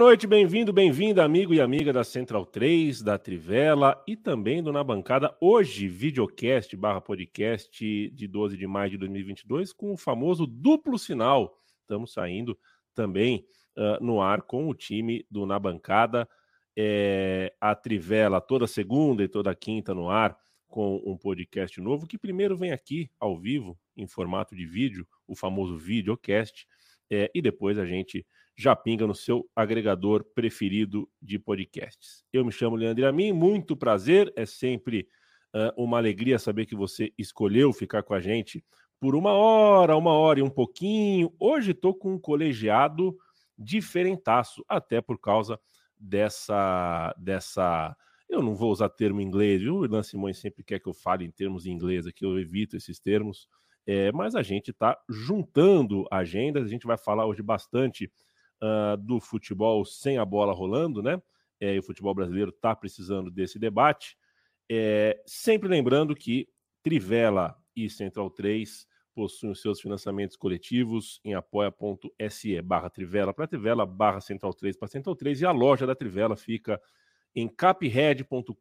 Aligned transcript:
Noite, 0.00 0.26
bem-vindo, 0.26 0.72
bem-vinda, 0.72 1.22
amigo 1.22 1.52
e 1.52 1.60
amiga 1.60 1.92
da 1.92 2.02
Central 2.02 2.46
3, 2.46 3.02
da 3.02 3.18
Trivela 3.18 4.02
e 4.06 4.16
também 4.16 4.62
do 4.62 4.72
Na 4.72 4.82
Bancada. 4.82 5.36
Hoje, 5.38 5.88
videocast 5.88 6.74
barra 6.74 7.02
podcast 7.02 8.08
de 8.08 8.26
12 8.26 8.56
de 8.56 8.66
maio 8.66 8.92
de 8.92 8.96
2022 8.96 9.74
com 9.74 9.92
o 9.92 9.98
famoso 9.98 10.46
duplo 10.46 10.98
sinal. 10.98 11.60
Estamos 11.82 12.14
saindo 12.14 12.58
também 12.94 13.46
uh, 13.76 14.02
no 14.02 14.22
ar 14.22 14.40
com 14.40 14.70
o 14.70 14.74
time 14.74 15.26
do 15.30 15.44
Na 15.44 15.58
Bancada. 15.58 16.26
É, 16.74 17.52
a 17.60 17.74
Trivela 17.74 18.40
toda 18.40 18.66
segunda 18.66 19.22
e 19.22 19.28
toda 19.28 19.54
quinta 19.54 19.92
no 19.92 20.08
ar 20.08 20.34
com 20.66 20.96
um 21.04 21.14
podcast 21.18 21.78
novo 21.78 22.06
que 22.06 22.16
primeiro 22.16 22.56
vem 22.56 22.72
aqui 22.72 23.10
ao 23.20 23.38
vivo 23.38 23.78
em 23.94 24.06
formato 24.06 24.56
de 24.56 24.64
vídeo, 24.64 25.06
o 25.28 25.36
famoso 25.36 25.76
videocast, 25.76 26.66
é, 27.10 27.30
e 27.34 27.42
depois 27.42 27.78
a 27.78 27.84
gente 27.84 28.24
já 28.60 28.76
pinga 28.76 29.06
no 29.06 29.14
seu 29.14 29.48
agregador 29.56 30.22
preferido 30.34 31.08
de 31.20 31.38
podcasts. 31.38 32.22
Eu 32.30 32.44
me 32.44 32.52
chamo 32.52 32.76
Leandro 32.76 33.06
Amin, 33.06 33.32
muito 33.32 33.74
prazer, 33.74 34.30
é 34.36 34.44
sempre 34.44 35.08
uh, 35.54 35.82
uma 35.82 35.96
alegria 35.96 36.38
saber 36.38 36.66
que 36.66 36.76
você 36.76 37.10
escolheu 37.16 37.72
ficar 37.72 38.02
com 38.02 38.12
a 38.12 38.20
gente 38.20 38.62
por 39.00 39.14
uma 39.14 39.32
hora, 39.32 39.96
uma 39.96 40.12
hora 40.12 40.40
e 40.40 40.42
um 40.42 40.50
pouquinho. 40.50 41.32
Hoje 41.40 41.70
estou 41.70 41.94
com 41.94 42.12
um 42.12 42.18
colegiado 42.18 43.16
diferentaço, 43.56 44.62
até 44.68 45.00
por 45.00 45.18
causa 45.18 45.58
dessa 45.98 47.14
dessa 47.16 47.96
eu 48.28 48.42
não 48.42 48.54
vou 48.54 48.70
usar 48.70 48.90
termo 48.90 49.22
inglês, 49.22 49.62
viu? 49.62 49.78
O 49.78 49.84
Irlan 49.86 50.02
Simões 50.02 50.38
sempre 50.38 50.62
quer 50.62 50.78
que 50.80 50.88
eu 50.88 50.92
fale 50.92 51.24
em 51.24 51.30
termos 51.30 51.64
em 51.64 51.70
inglês 51.70 52.06
aqui, 52.06 52.26
eu 52.26 52.38
evito 52.38 52.76
esses 52.76 53.00
termos. 53.00 53.48
É, 53.86 54.12
mas 54.12 54.34
a 54.34 54.42
gente 54.42 54.70
está 54.70 54.98
juntando 55.08 56.06
agendas, 56.10 56.64
a 56.64 56.68
gente 56.68 56.86
vai 56.86 56.98
falar 56.98 57.24
hoje 57.24 57.42
bastante 57.42 58.12
uh, 58.62 58.96
do 58.96 59.20
futebol 59.20 59.84
sem 59.84 60.18
a 60.18 60.24
bola 60.24 60.52
rolando, 60.52 61.02
né? 61.02 61.20
É, 61.60 61.74
e 61.74 61.78
o 61.78 61.82
futebol 61.82 62.14
brasileiro 62.14 62.50
está 62.50 62.74
precisando 62.74 63.30
desse 63.30 63.58
debate. 63.58 64.16
É, 64.70 65.20
sempre 65.26 65.68
lembrando 65.68 66.14
que 66.14 66.48
Trivela 66.82 67.56
e 67.76 67.90
Central 67.90 68.30
3 68.30 68.86
possuem 69.14 69.52
os 69.52 69.60
seus 69.60 69.80
financiamentos 69.80 70.36
coletivos 70.36 71.20
em 71.24 71.34
apoia.se 71.34 72.62
barra 72.62 72.88
Trivela 72.88 73.34
para 73.34 73.46
Trivela, 73.46 73.84
barra 73.84 74.20
Central 74.20 74.54
3 74.54 74.76
para 74.76 74.88
Central 74.88 75.14
3 75.16 75.42
e 75.42 75.46
a 75.46 75.50
loja 75.50 75.86
da 75.86 75.94
Trivela 75.94 76.36
fica 76.36 76.80
em 77.34 77.48
capred.com.br 77.48 78.54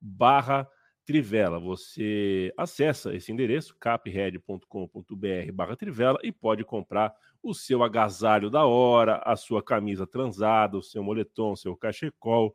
barra 0.00 0.68
Trivela. 1.04 1.58
Você 1.58 2.52
acessa 2.56 3.14
esse 3.14 3.32
endereço, 3.32 3.76
capred.com.br 3.78 5.52
barra 5.52 5.76
Trivela 5.76 6.18
e 6.22 6.32
pode 6.32 6.64
comprar 6.64 7.14
o 7.42 7.54
seu 7.54 7.82
agasalho 7.82 8.48
da 8.48 8.64
hora, 8.64 9.20
a 9.24 9.36
sua 9.36 9.62
camisa 9.62 10.06
transada, 10.06 10.76
o 10.78 10.82
seu 10.82 11.02
moletom, 11.02 11.52
o 11.52 11.56
seu 11.56 11.76
cachecol, 11.76 12.54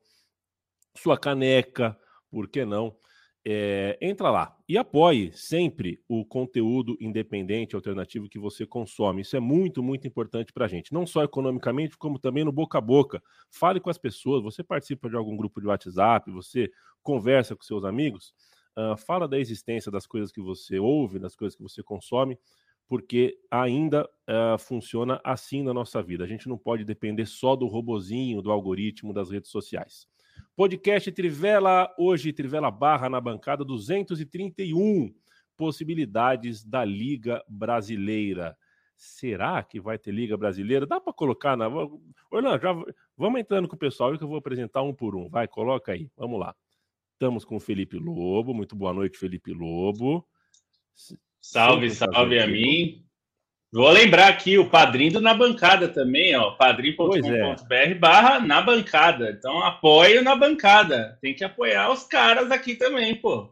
sua 0.95 1.17
caneca, 1.17 1.97
por 2.29 2.47
que 2.47 2.63
não? 2.65 2.95
É, 3.49 3.97
entra 4.01 4.29
lá 4.29 4.57
e 4.67 4.77
apoie 4.77 5.31
sempre 5.31 6.01
o 6.07 6.25
conteúdo 6.25 6.97
independente, 6.99 7.75
alternativo 7.75 8.27
que 8.27 8.37
você 8.37 8.65
consome. 8.65 9.21
Isso 9.21 9.37
é 9.37 9.39
muito, 9.39 9.81
muito 9.81 10.05
importante 10.05 10.51
para 10.51 10.65
a 10.65 10.67
gente, 10.67 10.93
não 10.93 11.07
só 11.07 11.23
economicamente, 11.23 11.97
como 11.97 12.19
também 12.19 12.43
no 12.43 12.51
boca 12.51 12.77
a 12.77 12.81
boca. 12.81 13.23
Fale 13.49 13.79
com 13.79 13.89
as 13.89 13.97
pessoas, 13.97 14.43
você 14.43 14.63
participa 14.63 15.09
de 15.09 15.15
algum 15.15 15.37
grupo 15.37 15.61
de 15.61 15.67
WhatsApp, 15.67 16.29
você 16.29 16.69
conversa 17.01 17.55
com 17.55 17.63
seus 17.63 17.85
amigos, 17.85 18.33
uh, 18.77 18.97
fala 18.97 19.29
da 19.29 19.39
existência 19.39 19.89
das 19.89 20.05
coisas 20.05 20.29
que 20.29 20.41
você 20.41 20.77
ouve, 20.77 21.17
das 21.17 21.33
coisas 21.33 21.55
que 21.55 21.63
você 21.63 21.81
consome 21.81 22.37
porque 22.87 23.37
ainda 23.51 24.05
uh, 24.05 24.57
funciona 24.57 25.19
assim 25.23 25.61
na 25.61 25.73
nossa 25.73 26.01
vida. 26.01 26.23
A 26.23 26.27
gente 26.27 26.47
não 26.47 26.57
pode 26.57 26.85
depender 26.85 27.25
só 27.25 27.55
do 27.55 27.67
robozinho, 27.67 28.41
do 28.41 28.51
algoritmo 28.51 29.13
das 29.13 29.29
redes 29.29 29.51
sociais. 29.51 30.07
Podcast 30.55 31.11
Trivela, 31.11 31.93
hoje 31.97 32.33
Trivela 32.33 32.71
Barra 32.71 33.09
na 33.09 33.19
bancada 33.19 33.65
231, 33.65 35.13
possibilidades 35.55 36.63
da 36.63 36.85
Liga 36.85 37.43
Brasileira. 37.47 38.57
Será 38.95 39.61
que 39.61 39.79
vai 39.79 39.97
ter 39.97 40.11
Liga 40.11 40.35
Brasileira? 40.35 40.87
Dá 40.87 40.99
para 40.99 41.13
colocar 41.13 41.55
na. 41.55 41.67
Orlando, 42.31 42.59
já 42.59 42.73
vamos 43.15 43.39
entrando 43.39 43.67
com 43.67 43.75
o 43.75 43.79
pessoal 43.79 44.17
que 44.17 44.23
eu 44.23 44.27
vou 44.27 44.37
apresentar 44.37 44.81
um 44.81 44.93
por 44.93 45.15
um. 45.15 45.29
Vai, 45.29 45.47
coloca 45.47 45.91
aí. 45.91 46.09
Vamos 46.17 46.39
lá. 46.39 46.55
Estamos 47.13 47.45
com 47.45 47.57
o 47.57 47.59
Felipe 47.59 47.97
Lobo. 47.97 48.53
Muito 48.53 48.75
boa 48.75 48.93
noite, 48.93 49.17
Felipe 49.17 49.53
Lobo. 49.53 50.27
Salve, 51.41 51.89
salve 51.91 52.39
a 52.39 52.47
mim. 52.47 53.03
Vou 53.71 53.89
lembrar 53.89 54.29
aqui 54.29 54.57
o 54.57 54.69
padrinho 54.69 55.19
na 55.19 55.33
bancada 55.33 55.89
também, 55.89 56.35
ó. 56.35 56.51
padrim.com.br 56.51 57.73
é. 57.73 57.93
barra 57.93 58.39
na 58.39 58.61
bancada. 58.61 59.29
Então 59.31 59.61
apoio 59.61 60.23
na 60.23 60.35
bancada. 60.35 61.17
Tem 61.21 61.35
que 61.35 61.43
apoiar 61.43 61.91
os 61.91 62.03
caras 62.03 62.49
aqui 62.49 62.75
também, 62.75 63.15
pô. 63.15 63.49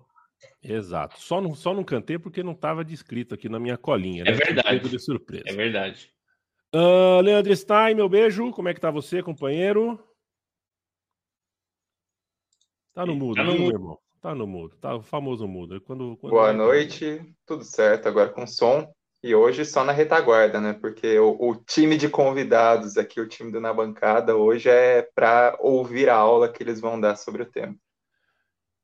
Exato. 0.64 1.20
Só 1.20 1.42
não, 1.42 1.54
só 1.54 1.74
não 1.74 1.84
cantei 1.84 2.18
porque 2.18 2.42
não 2.42 2.54
estava 2.54 2.84
descrito 2.84 3.36
aqui 3.36 3.50
na 3.50 3.60
minha 3.60 3.78
colinha. 3.78 4.24
Né? 4.24 4.32
É 4.32 4.34
verdade. 4.34 4.90
De 4.90 5.00
surpresa. 5.00 5.44
É 5.48 5.54
verdade. 5.54 6.10
Uh, 6.74 7.22
Leandro 7.22 7.56
Stein, 7.56 7.94
meu 7.94 8.10
beijo. 8.10 8.52
Como 8.52 8.70
é 8.70 8.74
que 8.74 8.82
tá 8.82 8.90
você, 8.90 9.22
companheiro? 9.22 10.00
Tá 12.94 13.06
no 13.06 13.16
mudo, 13.16 13.36
tá 13.36 13.44
no 13.44 13.52
mudo. 13.52 13.62
meu 13.62 13.72
irmão? 13.72 14.05
Tá 14.26 14.34
no 14.34 14.48
mudo, 14.48 14.76
tá 14.82 14.96
o 14.96 15.04
famoso 15.04 15.48
mudo. 15.48 15.80
Quando, 15.82 16.18
quando 16.18 16.32
Boa 16.32 16.52
noite, 16.52 17.22
tudo 17.46 17.64
certo, 17.64 18.08
agora 18.08 18.28
com 18.28 18.48
som. 18.48 18.92
E 19.22 19.36
hoje 19.36 19.64
só 19.64 19.84
na 19.84 19.92
retaguarda, 19.92 20.60
né? 20.60 20.74
Porque 20.74 21.20
o, 21.20 21.38
o 21.40 21.56
time 21.58 21.96
de 21.96 22.10
convidados 22.10 22.98
aqui, 22.98 23.22
o 23.22 23.28
time 23.28 23.52
do 23.52 23.62
Na 23.62 23.72
Bancada, 23.72 24.36
hoje 24.36 24.68
é 24.68 25.08
para 25.14 25.56
ouvir 25.60 26.10
a 26.10 26.16
aula 26.16 26.52
que 26.52 26.64
eles 26.64 26.82
vão 26.82 27.00
dar 27.00 27.16
sobre 27.18 27.44
o 27.44 27.46
tema. 27.46 27.76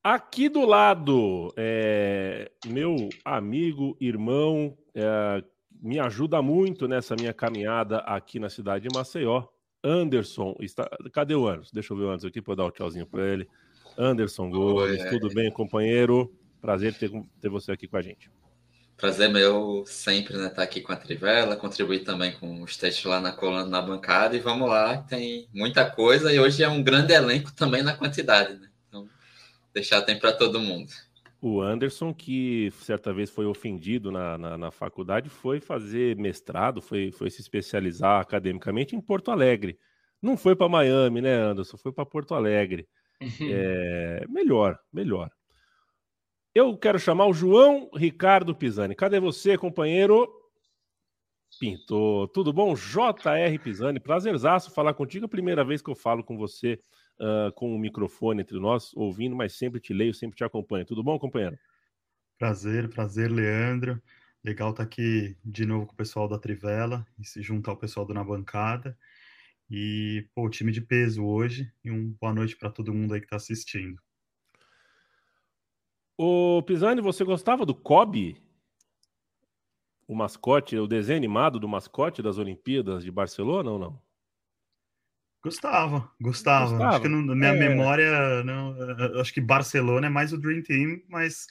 Aqui 0.03 0.47
do 0.47 0.63
lado, 0.63 1.51
é, 1.57 2.51
meu 2.67 3.09
amigo, 3.25 3.97
irmão, 3.99 4.77
é, 4.93 5.43
me 5.81 5.99
ajuda 5.99 6.39
muito 6.39 6.87
nessa 6.87 7.15
minha 7.15 7.33
caminhada 7.33 7.97
aqui 8.01 8.37
na 8.37 8.47
cidade 8.51 8.87
de 8.87 8.95
Maceió. 8.95 9.47
Anderson, 9.83 10.55
está... 10.59 10.87
cadê 11.11 11.33
o 11.33 11.47
Anderson? 11.47 11.71
Deixa 11.73 11.93
eu 11.93 11.97
ver 11.97 12.03
o 12.03 12.09
Anderson 12.09 12.27
aqui 12.27 12.43
para 12.43 12.53
dar 12.53 12.65
o 12.65 12.67
um 12.67 12.71
tchauzinho 12.71 13.07
para 13.07 13.23
ele. 13.23 13.49
Anderson 13.97 14.49
Gomes, 14.49 15.03
tudo 15.09 15.29
bem, 15.33 15.51
companheiro? 15.51 16.33
Prazer 16.61 16.93
ter, 16.93 17.11
ter 17.39 17.49
você 17.49 17.71
aqui 17.71 17.87
com 17.87 17.97
a 17.97 18.01
gente. 18.01 18.29
Prazer 18.95 19.29
meu 19.29 19.83
sempre, 19.87 20.37
né, 20.37 20.43
estar 20.43 20.57
tá 20.57 20.63
aqui 20.63 20.79
com 20.79 20.91
a 20.91 20.95
Trivela, 20.95 21.55
contribuir 21.55 22.03
também 22.03 22.33
com 22.33 22.61
os 22.61 22.77
textos 22.77 23.05
lá 23.05 23.19
na 23.19 23.31
coluna 23.31 23.65
na 23.65 23.81
bancada 23.81 24.35
e 24.35 24.39
vamos 24.39 24.69
lá, 24.69 24.97
tem 24.97 25.47
muita 25.51 25.89
coisa 25.89 26.31
e 26.31 26.39
hoje 26.39 26.63
é 26.63 26.69
um 26.69 26.83
grande 26.83 27.11
elenco 27.11 27.51
também 27.51 27.81
na 27.81 27.95
quantidade, 27.95 28.59
né? 28.59 28.69
Então, 28.87 29.09
deixar 29.73 30.03
tempo 30.03 30.21
para 30.21 30.33
todo 30.33 30.59
mundo. 30.59 30.91
O 31.41 31.59
Anderson, 31.59 32.13
que 32.13 32.71
certa 32.81 33.11
vez 33.11 33.31
foi 33.31 33.47
ofendido 33.47 34.11
na, 34.11 34.37
na, 34.37 34.55
na, 34.55 34.69
faculdade, 34.69 35.27
foi 35.27 35.59
fazer 35.59 36.15
mestrado, 36.15 36.79
foi, 36.79 37.11
foi 37.11 37.31
se 37.31 37.41
especializar 37.41 38.21
academicamente 38.21 38.95
em 38.95 39.01
Porto 39.01 39.31
Alegre. 39.31 39.79
Não 40.21 40.37
foi 40.37 40.55
para 40.55 40.69
Miami, 40.69 41.21
né, 41.21 41.33
Anderson? 41.33 41.77
Foi 41.77 41.91
para 41.91 42.05
Porto 42.05 42.35
Alegre. 42.35 42.87
É, 43.41 44.25
melhor, 44.27 44.79
melhor. 44.91 45.31
Eu 46.53 46.77
quero 46.77 46.99
chamar 46.99 47.27
o 47.27 47.33
João 47.33 47.89
Ricardo 47.95 48.55
Pisani. 48.55 48.95
Cadê 48.95 49.19
você, 49.19 49.57
companheiro? 49.57 50.27
Pintou. 51.59 52.27
Tudo 52.27 52.51
bom? 52.51 52.73
JR 52.73 53.57
Pisani. 53.63 53.99
Prazerzaço 53.99 54.71
falar 54.71 54.93
contigo. 54.93 55.25
É 55.25 55.27
a 55.27 55.29
primeira 55.29 55.63
vez 55.63 55.81
que 55.81 55.89
eu 55.89 55.95
falo 55.95 56.23
com 56.23 56.37
você 56.37 56.79
uh, 57.19 57.51
com 57.53 57.71
o 57.71 57.75
um 57.75 57.79
microfone 57.79 58.41
entre 58.41 58.59
nós, 58.59 58.91
ouvindo, 58.95 59.35
mas 59.35 59.53
sempre 59.53 59.79
te 59.79 59.93
leio, 59.93 60.13
sempre 60.13 60.35
te 60.35 60.43
acompanho. 60.43 60.85
Tudo 60.85 61.03
bom, 61.03 61.17
companheiro? 61.17 61.57
Prazer, 62.37 62.89
prazer, 62.89 63.31
Leandro. 63.31 64.01
Legal 64.43 64.71
estar 64.71 64.83
tá 64.83 64.87
aqui 64.87 65.37
de 65.45 65.65
novo 65.65 65.85
com 65.85 65.93
o 65.93 65.97
pessoal 65.97 66.27
da 66.27 66.39
Trivela 66.39 67.05
e 67.19 67.23
se 67.23 67.41
juntar 67.41 67.71
ao 67.71 67.77
pessoal 67.77 68.05
do 68.05 68.13
Na 68.13 68.23
Bancada. 68.23 68.97
E, 69.73 70.27
pô, 70.35 70.49
time 70.49 70.69
de 70.69 70.81
peso 70.81 71.23
hoje. 71.23 71.71
E 71.81 71.89
um 71.89 72.13
boa 72.19 72.33
noite 72.33 72.57
para 72.57 72.69
todo 72.69 72.93
mundo 72.93 73.13
aí 73.13 73.21
que 73.21 73.25
está 73.25 73.37
assistindo. 73.37 73.97
Ô, 76.17 76.61
Pisani, 76.61 76.99
você 76.99 77.23
gostava 77.23 77.65
do 77.65 77.73
Kobe? 77.73 78.35
O 80.05 80.13
mascote, 80.13 80.75
o 80.77 80.85
desenho 80.85 81.17
animado 81.17 81.57
do 81.57 81.69
mascote 81.69 82.21
das 82.21 82.37
Olimpíadas 82.37 83.01
de 83.01 83.09
Barcelona 83.09 83.71
ou 83.71 83.79
não? 83.79 84.01
Gostava, 85.41 86.11
gostava. 86.19 86.71
gostava. 86.71 86.89
Acho 86.89 87.01
que 87.01 87.07
na 87.07 87.33
minha 87.33 87.55
é. 87.55 87.69
memória, 87.69 88.43
não, 88.43 88.75
acho 89.21 89.33
que 89.33 89.39
Barcelona 89.39 90.07
é 90.07 90.09
mais 90.09 90.33
o 90.33 90.37
Dream 90.37 90.61
Team, 90.61 91.01
mas 91.07 91.47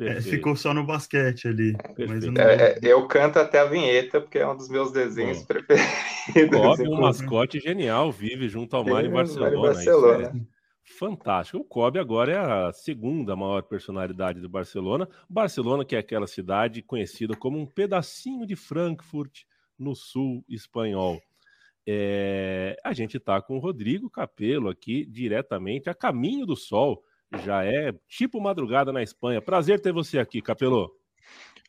é, 0.00 0.20
ficou 0.20 0.56
só 0.56 0.72
no 0.72 0.84
basquete 0.84 1.48
ali. 1.48 1.76
Mas 2.08 2.24
eu, 2.24 2.32
não... 2.32 2.42
é, 2.42 2.78
eu, 2.82 3.06
canto 3.06 3.38
até 3.38 3.58
a 3.58 3.66
vinheta, 3.66 4.20
porque 4.20 4.38
é 4.38 4.48
um 4.48 4.56
dos 4.56 4.68
meus 4.68 4.92
desenhos 4.92 5.40
Bom. 5.40 5.44
preferidos. 5.46 6.58
Kobe, 6.58 6.88
um 6.88 7.00
mascote 7.00 7.60
genial, 7.60 8.10
vive 8.10 8.48
junto 8.48 8.74
ao 8.74 8.84
Mário 8.84 9.10
Barcelona. 9.10 9.60
Barcelona. 9.60 10.46
É 10.46 10.60
fantástico. 10.98 11.58
O 11.58 11.64
Kobe 11.64 11.98
agora 11.98 12.32
é 12.32 12.38
a 12.38 12.72
segunda 12.72 13.36
maior 13.36 13.62
personalidade 13.62 14.40
do 14.40 14.48
Barcelona. 14.48 15.08
Barcelona, 15.28 15.84
que 15.84 15.94
é 15.94 15.98
aquela 15.98 16.26
cidade 16.26 16.82
conhecida 16.82 17.36
como 17.36 17.58
um 17.58 17.66
pedacinho 17.66 18.46
de 18.46 18.56
Frankfurt 18.56 19.42
no 19.78 19.94
sul 19.94 20.44
espanhol. 20.48 21.20
É... 21.86 22.78
a 22.84 22.92
gente 22.92 23.16
está 23.16 23.40
com 23.40 23.56
o 23.56 23.58
Rodrigo 23.58 24.10
Capelo 24.10 24.68
aqui 24.68 25.04
diretamente 25.06 25.88
a 25.88 25.94
caminho 25.94 26.44
do 26.44 26.56
sol. 26.56 27.02
Já 27.38 27.64
é 27.64 27.92
tipo 28.08 28.40
madrugada 28.40 28.92
na 28.92 29.02
Espanha. 29.02 29.40
Prazer 29.40 29.80
ter 29.80 29.92
você 29.92 30.18
aqui, 30.18 30.42
Capelo. 30.42 30.99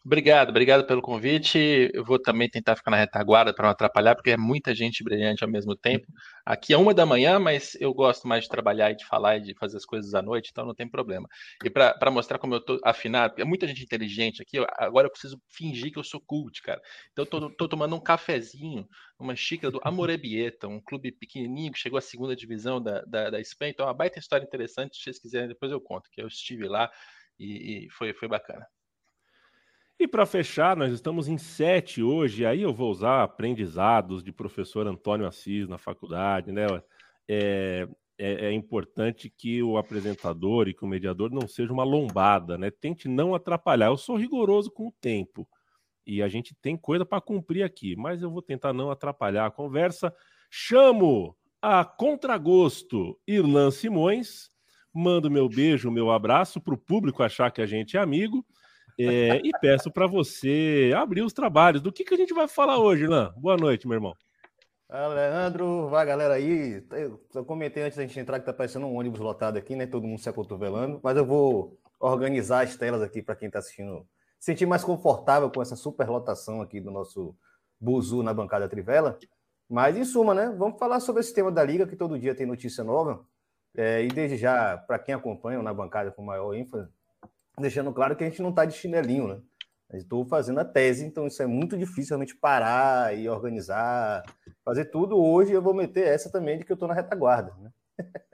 Obrigado, 0.03 0.49
obrigado 0.49 0.87
pelo 0.87 0.99
convite. 0.99 1.91
Eu 1.93 2.03
vou 2.03 2.19
também 2.19 2.49
tentar 2.49 2.75
ficar 2.75 2.89
na 2.89 2.97
retaguarda 2.97 3.53
para 3.53 3.65
não 3.65 3.71
atrapalhar, 3.71 4.15
porque 4.15 4.31
é 4.31 4.37
muita 4.37 4.73
gente 4.73 5.03
brilhante 5.03 5.43
ao 5.43 5.49
mesmo 5.49 5.75
tempo. 5.75 6.07
Aqui 6.43 6.73
é 6.73 6.77
uma 6.77 6.91
da 6.91 7.05
manhã, 7.05 7.37
mas 7.37 7.75
eu 7.79 7.93
gosto 7.93 8.27
mais 8.27 8.45
de 8.45 8.49
trabalhar 8.49 8.89
e 8.89 8.95
de 8.95 9.05
falar 9.05 9.37
e 9.37 9.41
de 9.41 9.53
fazer 9.53 9.77
as 9.77 9.85
coisas 9.85 10.15
à 10.15 10.21
noite, 10.21 10.49
então 10.51 10.65
não 10.65 10.73
tem 10.73 10.89
problema. 10.89 11.27
E 11.63 11.69
para 11.69 12.09
mostrar 12.09 12.39
como 12.39 12.55
eu 12.55 12.57
estou 12.57 12.79
afinado, 12.83 13.35
é 13.39 13.45
muita 13.45 13.67
gente 13.67 13.83
inteligente 13.83 14.41
aqui, 14.41 14.57
agora 14.79 15.05
eu 15.05 15.11
preciso 15.11 15.39
fingir 15.47 15.91
que 15.91 15.99
eu 15.99 16.03
sou 16.03 16.19
cult, 16.19 16.63
cara. 16.63 16.81
Então 17.11 17.23
eu 17.39 17.55
tô, 17.55 17.67
tomando 17.67 17.95
um 17.95 18.01
cafezinho, 18.01 18.87
uma 19.19 19.35
xícara 19.35 19.71
do 19.71 19.79
Amorebieta, 19.83 20.67
um 20.67 20.81
clube 20.81 21.11
pequenininho 21.11 21.71
que 21.71 21.79
chegou 21.79 21.99
à 21.99 22.01
segunda 22.01 22.35
divisão 22.35 22.81
da, 22.81 23.03
da, 23.03 23.29
da 23.29 23.39
Espanha. 23.39 23.69
Então 23.71 23.85
é 23.85 23.89
uma 23.89 23.95
baita 23.95 24.17
história 24.17 24.43
interessante, 24.43 24.97
se 24.97 25.03
vocês 25.03 25.19
quiserem, 25.19 25.47
depois 25.47 25.71
eu 25.71 25.79
conto, 25.79 26.09
que 26.11 26.19
eu 26.19 26.27
estive 26.27 26.67
lá 26.67 26.89
e, 27.37 27.85
e 27.85 27.89
foi, 27.91 28.15
foi 28.15 28.27
bacana. 28.27 28.65
E 30.01 30.07
para 30.07 30.25
fechar, 30.25 30.75
nós 30.75 30.91
estamos 30.91 31.27
em 31.27 31.37
sete 31.37 32.01
hoje, 32.01 32.43
aí 32.43 32.63
eu 32.63 32.73
vou 32.73 32.89
usar 32.89 33.21
aprendizados 33.21 34.23
de 34.23 34.31
professor 34.31 34.87
Antônio 34.87 35.27
Assis 35.27 35.67
na 35.67 35.77
faculdade, 35.77 36.51
né? 36.51 36.65
É, 37.27 37.87
é, 38.17 38.47
é, 38.47 38.51
importante 38.51 39.29
que 39.29 39.61
o 39.61 39.77
apresentador 39.77 40.67
e 40.67 40.73
que 40.73 40.83
o 40.83 40.87
mediador 40.87 41.29
não 41.29 41.47
seja 41.47 41.71
uma 41.71 41.83
lombada, 41.83 42.57
né? 42.57 42.71
Tente 42.71 43.07
não 43.07 43.35
atrapalhar. 43.35 43.89
Eu 43.89 43.95
sou 43.97 44.15
rigoroso 44.15 44.71
com 44.71 44.87
o 44.87 44.93
tempo 44.99 45.47
e 46.03 46.23
a 46.23 46.27
gente 46.27 46.55
tem 46.59 46.75
coisa 46.75 47.05
para 47.05 47.21
cumprir 47.21 47.61
aqui, 47.61 47.95
mas 47.95 48.23
eu 48.23 48.31
vou 48.31 48.41
tentar 48.41 48.73
não 48.73 48.89
atrapalhar 48.89 49.45
a 49.45 49.51
conversa. 49.51 50.11
Chamo 50.49 51.37
a 51.61 51.85
contragosto 51.85 53.19
Irlan 53.27 53.69
Simões, 53.69 54.49
mando 54.91 55.29
meu 55.29 55.47
beijo, 55.47 55.91
meu 55.91 56.09
abraço 56.09 56.59
para 56.59 56.73
o 56.73 56.77
público 56.79 57.21
achar 57.21 57.51
que 57.51 57.61
a 57.61 57.67
gente 57.67 57.97
é 57.97 57.99
amigo. 57.99 58.43
É, 59.07 59.41
e 59.43 59.51
peço 59.59 59.91
para 59.91 60.07
você 60.07 60.91
abrir 60.95 61.21
os 61.21 61.33
trabalhos. 61.33 61.81
Do 61.81 61.91
que, 61.91 62.03
que 62.03 62.13
a 62.13 62.17
gente 62.17 62.33
vai 62.33 62.47
falar 62.47 62.79
hoje, 62.79 63.07
Lan? 63.07 63.33
Boa 63.37 63.57
noite, 63.57 63.87
meu 63.87 63.95
irmão. 63.95 64.13
Fala, 64.87 65.15
Leandro. 65.15 65.87
Vai, 65.87 66.05
galera 66.05 66.33
aí. 66.33 66.83
Eu 67.33 67.45
comentei 67.45 67.83
antes 67.83 67.97
da 67.97 68.03
gente 68.03 68.19
entrar 68.19 68.39
que 68.39 68.45
tá 68.45 68.53
parecendo 68.53 68.85
um 68.85 68.95
ônibus 68.95 69.19
lotado 69.19 69.57
aqui, 69.57 69.75
né? 69.75 69.87
Todo 69.87 70.05
mundo 70.05 70.19
se 70.19 70.27
acotovelando. 70.27 70.99
Mas 71.01 71.15
eu 71.15 71.25
vou 71.25 71.79
organizar 71.99 72.63
as 72.63 72.75
telas 72.75 73.01
aqui 73.01 73.21
para 73.21 73.35
quem 73.35 73.47
está 73.47 73.59
assistindo 73.59 74.05
sentir 74.39 74.65
mais 74.65 74.83
confortável 74.83 75.49
com 75.49 75.61
essa 75.61 75.75
superlotação 75.75 76.61
aqui 76.61 76.81
do 76.81 76.91
nosso 76.91 77.35
Buzu 77.79 78.21
na 78.21 78.33
bancada 78.33 78.67
Trivela. 78.67 79.17
Mas, 79.69 79.95
em 79.95 80.03
suma, 80.03 80.33
né? 80.33 80.53
Vamos 80.57 80.77
falar 80.77 80.99
sobre 80.99 81.21
esse 81.21 81.33
tema 81.33 81.49
da 81.49 81.63
Liga, 81.63 81.87
que 81.87 81.95
todo 81.95 82.19
dia 82.19 82.35
tem 82.35 82.45
notícia 82.45 82.83
nova. 82.83 83.25
É, 83.73 84.03
e 84.03 84.09
desde 84.09 84.35
já, 84.35 84.77
para 84.77 84.99
quem 84.99 85.15
acompanha 85.15 85.61
na 85.61 85.73
bancada 85.73 86.11
com 86.11 86.21
maior 86.21 86.53
ênfase, 86.53 86.89
deixando 87.59 87.93
claro 87.93 88.15
que 88.15 88.23
a 88.23 88.29
gente 88.29 88.41
não 88.41 88.49
está 88.49 88.65
de 88.65 88.73
chinelinho, 88.73 89.27
né? 89.27 89.41
Estou 89.93 90.25
fazendo 90.25 90.59
a 90.59 90.65
tese, 90.65 91.03
então 91.03 91.27
isso 91.27 91.43
é 91.43 91.45
muito 91.45 91.77
difícil 91.77 92.11
realmente 92.11 92.35
parar 92.35 93.17
e 93.17 93.27
organizar, 93.27 94.23
fazer 94.63 94.85
tudo. 94.85 95.17
Hoje 95.17 95.51
eu 95.51 95.61
vou 95.61 95.73
meter 95.73 96.07
essa 96.07 96.31
também 96.31 96.57
de 96.57 96.63
que 96.63 96.71
eu 96.71 96.75
estou 96.75 96.87
na 96.87 96.93
retaguarda, 96.93 97.53
né? 97.59 97.71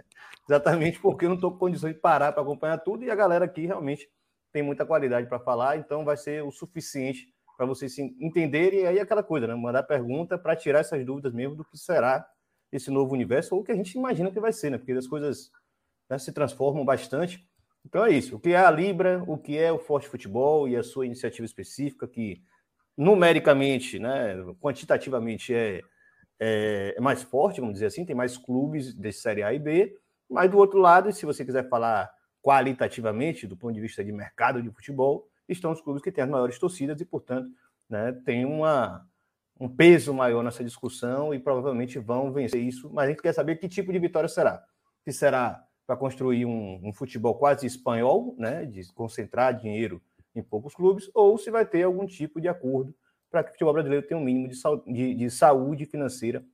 Exatamente 0.48 1.00
porque 1.00 1.26
eu 1.26 1.30
não 1.30 1.36
estou 1.36 1.52
com 1.52 1.58
condições 1.58 1.96
de 1.96 2.00
parar 2.00 2.32
para 2.32 2.44
acompanhar 2.44 2.78
tudo 2.78 3.04
e 3.04 3.10
a 3.10 3.16
galera 3.16 3.46
aqui 3.46 3.66
realmente 3.66 4.08
tem 4.54 4.62
muita 4.62 4.86
qualidade 4.86 5.28
para 5.28 5.40
falar, 5.40 5.78
então 5.78 6.06
vai 6.06 6.16
ser 6.16 6.44
o 6.44 6.52
suficiente 6.52 7.34
para 7.58 7.66
vocês 7.66 7.98
entenderem. 7.98 8.82
E 8.82 8.86
aí 8.86 9.00
aquela 9.00 9.24
coisa, 9.24 9.48
né? 9.48 9.56
Mandar 9.56 9.84
pergunta 9.84 10.38
para 10.38 10.56
tirar 10.56 10.80
essas 10.80 11.04
dúvidas 11.04 11.34
mesmo 11.34 11.56
do 11.56 11.66
que 11.66 11.78
será 11.78 12.26
esse 12.72 12.92
novo 12.92 13.14
universo 13.14 13.56
ou 13.56 13.62
o 13.62 13.64
que 13.64 13.72
a 13.72 13.76
gente 13.76 13.98
imagina 13.98 14.32
que 14.32 14.40
vai 14.40 14.54
ser, 14.54 14.70
né? 14.70 14.78
Porque 14.78 14.92
as 14.92 15.08
coisas 15.08 15.52
né, 16.10 16.20
se 16.20 16.32
transformam 16.32 16.86
bastante. 16.86 17.48
Então 17.88 18.04
é 18.04 18.12
isso. 18.12 18.36
O 18.36 18.40
que 18.40 18.50
é 18.50 18.58
a 18.58 18.70
Libra, 18.70 19.24
o 19.26 19.38
que 19.38 19.58
é 19.58 19.72
o 19.72 19.80
Forte 19.80 20.10
Futebol 20.10 20.68
e 20.68 20.76
a 20.76 20.84
sua 20.84 21.06
iniciativa 21.06 21.46
específica, 21.46 22.06
que 22.06 22.44
numericamente, 22.98 23.98
né, 23.98 24.36
quantitativamente 24.60 25.54
é, 25.54 25.82
é, 26.38 26.96
é, 26.98 27.02
mais 27.02 27.24
forte, 27.24 27.62
vamos 27.62 27.76
dizer 27.76 27.86
assim, 27.86 28.06
tem 28.06 28.16
mais 28.16 28.38
clubes 28.38 28.94
de 28.94 29.12
Série 29.14 29.42
A 29.42 29.54
e 29.54 29.60
B, 29.60 29.96
mas 30.30 30.52
do 30.52 30.58
outro 30.58 30.80
lado, 30.80 31.14
se 31.14 31.26
você 31.26 31.46
quiser 31.46 31.70
falar 31.70 32.12
qualitativamente, 32.42 33.48
do 33.48 33.56
ponto 33.56 33.74
de 33.74 33.80
vista 33.80 34.04
de 34.04 34.12
mercado 34.12 34.62
de 34.62 34.70
futebol, 34.70 35.26
estão 35.48 35.72
os 35.72 35.80
clubes 35.80 36.04
que 36.04 36.12
têm 36.12 36.26
as 36.26 36.30
maiores 36.30 36.60
torcidas 36.60 37.00
e, 37.00 37.06
portanto, 37.06 37.50
né, 37.90 38.12
tem 38.26 38.44
uma, 38.44 39.08
um 39.58 39.70
peso 39.70 40.14
maior 40.14 40.44
nessa 40.44 40.62
discussão 40.62 41.34
e 41.34 41.40
provavelmente 41.40 41.98
vão 42.00 42.34
vencer 42.34 42.62
isso, 42.62 42.90
mas 42.92 43.06
a 43.06 43.10
gente 43.12 43.22
quer 43.22 43.34
saber 43.34 43.56
que 43.56 43.70
tipo 43.70 43.94
de 43.94 44.00
vitória 44.00 44.28
será. 44.28 44.62
Se 45.06 45.14
será 45.14 45.66
para 45.88 45.96
construir 45.96 46.46
um, 46.46 46.82
um, 46.84 46.94
futebol 46.94 47.34
quase 47.36 47.66
espanhol, 47.66 48.36
né, 48.38 48.66
de 48.66 48.92
concentrar 48.94 49.58
dinheiro 49.58 50.02
em 50.36 50.44
poucos 50.44 50.76
clubes, 50.76 51.10
ou 51.14 51.38
se 51.38 51.50
vai 51.50 51.66
ter 51.66 51.84
algum 51.84 52.06
tipo 52.06 52.42
de 52.42 52.50
acordo 52.50 52.94
para 53.32 53.42
que 53.42 53.50
o 53.50 53.54
futebol 53.54 53.74
brasileiro 53.74 54.06
tenha 54.06 54.20
um 54.20 54.24
mínimo 54.24 54.50
de, 54.50 54.94
de, 54.94 55.16
de 55.16 55.32
saúde 55.32 55.86
financeira 55.86 56.46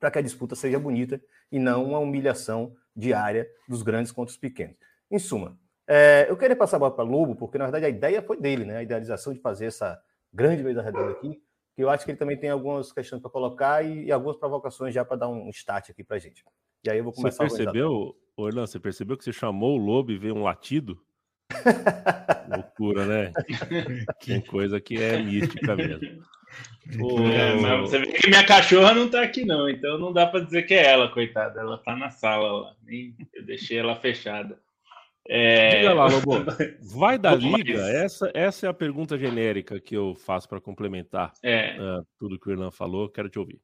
para 0.00 0.10
que 0.10 0.18
a 0.18 0.22
disputa 0.22 0.54
seja 0.54 0.78
bonita 0.80 1.22
e 1.50 1.58
não 1.58 1.84
uma 1.84 1.98
humilhação 1.98 2.74
diária 2.96 3.46
dos 3.68 3.82
grandes 3.82 4.10
contra 4.10 4.32
os 4.32 4.38
pequenos. 4.38 4.76
Em 5.10 5.18
suma, 5.18 5.58
é, 5.86 6.26
eu 6.28 6.36
queria 6.36 6.56
passar 6.56 6.76
a 6.76 6.80
bola 6.80 6.94
para 6.94 7.04
Lobo, 7.04 7.36
porque 7.36 7.58
na 7.58 7.64
verdade 7.64 7.84
a 7.84 7.88
ideia 7.88 8.22
foi 8.22 8.38
dele, 8.38 8.64
né? 8.64 8.78
A 8.78 8.82
idealização 8.82 9.32
de 9.32 9.40
fazer 9.40 9.66
essa 9.66 10.00
grande 10.32 10.62
mesa 10.62 10.82
redonda 10.82 11.12
aqui, 11.12 11.40
que 11.74 11.82
eu 11.84 11.90
acho 11.90 12.04
que 12.04 12.10
ele 12.10 12.18
também 12.18 12.38
tem 12.38 12.50
algumas 12.50 12.90
questões 12.92 13.20
para 13.20 13.30
colocar 13.30 13.84
e, 13.84 14.06
e, 14.06 14.12
algumas 14.12 14.36
provocações 14.36 14.94
já 14.94 15.04
para 15.04 15.18
dar 15.18 15.28
um 15.28 15.48
start 15.50 15.90
aqui 15.90 16.02
para 16.02 16.18
gente. 16.18 16.42
E 16.84 16.90
aí 16.90 16.98
eu 16.98 17.04
vou 17.04 17.12
começar 17.12 17.44
Você 17.48 17.56
percebeu, 17.56 18.16
Orlando, 18.36 18.66
você 18.66 18.80
percebeu 18.80 19.16
que 19.16 19.24
você 19.24 19.32
chamou 19.32 19.78
o 19.78 19.84
lobo 19.84 20.10
e 20.10 20.18
veio 20.18 20.34
um 20.34 20.42
latido? 20.42 21.00
Loucura, 22.48 23.04
né? 23.04 23.32
Tem 24.24 24.40
coisa 24.40 24.80
que 24.80 24.96
é 24.96 25.22
mística 25.22 25.76
mesmo. 25.76 26.22
É, 27.32 27.54
mas 27.60 27.80
você 27.80 27.98
vê 27.98 28.06
que 28.06 28.28
minha 28.28 28.44
cachorra 28.44 28.94
não 28.94 29.08
tá 29.08 29.22
aqui, 29.22 29.44
não, 29.44 29.68
então 29.68 29.98
não 29.98 30.12
dá 30.12 30.26
para 30.26 30.40
dizer 30.40 30.62
que 30.62 30.74
é 30.74 30.90
ela, 30.90 31.08
coitada. 31.08 31.60
Ela 31.60 31.78
tá 31.78 31.96
na 31.96 32.10
sala 32.10 32.52
lá. 32.52 32.76
Eu 33.34 33.44
deixei 33.44 33.78
ela 33.78 33.96
fechada. 33.96 34.58
É... 35.28 35.76
Diga 35.76 35.94
lá, 35.94 36.06
Lobo. 36.06 36.44
Vai 36.98 37.18
da 37.18 37.34
liga? 37.34 37.78
Essa, 37.78 38.30
essa 38.34 38.66
é 38.66 38.68
a 38.68 38.74
pergunta 38.74 39.16
genérica 39.16 39.80
que 39.80 39.96
eu 39.96 40.14
faço 40.14 40.48
para 40.48 40.60
complementar 40.60 41.32
é. 41.42 41.76
uh, 41.80 42.06
tudo 42.18 42.38
que 42.38 42.48
o 42.48 42.52
Irlan 42.52 42.70
falou. 42.70 43.08
Quero 43.08 43.28
te 43.28 43.38
ouvir. 43.38 43.60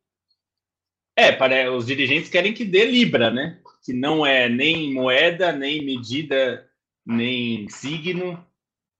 É, 1.18 1.32
para 1.32 1.72
os 1.72 1.84
dirigentes 1.84 2.30
querem 2.30 2.52
que 2.52 2.64
dê 2.64 2.84
Libra, 2.84 3.28
né? 3.28 3.58
Que 3.84 3.92
não 3.92 4.24
é 4.24 4.48
nem 4.48 4.94
moeda, 4.94 5.50
nem 5.50 5.84
medida, 5.84 6.64
nem 7.04 7.68
signo. 7.68 8.46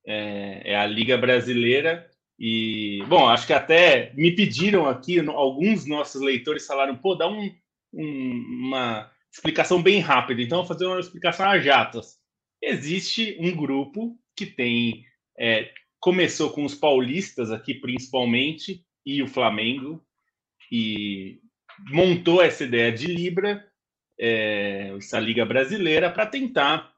É, 0.05 0.73
é 0.73 0.77
a 0.77 0.85
Liga 0.85 1.17
Brasileira. 1.17 2.11
E, 2.37 3.05
bom, 3.07 3.29
acho 3.29 3.47
que 3.47 3.53
até 3.53 4.13
me 4.17 4.33
pediram 4.33 4.89
aqui, 4.89 5.21
alguns 5.21 5.87
nossos 5.87 6.21
leitores 6.21 6.67
falaram, 6.67 6.97
pô, 6.97 7.15
dá 7.15 7.29
um, 7.29 7.55
um, 7.95 8.65
uma 8.67 9.09
explicação 9.33 9.81
bem 9.81 10.01
rápida. 10.01 10.43
Então, 10.43 10.59
vou 10.59 10.67
fazer 10.67 10.87
uma 10.87 10.99
explicação 10.99 11.47
a 11.47 11.61
jatos. 11.61 12.17
Existe 12.61 13.37
um 13.39 13.55
grupo 13.55 14.19
que 14.35 14.45
tem. 14.45 15.05
É, 15.39 15.71
começou 16.01 16.51
com 16.51 16.65
os 16.65 16.75
paulistas 16.75 17.53
aqui, 17.53 17.75
principalmente, 17.75 18.85
e 19.07 19.23
o 19.23 19.29
Flamengo, 19.29 20.05
e 20.73 21.39
montou 21.91 22.43
essa 22.43 22.65
ideia 22.65 22.93
de 22.93 23.07
Libra, 23.07 23.65
é, 24.19 24.95
essa 24.97 25.19
liga 25.19 25.45
brasileira, 25.45 26.11
para 26.11 26.27
tentar, 26.27 26.93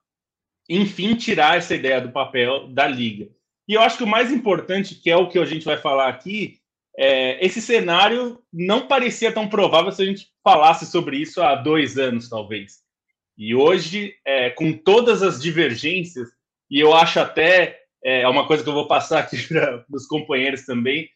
enfim, 0.69 1.15
tirar 1.15 1.59
essa 1.59 1.75
ideia 1.75 2.01
do 2.01 2.11
papel 2.11 2.69
da 2.69 2.87
liga. 2.87 3.29
E 3.69 3.75
eu 3.75 3.83
acho 3.83 3.99
que 3.99 4.05
o 4.05 4.09
mais 4.09 4.33
importante, 4.33 4.95
que 4.95 5.11
é 5.11 5.17
o 5.17 5.29
que 5.29 5.39
a 5.39 5.45
gente 5.45 5.65
vai 5.65 5.77
falar 5.77 6.09
aqui, 6.09 6.59
é, 6.97 7.45
esse 7.45 7.63
cenário 7.63 8.43
não 8.53 8.87
parecia 8.87 9.33
tão 9.33 9.49
provável 9.49 9.93
se 9.93 10.03
a 10.03 10.07
gente 10.07 10.29
falasse 10.43 10.87
sobre 10.87 11.19
isso 11.19 11.41
há 11.43 11.55
dois 11.55 11.97
anos, 11.97 12.29
talvez. 12.29 12.81
E 13.39 13.55
hoje, 13.55 14.15
é, 14.25 14.51
com 14.51 14.73
todas 14.73 15.23
as 15.23 15.41
divergências, 15.41 16.29
e 16.71 16.79
eu 16.79 16.95
acho 16.95 17.21
até, 17.21 17.81
é, 18.05 18.23
é 18.23 18.29
uma 18.29 18.47
coisa 18.47 18.63
que 18.63 18.69
eu 18.69 18.75
vou 18.75 18.87
passar 18.87 19.21
aqui 19.21 19.37
para 19.49 19.85
os 19.91 20.07
companheiros 20.07 20.67
também, 20.67 21.09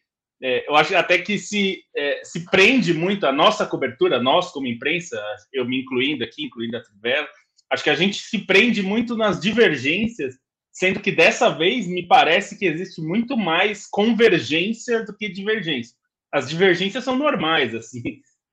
é, 0.47 0.69
eu 0.69 0.75
acho 0.75 0.95
até 0.95 1.17
que 1.17 1.39
se, 1.39 1.81
é, 1.97 2.21
se 2.23 2.45
prende 2.51 2.93
muito 2.93 3.25
a 3.25 3.31
nossa 3.31 3.65
cobertura, 3.65 4.21
nós 4.21 4.51
como 4.51 4.67
imprensa, 4.67 5.19
eu 5.51 5.65
me 5.65 5.81
incluindo 5.81 6.23
aqui, 6.23 6.45
incluindo 6.45 6.77
a 6.77 6.83
Trivela, 6.83 7.27
acho 7.71 7.83
que 7.83 7.89
a 7.89 7.95
gente 7.95 8.19
se 8.19 8.37
prende 8.45 8.83
muito 8.83 9.17
nas 9.17 9.39
divergências, 9.41 10.35
sendo 10.71 10.99
que 10.99 11.11
dessa 11.11 11.49
vez 11.49 11.87
me 11.87 12.07
parece 12.07 12.59
que 12.59 12.65
existe 12.67 13.01
muito 13.01 13.35
mais 13.35 13.87
convergência 13.87 15.03
do 15.03 15.17
que 15.17 15.29
divergência. 15.29 15.95
As 16.31 16.47
divergências 16.47 17.03
são 17.03 17.15
normais, 17.15 17.73
assim, 17.73 18.03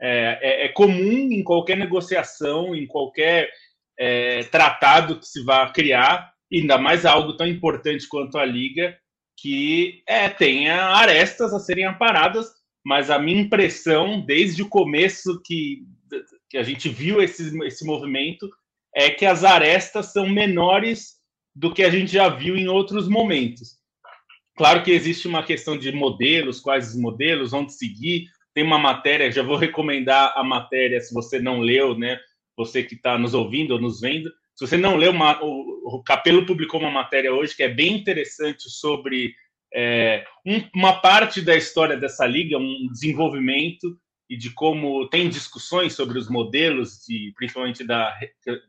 é, 0.01 0.39
é, 0.41 0.65
é 0.65 0.69
comum 0.71 1.31
em 1.31 1.45
qualquer 1.45 1.77
negociação, 1.77 2.75
em 2.75 2.87
qualquer 2.87 3.51
é, 4.01 4.45
tratado 4.45 5.21
que 5.21 5.27
se 5.27 5.45
vá 5.45 5.71
criar, 5.71 6.33
ainda 6.51 6.79
mais 6.79 7.05
algo 7.05 7.37
tão 7.37 7.47
importante 7.47 8.09
quanto 8.09 8.39
a 8.39 8.47
liga, 8.47 8.97
que 9.37 10.03
é, 10.07 10.29
tenha 10.29 10.85
arestas 10.87 11.53
a 11.53 11.59
serem 11.59 11.85
aparadas, 11.85 12.49
mas 12.85 13.11
a 13.11 13.19
minha 13.19 13.41
impressão, 13.41 14.21
desde 14.21 14.63
o 14.63 14.69
começo 14.69 15.41
que, 15.45 15.83
que 16.51 16.59
a 16.59 16.63
gente 16.63 16.89
viu 16.89 17.23
esse, 17.23 17.57
esse 17.65 17.85
movimento, 17.85 18.49
é 18.95 19.11
que 19.11 19.25
as 19.25 19.45
arestas 19.45 20.13
são 20.13 20.29
menores 20.29 21.21
do 21.55 21.73
que 21.73 21.83
a 21.83 21.91
gente 21.91 22.13
já 22.13 22.29
viu 22.29 22.57
em 22.57 22.69
outros 22.69 23.09
momentos. 23.09 23.83
Claro 24.57 24.83
que 24.83 24.91
existe 24.91 25.27
uma 25.27 25.43
questão 25.43 25.79
de 25.79 25.91
modelos, 25.93 26.61
quais 26.61 26.91
os 26.91 27.01
modelos, 27.01 27.53
onde 27.53 27.73
seguir. 27.73 28.27
Tem 28.55 28.63
uma 28.63 28.79
matéria, 28.79 29.33
já 29.33 29.43
vou 29.43 29.57
recomendar 29.57 30.35
a 30.37 30.45
matéria, 30.45 31.01
se 31.01 31.15
você 31.15 31.39
não 31.39 31.61
leu, 31.61 31.97
né? 31.97 32.19
Você 32.57 32.83
que 32.83 32.95
está 32.95 33.17
nos 33.17 33.33
ouvindo 33.33 33.73
ou 33.73 33.81
nos 33.81 34.01
vendo, 34.01 34.31
se 34.63 34.69
você 34.69 34.77
não 34.77 34.97
leu, 34.97 35.11
uma, 35.11 35.43
o, 35.43 35.97
o, 35.97 36.03
Capelo 36.05 36.47
publicou 36.47 36.79
uma 36.79 36.91
matéria 36.91 37.33
hoje 37.33 37.57
que 37.57 37.65
é 37.65 37.69
bem 37.69 37.97
interessante 37.97 38.71
sobre 38.71 39.35
é, 39.75 40.25
um, 40.47 40.63
uma 40.73 41.01
parte 41.01 41.41
da 41.41 41.57
história 41.57 41.97
dessa 41.97 42.25
liga, 42.27 42.59
um 42.59 42.87
desenvolvimento 42.93 43.99
e 44.31 44.37
de 44.37 44.51
como 44.51 45.09
tem 45.09 45.29
discussões 45.29 45.95
sobre 45.95 46.17
os 46.17 46.29
modelos, 46.29 47.05
de, 47.07 47.33
principalmente 47.37 47.83
da, 47.83 48.17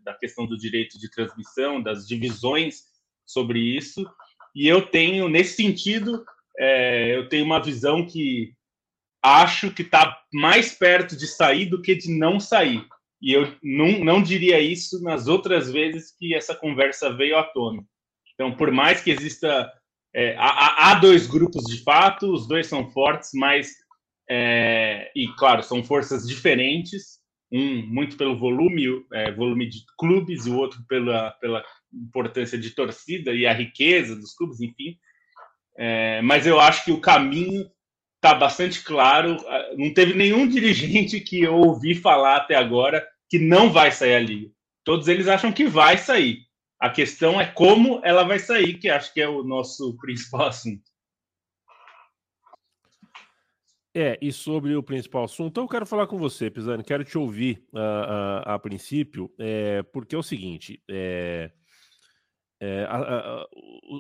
da 0.04 0.16
questão 0.16 0.48
do 0.48 0.58
direito 0.58 1.00
de 1.00 1.12
transmissão, 1.12 1.82
das 1.82 2.08
divisões 2.08 2.86
sobre 3.26 3.60
isso. 3.60 4.04
E 4.56 4.68
eu 4.68 4.82
tenho, 4.82 5.30
nesse 5.30 5.56
sentido, 5.56 6.26
é, 6.58 7.16
eu 7.16 7.30
tenho 7.30 7.46
uma 7.46 7.62
visão 7.62 8.04
que 8.06 8.54
acho 9.22 9.72
que 9.72 9.84
está 9.84 10.20
mais 10.34 10.74
perto 10.74 11.16
de 11.16 11.28
sair 11.28 11.68
do 11.68 11.82
que 11.82 11.94
de 11.94 12.10
não 12.10 12.40
sair. 12.40 12.84
E 13.24 13.32
eu 13.32 13.56
não, 13.64 14.04
não 14.04 14.22
diria 14.22 14.60
isso 14.60 15.02
nas 15.02 15.28
outras 15.28 15.72
vezes 15.72 16.14
que 16.20 16.36
essa 16.36 16.54
conversa 16.54 17.10
veio 17.16 17.38
à 17.38 17.44
tona. 17.44 17.82
Então, 18.34 18.54
por 18.54 18.70
mais 18.70 19.02
que 19.02 19.12
exista. 19.12 19.72
É, 20.14 20.36
há, 20.38 20.92
há, 20.92 20.96
dois 20.96 21.26
grupos 21.26 21.64
de 21.64 21.82
fato, 21.82 22.32
os 22.32 22.46
dois 22.46 22.68
são 22.68 22.92
fortes, 22.92 23.30
mas. 23.34 23.72
É, 24.30 25.10
e, 25.16 25.30
claro, 25.38 25.64
são 25.64 25.82
forças 25.82 26.28
diferentes. 26.28 27.24
Um 27.50 27.88
muito 27.88 28.18
pelo 28.18 28.38
volume, 28.38 29.06
é, 29.14 29.32
volume 29.32 29.70
de 29.70 29.86
clubes, 29.98 30.46
e 30.46 30.50
o 30.50 30.58
outro 30.58 30.84
pela, 30.90 31.32
pela 31.40 31.64
importância 31.94 32.58
de 32.58 32.72
torcida 32.72 33.32
e 33.32 33.48
a 33.48 33.54
riqueza 33.54 34.18
dos 34.18 34.34
clubes, 34.36 34.60
enfim. 34.60 34.98
É, 35.78 36.22
mas 36.24 36.46
eu 36.46 36.60
acho 36.60 36.84
que 36.84 36.92
o 36.92 37.00
caminho 37.00 37.72
está 38.16 38.34
bastante 38.34 38.84
claro. 38.84 39.38
Não 39.78 39.94
teve 39.94 40.14
nenhum 40.14 40.46
dirigente 40.50 41.22
que 41.22 41.42
eu 41.42 41.56
ouvi 41.56 41.96
falar 41.96 42.36
até 42.36 42.56
agora 42.56 43.13
que 43.34 43.40
não 43.40 43.72
vai 43.72 43.92
sair 43.92 44.14
a 44.14 44.20
liga. 44.20 44.52
Todos 44.84 45.08
eles 45.08 45.28
acham 45.28 45.52
que 45.52 45.66
vai 45.66 45.98
sair. 45.98 46.46
A 46.80 46.88
questão 46.88 47.42
é 47.42 47.48
como 47.48 48.00
ela 48.04 48.24
vai 48.24 48.38
sair, 48.38 48.78
que 48.78 48.88
acho 48.88 49.12
que 49.12 49.20
é 49.20 49.28
o 49.28 49.44
nosso 49.44 49.98
principal 49.98 50.50
assunto. 50.50 50.84
É, 53.92 54.20
e 54.22 54.32
sobre 54.32 54.76
o 54.76 54.84
principal 54.84 55.24
assunto, 55.24 55.60
eu 55.60 55.68
quero 55.68 55.84
falar 55.84 56.06
com 56.06 56.16
você, 56.16 56.52
Pisani, 56.52 56.84
quero 56.84 57.04
te 57.04 57.18
ouvir 57.18 57.66
uh, 57.74 57.80
uh, 57.80 58.50
a 58.52 58.60
princípio, 58.60 59.34
é, 59.40 59.82
porque 59.82 60.14
é 60.14 60.18
o 60.18 60.22
seguinte, 60.22 60.84
é, 60.88 61.52
é, 62.60 62.86
a, 62.88 62.98
a, 62.98 63.48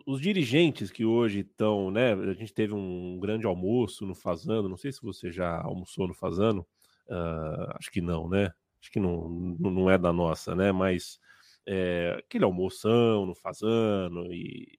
os 0.06 0.22
dirigentes 0.22 0.92
que 0.92 1.06
hoje 1.06 1.40
estão, 1.40 1.90
né, 1.90 2.14
a 2.14 2.34
gente 2.34 2.54
teve 2.54 2.74
um 2.76 3.20
grande 3.20 3.48
almoço 3.48 4.06
no 4.06 4.14
Fazano, 4.14 4.70
não 4.70 4.78
sei 4.78 4.92
se 4.92 5.02
você 5.02 5.32
já 5.32 5.60
almoçou 5.60 6.08
no 6.08 6.14
Fazano, 6.14 6.62
uh, 7.08 7.78
acho 7.80 7.92
que 7.92 8.02
não, 8.02 8.30
né, 8.30 8.52
acho 8.84 8.92
que 8.92 9.00
não, 9.00 9.30
não 9.30 9.90
é 9.90 9.98
da 9.98 10.12
nossa, 10.12 10.54
né? 10.54 10.74
Mas 10.74 11.18
é, 11.66 12.18
aquele 12.20 12.44
almoção 12.44 13.26
no 13.26 13.34
Fazano 13.34 14.26
e, 14.34 14.78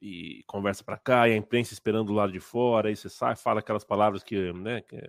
e 0.00 0.44
conversa 0.46 0.84
para 0.84 0.98
cá, 0.98 1.26
e 1.26 1.32
a 1.32 1.36
imprensa 1.36 1.72
esperando 1.72 2.08
do 2.08 2.12
lado 2.12 2.30
de 2.30 2.40
fora, 2.40 2.90
aí 2.90 2.96
você 2.96 3.08
sai, 3.08 3.34
fala 3.34 3.60
aquelas 3.60 3.84
palavras 3.84 4.22
que, 4.22 4.52
né? 4.52 4.82
Que, 4.82 5.00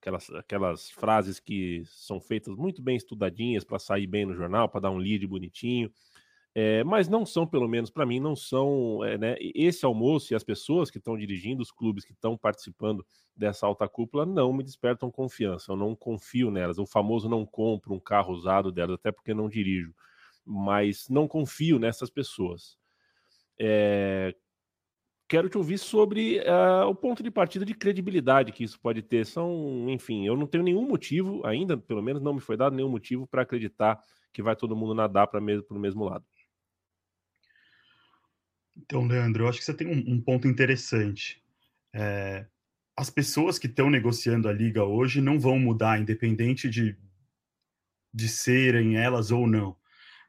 aquelas, 0.00 0.30
aquelas 0.30 0.90
frases 0.90 1.38
que 1.38 1.82
são 1.86 2.18
feitas 2.18 2.54
muito 2.56 2.82
bem 2.82 2.96
estudadinhas 2.96 3.62
para 3.62 3.78
sair 3.78 4.06
bem 4.06 4.24
no 4.24 4.34
jornal, 4.34 4.68
para 4.68 4.80
dar 4.80 4.90
um 4.90 4.98
lead 4.98 5.26
bonitinho. 5.26 5.92
É, 6.54 6.84
mas 6.84 7.08
não 7.08 7.26
são, 7.26 7.44
pelo 7.44 7.66
menos 7.66 7.90
para 7.90 8.06
mim, 8.06 8.20
não 8.20 8.36
são. 8.36 9.02
É, 9.04 9.18
né, 9.18 9.36
esse 9.40 9.84
almoço 9.84 10.32
e 10.32 10.36
as 10.36 10.44
pessoas 10.44 10.88
que 10.88 10.98
estão 10.98 11.16
dirigindo, 11.16 11.60
os 11.60 11.72
clubes 11.72 12.04
que 12.04 12.12
estão 12.12 12.36
participando 12.36 13.04
dessa 13.36 13.66
alta 13.66 13.88
cúpula, 13.88 14.24
não 14.24 14.52
me 14.52 14.62
despertam 14.62 15.10
confiança. 15.10 15.72
Eu 15.72 15.76
não 15.76 15.96
confio 15.96 16.50
nelas. 16.52 16.78
O 16.78 16.86
famoso 16.86 17.28
não 17.28 17.44
compro 17.44 17.92
um 17.92 17.98
carro 17.98 18.32
usado 18.32 18.70
delas, 18.70 18.94
até 18.94 19.10
porque 19.10 19.34
não 19.34 19.48
dirijo. 19.48 19.92
Mas 20.46 21.08
não 21.08 21.26
confio 21.26 21.78
nessas 21.78 22.08
pessoas. 22.08 22.78
É, 23.58 24.34
quero 25.28 25.48
te 25.48 25.58
ouvir 25.58 25.78
sobre 25.78 26.38
uh, 26.40 26.86
o 26.88 26.94
ponto 26.94 27.22
de 27.22 27.30
partida 27.30 27.64
de 27.64 27.74
credibilidade 27.74 28.52
que 28.52 28.62
isso 28.62 28.78
pode 28.78 29.02
ter. 29.02 29.26
São, 29.26 29.86
enfim, 29.88 30.24
eu 30.24 30.36
não 30.36 30.46
tenho 30.46 30.62
nenhum 30.62 30.86
motivo, 30.86 31.44
ainda, 31.44 31.76
pelo 31.76 32.02
menos 32.02 32.22
não 32.22 32.34
me 32.34 32.40
foi 32.40 32.56
dado 32.56 32.76
nenhum 32.76 32.88
motivo 32.88 33.26
para 33.26 33.42
acreditar 33.42 34.00
que 34.32 34.42
vai 34.42 34.54
todo 34.54 34.76
mundo 34.76 34.94
nadar 34.94 35.26
para 35.26 35.40
o 35.40 35.78
mesmo 35.78 36.04
lado. 36.04 36.24
Então, 38.76 39.06
Leandro, 39.06 39.44
eu 39.44 39.48
acho 39.48 39.58
que 39.58 39.64
você 39.64 39.74
tem 39.74 39.86
um, 39.86 40.14
um 40.14 40.20
ponto 40.20 40.48
interessante. 40.48 41.42
É, 41.92 42.46
as 42.96 43.08
pessoas 43.08 43.58
que 43.58 43.66
estão 43.66 43.88
negociando 43.88 44.48
a 44.48 44.52
liga 44.52 44.84
hoje 44.84 45.20
não 45.20 45.38
vão 45.38 45.58
mudar, 45.58 46.00
independente 46.00 46.68
de, 46.68 46.96
de 48.12 48.28
serem 48.28 48.96
elas 48.96 49.30
ou 49.30 49.46
não. 49.46 49.76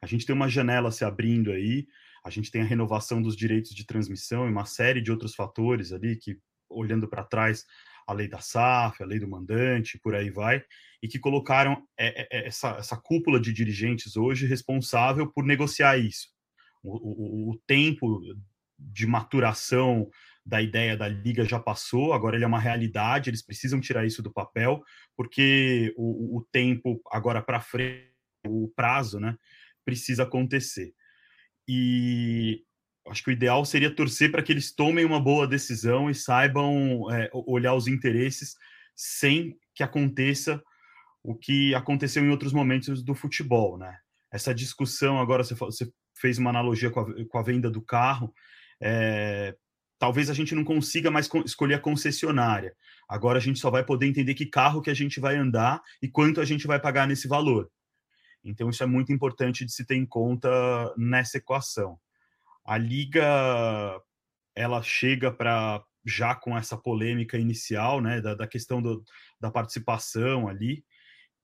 A 0.00 0.06
gente 0.06 0.24
tem 0.24 0.34
uma 0.34 0.48
janela 0.48 0.92
se 0.92 1.04
abrindo 1.04 1.50
aí, 1.50 1.86
a 2.24 2.30
gente 2.30 2.50
tem 2.50 2.62
a 2.62 2.64
renovação 2.64 3.20
dos 3.20 3.36
direitos 3.36 3.74
de 3.74 3.84
transmissão 3.84 4.46
e 4.46 4.50
uma 4.50 4.64
série 4.64 5.00
de 5.00 5.10
outros 5.10 5.34
fatores 5.34 5.92
ali 5.92 6.16
que, 6.16 6.38
olhando 6.68 7.08
para 7.08 7.24
trás, 7.24 7.64
a 8.06 8.12
lei 8.12 8.28
da 8.28 8.40
SAF, 8.40 9.02
a 9.02 9.06
lei 9.06 9.18
do 9.18 9.28
mandante, 9.28 9.98
por 9.98 10.14
aí 10.14 10.30
vai, 10.30 10.62
e 11.02 11.08
que 11.08 11.18
colocaram 11.18 11.84
é, 11.98 12.22
é, 12.22 12.28
é, 12.30 12.46
essa, 12.46 12.70
essa 12.76 12.96
cúpula 12.96 13.40
de 13.40 13.52
dirigentes 13.52 14.16
hoje 14.16 14.46
responsável 14.46 15.30
por 15.32 15.44
negociar 15.44 15.98
isso 15.98 16.35
o, 16.82 17.52
o, 17.52 17.58
tempo 17.66 18.20
de 18.78 19.06
maturação 19.06 20.08
da 20.44 20.62
ideia 20.62 20.96
da 20.96 21.08
liga 21.08 21.44
já 21.44 21.58
passou, 21.58 22.12
agora 22.12 22.36
ele 22.36 22.44
é 22.44 22.48
uma 22.48 22.60
realidade, 22.60 23.30
eles 23.30 23.44
precisam 23.44 23.80
tirar 23.80 24.06
isso 24.06 24.22
do 24.22 24.32
papel, 24.32 24.82
porque 25.16 25.92
o, 25.96 26.38
o 26.38 26.46
tempo 26.52 27.00
agora 27.10 27.42
para 27.42 27.60
frente, 27.60 28.12
o 28.46 28.70
prazo, 28.76 29.18
né, 29.18 29.36
precisa 29.84 30.22
acontecer. 30.22 30.92
E 31.68 32.62
acho 33.08 33.22
que 33.22 33.30
o 33.30 33.32
ideal 33.32 33.64
seria 33.64 33.94
torcer 33.94 34.30
para 34.30 34.42
que 34.42 34.52
eles 34.52 34.74
tomem 34.74 35.04
uma 35.04 35.20
boa 35.20 35.46
decisão 35.46 36.10
e 36.10 36.14
saibam 36.14 37.10
é, 37.10 37.30
olhar 37.32 37.74
os 37.74 37.86
interesses 37.86 38.56
sem 38.94 39.56
que 39.74 39.82
aconteça 39.82 40.62
o 41.22 41.34
que 41.34 41.74
aconteceu 41.74 42.24
em 42.24 42.30
outros 42.30 42.52
momentos 42.52 43.02
do 43.02 43.14
futebol, 43.14 43.76
né? 43.76 43.98
Essa 44.32 44.54
discussão 44.54 45.20
agora 45.20 45.42
você 45.42 45.90
fez 46.16 46.38
uma 46.38 46.50
analogia 46.50 46.90
com 46.90 47.00
a, 47.00 47.26
com 47.26 47.38
a 47.38 47.42
venda 47.42 47.70
do 47.70 47.80
carro, 47.80 48.32
é, 48.80 49.54
talvez 49.98 50.28
a 50.28 50.34
gente 50.34 50.54
não 50.54 50.64
consiga 50.64 51.10
mais 51.10 51.28
escolher 51.44 51.74
a 51.74 51.80
concessionária. 51.80 52.74
Agora 53.08 53.38
a 53.38 53.40
gente 53.40 53.58
só 53.58 53.70
vai 53.70 53.84
poder 53.84 54.06
entender 54.06 54.34
que 54.34 54.46
carro 54.46 54.82
que 54.82 54.90
a 54.90 54.94
gente 54.94 55.20
vai 55.20 55.36
andar 55.36 55.80
e 56.02 56.08
quanto 56.08 56.40
a 56.40 56.44
gente 56.44 56.66
vai 56.66 56.80
pagar 56.80 57.06
nesse 57.06 57.28
valor. 57.28 57.70
Então 58.44 58.70
isso 58.70 58.82
é 58.82 58.86
muito 58.86 59.12
importante 59.12 59.64
de 59.64 59.72
se 59.72 59.84
ter 59.84 59.96
em 59.96 60.06
conta 60.06 60.48
nessa 60.96 61.38
equação. 61.38 61.98
A 62.64 62.76
liga 62.76 64.00
ela 64.54 64.82
chega 64.82 65.30
para 65.30 65.84
já 66.04 66.34
com 66.34 66.56
essa 66.56 66.76
polêmica 66.76 67.36
inicial, 67.36 68.00
né, 68.00 68.20
da, 68.20 68.34
da 68.34 68.46
questão 68.46 68.80
do, 68.80 69.04
da 69.40 69.50
participação 69.50 70.48
ali, 70.48 70.84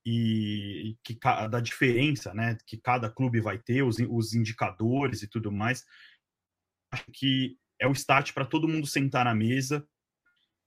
e 0.05 0.97
que 1.03 1.17
da 1.49 1.59
diferença, 1.59 2.33
né, 2.33 2.57
que 2.65 2.77
cada 2.77 3.09
clube 3.09 3.39
vai 3.39 3.57
ter, 3.57 3.83
os, 3.83 3.97
os 4.09 4.33
indicadores 4.33 5.21
e 5.21 5.27
tudo 5.27 5.51
mais, 5.51 5.85
acho 6.91 7.05
que 7.13 7.57
é 7.79 7.87
o 7.87 7.93
start 7.93 8.33
para 8.33 8.45
todo 8.45 8.67
mundo 8.67 8.85
sentar 8.85 9.25
na 9.25 9.33
mesa 9.33 9.87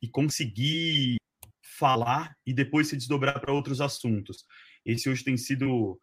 e 0.02 0.08
conseguir 0.08 1.16
falar 1.62 2.34
e 2.46 2.54
depois 2.54 2.88
se 2.88 2.96
desdobrar 2.96 3.40
para 3.40 3.52
outros 3.52 3.80
assuntos. 3.80 4.44
Esse 4.84 5.08
hoje 5.08 5.24
tem 5.24 5.36
sido 5.36 6.00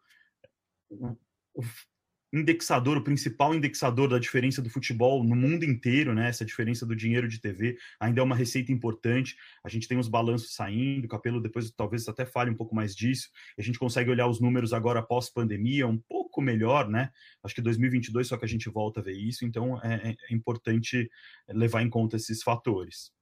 indexador, 2.34 2.96
o 2.96 3.04
principal 3.04 3.54
indexador 3.54 4.08
da 4.08 4.18
diferença 4.18 4.60
do 4.60 4.68
futebol 4.68 5.22
no 5.22 5.36
mundo 5.36 5.64
inteiro, 5.64 6.12
né? 6.12 6.28
Essa 6.28 6.44
diferença 6.44 6.84
do 6.84 6.96
dinheiro 6.96 7.28
de 7.28 7.40
TV 7.40 7.78
ainda 8.00 8.20
é 8.20 8.24
uma 8.24 8.34
receita 8.34 8.72
importante. 8.72 9.36
A 9.62 9.68
gente 9.68 9.86
tem 9.86 9.96
os 9.96 10.08
balanços 10.08 10.54
saindo, 10.54 11.04
o 11.04 11.08
Capelo 11.08 11.40
depois 11.40 11.70
talvez 11.70 12.08
até 12.08 12.26
fale 12.26 12.50
um 12.50 12.56
pouco 12.56 12.74
mais 12.74 12.94
disso. 12.94 13.28
a 13.56 13.62
gente 13.62 13.78
consegue 13.78 14.10
olhar 14.10 14.26
os 14.26 14.40
números 14.40 14.72
agora 14.72 15.02
pós 15.02 15.30
pandemia 15.30 15.86
um 15.86 15.98
pouco 15.98 16.42
melhor, 16.42 16.88
né? 16.88 17.10
Acho 17.42 17.54
que 17.54 17.62
2022 17.62 18.26
só 18.26 18.36
que 18.36 18.44
a 18.44 18.48
gente 18.48 18.68
volta 18.68 19.00
a 19.00 19.02
ver 19.02 19.16
isso, 19.16 19.44
então 19.44 19.80
é, 19.82 20.10
é, 20.10 20.16
é 20.30 20.34
importante 20.34 21.08
levar 21.48 21.82
em 21.82 21.88
conta 21.88 22.16
esses 22.16 22.42
fatores. 22.42 23.12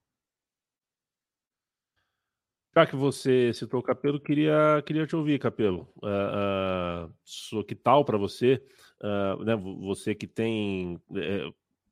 Já 2.75 2.87
que 2.87 2.97
você 2.97 3.53
citou 3.53 3.81
o 3.81 3.83
Capelo, 3.83 4.19
queria, 4.19 4.83
queria 4.87 5.07
te 5.07 5.15
ouvir, 5.15 5.39
Capelo. 5.39 5.93
Uh, 6.03 7.07
uh, 7.59 7.65
que 7.65 7.75
tal 7.75 8.03
para 8.03 8.17
você? 8.17 8.63
Uh, 9.03 9.43
né, 9.45 9.57
você 9.57 10.15
que 10.15 10.29
tem, 10.29 11.01
é, 11.17 11.51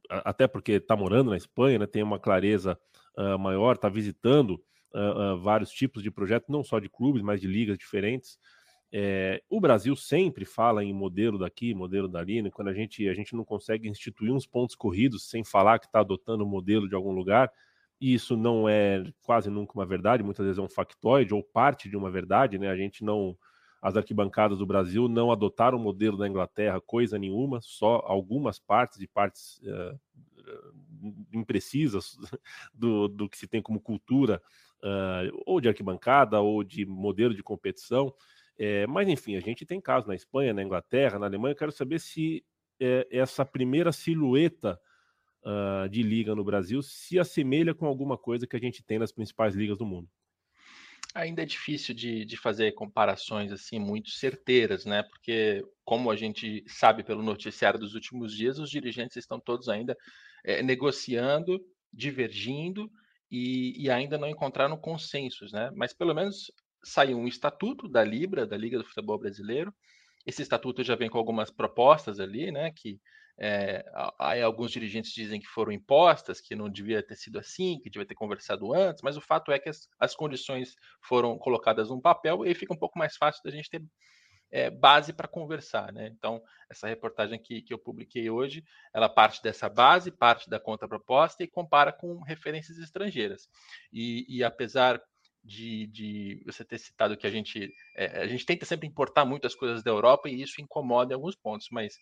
até 0.09 0.47
porque 0.47 0.73
está 0.73 0.95
morando 0.95 1.31
na 1.31 1.37
Espanha, 1.37 1.81
né, 1.81 1.87
tem 1.87 2.05
uma 2.05 2.21
clareza 2.21 2.79
uh, 3.19 3.37
maior, 3.37 3.75
está 3.75 3.89
visitando 3.89 4.63
uh, 4.95 5.37
vários 5.39 5.71
tipos 5.71 6.03
de 6.03 6.11
projetos, 6.11 6.49
não 6.49 6.63
só 6.63 6.79
de 6.79 6.89
clubes, 6.89 7.21
mas 7.21 7.41
de 7.41 7.49
ligas 7.49 7.77
diferentes. 7.77 8.39
É, 8.93 9.41
o 9.49 9.61
Brasil 9.61 9.95
sempre 9.95 10.45
fala 10.45 10.85
em 10.85 10.93
modelo 10.93 11.39
daqui, 11.39 11.75
modelo 11.75 12.09
dali, 12.09 12.43
né, 12.43 12.51
quando 12.51 12.69
a 12.69 12.75
gente, 12.75 13.09
a 13.09 13.15
gente 13.15 13.35
não 13.35 13.45
consegue 13.45 13.89
instituir 13.89 14.33
uns 14.33 14.47
pontos 14.47 14.75
corridos 14.75 15.29
sem 15.29 15.45
falar 15.45 15.79
que 15.79 15.87
está 15.87 16.01
adotando 16.01 16.43
o 16.45 16.47
um 16.47 16.51
modelo 16.51 16.89
de 16.89 16.95
algum 16.95 17.13
lugar, 17.13 17.51
e 18.01 18.15
isso 18.15 18.37
não 18.37 18.69
é 18.69 19.05
quase 19.23 19.51
nunca 19.51 19.75
uma 19.75 19.87
verdade, 19.87 20.23
muitas 20.23 20.45
vezes 20.45 20.59
é 20.59 20.63
um 20.63 20.69
factoide 20.69 21.35
ou 21.35 21.43
parte 21.43 21.89
de 21.89 21.97
uma 21.97 22.11
verdade, 22.11 22.59
né? 22.59 22.69
A 22.69 22.77
gente 22.77 23.05
não, 23.05 23.37
as 23.81 23.97
arquibancadas 23.97 24.59
do 24.59 24.67
Brasil 24.67 25.09
não 25.09 25.33
adotaram 25.33 25.79
o 25.79 25.81
modelo 25.81 26.17
da 26.17 26.29
Inglaterra, 26.29 26.81
coisa 26.81 27.19
nenhuma, 27.19 27.61
só 27.63 28.03
algumas 28.05 28.59
partes 28.59 29.01
e 29.01 29.07
partes 29.07 29.59
uh, 29.63 29.99
imprecisas 31.33 32.19
do, 32.75 33.09
do 33.09 33.29
que 33.29 33.39
se 33.39 33.47
tem 33.47 33.63
como 33.63 33.81
cultura, 33.81 34.43
uh, 34.83 35.43
ou 35.47 35.61
de 35.61 35.69
arquibancada, 35.69 36.41
ou 36.41 36.63
de 36.63 36.85
modelo 36.85 37.35
de 37.35 37.43
competição. 37.43 38.13
É, 38.59 38.87
mas, 38.87 39.09
enfim, 39.09 39.37
a 39.37 39.41
gente 39.41 39.65
tem 39.65 39.81
casos 39.81 40.07
na 40.07 40.15
Espanha, 40.15 40.53
na 40.53 40.63
Inglaterra, 40.63 41.19
na 41.19 41.25
Alemanha. 41.25 41.53
Eu 41.53 41.59
quero 41.59 41.73
saber 41.73 41.99
se 41.99 42.45
é, 42.79 43.09
essa 43.11 43.43
primeira 43.43 43.91
silhueta 43.91 44.79
uh, 45.43 45.89
de 45.89 46.03
liga 46.03 46.35
no 46.35 46.45
Brasil 46.45 46.83
se 46.83 47.19
assemelha 47.19 47.75
com 47.75 47.87
alguma 47.87 48.19
coisa 48.19 48.47
que 48.47 48.57
a 48.57 48.61
gente 48.61 48.83
tem 48.83 48.99
nas 48.99 49.13
principais 49.13 49.55
ligas 49.55 49.79
do 49.79 49.87
mundo 49.87 50.11
ainda 51.15 51.43
é 51.43 51.47
difícil 51.47 51.95
de, 51.95 52.25
de 52.25 52.37
fazer 52.37 52.73
comparações 52.73 53.53
assim 53.53 53.79
muito 53.79 54.11
certeiras, 54.11 54.85
né? 54.85 55.03
Porque, 55.03 55.65
como 55.85 56.11
a 56.11 56.17
gente 56.17 56.65
sabe 56.67 57.03
pelo 57.03 57.23
noticiário 57.23 57.79
dos 57.79 57.95
últimos 57.95 58.35
dias, 58.35 58.59
os 58.59 58.71
dirigentes 58.71 59.17
estão 59.17 59.41
todos 59.41 59.69
ainda 59.69 59.97
é, 60.45 60.63
negociando, 60.63 61.61
divergindo 61.93 62.91
e, 63.31 63.85
e, 63.85 63.91
ainda 63.91 64.19
não 64.19 64.29
encontraram 64.29 64.77
consensos, 64.77 65.53
né? 65.53 65.71
Mas 65.75 65.93
pelo 65.93 66.15
menos 66.15 66.51
saiu 66.83 67.19
um 67.19 67.29
estatuto 67.29 67.89
da 67.89 68.05
Libra, 68.05 68.47
da 68.47 68.57
Liga 68.57 68.79
do 68.79 68.85
Futebol 68.85 69.19
Brasileiro. 69.19 69.75
Esse 70.27 70.43
estatuto 70.43 70.83
já 70.83 70.95
vem 70.95 71.11
com 71.11 71.19
algumas 71.19 71.51
propostas 71.51 72.21
ali, 72.21 72.51
né? 72.51 72.71
Que 72.75 73.01
é, 73.43 73.83
aí 74.19 74.43
alguns 74.43 74.71
dirigentes 74.71 75.13
dizem 75.13 75.41
que 75.41 75.47
foram 75.47 75.73
impostas, 75.73 76.43
que 76.43 76.55
não 76.55 76.69
devia 76.69 77.03
ter 77.03 77.17
sido 77.17 77.39
assim, 77.39 77.81
que 77.81 77.89
devia 77.89 78.07
ter 78.07 78.15
conversado 78.15 78.75
antes, 78.75 79.03
mas 79.03 79.17
o 79.17 79.21
fato 79.21 79.51
é 79.51 79.59
que 79.59 79.71
as, 79.71 79.89
as 79.99 80.15
condições 80.15 80.77
foram 81.01 81.39
colocadas 81.39 81.89
num 81.89 82.01
papel 82.01 82.45
e 82.45 82.55
fica 82.55 82.75
um 82.75 82.77
pouco 82.77 82.99
mais 82.99 83.17
fácil 83.17 83.43
da 83.43 83.51
gente 83.51 83.71
ter 83.71 83.83
é, 84.51 84.69
base 84.69 85.15
para 85.15 85.27
conversar, 85.27 85.91
né? 85.91 86.09
Então, 86.09 86.43
essa 86.69 86.87
reportagem 86.87 87.39
que, 87.39 87.63
que 87.63 87.73
eu 87.73 87.79
publiquei 87.79 88.29
hoje, 88.29 88.63
ela 88.93 89.09
parte 89.09 89.43
dessa 89.43 89.71
base, 89.71 90.11
parte 90.11 90.51
da 90.51 90.61
contraproposta 90.61 91.43
e 91.43 91.49
compara 91.49 91.93
com 91.93 92.21
referências 92.23 92.77
estrangeiras. 92.77 93.49
E, 93.91 94.27
e 94.29 94.45
apesar 94.45 95.01
de, 95.43 95.87
de, 95.87 96.43
você 96.45 96.65
ter 96.65 96.79
citado 96.79 97.17
que 97.17 97.27
a 97.27 97.31
gente 97.31 97.73
é, 97.97 98.21
a 98.21 98.27
gente 98.27 98.45
tenta 98.45 98.67
sempre 98.67 98.87
importar 98.87 99.25
muitas 99.25 99.55
coisas 99.55 99.83
da 99.83 99.91
Europa 99.91 100.29
e 100.29 100.43
isso 100.43 100.61
incomoda 100.61 101.13
em 101.13 101.17
alguns 101.17 101.35
pontos, 101.35 101.69
mas 101.71 101.99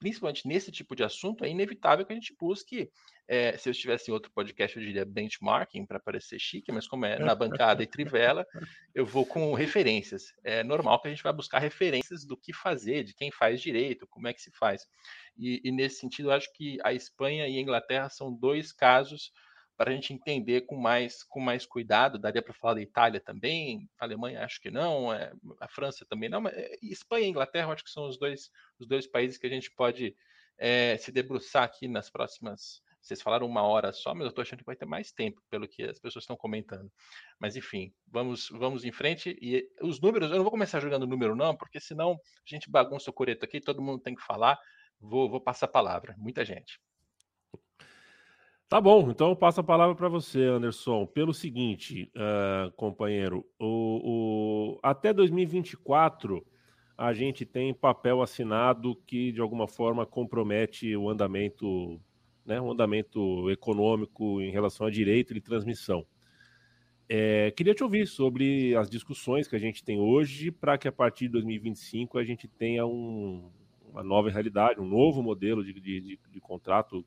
principalmente 0.00 0.48
nesse 0.48 0.72
tipo 0.72 0.96
de 0.96 1.04
assunto, 1.04 1.44
é 1.44 1.48
inevitável 1.48 2.04
que 2.04 2.12
a 2.12 2.16
gente 2.16 2.34
busque. 2.40 2.90
É, 3.28 3.56
se 3.56 3.68
eu 3.68 3.70
estivesse 3.70 4.10
em 4.10 4.14
outro 4.14 4.32
podcast, 4.32 4.76
eu 4.76 4.82
diria 4.82 5.04
benchmarking 5.04 5.86
para 5.86 6.00
parecer 6.00 6.40
chique, 6.40 6.72
mas 6.72 6.88
como 6.88 7.04
é 7.04 7.18
na 7.18 7.34
bancada 7.34 7.82
e 7.82 7.86
trivela, 7.86 8.44
eu 8.92 9.06
vou 9.06 9.24
com 9.24 9.52
referências. 9.52 10.32
É 10.42 10.64
normal 10.64 11.00
que 11.00 11.06
a 11.06 11.10
gente 11.10 11.22
vai 11.22 11.32
buscar 11.32 11.60
referências 11.60 12.24
do 12.24 12.36
que 12.36 12.52
fazer, 12.52 13.04
de 13.04 13.14
quem 13.14 13.30
faz 13.30 13.60
direito, 13.60 14.06
como 14.08 14.26
é 14.26 14.32
que 14.32 14.42
se 14.42 14.50
faz. 14.50 14.82
E, 15.36 15.60
e 15.62 15.70
nesse 15.70 16.00
sentido, 16.00 16.30
eu 16.30 16.34
acho 16.34 16.50
que 16.54 16.78
a 16.82 16.92
Espanha 16.92 17.46
e 17.46 17.58
a 17.58 17.60
Inglaterra 17.60 18.08
são 18.08 18.32
dois 18.32 18.72
casos 18.72 19.30
para 19.80 19.92
a 19.92 19.94
gente 19.94 20.12
entender 20.12 20.66
com 20.66 20.76
mais, 20.76 21.22
com 21.22 21.40
mais 21.40 21.64
cuidado. 21.64 22.18
Daria 22.18 22.42
para 22.42 22.52
falar 22.52 22.74
da 22.74 22.82
Itália 22.82 23.18
também, 23.18 23.88
Alemanha 23.98 24.44
acho 24.44 24.60
que 24.60 24.70
não, 24.70 25.10
é, 25.10 25.32
a 25.58 25.66
França 25.68 26.04
também 26.04 26.28
não, 26.28 26.42
mas 26.42 26.52
é, 26.52 26.76
Espanha 26.82 27.24
e 27.24 27.30
Inglaterra 27.30 27.72
acho 27.72 27.82
que 27.82 27.90
são 27.90 28.06
os 28.06 28.18
dois, 28.18 28.50
os 28.78 28.86
dois 28.86 29.06
países 29.06 29.38
que 29.38 29.46
a 29.46 29.48
gente 29.48 29.70
pode 29.70 30.14
é, 30.58 30.98
se 30.98 31.10
debruçar 31.10 31.62
aqui 31.62 31.88
nas 31.88 32.10
próximas. 32.10 32.82
Vocês 33.00 33.22
falaram 33.22 33.46
uma 33.46 33.62
hora 33.62 33.90
só, 33.90 34.12
mas 34.12 34.24
eu 34.24 34.28
estou 34.28 34.42
achando 34.42 34.58
que 34.58 34.66
vai 34.66 34.76
ter 34.76 34.84
mais 34.84 35.12
tempo, 35.12 35.40
pelo 35.48 35.66
que 35.66 35.82
as 35.84 35.98
pessoas 35.98 36.24
estão 36.24 36.36
comentando. 36.36 36.92
Mas 37.38 37.56
enfim, 37.56 37.90
vamos, 38.06 38.50
vamos 38.50 38.84
em 38.84 38.92
frente. 38.92 39.34
E 39.40 39.66
os 39.80 39.98
números, 39.98 40.30
eu 40.30 40.36
não 40.36 40.44
vou 40.44 40.50
começar 40.50 40.78
jogando 40.80 41.06
número, 41.06 41.34
não, 41.34 41.56
porque 41.56 41.80
senão 41.80 42.12
a 42.12 42.54
gente 42.54 42.70
bagunça 42.70 43.08
o 43.08 43.14
coreto 43.14 43.46
aqui, 43.46 43.62
todo 43.62 43.80
mundo 43.80 44.02
tem 44.02 44.14
que 44.14 44.22
falar. 44.22 44.58
Vou, 45.00 45.30
vou 45.30 45.40
passar 45.40 45.64
a 45.64 45.70
palavra. 45.70 46.14
Muita 46.18 46.44
gente. 46.44 46.78
Tá 48.70 48.80
bom, 48.80 49.10
então 49.10 49.30
eu 49.30 49.34
passo 49.34 49.58
a 49.58 49.64
palavra 49.64 49.96
para 49.96 50.08
você, 50.08 50.44
Anderson. 50.44 51.04
Pelo 51.04 51.34
seguinte, 51.34 52.08
uh, 52.14 52.70
companheiro, 52.76 53.44
o, 53.58 54.76
o, 54.76 54.80
até 54.80 55.12
2024 55.12 56.46
a 56.96 57.12
gente 57.12 57.44
tem 57.44 57.74
papel 57.74 58.22
assinado 58.22 58.94
que 59.08 59.32
de 59.32 59.40
alguma 59.40 59.66
forma 59.66 60.06
compromete 60.06 60.94
o 60.94 61.10
andamento, 61.10 62.00
né, 62.46 62.60
o 62.60 62.70
andamento 62.70 63.50
econômico 63.50 64.40
em 64.40 64.52
relação 64.52 64.86
a 64.86 64.90
direito 64.90 65.34
de 65.34 65.40
transmissão. 65.40 66.06
É, 67.08 67.50
queria 67.50 67.74
te 67.74 67.82
ouvir 67.82 68.06
sobre 68.06 68.76
as 68.76 68.88
discussões 68.88 69.48
que 69.48 69.56
a 69.56 69.58
gente 69.58 69.82
tem 69.82 69.98
hoje 69.98 70.52
para 70.52 70.78
que 70.78 70.86
a 70.86 70.92
partir 70.92 71.24
de 71.24 71.32
2025 71.32 72.16
a 72.18 72.22
gente 72.22 72.46
tenha 72.46 72.86
um, 72.86 73.50
uma 73.90 74.04
nova 74.04 74.30
realidade, 74.30 74.78
um 74.78 74.86
novo 74.86 75.24
modelo 75.24 75.64
de, 75.64 75.72
de, 75.72 76.00
de, 76.00 76.20
de 76.30 76.40
contrato, 76.40 77.04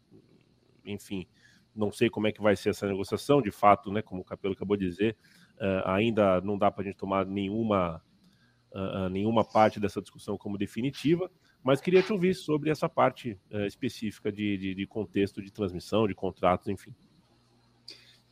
enfim, 0.85 1.25
não 1.75 1.91
sei 1.91 2.09
como 2.09 2.27
é 2.27 2.31
que 2.31 2.41
vai 2.41 2.55
ser 2.55 2.69
essa 2.69 2.87
negociação, 2.87 3.41
de 3.41 3.51
fato, 3.51 3.91
né, 3.91 4.01
como 4.01 4.21
o 4.21 4.25
Capelo 4.25 4.53
acabou 4.53 4.77
de 4.77 4.87
dizer, 4.87 5.15
uh, 5.57 5.87
ainda 5.89 6.41
não 6.41 6.57
dá 6.57 6.71
para 6.71 6.83
a 6.83 6.85
gente 6.85 6.97
tomar 6.97 7.25
nenhuma, 7.25 8.01
uh, 8.71 9.09
nenhuma 9.09 9.43
parte 9.43 9.79
dessa 9.79 10.01
discussão 10.01 10.37
como 10.37 10.57
definitiva, 10.57 11.29
mas 11.63 11.79
queria 11.79 12.03
te 12.03 12.11
ouvir 12.11 12.35
sobre 12.35 12.69
essa 12.69 12.89
parte 12.89 13.39
uh, 13.51 13.65
específica 13.65 14.31
de, 14.31 14.57
de, 14.57 14.75
de, 14.75 14.85
contexto 14.85 15.41
de 15.41 15.51
transmissão, 15.51 16.07
de 16.07 16.13
contratos, 16.13 16.67
enfim. 16.67 16.93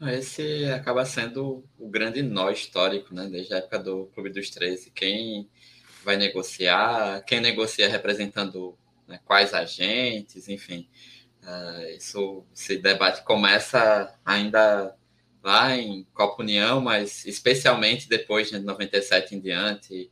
Esse 0.01 0.65
acaba 0.65 1.05
sendo 1.05 1.63
o 1.77 1.87
grande 1.87 2.23
nó 2.23 2.49
histórico, 2.49 3.13
né, 3.13 3.27
desde 3.29 3.53
a 3.53 3.57
época 3.57 3.79
do 3.79 4.05
Clube 4.07 4.31
dos 4.31 4.49
13. 4.49 4.91
Quem 4.91 5.47
vai 6.03 6.17
negociar, 6.17 7.23
quem 7.23 7.39
negocia 7.39 7.87
representando 7.87 8.75
né, 9.07 9.19
quais 9.25 9.53
agentes, 9.53 10.47
enfim. 10.47 10.87
Uh, 11.43 11.97
isso, 11.97 12.45
esse 12.53 12.77
debate 12.77 13.23
começa 13.23 14.13
ainda 14.23 14.95
lá 15.43 15.75
em 15.75 16.05
Copa 16.13 16.43
União, 16.43 16.79
mas 16.79 17.25
especialmente 17.25 18.07
depois 18.07 18.51
né, 18.51 18.59
de 18.59 18.65
97 18.65 19.35
em 19.35 19.39
diante. 19.39 20.11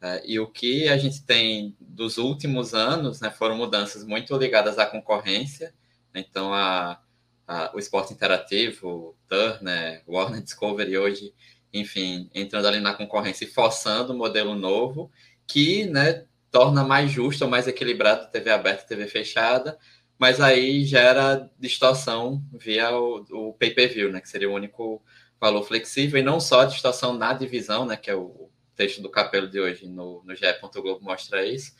Uh, 0.00 0.22
e 0.24 0.38
o 0.38 0.46
que 0.46 0.88
a 0.88 0.96
gente 0.96 1.24
tem 1.24 1.76
dos 1.80 2.18
últimos 2.18 2.74
anos 2.74 3.20
né, 3.20 3.30
foram 3.30 3.56
mudanças 3.56 4.04
muito 4.04 4.36
ligadas 4.36 4.78
à 4.78 4.86
concorrência. 4.86 5.74
Então, 6.14 6.54
a, 6.54 7.00
a, 7.46 7.72
o 7.74 7.78
esporte 7.78 8.12
interativo, 8.12 9.16
Turner, 9.28 10.02
Warner 10.06 10.40
Discovery 10.40 10.96
hoje, 10.96 11.34
enfim, 11.72 12.30
entrando 12.34 12.68
ali 12.68 12.80
na 12.80 12.94
concorrência 12.94 13.44
e 13.44 13.48
forçando 13.48 14.12
um 14.12 14.16
modelo 14.16 14.54
novo 14.54 15.10
que 15.46 15.86
né, 15.86 16.24
torna 16.50 16.84
mais 16.84 17.10
justo 17.10 17.48
mais 17.48 17.66
equilibrado 17.66 18.30
TV 18.30 18.50
aberta 18.50 18.84
e 18.84 18.86
TV 18.86 19.08
fechada, 19.08 19.78
mas 20.18 20.40
aí 20.40 20.84
gera 20.84 21.48
distorção 21.58 22.42
via 22.52 22.90
o, 22.90 23.24
o 23.30 23.52
pay-per-view, 23.52 24.10
né, 24.10 24.20
que 24.20 24.28
seria 24.28 24.50
o 24.50 24.54
único 24.54 25.02
valor 25.40 25.62
flexível, 25.62 26.18
e 26.18 26.22
não 26.22 26.40
só 26.40 26.62
a 26.62 26.66
distorção 26.66 27.12
na 27.16 27.32
divisão, 27.32 27.86
né, 27.86 27.96
que 27.96 28.10
é 28.10 28.14
o 28.14 28.50
texto 28.74 29.00
do 29.00 29.08
Capelo 29.08 29.48
de 29.48 29.60
hoje 29.60 29.86
no, 29.86 30.22
no 30.24 30.34
GE. 30.34 30.44
Globo 30.74 31.04
mostra 31.04 31.46
isso, 31.46 31.72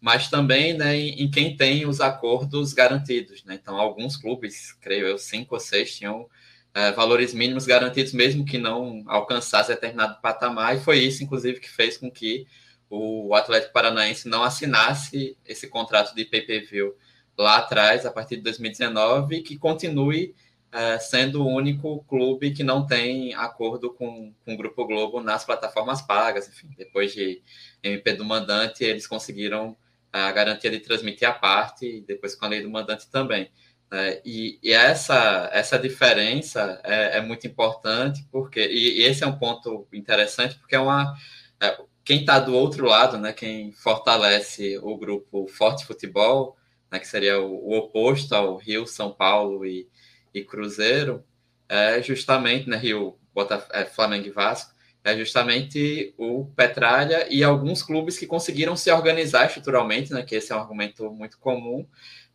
mas 0.00 0.28
também 0.28 0.74
né, 0.74 0.94
em, 0.94 1.22
em, 1.22 1.30
quem 1.30 1.56
tem 1.56 1.86
os 1.86 2.00
acordos 2.00 2.72
garantidos. 2.72 3.42
Né? 3.44 3.58
Então, 3.60 3.76
alguns 3.78 4.16
clubes, 4.16 4.72
creio 4.74 5.06
eu, 5.06 5.18
cinco 5.18 5.54
ou 5.54 5.60
seis, 5.60 5.96
tinham 5.96 6.28
é, 6.74 6.92
valores 6.92 7.32
mínimos 7.32 7.66
garantidos, 7.66 8.12
mesmo 8.12 8.44
que 8.44 8.58
não 8.58 9.02
alcançasse 9.06 9.70
determinado 9.70 10.20
patamar, 10.20 10.76
e 10.76 10.80
foi 10.80 10.98
isso, 10.98 11.24
inclusive, 11.24 11.58
que 11.58 11.70
fez 11.70 11.96
com 11.96 12.10
que 12.10 12.46
o 12.90 13.34
Atlético 13.34 13.72
Paranaense 13.72 14.28
não 14.28 14.42
assinasse 14.42 15.36
esse 15.44 15.68
contrato 15.68 16.14
de 16.14 16.24
pay-per-view 16.24 16.94
lá 17.38 17.58
atrás, 17.58 18.04
a 18.04 18.10
partir 18.10 18.36
de 18.36 18.42
2019, 18.42 19.36
e 19.36 19.42
que 19.42 19.56
continue 19.56 20.34
é, 20.72 20.98
sendo 20.98 21.42
o 21.42 21.48
único 21.48 22.04
clube 22.04 22.50
que 22.50 22.62
não 22.62 22.84
tem 22.84 23.34
acordo 23.34 23.92
com, 23.92 24.34
com 24.44 24.54
o 24.54 24.56
Grupo 24.56 24.86
Globo 24.86 25.20
nas 25.22 25.44
plataformas 25.44 26.02
pagas. 26.02 26.48
Enfim, 26.48 26.68
depois 26.76 27.12
de 27.14 27.42
MP 27.82 28.12
do 28.12 28.24
mandante, 28.24 28.84
eles 28.84 29.06
conseguiram 29.06 29.76
a 30.12 30.30
garantia 30.32 30.70
de 30.70 30.80
transmitir 30.80 31.28
a 31.28 31.32
parte, 31.32 31.86
e 31.86 32.00
depois 32.00 32.34
com 32.34 32.44
a 32.44 32.48
lei 32.48 32.62
do 32.62 32.70
mandante 32.70 33.08
também. 33.10 33.50
É, 33.90 34.20
e, 34.24 34.58
e, 34.62 34.72
essa, 34.72 35.48
essa 35.52 35.78
diferença 35.78 36.78
é, 36.84 37.18
é 37.18 37.20
muito 37.22 37.46
importante, 37.46 38.26
porque, 38.30 38.60
e, 38.60 39.00
e, 39.00 39.02
esse 39.04 39.24
é 39.24 39.26
um 39.26 39.38
ponto 39.38 39.86
interessante, 39.92 40.56
porque 40.58 40.76
é 40.76 40.80
uma. 40.80 41.14
É, 41.60 41.78
quem 42.04 42.20
está 42.20 42.38
do 42.38 42.54
outro 42.54 42.86
lado, 42.86 43.18
né, 43.18 43.32
quem 43.32 43.72
fortalece 43.72 44.78
o 44.82 44.96
grupo 44.96 45.46
Forte 45.48 45.86
Futebol, 45.86 46.57
né, 46.90 46.98
que 46.98 47.06
seria 47.06 47.40
o, 47.40 47.52
o 47.52 47.76
oposto 47.76 48.34
ao 48.34 48.56
Rio, 48.56 48.86
São 48.86 49.12
Paulo 49.12 49.64
e, 49.66 49.88
e 50.32 50.42
Cruzeiro, 50.42 51.24
é 51.68 52.02
justamente, 52.02 52.68
né, 52.68 52.76
Rio, 52.76 53.18
Bota, 53.34 53.66
é, 53.72 53.84
Flamengo 53.84 54.26
e 54.26 54.30
Vasco, 54.30 54.72
é 55.04 55.16
justamente 55.16 56.14
o 56.18 56.46
Petralha 56.56 57.26
e 57.30 57.42
alguns 57.44 57.82
clubes 57.82 58.18
que 58.18 58.26
conseguiram 58.26 58.76
se 58.76 58.90
organizar 58.90 59.46
estruturalmente, 59.46 60.12
né, 60.12 60.22
que 60.22 60.34
esse 60.34 60.52
é 60.52 60.56
um 60.56 60.60
argumento 60.60 61.10
muito 61.10 61.38
comum, 61.38 61.86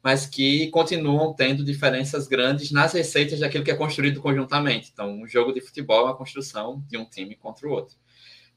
mas 0.02 0.26
que 0.26 0.70
continuam 0.70 1.34
tendo 1.34 1.63
diferenças 1.63 2.28
grandes 2.28 2.72
nas 2.72 2.94
receitas 2.94 3.39
daquilo 3.39 3.63
que 3.63 3.72
é 3.72 3.76
construído 3.76 4.22
conjuntamente. 4.22 4.89
Então, 4.92 5.10
um 5.10 5.28
jogo 5.28 5.54
de 5.54 5.62
futebol 5.62 6.02
é 6.02 6.04
uma 6.06 6.18
construção 6.18 6.84
de 6.89 6.98
um 6.98 7.06
time 7.06 7.36
contra 7.36 7.68
o 7.68 7.72
outro. 7.72 7.96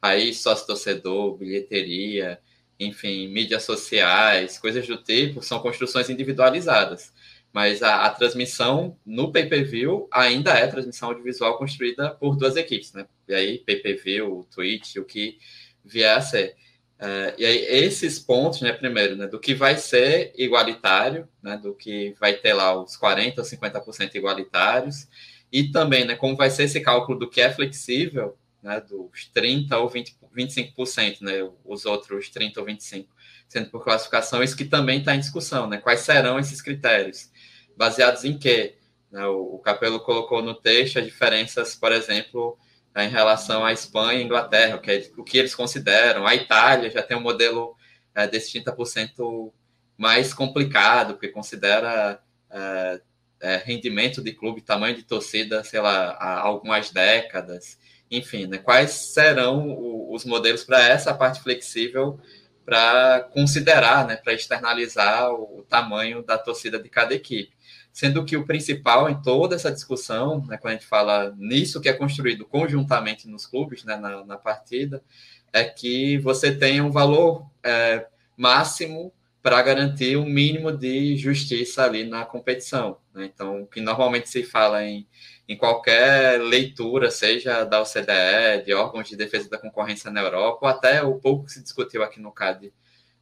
Aí, 0.03 0.35
sócio-torcedor, 0.35 1.37
bilheteria, 1.37 2.41
enfim, 2.79 3.29
mídias 3.29 3.63
sociais, 3.63 4.59
coisas 4.59 4.87
do 4.87 4.97
tipo, 4.97 5.43
são 5.43 5.59
construções 5.61 6.11
individualizadas. 6.11 7.13
Mas 7.53 7.83
a, 7.83 8.05
a 8.05 8.11
transmissão 8.11 8.99
no 9.05 9.33
pay-per-view 9.33 10.09
ainda 10.13 10.53
é 10.53 10.67
transmissão 10.67 11.09
audiovisual 11.09 11.57
construída 11.57 12.11
por 12.11 12.37
duas 12.37 12.57
equipes, 12.57 12.93
né? 12.93 13.07
E 13.27 13.35
aí, 13.35 13.59
pay-per-view, 13.59 14.47
Twitch, 14.55 14.97
o 14.97 15.05
que 15.05 15.39
vier 15.85 16.17
a 16.17 16.21
ser. 16.21 16.55
Uh, 17.01 17.33
e 17.39 17.45
aí, 17.45 17.59
esses 17.85 18.19
pontos, 18.19 18.61
né, 18.61 18.73
primeiro, 18.73 19.17
né, 19.17 19.27
do 19.27 19.39
que 19.39 19.55
vai 19.55 19.77
ser 19.77 20.33
igualitário, 20.37 21.29
né, 21.43 21.57
do 21.57 21.75
que 21.75 22.15
vai 22.19 22.35
ter 22.35 22.55
lá 22.55 22.79
os 22.79 22.97
40% 22.99 23.39
ou 23.39 23.45
50% 23.45 24.15
igualitários, 24.15 25.07
e 25.53 25.71
também, 25.71 26.05
né, 26.05 26.17
como 26.17 26.37
vai 26.37 26.51
ser 26.51 26.65
esse 26.65 26.81
cálculo 26.81 27.19
do 27.19 27.31
que 27.31 27.41
é 27.41 27.53
flexível, 27.53 28.37
né, 28.67 28.81
dos 28.81 29.31
30% 29.35 29.73
ou 29.79 29.89
20, 29.89 30.17
25%, 30.37 31.21
né, 31.21 31.49
os 31.65 31.87
outros 31.87 32.29
30% 32.31 32.57
ou 32.59 32.67
25%, 32.67 33.07
sendo 33.49 33.71
por 33.71 33.85
classificação, 33.85 34.43
isso 34.43 34.57
que 34.57 34.65
também 34.65 34.99
está 34.99 35.15
em 35.15 35.21
discussão, 35.21 35.69
né, 35.69 35.79
quais 35.79 36.01
serão 36.01 36.37
esses 36.37 36.61
critérios 36.61 37.31
baseados 37.77 38.25
em 38.25 38.37
quê? 38.37 38.77
Né, 39.11 39.25
o, 39.25 39.59
Capelo 39.61 40.01
colocou 40.01 40.43
no 40.43 40.53
texto 40.53 40.99
as 40.99 41.05
diferenças, 41.05 41.77
por 41.77 41.93
exemplo, 41.93 42.59
né, 42.93 43.05
em 43.07 43.11
relação 43.11 43.65
à 43.65 43.73
Espanha 43.73 44.21
e 44.21 44.25
Inglaterra, 44.25 44.77
o 44.77 44.81
que, 44.81 44.91
é, 44.91 45.11
o 45.17 45.23
que 45.23 45.39
eles 45.39 45.55
consideram. 45.55 46.27
A 46.27 46.35
Itália 46.35 46.91
já 46.91 47.03
tem 47.03 47.17
um 47.17 47.21
modelo 47.21 47.77
é, 48.15 48.27
desse 48.27 48.61
30% 48.61 49.53
mais 49.97 50.35
complicado, 50.35 51.15
porque 51.15 51.29
considera 51.29 52.21
é, 52.51 53.01
é, 53.41 53.57
rendimento 53.59 54.21
de 54.21 54.33
clube, 54.33 54.61
tamanho 54.61 54.97
de 54.97 55.05
torcida, 55.05 55.63
sei 55.63 55.81
lá, 55.81 56.17
há 56.19 56.41
algumas 56.41 56.91
décadas. 56.91 57.79
Enfim, 58.11 58.47
né, 58.47 58.59
quais 58.59 58.91
serão 58.91 60.11
os 60.11 60.25
modelos 60.25 60.65
para 60.65 60.83
essa 60.87 61.13
parte 61.13 61.43
flexível 61.43 62.19
para 62.65 63.21
considerar, 63.33 64.07
né, 64.07 64.17
para 64.17 64.33
externalizar 64.33 65.31
o 65.33 65.65
tamanho 65.69 66.23
da 66.23 66.37
torcida 66.37 66.79
de 66.79 66.89
cada 66.89 67.15
equipe 67.15 67.57
sendo 67.97 68.27
que 68.27 68.37
o 68.37 68.45
principal 68.45 69.09
em 69.09 69.23
toda 69.23 69.57
essa 69.57 69.73
discussão, 69.73 70.45
né, 70.47 70.59
quando 70.59 70.73
a 70.73 70.77
gente 70.77 70.87
fala 70.87 71.35
nisso 71.39 71.81
que 71.81 71.89
é 71.89 71.95
construído 71.95 72.45
conjuntamente 72.45 73.27
nos 73.27 73.47
clubes, 73.47 73.85
né, 73.85 73.97
na, 73.97 74.23
na 74.23 74.37
partida, 74.37 75.03
é 75.51 75.65
que 75.65 76.19
você 76.19 76.55
tenha 76.55 76.85
um 76.85 76.91
valor 76.91 77.47
é, 77.65 78.07
máximo 78.37 79.11
para 79.43 79.63
garantir 79.63 80.15
um 80.19 80.27
mínimo 80.27 80.77
de 80.77 81.17
justiça 81.17 81.85
ali 81.85 82.05
na 82.05 82.27
competição. 82.27 82.99
Né? 83.15 83.31
Então, 83.33 83.63
o 83.63 83.67
que 83.67 83.81
normalmente 83.81 84.29
se 84.29 84.43
fala 84.43 84.85
em, 84.85 85.07
em 85.49 85.57
qualquer 85.57 86.41
leitura, 86.41 87.11
seja 87.11 87.65
da 87.65 87.81
OCDE, 87.81 88.65
de 88.65 88.75
órgãos 88.75 89.09
de 89.09 89.17
defesa 89.17 89.49
da 89.49 89.59
concorrência 89.59 90.11
na 90.11 90.21
Europa, 90.21 90.59
ou 90.63 90.69
até 90.69 91.03
o 91.03 91.15
pouco 91.15 91.47
que 91.47 91.53
se 91.53 91.63
discutiu 91.63 92.03
aqui 92.03 92.21
no 92.21 92.33
CAD 92.33 92.73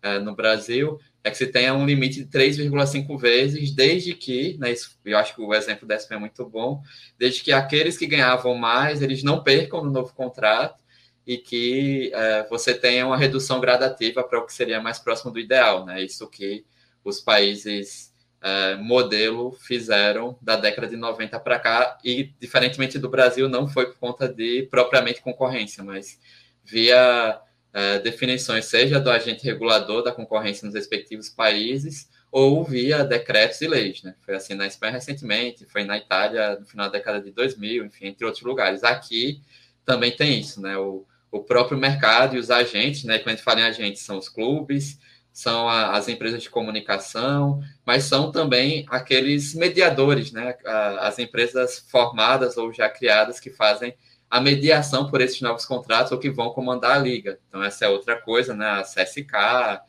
é, 0.02 0.18
no 0.18 0.34
Brasil, 0.34 0.98
é 1.22 1.30
que 1.30 1.36
se 1.36 1.46
tenha 1.46 1.74
um 1.74 1.86
limite 1.86 2.24
de 2.24 2.30
3,5 2.30 3.18
vezes, 3.18 3.70
desde 3.70 4.14
que, 4.14 4.56
né, 4.58 4.72
isso, 4.72 4.98
eu 5.04 5.18
acho 5.18 5.34
que 5.34 5.40
o 5.40 5.54
exemplo 5.54 5.86
da 5.86 5.98
SP 6.00 6.14
é 6.14 6.18
muito 6.18 6.46
bom, 6.46 6.82
desde 7.18 7.42
que 7.42 7.52
aqueles 7.52 7.98
que 7.98 8.06
ganhavam 8.06 8.54
mais, 8.54 9.02
eles 9.02 9.22
não 9.22 9.42
percam 9.42 9.84
no 9.84 9.90
novo 9.90 10.14
contrato 10.14 10.78
e 11.26 11.38
que 11.38 12.10
é, 12.14 12.46
você 12.48 12.74
tenha 12.74 13.06
uma 13.06 13.16
redução 13.16 13.60
gradativa 13.60 14.22
para 14.22 14.38
o 14.38 14.46
que 14.46 14.52
seria 14.52 14.80
mais 14.80 14.98
próximo 14.98 15.30
do 15.30 15.40
ideal, 15.40 15.84
né? 15.84 16.02
Isso 16.02 16.28
que 16.28 16.64
os 17.02 17.20
países 17.20 18.13
é, 18.46 18.76
modelo 18.76 19.52
fizeram 19.52 20.38
da 20.42 20.54
década 20.54 20.86
de 20.86 20.96
90 20.96 21.40
para 21.40 21.58
cá 21.58 21.96
e, 22.04 22.30
diferentemente 22.38 22.98
do 22.98 23.08
Brasil, 23.08 23.48
não 23.48 23.66
foi 23.66 23.86
por 23.86 23.96
conta 23.96 24.28
de 24.28 24.68
propriamente 24.70 25.22
concorrência, 25.22 25.82
mas 25.82 26.20
via 26.62 27.40
uh, 27.40 28.02
definições, 28.02 28.66
seja 28.66 29.00
do 29.00 29.10
agente 29.10 29.42
regulador 29.46 30.02
da 30.02 30.12
concorrência 30.12 30.66
nos 30.66 30.74
respectivos 30.74 31.30
países, 31.30 32.10
ou 32.30 32.62
via 32.62 33.02
decretos 33.02 33.62
e 33.62 33.66
leis. 33.66 34.02
Né? 34.02 34.14
Foi 34.20 34.34
assim 34.34 34.52
na 34.52 34.66
Espanha 34.66 34.92
recentemente, 34.92 35.64
foi 35.64 35.84
na 35.84 35.96
Itália 35.96 36.58
no 36.60 36.66
final 36.66 36.86
da 36.86 36.98
década 36.98 37.22
de 37.22 37.30
2000, 37.30 37.86
enfim, 37.86 38.08
entre 38.08 38.26
outros 38.26 38.44
lugares. 38.44 38.84
Aqui 38.84 39.40
também 39.86 40.14
tem 40.14 40.40
isso, 40.40 40.60
né? 40.60 40.76
O, 40.76 41.06
o 41.30 41.40
próprio 41.40 41.78
mercado 41.78 42.36
e 42.36 42.38
os 42.38 42.50
agentes, 42.50 43.04
né? 43.04 43.18
Quando 43.18 43.28
a 43.28 43.36
gente 43.36 43.44
fala 43.44 43.60
em 43.60 43.64
agentes, 43.64 44.02
são 44.02 44.18
os 44.18 44.28
clubes, 44.28 44.98
são 45.34 45.68
a, 45.68 45.96
as 45.96 46.08
empresas 46.08 46.40
de 46.44 46.48
comunicação, 46.48 47.60
mas 47.84 48.04
são 48.04 48.30
também 48.30 48.86
aqueles 48.88 49.52
mediadores, 49.52 50.30
né? 50.30 50.56
As 51.00 51.18
empresas 51.18 51.84
formadas 51.90 52.56
ou 52.56 52.72
já 52.72 52.88
criadas 52.88 53.40
que 53.40 53.50
fazem 53.50 53.96
a 54.30 54.40
mediação 54.40 55.10
por 55.10 55.20
esses 55.20 55.40
novos 55.40 55.66
contratos 55.66 56.12
ou 56.12 56.18
que 56.18 56.30
vão 56.30 56.50
comandar 56.50 56.92
a 56.92 57.00
liga. 57.00 57.40
Então, 57.48 57.64
essa 57.64 57.84
é 57.84 57.88
outra 57.88 58.16
coisa, 58.16 58.54
né? 58.54 58.64
A 58.64 58.82
CSK, 58.82 59.82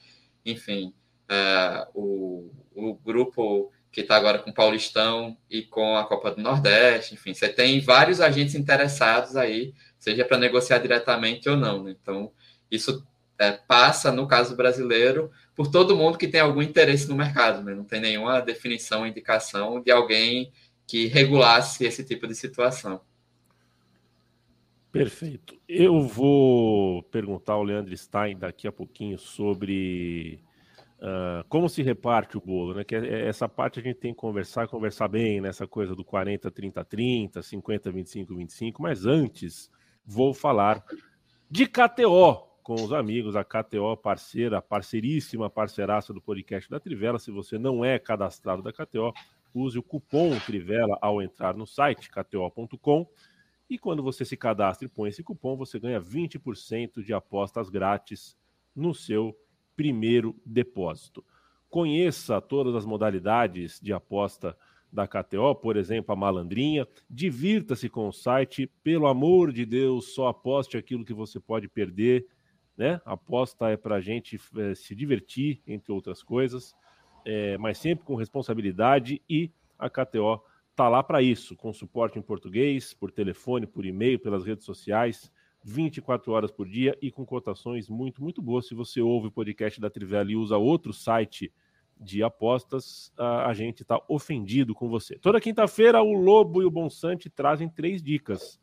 enfim, 0.44 0.92
o, 1.94 2.50
o 2.74 2.96
grupo 2.96 3.72
que 3.92 4.02
está 4.02 4.16
agora 4.16 4.40
com 4.40 4.50
o 4.50 4.54
Paulistão 4.54 5.38
e 5.48 5.62
com 5.62 5.96
a 5.96 6.06
Copa 6.06 6.32
do 6.32 6.42
Nordeste, 6.42 7.14
enfim, 7.14 7.36
você 7.36 7.48
tem 7.48 7.80
vários 7.80 8.20
agentes 8.20 8.56
interessados 8.56 9.38
aí, 9.38 9.74
seja 10.00 10.26
para 10.26 10.40
negociar 10.40 10.80
diretamente 10.80 11.48
ou 11.48 11.56
não. 11.56 11.84
Né? 11.84 11.96
Então, 12.02 12.32
isso 12.70 13.06
é, 13.40 13.52
passa, 13.52 14.12
no 14.12 14.28
caso 14.28 14.56
brasileiro, 14.56 15.32
por 15.56 15.70
todo 15.70 15.96
mundo 15.96 16.18
que 16.18 16.28
tem 16.28 16.42
algum 16.42 16.62
interesse 16.62 17.08
no 17.08 17.16
mercado, 17.16 17.64
né? 17.64 17.74
não 17.74 17.84
tem 17.84 18.00
nenhuma 18.00 18.42
definição, 18.42 19.06
indicação 19.06 19.82
de 19.82 19.92
alguém 19.92 20.52
que 20.88 21.08
regulasse 21.08 21.86
esse 21.86 22.04
tipo 22.04 22.28
de 22.28 22.36
situação. 22.36 23.02
Perfeito. 24.92 25.60
Eu 25.68 26.02
vou 26.08 27.04
perguntar 27.04 27.54
ao 27.54 27.64
Leandro 27.64 27.96
Stein 27.98 28.38
daqui 28.38 28.66
a 28.66 28.72
pouquinho 28.72 29.20
sobre 29.20 30.40
uh, 31.00 31.44
como 31.50 31.68
se 31.68 31.84
reparte 31.84 32.38
o 32.38 32.42
bolo, 32.42 32.76
né? 32.76 32.86
Que 32.86 32.96
é, 32.96 33.06
é, 33.06 33.28
essa 33.28 33.50
parte 33.50 33.80
a 33.80 33.84
gente 33.84 33.98
tem 33.98 34.14
que 34.14 34.20
conversar, 34.20 34.70
conversar 34.70 35.10
bem 35.10 35.42
nessa 35.42 35.68
coisa 35.68 35.94
do 35.94 36.06
40, 36.06 36.50
30, 36.50 36.86
30, 36.86 37.42
50, 37.42 37.92
25, 37.92 38.36
25. 38.36 38.82
Mas 38.82 39.06
antes, 39.06 39.70
vou 40.06 40.34
falar 40.34 40.82
de 41.52 41.68
KTO 41.68 42.45
com 42.66 42.74
os 42.74 42.92
amigos, 42.92 43.36
a 43.36 43.44
KTO 43.44 43.96
parceira, 43.96 44.60
parceiríssima, 44.60 45.52
parceiraça 45.52 46.12
do 46.12 46.20
podcast 46.20 46.68
da 46.68 46.80
Trivela. 46.80 47.20
Se 47.20 47.30
você 47.30 47.60
não 47.60 47.86
é 47.86 48.00
cadastrado 48.00 48.64
da 48.64 48.74
KTO, 48.74 49.14
use 49.54 49.78
o 49.78 49.84
cupom 49.84 50.36
Trivela 50.40 50.98
ao 51.00 51.22
entrar 51.22 51.56
no 51.56 51.68
site 51.68 52.10
kto.com 52.10 53.08
e 53.70 53.78
quando 53.78 54.02
você 54.02 54.26
se 54.26 54.36
cadastra 54.36 54.88
e 54.88 54.90
põe 54.90 55.10
esse 55.10 55.22
cupom, 55.22 55.56
você 55.56 55.80
ganha 55.80 56.02
20% 56.02 57.04
de 57.04 57.14
apostas 57.14 57.70
grátis 57.70 58.36
no 58.76 58.96
seu 58.96 59.38
primeiro 59.76 60.36
depósito. 60.44 61.24
Conheça 61.70 62.42
todas 62.42 62.74
as 62.74 62.84
modalidades 62.84 63.80
de 63.80 63.94
aposta 63.94 64.58
da 64.92 65.08
KTO, 65.08 65.54
por 65.54 65.78
exemplo, 65.78 66.14
a 66.14 66.16
malandrinha. 66.16 66.88
Divirta-se 67.08 67.90
com 67.90 68.08
o 68.08 68.12
site. 68.12 68.66
Pelo 68.82 69.06
amor 69.06 69.54
de 69.54 69.68
Deus, 69.68 70.16
só 70.16 70.30
aposte 70.30 70.78
aquilo 70.78 71.06
que 71.06 71.14
você 71.14 71.40
pode 71.40 71.68
perder. 71.68 72.26
Né? 72.78 73.02
A 73.06 73.14
aposta 73.14 73.70
é 73.70 73.78
para 73.78 73.96
a 73.96 74.02
gente 74.02 74.40
é, 74.58 74.76
se 74.76 74.96
divertir, 74.96 75.62
entre 75.66 75.92
outras 75.92 76.22
coisas, 76.22 76.76
é, 77.26 77.58
mas 77.58 77.78
sempre 77.78 78.06
com 78.06 78.16
responsabilidade 78.16 79.22
e 79.30 79.52
a 79.78 79.90
KTO 79.90 80.42
tá 80.76 80.90
lá 80.90 81.02
para 81.02 81.22
isso, 81.22 81.56
com 81.56 81.72
suporte 81.74 82.20
em 82.20 82.22
português, 82.22 82.94
por 82.94 83.12
telefone, 83.12 83.66
por 83.66 83.86
e-mail, 83.86 84.20
pelas 84.20 84.46
redes 84.46 84.66
sociais, 84.66 85.32
24 85.64 86.32
horas 86.32 86.52
por 86.52 86.68
dia 86.68 86.96
e 87.02 87.10
com 87.10 87.26
cotações 87.26 87.90
muito, 87.90 88.22
muito 88.22 88.42
boas. 88.42 88.68
Se 88.68 88.76
você 88.76 89.02
ouve 89.02 89.28
o 89.28 89.32
podcast 89.32 89.80
da 89.80 89.90
Trivela 89.90 90.32
e 90.32 90.36
usa 90.36 90.58
outro 90.58 90.94
site 90.94 91.52
de 92.00 92.22
apostas, 92.22 93.12
a, 93.18 93.48
a 93.48 93.54
gente 93.54 93.82
está 93.82 94.00
ofendido 94.08 94.76
com 94.76 94.90
você. 94.90 95.18
Toda 95.18 95.40
quinta-feira, 95.40 96.04
o 96.04 96.14
Lobo 96.14 96.62
e 96.62 96.66
o 96.66 96.72
Bonsante 96.72 97.30
trazem 97.30 97.70
três 97.70 98.04
dicas 98.04 98.60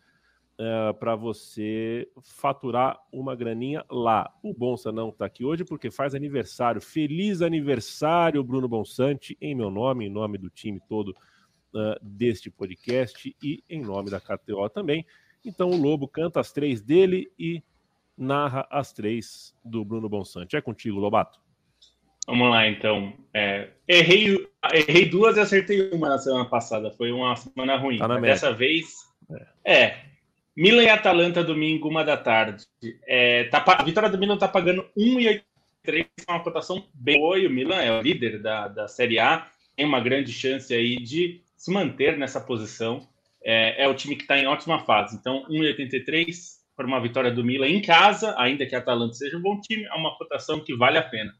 uh, 0.63 0.91
é, 0.91 0.93
para 0.93 1.17
você 1.17 2.09
faturar 2.23 2.99
uma 3.13 3.35
graninha 3.35 3.85
lá. 3.91 4.33
O 4.43 4.55
Bonsa 4.55 4.93
não 4.93 5.09
está 5.09 5.27
aqui 5.27 5.45
hoje 5.45 5.65
porque 5.65 5.91
faz 5.91 6.15
aniversário. 6.15 6.81
Feliz 6.81 7.43
aniversário, 7.43 8.43
Bruno 8.45 8.69
Bonsante, 8.69 9.37
em 9.41 9.55
meu 9.55 9.71
nome, 9.71 10.07
em 10.07 10.11
nome 10.11 10.39
do 10.39 10.49
time 10.49 10.81
todo 10.89 11.09
uh, 11.75 11.99
deste 12.01 12.51
podcast 12.51 13.35
e 13.43 13.63
em 13.69 13.83
nome 13.83 14.11
da 14.11 14.21
KTO 14.21 14.69
também. 14.71 15.05
Então 15.45 15.71
o 15.71 15.77
Lobo 15.77 16.07
canta 16.07 16.39
as 16.39 16.53
três 16.53 16.81
dele 16.81 17.31
e 17.39 17.63
narra 18.17 18.67
as 18.71 18.93
três 18.93 19.55
do 19.65 19.85
Bruno 19.85 20.09
Bonsante. 20.09 20.57
É 20.57 20.61
contigo, 20.61 21.01
Lobato. 21.01 21.41
Vamos 22.27 22.51
lá, 22.51 22.69
então. 22.69 23.13
É, 23.35 23.71
errei, 23.89 24.49
errei 24.73 25.09
duas 25.09 25.37
e 25.37 25.41
acertei 25.41 25.91
uma 25.91 26.09
na 26.09 26.19
semana 26.19 26.45
passada. 26.45 26.93
Foi 26.93 27.11
uma 27.11 27.35
semana 27.35 27.77
ruim. 27.77 27.99
Tá 27.99 28.07
dessa 28.21 28.53
vez. 28.53 28.95
É. 29.65 29.83
é. 29.83 30.12
Milan 30.57 30.83
e 30.83 30.89
Atalanta, 30.89 31.43
domingo, 31.43 31.89
uma 31.89 32.05
da 32.05 32.17
tarde. 32.17 32.65
É, 33.07 33.45
tá, 33.45 33.65
a 33.67 33.83
vitória 33.83 34.09
do 34.09 34.19
Milan 34.19 34.37
tá 34.37 34.49
pagando 34.49 34.85
1,83, 34.97 36.07
uma 36.29 36.41
cotação 36.41 36.87
bem 36.93 37.19
boa. 37.19 37.39
E 37.39 37.47
o 37.47 37.51
Milan 37.51 37.81
é 37.81 37.93
o 37.93 38.03
líder 38.03 38.41
da, 38.41 38.69
da 38.69 38.89
Série 38.89 39.19
A. 39.19 39.47
Tem 39.75 39.87
uma 39.87 40.01
grande 40.01 40.33
chance 40.33 40.73
aí 40.75 40.97
de 40.97 41.41
se 41.57 41.73
manter 41.73 42.19
nessa 42.19 42.41
posição 42.41 43.09
é, 43.45 43.85
é 43.85 43.89
o 43.89 43.95
time 43.95 44.17
que 44.17 44.23
está 44.23 44.39
em 44.39 44.47
ótima 44.47 44.85
fase. 44.85 45.17
Então, 45.17 45.47
1,83 45.49 46.63
para 46.77 46.87
uma 46.87 47.01
vitória 47.01 47.31
do 47.31 47.45
Milan 47.45 47.69
em 47.69 47.83
casa, 47.83 48.35
ainda 48.39 48.67
que 48.67 48.75
a 48.75 48.79
Atalanta 48.79 49.15
seja 49.15 49.37
um 49.37 49.43
bom 49.43 49.61
time, 49.61 49.85
é 49.85 49.95
uma 49.95 50.17
cotação 50.17 50.61
que 50.61 50.75
vale 50.75 50.99
a 50.99 51.03
pena. 51.03 51.33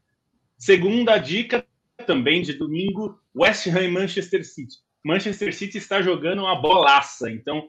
Segunda 0.57 1.17
dica, 1.17 1.65
também 2.05 2.41
de 2.41 2.53
domingo, 2.53 3.19
West 3.35 3.67
Ham 3.67 3.81
e 3.81 3.87
Manchester 3.87 4.45
City. 4.45 4.75
Manchester 5.03 5.53
City 5.53 5.77
está 5.77 6.01
jogando 6.01 6.43
uma 6.43 6.55
bolaça, 6.55 7.29
então 7.29 7.67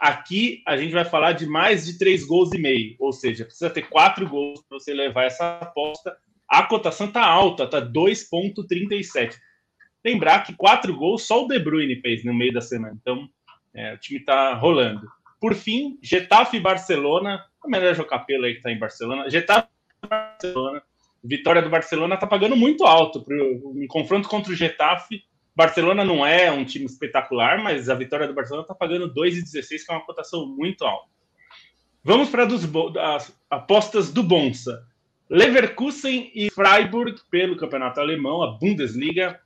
aqui 0.00 0.62
a 0.66 0.76
gente 0.76 0.92
vai 0.92 1.04
falar 1.04 1.32
de 1.32 1.46
mais 1.46 1.86
de 1.86 1.98
três 1.98 2.24
gols 2.24 2.52
e 2.52 2.58
meio, 2.58 2.96
ou 2.98 3.12
seja, 3.12 3.44
precisa 3.44 3.70
ter 3.70 3.82
quatro 3.82 4.28
gols 4.28 4.62
para 4.68 4.78
você 4.78 4.92
levar 4.92 5.24
essa 5.24 5.58
aposta. 5.58 6.16
A 6.48 6.62
cotação 6.62 7.08
está 7.08 7.24
alta, 7.24 7.64
está 7.64 7.80
2,37. 7.80 9.34
Lembrar 10.04 10.44
que 10.44 10.54
quatro 10.54 10.94
gols 10.94 11.26
só 11.26 11.44
o 11.44 11.48
De 11.48 11.58
Bruyne 11.58 12.00
fez 12.00 12.24
no 12.24 12.32
meio 12.32 12.52
da 12.52 12.60
semana, 12.60 12.96
então 13.00 13.28
é, 13.74 13.94
o 13.94 13.98
time 13.98 14.20
está 14.20 14.54
rolando. 14.54 15.06
Por 15.40 15.54
fim, 15.54 15.98
Getafe 16.02 16.56
e 16.56 16.60
Barcelona. 16.60 17.44
O 17.64 17.68
melhor 17.68 17.94
jogo 17.94 18.08
capelo 18.08 18.44
aí 18.44 18.52
que 18.52 18.58
está 18.58 18.70
em 18.70 18.78
Barcelona. 18.78 19.28
Getafe 19.28 19.68
e 20.02 20.08
Barcelona. 20.08 20.82
Vitória 21.22 21.60
do 21.60 21.68
Barcelona 21.68 22.14
está 22.14 22.26
pagando 22.26 22.56
muito 22.56 22.84
alto. 22.84 23.22
Pro, 23.22 23.74
em 23.76 23.86
confronto 23.86 24.28
contra 24.28 24.52
o 24.52 24.56
Getafe, 24.56 25.22
Barcelona 25.56 26.04
não 26.04 26.24
é 26.24 26.52
um 26.52 26.66
time 26.66 26.84
espetacular, 26.84 27.62
mas 27.62 27.88
a 27.88 27.94
vitória 27.94 28.28
do 28.28 28.34
Barcelona 28.34 28.62
está 28.62 28.74
pagando 28.74 29.12
2,16, 29.14 29.86
que 29.86 29.90
é 29.90 29.94
uma 29.94 30.04
cotação 30.04 30.46
muito 30.46 30.84
alta. 30.84 31.08
Vamos 32.04 32.28
para 32.28 32.46
as 33.16 33.36
apostas 33.50 34.12
do 34.12 34.22
Bonsa. 34.22 34.86
Leverkusen 35.30 36.30
e 36.34 36.50
Freiburg 36.50 37.18
pelo 37.30 37.56
campeonato 37.56 37.98
alemão, 37.98 38.42
a 38.42 38.52
Bundesliga. 38.52 39.40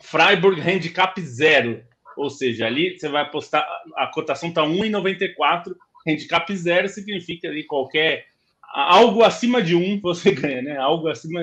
Freiburg 0.00 0.60
handicap 0.60 1.20
zero. 1.20 1.82
Ou 2.16 2.30
seja, 2.30 2.66
ali 2.66 2.96
você 2.96 3.08
vai 3.08 3.22
apostar, 3.22 3.66
a 3.96 4.06
cotação 4.06 4.50
está 4.50 4.62
1,94, 4.62 5.74
handicap 6.06 6.56
zero 6.56 6.88
significa 6.88 7.48
ali 7.48 7.64
qualquer. 7.64 8.26
Algo 8.72 9.24
acima 9.24 9.60
de 9.60 9.74
1 9.74 10.00
você 10.00 10.30
ganha, 10.32 10.62
né? 10.62 10.76
Algo 10.78 11.08
acima 11.08 11.42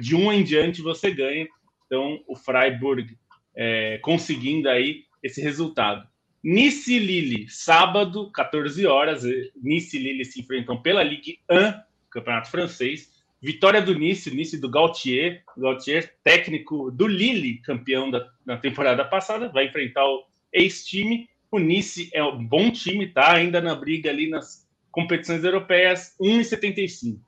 de 0.00 0.16
1 0.16 0.32
em 0.32 0.42
diante 0.42 0.82
você 0.82 1.10
ganha. 1.10 1.46
Então, 1.86 2.18
o 2.26 2.34
Freiburg 2.34 3.16
é, 3.54 3.98
conseguindo 3.98 4.68
aí 4.68 5.04
esse 5.22 5.40
resultado. 5.40 6.06
Nice 6.42 6.98
Lille, 6.98 7.48
sábado, 7.48 8.30
14 8.30 8.86
horas. 8.86 9.22
Nice 9.62 9.96
e 9.96 10.00
Lille 10.00 10.24
se 10.26 10.40
enfrentam 10.40 10.80
pela 10.80 11.02
Ligue 11.02 11.38
1, 11.50 11.72
campeonato 12.10 12.50
francês. 12.50 13.14
Vitória 13.40 13.80
do 13.80 13.94
Nice, 13.94 14.34
Nice 14.34 14.58
do 14.58 14.70
Gautier, 14.70 15.42
Gautier, 15.56 16.14
técnico 16.22 16.90
do 16.90 17.06
Lille, 17.06 17.58
campeão 17.58 18.10
da, 18.10 18.26
na 18.44 18.56
temporada 18.56 19.04
passada, 19.04 19.48
vai 19.48 19.66
enfrentar 19.66 20.04
o 20.06 20.24
ex-time. 20.52 21.28
O 21.50 21.58
Nice 21.58 22.10
é 22.12 22.22
um 22.22 22.44
bom 22.44 22.70
time, 22.70 23.06
tá? 23.06 23.32
Ainda 23.32 23.60
na 23.60 23.74
briga 23.74 24.10
ali 24.10 24.28
nas 24.28 24.68
competições 24.90 25.44
europeias, 25.44 26.14
1,75. 26.20 27.18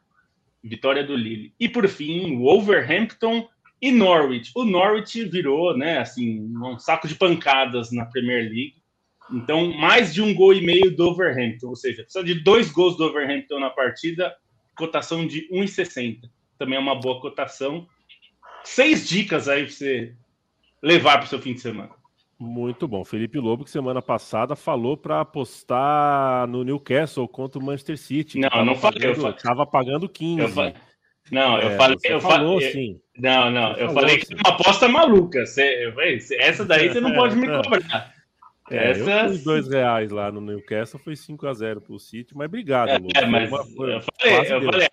Vitória 0.63 1.05
do 1.05 1.17
Lille. 1.17 1.55
E 1.59 1.69
por 1.69 1.89
fim, 1.89 2.37
Wolverhampton 2.39 3.49
e 3.81 3.91
Norwich. 3.91 4.53
O 4.55 4.65
Norwich 4.65 5.25
virou, 5.25 5.77
né, 5.77 5.99
assim, 5.99 6.41
um 6.57 6.79
saco 6.79 7.07
de 7.07 7.15
pancadas 7.15 7.93
na 7.93 8.07
Premier 8.07 8.43
League. 8.43 8.75
Então, 9.31 9.73
mais 9.73 10.15
de 10.15 10.23
um 10.23 10.33
gol 10.35 10.55
e 10.55 10.65
meio 10.65 10.95
do 10.95 11.07
Wolverhampton, 11.07 11.69
ou 11.69 11.77
seja, 11.77 12.03
precisa 12.03 12.25
de 12.25 12.35
dois 12.35 12.71
gols 12.71 12.97
do 12.97 13.05
Wolverhampton 13.05 13.59
na 13.59 13.71
partida 13.71 14.35
cotação 14.77 15.27
de 15.27 15.49
1,60. 15.51 16.31
Também 16.59 16.77
é 16.77 16.81
uma 16.81 16.95
boa 16.95 17.21
cotação. 17.21 17.87
Seis 18.63 19.09
dicas 19.09 19.49
aí 19.49 19.65
para 19.65 19.73
você 19.73 20.15
levar 20.83 21.19
para 21.19 21.27
o 21.27 21.29
seu 21.29 21.41
fim 21.41 21.55
de 21.55 21.61
semana. 21.61 21.91
Muito 22.39 22.87
bom. 22.87 23.03
Felipe 23.03 23.39
Lobo, 23.39 23.65
que 23.65 23.71
semana 23.71 24.03
passada 24.03 24.55
falou 24.55 24.97
para 24.97 25.23
apostar 25.23 26.47
no 26.47 26.63
Newcastle 26.63 27.27
contra 27.27 27.59
o 27.59 27.65
Manchester 27.65 27.97
City. 27.97 28.39
Não, 28.39 28.65
não 28.65 28.75
falei. 28.75 29.11
Estava 29.11 29.67
pagando 29.67 30.07
15. 30.07 30.41
Eu 30.41 30.49
falei, 30.49 30.75
não, 31.31 31.61
eu 31.61 31.71
é, 31.71 31.77
falei. 31.77 31.97
Eu 32.05 32.21
falou 32.21 32.61
falei, 32.61 32.73
sim. 32.73 33.01
Não, 33.19 33.51
não, 33.51 33.73
eu 33.75 33.91
falei 33.91 34.19
que 34.19 34.33
é 34.33 34.37
uma 34.37 34.55
aposta 34.55 34.89
maluca. 34.89 35.45
Você, 35.45 35.93
essa 36.39 36.65
daí 36.65 36.89
você 36.89 37.01
não 37.01 37.15
pode 37.15 37.37
me 37.37 37.47
cobrar. 37.63 38.15
É, 38.71 38.91
Essa... 38.91 39.11
eu 39.11 39.29
pus 39.29 39.45
dois 39.45 39.69
reais 39.69 40.11
lá 40.11 40.31
no 40.33 40.41
Newcastle, 40.41 41.01
foi 41.03 41.15
5 41.15 41.47
a 41.47 41.55
0 41.55 41.81
pro 41.81 41.99
City, 42.01 42.37
mas 42.37 42.47
obrigado, 42.47 42.89
é, 42.89 43.23
É, 43.23 43.27
mas 43.27 43.49
uma, 43.49 43.61
eu 43.61 44.01
falei, 44.01 44.41
eu 44.41 44.73
falei 44.73 44.89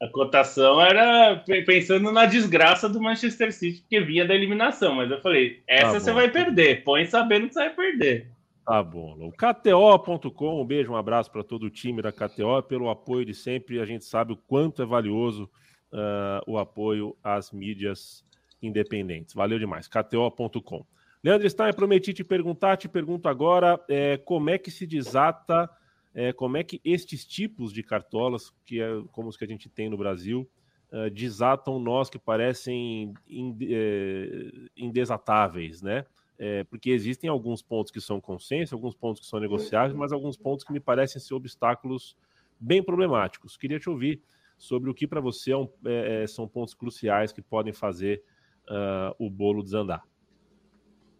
a, 0.00 0.08
cotação 0.08 0.80
era 0.80 1.42
pensando 1.66 2.12
na 2.12 2.26
desgraça 2.26 2.88
do 2.88 3.00
Manchester 3.00 3.52
City, 3.52 3.82
que 3.88 4.00
vinha 4.00 4.26
da 4.26 4.34
eliminação, 4.34 4.94
mas 4.94 5.10
eu 5.10 5.20
falei, 5.22 5.62
essa 5.66 5.94
tá 5.94 6.00
você 6.00 6.12
vai 6.12 6.30
perder, 6.30 6.84
põe 6.84 7.06
sabendo 7.06 7.48
que 7.48 7.54
você 7.54 7.60
vai 7.60 7.70
perder. 7.70 8.26
Tá 8.68 8.82
bom. 8.82 9.16
O 9.26 9.32
KTO.com, 9.32 10.60
um 10.60 10.66
beijo, 10.66 10.92
um 10.92 10.96
abraço 10.96 11.30
para 11.30 11.42
todo 11.42 11.62
o 11.62 11.70
time 11.70 12.02
da 12.02 12.12
KTO, 12.12 12.62
pelo 12.68 12.90
apoio 12.90 13.24
de 13.24 13.32
sempre. 13.32 13.80
A 13.80 13.86
gente 13.86 14.04
sabe 14.04 14.34
o 14.34 14.36
quanto 14.36 14.82
é 14.82 14.84
valioso 14.84 15.44
uh, 15.90 16.44
o 16.46 16.58
apoio 16.58 17.16
às 17.24 17.50
mídias 17.50 18.22
independentes. 18.60 19.32
Valeu 19.32 19.58
demais. 19.58 19.88
KTO.com. 19.88 20.84
Leandro 21.24 21.48
Stein, 21.48 21.72
prometi 21.72 22.12
te 22.12 22.22
perguntar, 22.22 22.76
te 22.76 22.90
pergunto 22.90 23.26
agora 23.26 23.82
é, 23.88 24.18
como 24.18 24.50
é 24.50 24.58
que 24.58 24.70
se 24.70 24.86
desata, 24.86 25.66
é, 26.14 26.34
como 26.34 26.58
é 26.58 26.62
que 26.62 26.78
estes 26.84 27.24
tipos 27.24 27.72
de 27.72 27.82
cartolas, 27.82 28.52
que 28.66 28.82
é 28.82 29.00
como 29.12 29.30
os 29.30 29.36
que 29.38 29.44
a 29.44 29.48
gente 29.48 29.70
tem 29.70 29.88
no 29.88 29.96
Brasil, 29.96 30.46
é, 30.92 31.08
desatam 31.08 31.80
nós 31.80 32.10
que 32.10 32.18
parecem 32.18 33.14
é, 33.62 34.50
indesatáveis, 34.76 35.80
né? 35.80 36.04
É, 36.38 36.62
porque 36.64 36.90
existem 36.90 37.28
alguns 37.28 37.62
pontos 37.62 37.90
que 37.90 38.00
são 38.00 38.20
consenso, 38.20 38.74
alguns 38.74 38.94
pontos 38.94 39.22
que 39.22 39.26
são 39.26 39.40
negociáveis, 39.40 39.92
mas 39.92 40.12
alguns 40.12 40.36
pontos 40.36 40.64
que 40.64 40.72
me 40.72 40.78
parecem 40.78 41.20
ser 41.20 41.34
obstáculos 41.34 42.16
bem 42.60 42.82
problemáticos. 42.82 43.56
Queria 43.56 43.80
te 43.80 43.90
ouvir 43.90 44.22
sobre 44.56 44.88
o 44.90 44.94
que 44.94 45.06
para 45.06 45.20
você 45.20 45.52
é 45.84 46.26
são 46.26 46.46
pontos 46.46 46.74
cruciais 46.74 47.32
que 47.32 47.42
podem 47.42 47.72
fazer 47.72 48.22
uh, 48.68 49.14
o 49.18 49.30
bolo 49.30 49.62
desandar. 49.62 50.02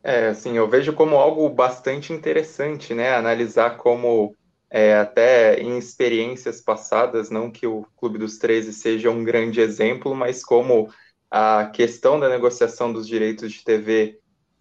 É, 0.02 0.28
assim, 0.28 0.56
eu 0.56 0.68
vejo 0.68 0.92
como 0.92 1.16
algo 1.16 1.48
bastante 1.48 2.12
interessante, 2.12 2.94
né? 2.94 3.14
Analisar 3.14 3.76
como, 3.76 4.34
é, 4.70 4.96
até 4.96 5.60
em 5.60 5.76
experiências 5.76 6.60
passadas, 6.60 7.30
não 7.30 7.50
que 7.50 7.66
o 7.66 7.84
Clube 7.96 8.18
dos 8.18 8.38
13 8.38 8.72
seja 8.72 9.10
um 9.10 9.24
grande 9.24 9.60
exemplo, 9.60 10.14
mas 10.14 10.44
como 10.44 10.88
a 11.30 11.66
questão 11.66 12.18
da 12.18 12.28
negociação 12.28 12.92
dos 12.92 13.06
direitos 13.06 13.52
de 13.52 13.64
TV 13.64 14.18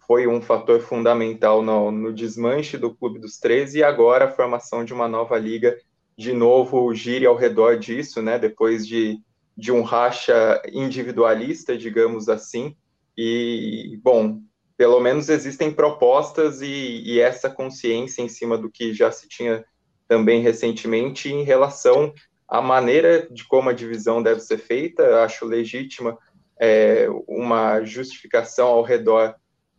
foi 0.08 0.26
um 0.26 0.40
fator 0.40 0.80
fundamental 0.80 1.62
no, 1.62 1.90
no 1.90 2.14
desmanche 2.14 2.78
do 2.78 2.94
Clube 2.94 3.18
dos 3.18 3.36
13 3.36 3.80
e 3.80 3.82
agora 3.84 4.24
a 4.24 4.30
formação 4.30 4.82
de 4.82 4.94
uma 4.94 5.06
nova 5.06 5.36
liga 5.36 5.78
de 6.16 6.32
novo 6.32 6.94
gire 6.94 7.26
ao 7.26 7.36
redor 7.36 7.78
disso, 7.78 8.22
né? 8.22 8.38
Depois 8.38 8.88
de, 8.88 9.20
de 9.54 9.70
um 9.70 9.82
racha 9.82 10.62
individualista, 10.72 11.76
digamos 11.76 12.26
assim. 12.30 12.74
E, 13.18 14.00
bom, 14.02 14.40
pelo 14.78 14.98
menos 14.98 15.28
existem 15.28 15.70
propostas 15.70 16.62
e, 16.62 17.02
e, 17.04 17.20
essa 17.20 17.50
consciência 17.50 18.22
em 18.22 18.28
cima 18.28 18.56
do 18.56 18.70
que 18.70 18.94
já 18.94 19.12
se 19.12 19.28
tinha 19.28 19.62
também 20.08 20.40
recentemente 20.40 21.30
em 21.30 21.42
relação 21.42 22.14
a 22.48 22.62
maneira 22.62 23.28
de 23.30 23.44
como 23.44 23.68
a 23.68 23.74
divisão 23.74 24.22
deve 24.22 24.40
ser 24.40 24.56
feita, 24.56 25.22
acho 25.22 25.44
legítima 25.44 26.16
é, 26.58 27.06
uma 27.26 27.84
justificação 27.84 28.68
ao 28.68 28.82
redor 28.82 29.36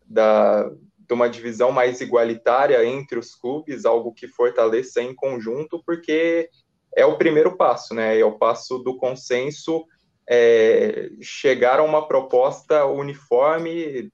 da, 0.10 0.69
de 0.98 1.13
uma 1.13 1.30
divisão 1.30 1.72
mais 1.72 2.02
igualitária 2.02 2.84
entre 2.84 3.19
os 3.19 3.36
clubes, 3.36 3.86
algo 3.86 4.13
que 4.13 4.28
fortaleça 4.28 5.02
em 5.02 5.13
conjunto, 5.13 5.82
porque 5.86 6.50
é 6.95 7.06
o 7.06 7.17
primeiro 7.17 7.56
passo, 7.56 7.93
né? 7.93 8.19
É 8.19 8.26
o 8.26 8.38
passo 8.38 8.80
do 8.80 8.98
consenso 8.98 9.86
é, 10.28 11.10
chegar 11.22 11.80
a 11.80 11.84
uma 11.84 12.08
proposta 12.08 12.86
uniforme 12.86 14.12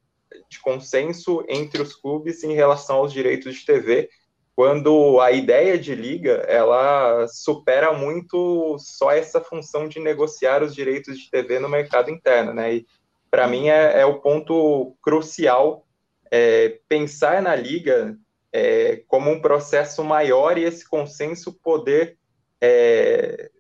de 0.49 0.59
consenso 0.61 1.43
entre 1.47 1.81
os 1.81 1.95
clubes 1.95 2.43
em 2.43 2.53
relação 2.53 2.97
aos 2.97 3.13
direitos 3.13 3.55
de 3.55 3.65
TV, 3.65 4.09
quando 4.55 5.19
a 5.19 5.31
ideia 5.31 5.77
de 5.77 5.93
liga 5.93 6.45
ela 6.47 7.27
supera 7.27 7.91
muito 7.91 8.77
só 8.79 9.11
essa 9.11 9.41
função 9.41 9.87
de 9.87 9.99
negociar 9.99 10.63
os 10.63 10.73
direitos 10.73 11.19
de 11.19 11.29
TV 11.29 11.59
no 11.59 11.67
mercado 11.67 12.09
interno, 12.09 12.53
né? 12.53 12.75
E 12.75 12.85
para 13.29 13.47
mim 13.47 13.67
é, 13.67 13.99
é, 13.99 14.05
o 14.05 14.21
ponto 14.21 14.95
crucial 15.01 15.84
é, 16.31 16.79
pensar 16.87 17.41
na 17.41 17.55
liga 17.55 18.17
é, 18.51 19.03
como 19.07 19.31
um 19.31 19.41
processo 19.41 20.03
maior 20.03 20.57
e 20.57 20.63
esse 20.63 20.87
consenso 20.87 21.53
poder 21.53 22.17
é, 22.61 23.51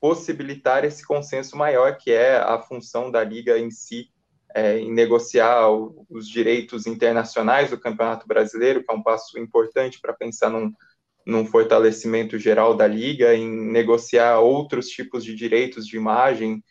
possibilitar 0.00 0.84
esse 0.84 1.04
consenso 1.06 1.56
maior 1.56 1.96
que 1.96 2.12
é 2.12 2.36
a 2.36 2.60
função 2.60 3.10
da 3.10 3.24
liga 3.24 3.58
em 3.58 3.70
si 3.70 4.10
é, 4.54 4.78
em 4.78 4.92
negociar 4.92 5.68
o, 5.68 6.06
os 6.08 6.28
direitos 6.28 6.86
internacionais 6.86 7.70
do 7.70 7.78
Campeonato 7.78 8.26
Brasileiro, 8.26 8.84
que 8.84 8.92
é 8.92 8.94
um 8.94 9.02
passo 9.02 9.36
importante 9.38 10.00
para 10.00 10.12
pensar 10.12 10.48
num, 10.48 10.72
num 11.26 11.44
fortalecimento 11.44 12.38
geral 12.38 12.76
da 12.76 12.86
liga, 12.86 13.34
em 13.34 13.50
negociar 13.50 14.38
outros 14.38 14.86
tipos 14.88 15.24
de 15.24 15.34
direitos 15.34 15.86
de 15.86 15.96
imagem, 15.96 16.62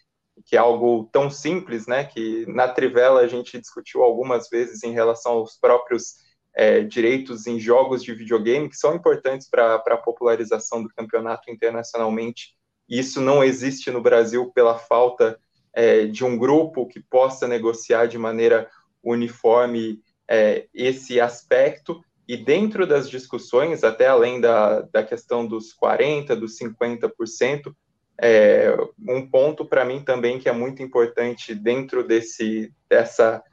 que 0.46 0.56
é 0.56 0.60
algo 0.60 1.10
tão 1.12 1.30
simples, 1.30 1.88
né, 1.88 2.04
que 2.04 2.46
na 2.48 2.68
Trivela 2.68 3.22
a 3.22 3.28
gente 3.28 3.60
discutiu 3.60 4.04
algumas 4.04 4.50
vezes 4.50 4.84
em 4.84 4.92
relação 4.92 5.34
aos 5.34 5.58
próprios 5.58 6.16
é, 6.56 6.82
direitos 6.82 7.48
em 7.48 7.60
jogos 7.60 8.04
de 8.04 8.14
videogame, 8.14 8.70
que 8.70 8.76
são 8.76 8.96
importantes 8.96 9.50
para 9.50 9.76
a 9.76 9.98
popularização 9.98 10.84
do 10.84 10.90
campeonato 10.90 11.50
internacionalmente. 11.50 12.56
Isso 12.88 13.22
não 13.22 13.44
existe 13.44 13.90
no 13.90 14.02
Brasil 14.02 14.52
pela 14.54 14.78
falta 14.78 15.40
é, 15.74 16.06
de 16.06 16.24
um 16.24 16.38
grupo 16.38 16.88
que 16.88 17.00
possa 17.00 17.48
negociar 17.48 18.08
de 18.08 18.18
maneira 18.18 18.70
uniforme 19.04 20.02
é, 20.30 20.68
esse 20.74 21.20
aspecto, 21.20 22.02
e 22.28 22.38
dentro 22.38 22.88
das 22.88 23.10
discussões, 23.10 23.84
até 23.84 24.08
além 24.08 24.40
da, 24.40 24.82
da 24.82 25.04
questão 25.04 25.46
dos 25.46 25.76
40%, 25.76 26.36
dos 26.36 26.58
50%, 26.58 27.74
é, 28.22 28.76
um 29.08 29.28
ponto 29.28 29.66
para 29.66 29.86
mim 29.86 30.04
também 30.04 30.40
que 30.40 30.48
é 30.48 30.54
muito 30.54 30.82
importante 30.84 31.56
dentro 31.56 32.06
desse, 32.06 32.72
dessa 32.90 33.44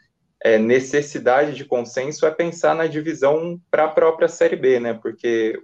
é, 0.42 0.58
necessidade 0.58 1.54
de 1.54 1.64
consenso 1.64 2.26
é 2.26 2.30
pensar 2.30 2.74
na 2.74 2.86
divisão 2.86 3.60
para 3.70 3.84
a 3.84 3.88
própria 3.88 4.28
Série 4.28 4.56
B, 4.56 4.80
né? 4.80 4.94
Porque 4.94 5.58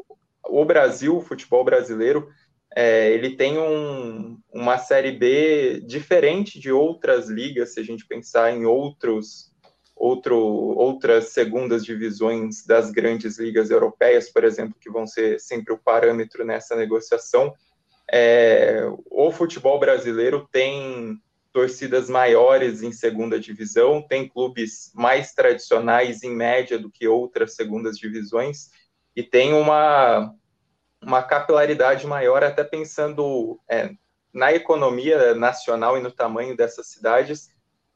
o 0.48 0.64
Brasil, 0.64 1.16
o 1.16 1.22
futebol 1.22 1.64
brasileiro, 1.64 2.28
é, 2.74 3.10
ele 3.10 3.36
tem 3.36 3.58
um, 3.58 4.38
uma 4.52 4.76
Série 4.76 5.12
B 5.12 5.80
diferente 5.86 6.60
de 6.60 6.70
outras 6.70 7.28
ligas, 7.28 7.72
se 7.72 7.80
a 7.80 7.82
gente 7.82 8.06
pensar 8.06 8.52
em 8.52 8.66
outros, 8.66 9.50
outro, 9.94 10.36
outras 10.36 11.30
segundas 11.30 11.84
divisões 11.84 12.66
das 12.66 12.90
grandes 12.90 13.38
ligas 13.38 13.70
europeias, 13.70 14.30
por 14.30 14.44
exemplo, 14.44 14.76
que 14.78 14.90
vão 14.90 15.06
ser 15.06 15.40
sempre 15.40 15.72
o 15.72 15.78
parâmetro 15.78 16.44
nessa 16.44 16.76
negociação. 16.76 17.54
É, 18.10 18.82
o 19.10 19.30
futebol 19.32 19.78
brasileiro 19.78 20.48
tem 20.50 21.20
torcidas 21.52 22.08
maiores 22.08 22.82
em 22.82 22.92
segunda 22.92 23.40
divisão, 23.40 24.02
tem 24.02 24.28
clubes 24.28 24.92
mais 24.94 25.32
tradicionais 25.32 26.22
em 26.22 26.30
média 26.30 26.78
do 26.78 26.90
que 26.90 27.08
outras 27.08 27.54
segundas 27.54 27.98
divisões, 27.98 28.70
e 29.14 29.22
tem 29.22 29.52
uma 29.54 30.34
uma 31.02 31.22
capilaridade 31.22 32.06
maior, 32.06 32.42
até 32.42 32.64
pensando 32.64 33.60
é, 33.68 33.90
na 34.32 34.52
economia 34.52 35.34
nacional 35.34 35.96
e 35.96 36.02
no 36.02 36.10
tamanho 36.10 36.56
dessas 36.56 36.88
cidades, 36.88 37.48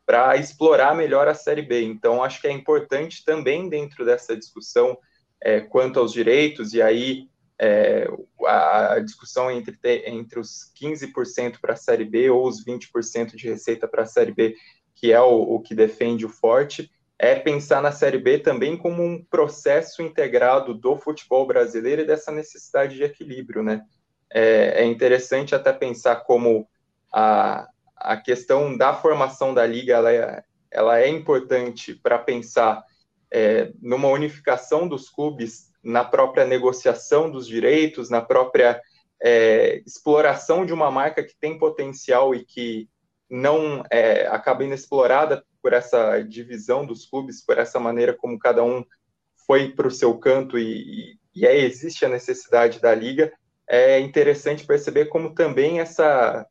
para 0.07 0.37
explorar 0.37 0.95
melhor 0.95 1.29
a 1.29 1.35
Série 1.35 1.63
B. 1.63 1.83
Então, 1.83 2.23
acho 2.23 2.41
que 2.41 2.47
é 2.47 2.53
importante 2.53 3.25
também 3.25 3.69
dentro 3.69 4.05
dessa 4.05 4.37
discussão 4.37 4.99
é, 5.41 5.61
quanto 5.61 5.99
aos 5.99 6.13
direitos, 6.13 6.75
e 6.75 6.83
aí 6.83 7.29
é, 7.63 8.09
a 8.47 8.99
discussão 9.01 9.51
entre, 9.51 9.77
entre 10.07 10.41
os 10.41 10.73
15% 10.81 11.61
para 11.61 11.75
a 11.75 11.77
Série 11.77 12.07
B 12.07 12.31
ou 12.31 12.49
os 12.49 12.65
20% 12.65 13.37
de 13.37 13.47
receita 13.47 13.87
para 13.87 14.05
a 14.05 14.07
Série 14.07 14.33
B, 14.33 14.57
que 14.95 15.13
é 15.13 15.21
o, 15.21 15.43
o 15.43 15.61
que 15.61 15.75
defende 15.75 16.25
o 16.25 16.31
forte, 16.31 16.91
é 17.19 17.35
pensar 17.35 17.83
na 17.83 17.93
Série 17.93 18.17
B 18.17 18.39
também 18.39 18.79
como 18.79 19.03
um 19.03 19.23
processo 19.23 20.01
integrado 20.01 20.73
do 20.73 20.97
futebol 20.97 21.47
brasileiro 21.47 22.01
e 22.01 22.07
dessa 22.07 22.33
necessidade 22.33 22.97
de 22.97 23.03
equilíbrio, 23.03 23.63
né? 23.63 23.83
É, 24.33 24.83
é 24.83 24.85
interessante 24.87 25.55
até 25.55 25.71
pensar 25.71 26.17
como 26.17 26.67
a, 27.13 27.69
a 27.95 28.17
questão 28.17 28.75
da 28.75 28.95
formação 28.95 29.53
da 29.53 29.67
liga 29.67 29.97
ela 29.97 30.11
é, 30.11 30.43
ela 30.71 30.99
é 30.99 31.09
importante 31.09 31.95
para 31.95 32.19
pensar 32.19 32.83
é, 33.31 33.71
numa 33.83 34.09
unificação 34.09 34.89
dos 34.89 35.11
clubes 35.11 35.70
na 35.83 36.05
própria 36.05 36.45
negociação 36.45 37.31
dos 37.31 37.47
direitos, 37.47 38.11
na 38.11 38.21
própria 38.21 38.81
é, 39.23 39.83
exploração 39.87 40.65
de 40.65 40.73
uma 40.73 40.91
marca 40.91 41.23
que 41.23 41.35
tem 41.39 41.59
potencial 41.59 42.35
e 42.35 42.45
que 42.45 42.89
não 43.29 43.85
é, 43.91 44.27
acaba 44.27 44.65
inexplorada 44.65 45.45
por 45.63 45.73
essa 45.73 46.21
divisão 46.21 46.85
dos 46.85 47.07
clubes, 47.07 47.45
por 47.45 47.59
essa 47.59 47.79
maneira 47.79 48.15
como 48.15 48.39
cada 48.39 48.65
um 48.65 48.85
foi 49.47 49.71
para 49.73 49.87
o 49.87 49.91
seu 49.91 50.17
canto 50.19 50.59
e, 50.59 51.13
e, 51.13 51.19
e 51.35 51.47
aí 51.47 51.65
existe 51.65 52.05
a 52.05 52.09
necessidade 52.09 52.81
da 52.81 52.95
liga, 52.95 53.33
é 53.69 54.01
interessante 54.01 54.67
perceber 54.67 55.07
como 55.07 55.35
também 55.35 55.81
essa, 55.81 56.47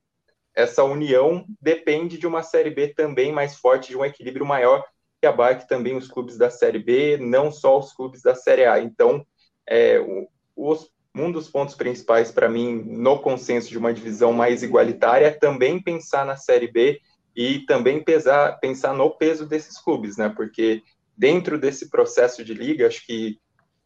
essa 0.56 0.84
união 0.84 1.46
depende 1.60 2.18
de 2.18 2.26
uma 2.26 2.44
Série 2.44 2.70
B 2.70 2.94
também 2.94 3.32
mais 3.32 3.56
forte, 3.56 3.90
de 3.90 3.98
um 3.98 4.06
equilíbrio 4.06 4.46
maior 4.46 4.86
abarque 5.26 5.68
também 5.68 5.96
os 5.96 6.08
clubes 6.08 6.38
da 6.38 6.50
Série 6.50 6.80
B, 6.80 7.18
não 7.18 7.52
só 7.52 7.78
os 7.80 7.94
clubes 7.94 8.22
da 8.22 8.36
Série 8.36 8.66
A. 8.66 8.80
Então, 8.80 9.26
é, 9.68 10.00
os, 10.56 10.90
um 11.16 11.32
dos 11.32 11.50
pontos 11.50 11.76
principais 11.76 12.32
para 12.32 12.50
mim 12.50 12.84
no 12.86 13.20
consenso 13.20 13.70
de 13.70 13.78
uma 13.78 13.94
divisão 13.94 14.32
mais 14.32 14.64
igualitária 14.64 15.28
é 15.28 15.32
também 15.32 15.82
pensar 15.82 16.26
na 16.26 16.36
Série 16.36 16.72
B 16.72 17.00
e 17.36 17.60
também 17.60 18.04
pesar, 18.04 18.60
pensar 18.60 18.94
no 18.94 19.10
peso 19.12 19.46
desses 19.46 19.80
clubes, 19.80 20.18
né? 20.18 20.30
Porque 20.30 20.82
dentro 21.18 21.60
desse 21.60 21.90
processo 21.90 22.44
de 22.44 22.54
liga, 22.54 22.88
acho 22.88 23.06
que 23.06 23.38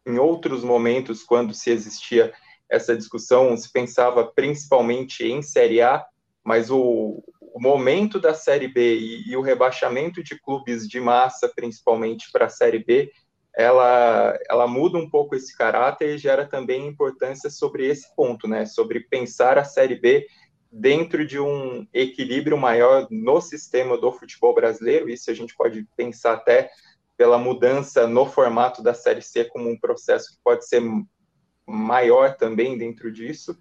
em 0.06 0.18
outros 0.18 0.62
momentos, 0.62 1.22
quando 1.22 1.54
se 1.54 1.70
existia 1.70 2.32
essa 2.68 2.96
discussão, 2.96 3.56
se 3.56 3.72
pensava 3.72 4.24
principalmente 4.24 5.24
em 5.24 5.42
Série 5.42 5.80
A, 5.80 6.04
mas 6.44 6.70
o, 6.70 7.22
o 7.54 7.60
momento 7.60 8.18
da 8.18 8.34
Série 8.34 8.66
B 8.66 8.96
e, 8.98 9.30
e, 9.30 9.36
o 9.36 9.40
rebaixamento 9.40 10.24
de 10.24 10.36
clubes 10.36 10.88
de 10.88 10.98
massa, 11.00 11.48
principalmente 11.54 12.32
para 12.32 12.46
a 12.46 12.50
Série 12.50 12.82
B, 12.84 13.12
ela, 13.56 14.36
ela 14.50 14.66
muda 14.66 14.98
um 14.98 15.08
pouco 15.08 15.36
esse 15.36 15.56
caráter 15.56 16.16
e 16.16 16.18
gera 16.18 16.44
também 16.44 16.88
importância 16.88 17.48
sobre 17.48 17.86
esse 17.86 18.12
ponto, 18.16 18.48
né? 18.48 18.66
Sobre 18.66 18.98
pensar 18.98 19.56
a 19.56 19.62
Série 19.62 19.94
B 19.94 20.26
dentro 20.68 21.24
de 21.24 21.38
um 21.38 21.86
equilíbrio 21.94 22.58
maior 22.58 23.06
no 23.08 23.40
sistema 23.40 23.96
do 23.96 24.10
futebol 24.10 24.52
brasileiro. 24.52 25.08
Isso 25.08 25.30
a 25.30 25.34
gente 25.34 25.54
pode 25.54 25.86
pensar 25.96 26.32
até 26.32 26.72
pela 27.16 27.38
mudança 27.38 28.08
no 28.08 28.26
formato 28.26 28.82
da 28.82 28.92
Série 28.92 29.22
C 29.22 29.44
como 29.44 29.70
um 29.70 29.78
processo 29.78 30.32
que 30.32 30.38
pode 30.42 30.66
ser 30.66 30.82
maior 31.64 32.36
também 32.36 32.76
dentro 32.76 33.12
disso. 33.12 33.56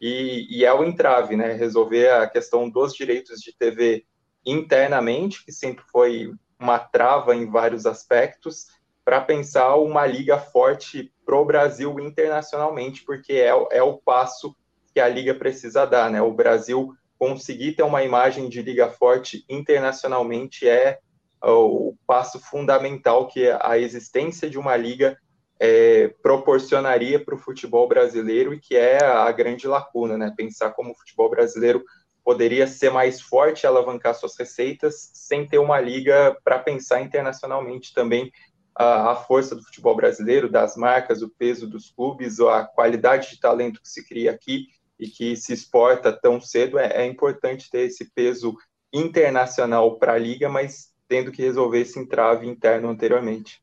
E, 0.00 0.46
e 0.50 0.64
é 0.64 0.72
o 0.72 0.84
entrave, 0.84 1.36
né? 1.36 1.52
Resolver 1.52 2.10
a 2.10 2.26
questão 2.28 2.68
dos 2.68 2.94
direitos 2.94 3.40
de 3.40 3.52
TV 3.56 4.04
internamente, 4.44 5.44
que 5.44 5.52
sempre 5.52 5.84
foi 5.90 6.32
uma 6.58 6.78
trava 6.78 7.34
em 7.34 7.50
vários 7.50 7.86
aspectos, 7.86 8.66
para 9.04 9.20
pensar 9.20 9.76
uma 9.76 10.06
liga 10.06 10.38
forte 10.38 11.12
para 11.24 11.36
o 11.36 11.44
Brasil 11.44 11.98
internacionalmente, 11.98 13.04
porque 13.04 13.34
é, 13.34 13.52
é 13.72 13.82
o 13.82 13.96
passo 13.96 14.54
que 14.92 15.00
a 15.00 15.08
liga 15.08 15.34
precisa 15.34 15.86
dar, 15.86 16.10
né? 16.10 16.20
O 16.20 16.32
Brasil 16.32 16.94
conseguir 17.18 17.72
ter 17.72 17.82
uma 17.82 18.02
imagem 18.04 18.48
de 18.48 18.62
liga 18.62 18.90
forte 18.90 19.44
internacionalmente 19.48 20.68
é 20.68 20.98
o 21.42 21.94
passo 22.06 22.38
fundamental 22.38 23.28
que 23.28 23.48
a 23.60 23.78
existência 23.78 24.48
de 24.48 24.58
uma 24.58 24.76
liga 24.76 25.18
é, 25.60 26.08
proporcionaria 26.22 27.22
para 27.22 27.34
o 27.34 27.38
futebol 27.38 27.88
brasileiro 27.88 28.54
e 28.54 28.60
que 28.60 28.76
é 28.76 29.02
a 29.02 29.30
grande 29.32 29.66
lacuna, 29.66 30.16
né? 30.16 30.32
Pensar 30.36 30.70
como 30.70 30.92
o 30.92 30.94
futebol 30.94 31.28
brasileiro 31.28 31.84
poderia 32.24 32.66
ser 32.66 32.90
mais 32.90 33.20
forte, 33.20 33.66
alavancar 33.66 34.14
suas 34.14 34.36
receitas, 34.36 35.10
sem 35.14 35.46
ter 35.46 35.58
uma 35.58 35.80
liga 35.80 36.36
para 36.44 36.58
pensar 36.58 37.00
internacionalmente 37.00 37.94
também 37.94 38.30
a, 38.74 39.12
a, 39.12 39.16
força 39.16 39.56
do 39.56 39.64
futebol 39.64 39.96
brasileiro, 39.96 40.48
das 40.48 40.76
marcas, 40.76 41.22
o 41.22 41.30
peso 41.30 41.66
dos 41.66 41.90
clubes, 41.90 42.38
a 42.38 42.64
qualidade 42.64 43.30
de 43.30 43.40
talento 43.40 43.80
que 43.80 43.88
se 43.88 44.06
cria 44.06 44.30
aqui 44.30 44.66
e 44.98 45.08
que 45.08 45.36
se 45.36 45.52
exporta 45.52 46.12
tão 46.12 46.40
cedo, 46.40 46.78
é, 46.78 47.02
é 47.02 47.06
importante 47.06 47.70
ter 47.70 47.86
esse 47.86 48.12
peso 48.12 48.54
internacional 48.92 49.98
para 49.98 50.12
a 50.12 50.18
liga, 50.18 50.48
mas 50.48 50.92
tendo 51.08 51.32
que 51.32 51.42
resolver 51.42 51.80
esse 51.80 51.98
entrave 51.98 52.46
interno 52.46 52.88
anteriormente. 52.88 53.62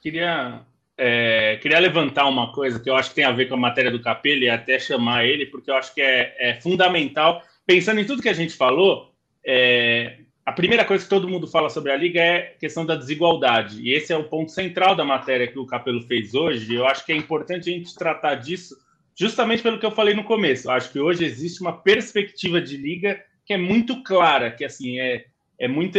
Queria, 0.00 0.64
é, 0.98 1.56
queria 1.62 1.78
levantar 1.78 2.26
uma 2.26 2.52
coisa 2.52 2.80
que 2.80 2.90
eu 2.90 2.96
acho 2.96 3.10
que 3.10 3.14
tem 3.14 3.24
a 3.24 3.30
ver 3.30 3.48
com 3.48 3.54
a 3.54 3.58
matéria 3.58 3.90
do 3.90 4.02
Capelli 4.02 4.46
e 4.46 4.50
até 4.50 4.80
chamar 4.80 5.24
ele, 5.24 5.46
porque 5.46 5.70
eu 5.70 5.76
acho 5.76 5.94
que 5.94 6.00
é, 6.00 6.34
é 6.38 6.54
fundamental. 6.60 7.40
Pensando 7.64 8.00
em 8.00 8.04
tudo 8.04 8.20
que 8.20 8.28
a 8.28 8.34
gente 8.34 8.54
falou, 8.54 9.14
é, 9.46 10.18
a 10.44 10.50
primeira 10.50 10.84
coisa 10.84 11.04
que 11.04 11.10
todo 11.10 11.28
mundo 11.28 11.46
fala 11.46 11.70
sobre 11.70 11.92
a 11.92 11.96
liga 11.96 12.20
é 12.20 12.38
a 12.38 12.58
questão 12.58 12.84
da 12.84 12.96
desigualdade. 12.96 13.80
E 13.80 13.92
esse 13.92 14.12
é 14.12 14.16
o 14.16 14.24
ponto 14.24 14.50
central 14.50 14.96
da 14.96 15.04
matéria 15.04 15.46
que 15.46 15.58
o 15.58 15.66
Capelo 15.66 16.02
fez 16.02 16.34
hoje. 16.34 16.74
Eu 16.74 16.84
acho 16.84 17.06
que 17.06 17.12
é 17.12 17.16
importante 17.16 17.70
a 17.70 17.72
gente 17.72 17.94
tratar 17.94 18.34
disso 18.34 18.74
justamente 19.14 19.62
pelo 19.62 19.78
que 19.78 19.86
eu 19.86 19.92
falei 19.92 20.14
no 20.14 20.24
começo. 20.24 20.66
Eu 20.66 20.72
acho 20.72 20.90
que 20.90 20.98
hoje 20.98 21.24
existe 21.24 21.60
uma 21.60 21.72
perspectiva 21.72 22.60
de 22.60 22.76
liga 22.76 23.22
que 23.46 23.52
é 23.52 23.58
muito 23.58 24.02
clara, 24.02 24.50
que 24.50 24.64
assim 24.64 24.98
é, 24.98 25.26
é 25.58 25.68
muito 25.68 25.98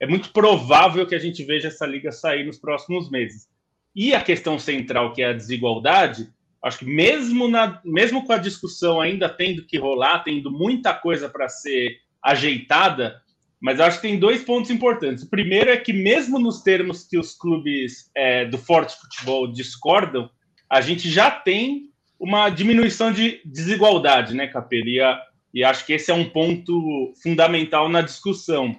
é 0.00 0.06
muito 0.06 0.30
provável 0.30 1.06
que 1.06 1.14
a 1.14 1.18
gente 1.18 1.44
veja 1.44 1.68
essa 1.68 1.86
liga 1.86 2.10
sair 2.10 2.44
nos 2.44 2.58
próximos 2.58 3.10
meses. 3.10 3.48
E 3.94 4.14
a 4.14 4.20
questão 4.20 4.58
central, 4.58 5.12
que 5.12 5.22
é 5.22 5.26
a 5.26 5.32
desigualdade, 5.32 6.28
acho 6.62 6.78
que 6.78 6.86
mesmo 6.86 7.46
na 7.46 7.80
mesmo 7.84 8.24
com 8.24 8.32
a 8.32 8.38
discussão 8.38 9.00
ainda 9.00 9.28
tendo 9.28 9.64
que 9.64 9.78
rolar, 9.78 10.24
tendo 10.24 10.50
muita 10.50 10.92
coisa 10.92 11.28
para 11.28 11.48
ser 11.48 11.98
ajeitada, 12.22 13.22
mas 13.64 13.80
acho 13.80 13.96
que 13.96 14.08
tem 14.08 14.18
dois 14.18 14.44
pontos 14.44 14.70
importantes. 14.70 15.24
O 15.24 15.30
primeiro 15.30 15.70
é 15.70 15.76
que, 15.78 15.90
mesmo 15.90 16.38
nos 16.38 16.60
termos 16.60 17.04
que 17.06 17.16
os 17.16 17.34
clubes 17.34 18.10
é, 18.14 18.44
do 18.44 18.58
forte 18.58 18.94
futebol 19.00 19.50
discordam, 19.50 20.28
a 20.68 20.82
gente 20.82 21.10
já 21.10 21.30
tem 21.30 21.90
uma 22.20 22.50
diminuição 22.50 23.10
de 23.10 23.40
desigualdade, 23.42 24.34
né, 24.34 24.48
Capelia? 24.48 25.18
E 25.52 25.64
acho 25.64 25.86
que 25.86 25.94
esse 25.94 26.10
é 26.10 26.14
um 26.14 26.28
ponto 26.28 27.14
fundamental 27.22 27.88
na 27.88 28.02
discussão. 28.02 28.76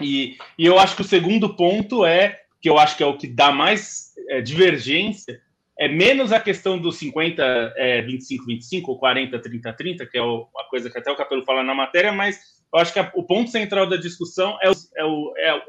E, 0.00 0.36
e 0.58 0.66
eu 0.66 0.76
acho 0.76 0.96
que 0.96 1.02
o 1.02 1.04
segundo 1.04 1.54
ponto 1.54 2.04
é, 2.04 2.40
que 2.66 2.70
eu 2.70 2.78
acho 2.80 2.96
que 2.96 3.02
é 3.04 3.06
o 3.06 3.16
que 3.16 3.28
dá 3.28 3.52
mais 3.52 4.12
é, 4.28 4.40
divergência, 4.40 5.40
é 5.78 5.86
menos 5.86 6.32
a 6.32 6.40
questão 6.40 6.76
do 6.76 6.90
50, 6.90 7.40
é, 7.76 8.02
25, 8.02 8.44
25 8.44 8.90
ou 8.90 8.98
40, 8.98 9.38
30, 9.38 9.72
30, 9.72 10.06
que 10.06 10.18
é 10.18 10.22
o, 10.22 10.48
a 10.58 10.64
coisa 10.64 10.90
que 10.90 10.98
até 10.98 11.08
o 11.08 11.14
Capelo 11.14 11.44
fala 11.44 11.62
na 11.62 11.76
matéria, 11.76 12.10
mas 12.10 12.40
eu 12.74 12.80
acho 12.80 12.92
que 12.92 12.98
a, 12.98 13.12
o 13.14 13.22
ponto 13.22 13.52
central 13.52 13.88
da 13.88 13.96
discussão 13.96 14.58
é, 14.60 14.68
o, 14.68 14.74
é, 14.96 15.04
o, 15.04 15.34
é 15.36 15.62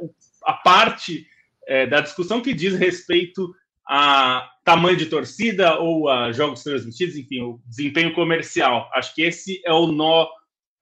a 0.43 0.53
parte 0.53 1.27
é, 1.67 1.85
da 1.85 2.01
discussão 2.01 2.41
que 2.41 2.51
diz 2.51 2.73
respeito 2.73 3.53
a 3.87 4.49
tamanho 4.65 4.97
de 4.97 5.05
torcida 5.05 5.77
ou 5.77 6.09
a 6.09 6.31
jogos 6.31 6.63
transmitidos, 6.63 7.15
enfim, 7.15 7.41
o 7.41 7.61
desempenho 7.67 8.11
comercial. 8.15 8.89
Acho 8.91 9.13
que 9.13 9.21
esse 9.21 9.61
é 9.63 9.71
o 9.71 9.85
nó 9.85 10.27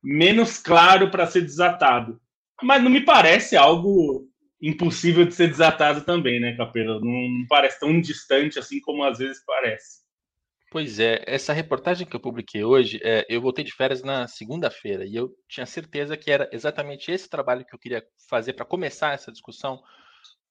menos 0.01 0.59
claro 0.59 1.11
para 1.11 1.27
ser 1.27 1.41
desatado. 1.41 2.21
Mas 2.63 2.81
não 2.81 2.89
me 2.89 3.01
parece 3.01 3.57
algo 3.57 4.29
impossível 4.65 5.25
de 5.25 5.33
ser 5.33 5.47
desatado 5.47 6.01
também, 6.01 6.39
né, 6.39 6.55
Capelo? 6.55 6.99
Não, 6.99 7.11
não 7.11 7.47
parece 7.47 7.79
tão 7.79 7.99
distante 8.01 8.57
assim 8.57 8.79
como 8.81 9.03
às 9.03 9.19
vezes 9.19 9.43
parece. 9.45 10.03
Pois 10.71 10.99
é, 10.99 11.23
essa 11.25 11.53
reportagem 11.53 12.05
que 12.05 12.15
eu 12.15 12.19
publiquei 12.19 12.63
hoje, 12.63 12.99
é, 13.03 13.25
eu 13.29 13.39
voltei 13.39 13.63
de 13.63 13.71
férias 13.71 14.01
na 14.01 14.27
segunda-feira 14.27 15.05
e 15.05 15.15
eu 15.15 15.29
tinha 15.47 15.65
certeza 15.65 16.17
que 16.17 16.29
era 16.29 16.49
exatamente 16.51 17.11
esse 17.11 17.29
trabalho 17.29 17.63
que 17.63 17.73
eu 17.73 17.79
queria 17.79 18.03
fazer 18.27 18.53
para 18.53 18.65
começar 18.65 19.13
essa 19.13 19.31
discussão, 19.31 19.81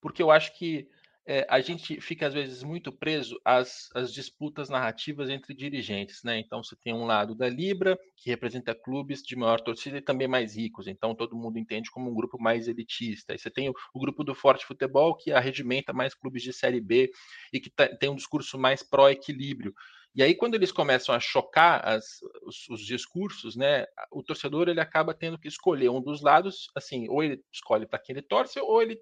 porque 0.00 0.22
eu 0.22 0.30
acho 0.30 0.56
que 0.56 0.88
é, 1.27 1.47
a 1.49 1.61
gente 1.61 2.01
fica 2.01 2.27
às 2.27 2.35
vezes 2.35 2.62
muito 2.62 2.93
preso 2.93 3.41
às, 3.45 3.89
às, 3.95 4.12
disputas 4.12 4.68
narrativas 4.68 5.31
entre 5.31 5.55
dirigentes, 5.55 6.22
né? 6.22 6.39
Então 6.39 6.62
você 6.62 6.77
tem 6.77 6.93
um 6.93 7.07
lado 7.07 7.35
da 7.35 7.49
Libra, 7.49 7.99
que 8.16 8.29
representa 8.29 8.75
clubes 8.75 9.22
de 9.22 9.35
maior 9.35 9.61
torcida 9.61 9.97
e 9.99 10.03
também 10.03 10.29
mais 10.29 10.55
ricos, 10.55 10.87
então 10.87 11.14
todo 11.14 11.37
mundo 11.37 11.59
entende 11.59 11.91
como 11.91 12.11
um 12.11 12.14
grupo 12.14 12.41
mais 12.41 12.68
elitista. 12.68 13.35
E 13.35 13.39
você 13.39 13.51
tem 13.51 13.70
o, 13.70 13.75
o 13.95 14.01
grupo 14.01 14.22
do 14.22 14.35
Forte 14.35 14.66
Futebol, 14.66 15.16
que 15.16 15.33
arregimenta 15.33 15.93
mais 15.93 16.14
clubes 16.14 16.43
de 16.43 16.53
Série 16.53 16.81
B 16.81 17.11
e 17.53 17.59
que 17.59 17.70
tá, 17.70 17.89
tem 17.89 18.11
um 18.11 18.16
discurso 18.16 18.59
mais 18.59 18.83
pró-equilíbrio. 18.83 19.75
E 20.14 20.22
aí, 20.22 20.35
quando 20.35 20.55
eles 20.55 20.70
começam 20.70 21.12
a 21.12 21.18
chocar 21.18 21.85
as, 21.89 22.20
os, 22.47 22.68
os, 22.68 22.87
discursos, 22.87 23.57
né, 23.57 23.85
o 24.12 24.22
torcedor 24.22 24.68
ele 24.68 24.81
acaba 24.81 25.12
tendo 25.12 25.39
que 25.39 25.49
escolher 25.49 25.89
um 25.89 26.01
dos 26.01 26.22
lados, 26.22 26.70
assim, 26.77 27.09
ou 27.09 27.20
ele 27.22 27.43
escolhe 27.53 27.85
para 27.85 27.99
quem 27.99 28.14
ele 28.14 28.22
torce, 28.22 28.61
ou 28.61 28.81
ele 28.81 28.97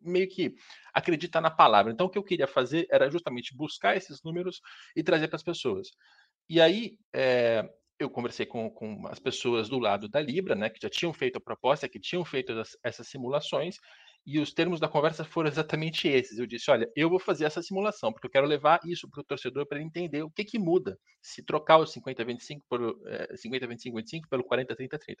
meio 0.00 0.28
que 0.28 0.54
acredita 0.92 1.40
na 1.40 1.50
palavra. 1.50 1.92
Então, 1.92 2.06
o 2.06 2.10
que 2.10 2.18
eu 2.18 2.24
queria 2.24 2.46
fazer 2.46 2.86
era 2.90 3.10
justamente 3.10 3.56
buscar 3.56 3.96
esses 3.96 4.22
números 4.22 4.60
e 4.96 5.02
trazer 5.02 5.28
para 5.28 5.36
as 5.36 5.42
pessoas. 5.42 5.88
E 6.48 6.60
aí, 6.60 6.96
é, 7.14 7.68
eu 7.98 8.08
conversei 8.08 8.46
com, 8.46 8.70
com 8.70 9.06
as 9.08 9.18
pessoas 9.18 9.68
do 9.68 9.78
lado 9.78 10.08
da 10.08 10.20
Libra, 10.20 10.54
né, 10.54 10.70
que 10.70 10.80
já 10.80 10.88
tinham 10.88 11.12
feito 11.12 11.36
a 11.36 11.40
proposta, 11.40 11.88
que 11.88 11.98
tinham 11.98 12.24
feito 12.24 12.52
as, 12.52 12.76
essas 12.82 13.08
simulações, 13.08 13.76
e 14.26 14.38
os 14.38 14.52
termos 14.52 14.78
da 14.78 14.88
conversa 14.88 15.24
foram 15.24 15.48
exatamente 15.48 16.06
esses. 16.06 16.38
Eu 16.38 16.46
disse: 16.46 16.70
olha, 16.70 16.86
eu 16.94 17.08
vou 17.08 17.18
fazer 17.18 17.44
essa 17.46 17.62
simulação, 17.62 18.12
porque 18.12 18.26
eu 18.26 18.30
quero 18.30 18.46
levar 18.46 18.78
isso 18.84 19.08
para 19.08 19.20
o 19.22 19.24
torcedor 19.24 19.66
para 19.66 19.78
ele 19.78 19.86
entender 19.86 20.22
o 20.22 20.30
que, 20.30 20.44
que 20.44 20.58
muda 20.58 20.98
se 21.22 21.42
trocar 21.42 21.78
o 21.78 21.84
50-25 21.84 22.60
por 22.68 23.00
é, 23.06 23.34
50-25-25 23.34 24.28
pelo 24.28 24.44
40-30-30. 24.44 25.16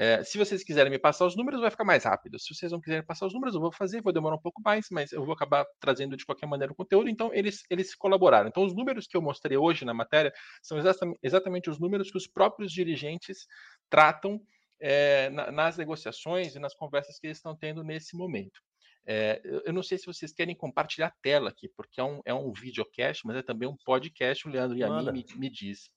É, 0.00 0.22
se 0.22 0.38
vocês 0.38 0.62
quiserem 0.62 0.92
me 0.92 0.98
passar 0.98 1.26
os 1.26 1.36
números, 1.36 1.60
vai 1.60 1.72
ficar 1.72 1.84
mais 1.84 2.04
rápido. 2.04 2.38
Se 2.38 2.54
vocês 2.54 2.70
não 2.70 2.80
quiserem 2.80 3.04
passar 3.04 3.26
os 3.26 3.34
números, 3.34 3.56
eu 3.56 3.60
vou 3.60 3.72
fazer, 3.72 4.00
vou 4.00 4.12
demorar 4.12 4.36
um 4.36 4.40
pouco 4.40 4.62
mais, 4.62 4.86
mas 4.92 5.10
eu 5.10 5.24
vou 5.24 5.34
acabar 5.34 5.66
trazendo 5.80 6.16
de 6.16 6.24
qualquer 6.24 6.46
maneira 6.46 6.72
o 6.72 6.76
conteúdo. 6.76 7.08
Então, 7.10 7.34
eles, 7.34 7.64
eles 7.68 7.96
colaboraram. 7.96 8.48
Então, 8.48 8.64
os 8.64 8.72
números 8.72 9.08
que 9.08 9.16
eu 9.16 9.20
mostrei 9.20 9.56
hoje 9.56 9.84
na 9.84 9.92
matéria 9.92 10.32
são 10.62 10.78
exatamente, 10.78 11.18
exatamente 11.20 11.68
os 11.68 11.80
números 11.80 12.12
que 12.12 12.16
os 12.16 12.28
próprios 12.28 12.70
dirigentes 12.70 13.48
tratam 13.90 14.40
é, 14.80 15.30
na, 15.30 15.50
nas 15.50 15.76
negociações 15.76 16.54
e 16.54 16.60
nas 16.60 16.74
conversas 16.74 17.18
que 17.18 17.26
eles 17.26 17.38
estão 17.38 17.56
tendo 17.56 17.82
nesse 17.82 18.16
momento. 18.16 18.60
É, 19.04 19.40
eu 19.64 19.72
não 19.72 19.82
sei 19.82 19.98
se 19.98 20.06
vocês 20.06 20.32
querem 20.32 20.54
compartilhar 20.54 21.08
a 21.08 21.14
tela 21.22 21.50
aqui, 21.50 21.68
porque 21.76 22.00
é 22.00 22.04
um, 22.04 22.20
é 22.24 22.32
um 22.32 22.52
videocast, 22.52 23.22
mas 23.26 23.36
é 23.36 23.42
também 23.42 23.68
um 23.68 23.76
podcast. 23.84 24.46
O 24.46 24.50
Leandro 24.50 24.76
e 24.76 24.84
a 24.84 24.90
mim 24.90 25.10
me, 25.10 25.24
me 25.34 25.50
diz. 25.50 25.90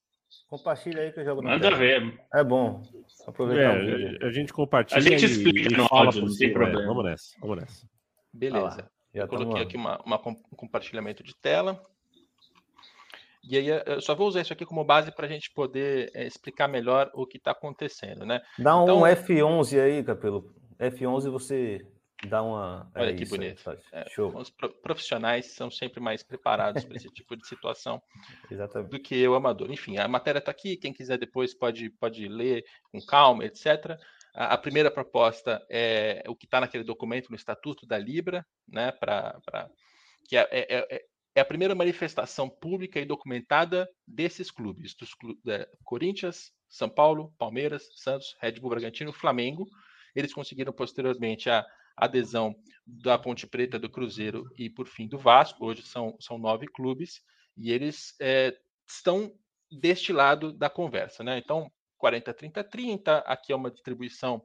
Compartilha 0.48 1.02
aí 1.02 1.12
que 1.12 1.20
eu 1.20 1.26
jogo 1.26 1.44
Manda 1.44 1.60
tela. 1.60 1.78
ver. 1.78 2.22
É 2.34 2.44
bom. 2.44 2.82
Aproveitar 3.26 3.78
é, 3.78 4.26
a 4.26 4.32
gente 4.32 4.52
compartilha. 4.52 5.00
A 5.00 5.02
gente 5.02 5.26
explica 5.26 5.74
e, 5.74 5.78
no 5.78 5.88
áudio, 5.90 6.26
não 6.26 6.36
tem 6.36 6.52
problema. 6.54 6.86
Vamos 6.86 7.06
nessa, 7.06 7.36
vamos 7.40 7.58
nessa. 7.58 7.88
Beleza. 8.34 8.90
Ah, 8.90 8.92
eu 9.14 9.28
coloquei 9.28 9.62
aqui 9.62 9.76
uma, 9.76 10.02
uma, 10.04 10.18
um 10.28 10.56
compartilhamento 10.56 11.24
de 11.24 11.36
tela. 11.36 11.82
E 13.44 13.58
aí 13.58 13.68
eu 13.68 14.00
só 14.02 14.14
vou 14.14 14.28
usar 14.28 14.42
isso 14.42 14.54
aqui 14.54 14.66
como 14.66 14.84
base 14.84 15.12
para 15.12 15.26
a 15.26 15.30
gente 15.30 15.52
poder 15.52 16.12
é, 16.14 16.26
explicar 16.26 16.68
melhor 16.68 17.10
o 17.14 17.26
que 17.26 17.38
está 17.38 17.52
acontecendo, 17.52 18.26
né? 18.26 18.40
Dá 18.58 18.78
um 18.78 18.84
então, 18.84 19.02
F11 19.02 19.82
aí, 19.82 20.04
Capelo. 20.04 20.54
F11 20.80 21.30
você 21.30 21.86
dá 22.28 22.42
uma. 22.42 22.92
É 22.96 23.02
olha 23.02 23.16
que 23.16 23.26
bonito. 23.26 23.70
Aí, 23.70 23.78
é, 23.92 24.10
Show. 24.10 24.36
Os 24.36 24.50
profissionais 24.82 25.48
são 25.48 25.70
sempre 25.70 26.00
mais 26.00 26.24
preparados 26.24 26.84
para 26.84 26.96
esse 26.96 27.10
tipo 27.14 27.36
de 27.36 27.48
situação 27.48 28.02
do 28.90 29.00
que 29.00 29.28
o 29.28 29.36
amador. 29.36 29.72
Enfim, 29.72 29.98
a 29.98 30.08
matéria 30.08 30.40
está 30.40 30.52
aqui. 30.52 30.78
Quem 30.78 30.94
quiser 30.94 31.18
depois 31.18 31.54
pode, 31.54 31.90
pode 31.90 32.28
ler 32.28 32.64
com 32.92 33.02
calma, 33.02 33.46
etc. 33.46 33.98
A, 34.34 34.54
a 34.54 34.58
primeira 34.58 34.92
proposta 34.92 35.66
é 35.70 36.24
o 36.28 36.36
que 36.36 36.46
está 36.46 36.62
naquele 36.62 36.84
documento 36.84 37.30
no 37.30 37.36
Estatuto 37.36 37.86
da 37.86 37.98
Libra, 37.98 38.46
né? 38.68 38.92
Para 38.92 39.40
que 40.28 40.38
é, 40.38 40.48
é, 40.52 40.96
é 40.96 41.06
é 41.34 41.42
a 41.42 41.46
primeira 41.46 41.74
manifestação 41.74 42.50
pública 42.50 43.00
e 43.00 43.06
documentada 43.06 43.90
desses 44.06 44.52
clubes, 44.52 44.94
dos 44.94 45.14
clubes, 45.14 45.42
é, 45.48 45.68
Corinthians, 45.84 46.52
São 46.70 46.90
Paulo, 46.90 47.34
Palmeiras, 47.38 47.88
Santos, 47.96 48.36
Red 48.42 48.60
Bull 48.60 48.72
Bragantino, 48.72 49.14
Flamengo. 49.14 49.66
Eles 50.14 50.34
conseguiram 50.34 50.74
posteriormente 50.74 51.50
a 51.50 51.66
adesão 51.96 52.56
da 52.86 53.18
Ponte 53.18 53.48
Preta, 53.48 53.80
do 53.80 53.90
Cruzeiro 53.90 54.46
e, 54.58 54.70
por 54.70 54.88
fim, 54.88 55.08
do 55.08 55.18
Vasco. 55.18 55.66
Hoje 55.66 55.84
são, 55.84 56.16
são 56.20 56.38
nove 56.38 56.68
clubes 56.68 57.22
e 57.58 57.72
eles 57.72 58.16
é, 58.20 58.56
estão 58.88 59.34
deste 59.72 60.12
lado 60.12 60.52
da 60.52 60.70
conversa. 60.70 61.24
Né? 61.24 61.38
Então, 61.38 61.72
40, 61.98 62.34
30, 62.34 62.64
30. 62.64 63.18
Aqui 63.20 63.54
é 63.54 63.56
uma 63.56 63.72
distribuição 63.72 64.44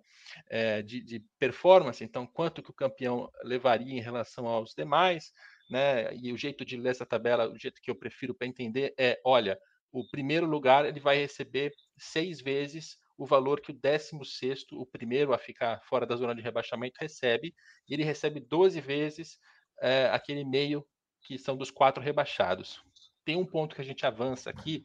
é, 0.49 0.83
de, 0.83 1.01
de 1.01 1.25
performance, 1.39 2.03
então, 2.03 2.27
quanto 2.27 2.63
que 2.63 2.71
o 2.71 2.75
campeão 2.75 3.31
levaria 3.45 3.95
em 3.95 4.01
relação 4.01 4.47
aos 4.47 4.75
demais 4.75 5.33
né? 5.69 6.15
E 6.15 6.33
o 6.33 6.37
jeito 6.37 6.65
de 6.65 6.77
ler 6.77 6.91
essa 6.91 7.07
tabela, 7.07 7.49
o 7.49 7.59
jeito 7.59 7.81
que 7.83 7.91
eu 7.91 7.95
prefiro 7.95 8.35
para 8.35 8.47
entender 8.47 8.95
é, 8.99 9.21
olha, 9.25 9.59
o 9.93 10.09
primeiro 10.09 10.47
lugar 10.47 10.85
ele 10.85 11.01
vai 11.01 11.19
receber 11.19 11.73
seis 11.99 12.41
vezes 12.41 12.99
o 13.17 13.25
valor 13.25 13.61
que 13.61 13.71
o 13.71 13.75
16 13.75 14.67
o 14.73 14.85
primeiro 14.85 15.33
a 15.33 15.39
ficar 15.39 15.81
fora 15.85 16.07
da 16.07 16.17
zona 16.17 16.35
de 16.35 16.43
rebaixamento, 16.43 16.99
recebe, 17.01 17.55
e 17.89 17.95
ele 17.95 18.05
recebe 18.05 18.41
12 18.41 18.81
vezes 18.81 19.39
é, 19.81 20.07
aquele 20.07 20.45
meio 20.45 20.87
que 21.23 21.39
são 21.39 21.57
dos 21.57 21.71
quatro 21.71 22.03
rebaixados. 22.03 22.83
Tem 23.25 23.37
um 23.37 23.47
ponto 23.47 23.75
que 23.75 23.81
a 23.81 23.85
gente 23.85 24.07
avança 24.07 24.51
aqui, 24.51 24.85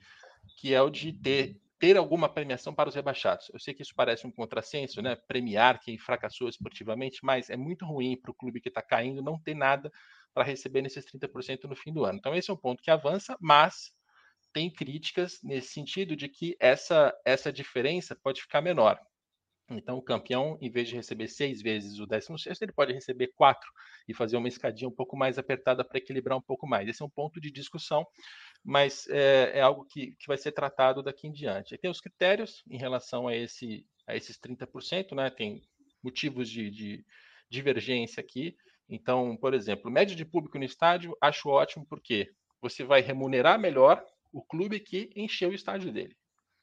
que 0.57 0.73
é 0.73 0.81
o 0.81 0.89
de 0.89 1.13
ter, 1.13 1.59
ter 1.77 1.97
alguma 1.97 2.27
premiação 2.27 2.73
para 2.73 2.89
os 2.89 2.95
rebaixados. 2.95 3.49
Eu 3.53 3.59
sei 3.59 3.73
que 3.73 3.83
isso 3.83 3.93
parece 3.95 4.25
um 4.25 4.31
contrassenso, 4.31 5.01
né? 5.01 5.15
Premiar 5.27 5.79
quem 5.79 5.97
fracassou 5.97 6.49
esportivamente, 6.49 7.19
mas 7.23 7.49
é 7.49 7.57
muito 7.57 7.85
ruim 7.85 8.19
para 8.19 8.31
o 8.31 8.35
clube 8.35 8.61
que 8.61 8.69
está 8.69 8.81
caindo 8.81 9.21
não 9.21 9.39
ter 9.39 9.53
nada 9.53 9.91
para 10.33 10.43
receber 10.43 10.81
nesses 10.81 11.05
30% 11.05 11.65
no 11.65 11.75
fim 11.75 11.93
do 11.93 12.05
ano. 12.05 12.17
Então, 12.17 12.33
esse 12.33 12.49
é 12.49 12.53
um 12.53 12.57
ponto 12.57 12.81
que 12.81 12.89
avança, 12.89 13.37
mas 13.39 13.91
tem 14.53 14.69
críticas 14.71 15.39
nesse 15.43 15.73
sentido 15.73 16.15
de 16.15 16.27
que 16.27 16.55
essa, 16.59 17.13
essa 17.25 17.51
diferença 17.51 18.15
pode 18.15 18.41
ficar 18.41 18.61
menor. 18.61 18.99
Então, 19.69 19.97
o 19.97 20.01
campeão, 20.01 20.57
em 20.61 20.69
vez 20.69 20.89
de 20.89 20.95
receber 20.95 21.27
seis 21.27 21.61
vezes 21.61 21.99
o 21.99 22.05
16, 22.05 22.61
ele 22.61 22.73
pode 22.73 22.93
receber 22.93 23.31
quatro 23.35 23.69
e 24.07 24.13
fazer 24.13 24.37
uma 24.37 24.47
escadinha 24.47 24.89
um 24.89 24.95
pouco 24.95 25.15
mais 25.15 25.37
apertada 25.37 25.83
para 25.83 25.97
equilibrar 25.97 26.37
um 26.37 26.41
pouco 26.41 26.67
mais. 26.67 26.87
Esse 26.87 27.01
é 27.01 27.05
um 27.05 27.09
ponto 27.09 27.39
de 27.39 27.51
discussão, 27.51 28.05
mas 28.63 29.07
é, 29.09 29.59
é 29.59 29.61
algo 29.61 29.85
que, 29.85 30.15
que 30.19 30.27
vai 30.27 30.37
ser 30.37 30.51
tratado 30.51 31.01
daqui 31.01 31.27
em 31.27 31.31
diante. 31.31 31.73
E 31.73 31.77
tem 31.77 31.89
os 31.89 32.01
critérios 32.01 32.63
em 32.69 32.77
relação 32.77 33.27
a, 33.27 33.35
esse, 33.35 33.85
a 34.05 34.15
esses 34.15 34.37
30%, 34.37 35.15
né? 35.15 35.29
Tem 35.29 35.61
motivos 36.03 36.49
de, 36.49 36.69
de 36.69 37.05
divergência 37.49 38.19
aqui. 38.19 38.55
Então, 38.89 39.37
por 39.37 39.53
exemplo, 39.53 39.89
média 39.89 40.15
de 40.15 40.25
público 40.25 40.57
no 40.57 40.65
estádio, 40.65 41.15
acho 41.21 41.49
ótimo 41.49 41.85
porque 41.85 42.29
você 42.61 42.83
vai 42.83 43.01
remunerar 43.01 43.59
melhor 43.59 44.05
o 44.31 44.41
clube 44.41 44.79
que 44.79 45.09
encheu 45.15 45.49
o 45.49 45.53
estádio 45.53 45.91
dele. 45.91 46.15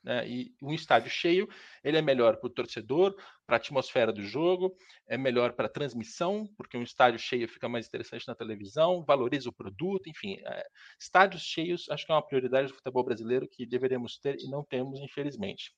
Né? 0.03 0.29
E 0.29 0.55
um 0.63 0.73
estádio 0.73 1.11
cheio, 1.11 1.49
ele 1.83 1.99
é 1.99 2.03
melhor 2.03 2.37
para 2.37 2.47
o 2.47 2.51
torcedor, 2.51 3.15
para 3.47 3.57
a 3.57 3.59
atmosfera 3.59 4.13
do 4.13 4.23
jogo, 4.23 4.75
é 5.07 5.19
melhor 5.19 5.53
para 5.53 5.67
a 5.67 5.71
transmissão, 5.71 6.49
porque 6.57 6.77
um 6.77 6.83
estádio 6.83 7.19
cheio 7.19 7.49
fica 7.49 7.69
mais 7.69 7.87
interessante 7.87 8.27
na 8.27 8.35
televisão, 8.35 9.05
valoriza 9.05 9.49
o 9.49 9.53
produto, 9.53 10.09
enfim. 10.09 10.39
É, 10.45 10.67
estádios 10.99 11.43
cheios 11.43 11.89
acho 11.91 12.07
que 12.07 12.13
é 12.13 12.15
uma 12.15 12.27
prioridade 12.27 12.69
do 12.69 12.75
futebol 12.75 13.05
brasileiro 13.05 13.49
que 13.49 13.67
deveríamos 13.67 14.19
ter 14.19 14.37
e 14.39 14.49
não 14.49 14.65
temos, 14.65 15.01
infelizmente. 15.01 15.75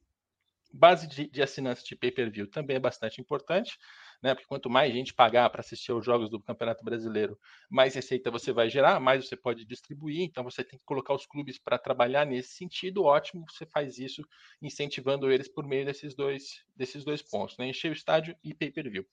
Base 0.72 1.08
de, 1.08 1.28
de 1.28 1.42
assinantes 1.42 1.82
de 1.82 1.96
pay-per-view 1.96 2.48
também 2.48 2.76
é 2.76 2.80
bastante 2.80 3.20
importante 3.20 3.76
né? 4.22 4.34
Porque 4.34 4.46
quanto 4.46 4.68
mais 4.68 4.92
gente 4.92 5.14
pagar 5.14 5.48
para 5.50 5.60
assistir 5.60 5.92
aos 5.92 6.04
jogos 6.04 6.28
do 6.28 6.40
Campeonato 6.40 6.84
Brasileiro, 6.84 7.38
mais 7.68 7.94
receita 7.94 8.30
você 8.30 8.52
vai 8.52 8.68
gerar, 8.68 9.00
mais 9.00 9.26
você 9.26 9.36
pode 9.36 9.64
distribuir. 9.64 10.22
Então 10.22 10.44
você 10.44 10.62
tem 10.62 10.78
que 10.78 10.84
colocar 10.84 11.14
os 11.14 11.26
clubes 11.26 11.58
para 11.58 11.78
trabalhar 11.78 12.26
nesse 12.26 12.54
sentido. 12.54 13.04
Ótimo, 13.04 13.44
você 13.48 13.66
faz 13.66 13.98
isso 13.98 14.22
incentivando 14.60 15.30
eles 15.30 15.48
por 15.48 15.66
meio 15.66 15.84
desses 15.84 16.14
dois 16.14 16.64
desses 16.76 17.04
dois 17.04 17.22
pontos, 17.22 17.56
né? 17.58 17.68
Encher 17.68 17.90
o 17.90 17.94
estádio 17.94 18.36
e 18.44 18.54
pay-per-view. 18.54 19.06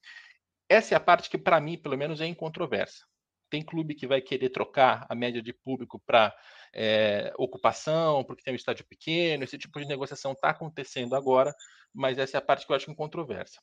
Essa 0.70 0.96
é 0.96 0.98
a 0.98 1.00
parte 1.00 1.30
que 1.30 1.38
para 1.38 1.62
mim, 1.62 1.78
pelo 1.78 1.98
menos, 1.98 2.20
é 2.20 2.26
incontroversa. 2.26 3.06
Tem 3.50 3.64
clube 3.64 3.96
que 3.96 4.06
vai 4.06 4.20
querer 4.20 4.50
trocar 4.50 5.06
a 5.10 5.16
média 5.16 5.42
de 5.42 5.54
público 5.54 6.02
para 6.06 6.36
é, 6.74 7.34
ocupação, 7.38 8.24
porque 8.26 8.44
tem 8.44 8.54
um 8.54 8.58
estádio 8.58 8.86
pequeno, 8.86 9.46
esse 9.46 9.58
tipo 9.58 9.80
de 9.80 9.88
negociação 9.88 10.34
está 10.34 10.50
acontecendo 10.50 11.16
agora, 11.16 11.56
mas 11.94 12.18
essa 12.18 12.38
é 12.38 12.40
a 12.40 12.42
parte 12.42 12.66
que 12.66 12.72
eu 12.74 12.76
acho 12.76 12.92
incontroversa. 12.92 13.62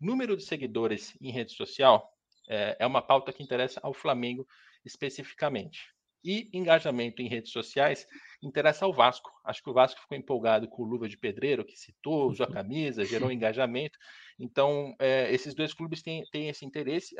Número 0.00 0.36
de 0.36 0.44
seguidores 0.44 1.16
em 1.20 1.30
rede 1.30 1.52
social 1.52 2.10
é, 2.48 2.76
é 2.80 2.86
uma 2.86 3.02
pauta 3.02 3.32
que 3.32 3.42
interessa 3.42 3.80
ao 3.82 3.92
Flamengo 3.92 4.46
especificamente. 4.84 5.94
E 6.24 6.50
engajamento 6.52 7.22
em 7.22 7.28
redes 7.28 7.52
sociais 7.52 8.04
interessa 8.42 8.84
ao 8.84 8.92
Vasco. 8.92 9.30
Acho 9.44 9.62
que 9.62 9.70
o 9.70 9.72
Vasco 9.72 10.00
ficou 10.00 10.18
empolgado 10.18 10.68
com 10.68 10.82
o 10.82 10.84
Luva 10.84 11.08
de 11.08 11.16
Pedreiro, 11.16 11.64
que 11.64 11.76
citou, 11.76 12.28
usou 12.28 12.46
a 12.46 12.52
camisa, 12.52 13.04
gerou 13.06 13.30
engajamento. 13.30 13.96
Então, 14.38 14.94
é, 14.98 15.32
esses 15.32 15.54
dois 15.54 15.72
clubes 15.72 16.02
têm, 16.02 16.24
têm 16.32 16.48
esse 16.48 16.64
interesse, 16.64 17.14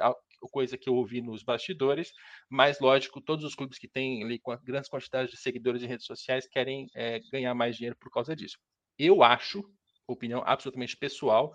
coisa 0.51 0.77
que 0.77 0.89
eu 0.89 0.95
ouvi 0.95 1.21
nos 1.21 1.43
bastidores, 1.43 2.13
mas, 2.51 2.81
lógico, 2.81 3.21
todos 3.21 3.45
os 3.45 3.55
clubes 3.55 3.79
que 3.79 3.89
têm 3.89 4.25
ali, 4.25 4.41
grandes 4.65 4.91
quantidades 4.91 5.31
de 5.31 5.37
seguidores 5.37 5.83
em 5.83 5.87
redes 5.87 6.07
sociais 6.07 6.49
querem 6.49 6.89
é, 6.95 7.21
ganhar 7.33 7.55
mais 7.55 7.77
dinheiro 7.77 7.97
por 7.97 8.11
causa 8.11 8.35
disso. 8.35 8.59
Eu 8.99 9.23
acho, 9.23 9.65
opinião 10.07 10.43
absolutamente 10.45 10.97
pessoal, 10.97 11.55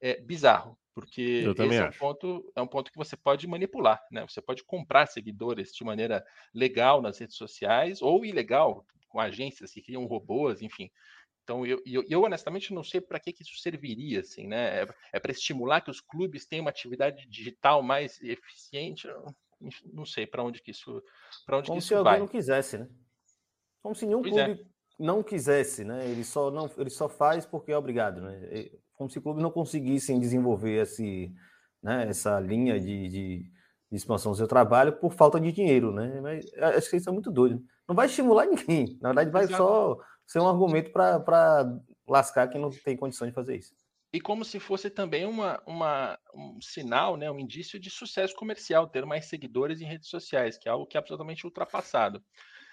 é 0.00 0.20
bizarro, 0.20 0.78
porque 0.94 1.44
esse 1.46 1.76
é 1.76 1.88
um, 1.88 1.92
ponto, 1.92 2.52
é 2.56 2.62
um 2.62 2.66
ponto 2.66 2.90
que 2.90 2.98
você 2.98 3.16
pode 3.16 3.46
manipular, 3.46 4.02
né? 4.10 4.22
Você 4.28 4.40
pode 4.40 4.64
comprar 4.64 5.06
seguidores 5.06 5.72
de 5.72 5.84
maneira 5.84 6.24
legal 6.52 7.00
nas 7.00 7.18
redes 7.18 7.36
sociais 7.36 8.02
ou 8.02 8.24
ilegal, 8.24 8.84
com 9.08 9.20
agências 9.20 9.72
que 9.72 9.82
criam 9.82 10.06
robôs, 10.06 10.62
enfim. 10.62 10.90
Então, 11.42 11.66
eu, 11.66 11.82
eu, 11.84 12.04
eu 12.08 12.22
honestamente 12.22 12.72
não 12.72 12.84
sei 12.84 13.00
para 13.00 13.18
que, 13.18 13.32
que, 13.32 13.42
isso 13.42 13.58
serviria, 13.58 14.20
assim, 14.20 14.46
né? 14.46 14.82
É, 14.82 14.88
é 15.14 15.20
para 15.20 15.32
estimular 15.32 15.80
que 15.80 15.90
os 15.90 16.00
clubes 16.00 16.46
tenham 16.46 16.62
uma 16.64 16.70
atividade 16.70 17.26
digital 17.28 17.82
mais 17.82 18.20
eficiente? 18.22 19.08
Não 19.92 20.06
sei 20.06 20.26
para 20.26 20.44
onde 20.44 20.62
que 20.62 20.70
isso, 20.70 21.02
para 21.44 21.58
onde 21.58 21.66
Como 21.66 21.78
que 21.78 21.84
isso 21.84 21.88
se 21.88 21.94
vai. 21.94 22.14
alguém 22.14 22.20
não 22.20 22.28
quisesse, 22.28 22.78
né? 22.78 22.88
Como 23.82 23.94
se 23.94 24.06
nenhum 24.06 24.22
pois 24.22 24.36
é. 24.36 24.44
clube 24.44 24.60
é. 24.60 24.64
não 24.98 25.22
quisesse, 25.22 25.84
né? 25.84 26.08
Ele 26.08 26.24
só 26.24 26.50
não, 26.50 26.70
ele 26.76 26.90
só 26.90 27.08
faz 27.08 27.44
porque 27.44 27.72
é 27.72 27.76
obrigado, 27.76 28.20
né? 28.20 28.70
Como 29.00 29.08
se 29.08 29.18
clubes 29.18 29.42
não 29.42 29.50
conseguissem 29.50 30.20
desenvolver 30.20 30.82
esse, 30.82 31.34
né, 31.82 32.06
essa 32.06 32.38
linha 32.38 32.78
de, 32.78 33.08
de, 33.08 33.38
de, 33.90 33.96
expansão 33.96 34.32
do 34.32 34.36
seu 34.36 34.46
trabalho 34.46 34.92
por 34.92 35.14
falta 35.14 35.40
de 35.40 35.50
dinheiro, 35.50 35.90
né? 35.90 36.20
Mas 36.20 36.52
acho 36.58 36.90
que 36.90 36.98
isso 36.98 37.08
é 37.08 37.12
muito 37.12 37.30
doido. 37.30 37.64
Não 37.88 37.96
vai 37.96 38.04
estimular 38.04 38.44
ninguém. 38.44 38.98
Na 39.00 39.08
verdade, 39.08 39.30
vai 39.30 39.44
Exato. 39.44 39.56
só 39.56 39.98
ser 40.26 40.40
um 40.40 40.48
argumento 40.48 40.92
para 40.92 41.64
lascar 42.06 42.48
quem 42.48 42.60
não 42.60 42.68
tem 42.68 42.94
condição 42.94 43.26
de 43.26 43.32
fazer 43.32 43.56
isso. 43.56 43.74
E 44.12 44.20
como 44.20 44.44
se 44.44 44.60
fosse 44.60 44.90
também 44.90 45.24
uma, 45.24 45.62
uma, 45.66 46.18
um 46.34 46.60
sinal, 46.60 47.16
né, 47.16 47.30
um 47.30 47.38
indício 47.38 47.80
de 47.80 47.88
sucesso 47.88 48.34
comercial, 48.34 48.86
ter 48.86 49.06
mais 49.06 49.24
seguidores 49.24 49.80
em 49.80 49.86
redes 49.86 50.10
sociais, 50.10 50.58
que 50.58 50.68
é 50.68 50.72
algo 50.72 50.84
que 50.84 50.98
é 50.98 51.00
absolutamente 51.00 51.46
ultrapassado. 51.46 52.22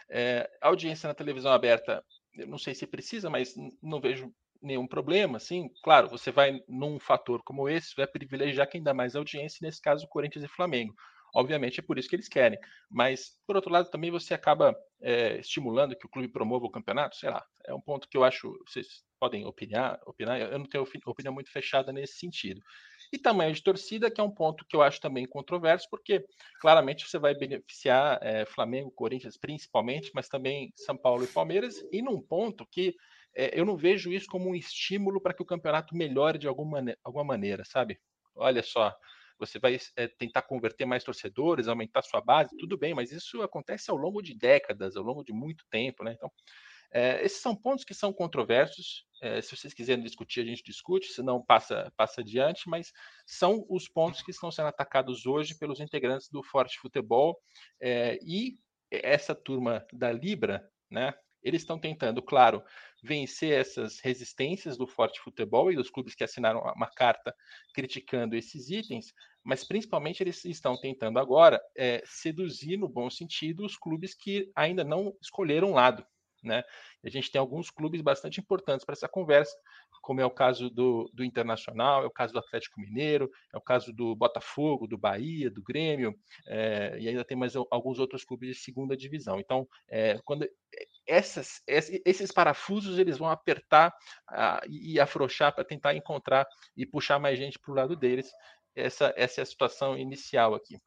É, 0.09 0.49
a 0.61 0.67
audiência 0.67 1.07
na 1.07 1.13
televisão 1.13 1.53
aberta, 1.53 2.03
eu 2.33 2.47
não 2.47 2.57
sei 2.57 2.75
se 2.75 2.85
precisa, 2.85 3.29
mas 3.29 3.55
não 3.81 4.01
vejo 4.01 4.29
nenhum 4.61 4.87
problema, 4.87 5.37
assim, 5.37 5.69
claro, 5.83 6.09
você 6.09 6.31
vai 6.31 6.61
num 6.67 6.99
fator 6.99 7.41
como 7.43 7.69
esse, 7.69 7.95
vai 7.95 8.07
privilegiar 8.07 8.69
quem 8.69 8.81
dá 8.81 8.93
mais 8.93 9.15
audiência, 9.15 9.59
nesse 9.61 9.81
caso, 9.81 10.07
Corinthians 10.07 10.45
e 10.45 10.47
Flamengo. 10.47 10.93
Obviamente 11.35 11.79
é 11.79 11.83
por 11.83 11.97
isso 11.97 12.09
que 12.09 12.15
eles 12.15 12.27
querem. 12.27 12.57
Mas, 12.89 13.37
por 13.45 13.55
outro 13.55 13.71
lado, 13.71 13.89
também 13.89 14.09
você 14.09 14.33
acaba 14.33 14.75
é, 15.01 15.37
estimulando 15.39 15.95
que 15.95 16.05
o 16.05 16.09
clube 16.09 16.27
promova 16.29 16.65
o 16.65 16.71
campeonato, 16.71 17.15
sei 17.15 17.29
lá. 17.29 17.45
É 17.65 17.73
um 17.73 17.81
ponto 17.81 18.07
que 18.07 18.17
eu 18.17 18.23
acho, 18.23 18.57
vocês 18.67 19.03
podem 19.19 19.45
opinar, 19.45 19.99
opinar 20.05 20.39
eu 20.39 20.57
não 20.57 20.65
tenho 20.65 20.87
opinião 21.05 21.33
muito 21.33 21.51
fechada 21.51 21.91
nesse 21.91 22.17
sentido. 22.17 22.61
E 23.11 23.17
tamanho 23.17 23.53
de 23.53 23.63
torcida, 23.63 24.11
que 24.11 24.19
é 24.19 24.23
um 24.23 24.33
ponto 24.33 24.65
que 24.65 24.75
eu 24.75 24.81
acho 24.81 24.99
também 24.99 25.25
controverso, 25.25 25.87
porque 25.89 26.25
claramente 26.59 27.07
você 27.07 27.17
vai 27.17 27.33
beneficiar 27.33 28.19
é, 28.21 28.45
Flamengo, 28.45 28.91
Corinthians 28.91 29.37
principalmente, 29.37 30.11
mas 30.13 30.27
também 30.27 30.73
São 30.75 30.97
Paulo 30.97 31.23
e 31.23 31.27
Palmeiras, 31.27 31.75
e 31.91 32.01
num 32.01 32.21
ponto 32.21 32.65
que 32.65 32.95
é, 33.37 33.59
eu 33.59 33.63
não 33.63 33.77
vejo 33.77 34.11
isso 34.11 34.27
como 34.27 34.49
um 34.49 34.55
estímulo 34.55 35.21
para 35.21 35.33
que 35.33 35.43
o 35.43 35.45
campeonato 35.45 35.95
melhore 35.95 36.39
de 36.39 36.47
alguma, 36.47 36.83
alguma 37.03 37.23
maneira, 37.23 37.63
sabe? 37.63 37.99
Olha 38.35 38.63
só, 38.63 38.95
você 39.37 39.59
vai 39.59 39.77
é, 39.95 40.07
tentar 40.07 40.41
converter 40.41 40.85
mais 40.85 41.03
torcedores, 41.03 41.67
aumentar 41.67 42.01
sua 42.01 42.19
base, 42.19 42.57
tudo 42.57 42.77
bem, 42.77 42.95
mas 42.95 43.11
isso 43.11 43.43
acontece 43.43 43.91
ao 43.91 43.97
longo 43.97 44.23
de 44.23 44.35
décadas, 44.35 44.95
ao 44.97 45.03
longo 45.03 45.23
de 45.23 45.31
muito 45.31 45.63
tempo, 45.69 46.03
né? 46.03 46.13
Então, 46.13 46.31
é, 46.91 47.23
esses 47.23 47.39
são 47.39 47.55
pontos 47.55 47.85
que 47.85 47.93
são 47.93 48.11
controversos. 48.11 49.05
É, 49.21 49.39
se 49.41 49.55
vocês 49.55 49.73
quiserem 49.73 50.03
discutir, 50.03 50.41
a 50.41 50.45
gente 50.45 50.63
discute, 50.63 51.07
se 51.07 51.21
não, 51.21 51.43
passa, 51.43 51.91
passa 51.95 52.21
adiante, 52.21 52.67
mas 52.67 52.91
são 53.25 53.65
os 53.69 53.87
pontos 53.87 54.23
que 54.23 54.31
estão 54.31 54.49
sendo 54.51 54.69
atacados 54.69 55.27
hoje 55.27 55.55
pelos 55.55 55.79
integrantes 55.79 56.29
do 56.29 56.41
Forte 56.41 56.79
Futebol. 56.79 57.37
É, 57.79 58.17
e 58.21 58.57
essa 58.89 59.35
turma 59.35 59.85
da 59.93 60.11
Libra, 60.11 60.67
né? 60.89 61.13
Eles 61.47 61.61
estão 61.61 61.79
tentando, 61.79 62.21
claro, 62.21 62.63
vencer 63.01 63.59
essas 63.59 63.99
resistências 63.99 64.77
do 64.77 64.85
forte 64.85 65.19
futebol 65.19 65.71
e 65.71 65.75
dos 65.75 65.89
clubes 65.89 66.13
que 66.13 66.23
assinaram 66.23 66.59
uma 66.75 66.89
carta 66.89 67.33
criticando 67.73 68.35
esses 68.35 68.69
itens, 68.69 69.13
mas 69.43 69.63
principalmente 69.63 70.21
eles 70.21 70.43
estão 70.45 70.77
tentando 70.77 71.19
agora 71.19 71.61
é, 71.75 72.01
seduzir, 72.05 72.77
no 72.77 72.89
bom 72.89 73.09
sentido, 73.09 73.65
os 73.65 73.77
clubes 73.77 74.13
que 74.13 74.51
ainda 74.55 74.83
não 74.83 75.15
escolheram 75.21 75.71
lado. 75.71 76.05
Né? 76.43 76.63
A 77.03 77.09
gente 77.09 77.31
tem 77.31 77.39
alguns 77.39 77.69
clubes 77.69 78.01
bastante 78.01 78.39
importantes 78.39 78.85
para 78.85 78.93
essa 78.93 79.07
conversa, 79.07 79.55
como 80.01 80.21
é 80.21 80.25
o 80.25 80.31
caso 80.31 80.69
do, 80.69 81.09
do 81.13 81.23
Internacional, 81.23 82.03
é 82.03 82.05
o 82.05 82.11
caso 82.11 82.33
do 82.33 82.39
Atlético 82.39 82.79
Mineiro, 82.79 83.29
é 83.53 83.57
o 83.57 83.61
caso 83.61 83.91
do 83.91 84.15
Botafogo, 84.15 84.87
do 84.87 84.97
Bahia, 84.97 85.49
do 85.49 85.61
Grêmio, 85.61 86.17
é, 86.47 86.97
e 86.99 87.09
ainda 87.09 87.25
tem 87.25 87.37
mais 87.37 87.55
alguns 87.55 87.99
outros 87.99 88.23
clubes 88.23 88.49
de 88.49 88.55
segunda 88.55 88.95
divisão. 88.95 89.39
Então, 89.39 89.67
é, 89.89 90.19
quando 90.23 90.47
essas, 91.07 91.61
esses 91.67 92.31
parafusos 92.31 92.99
eles 92.99 93.17
vão 93.17 93.29
apertar 93.29 93.93
uh, 94.29 94.69
e 94.69 94.99
afrouxar 94.99 95.53
para 95.53 95.63
tentar 95.63 95.95
encontrar 95.95 96.45
e 96.75 96.85
puxar 96.85 97.17
mais 97.19 97.39
gente 97.39 97.57
para 97.57 97.71
o 97.71 97.75
lado 97.75 97.95
deles. 97.95 98.29
Essa, 98.75 99.13
essa 99.15 99.41
é 99.41 99.43
a 99.43 99.45
situação 99.45 99.97
inicial 99.97 100.53
aqui. 100.53 100.77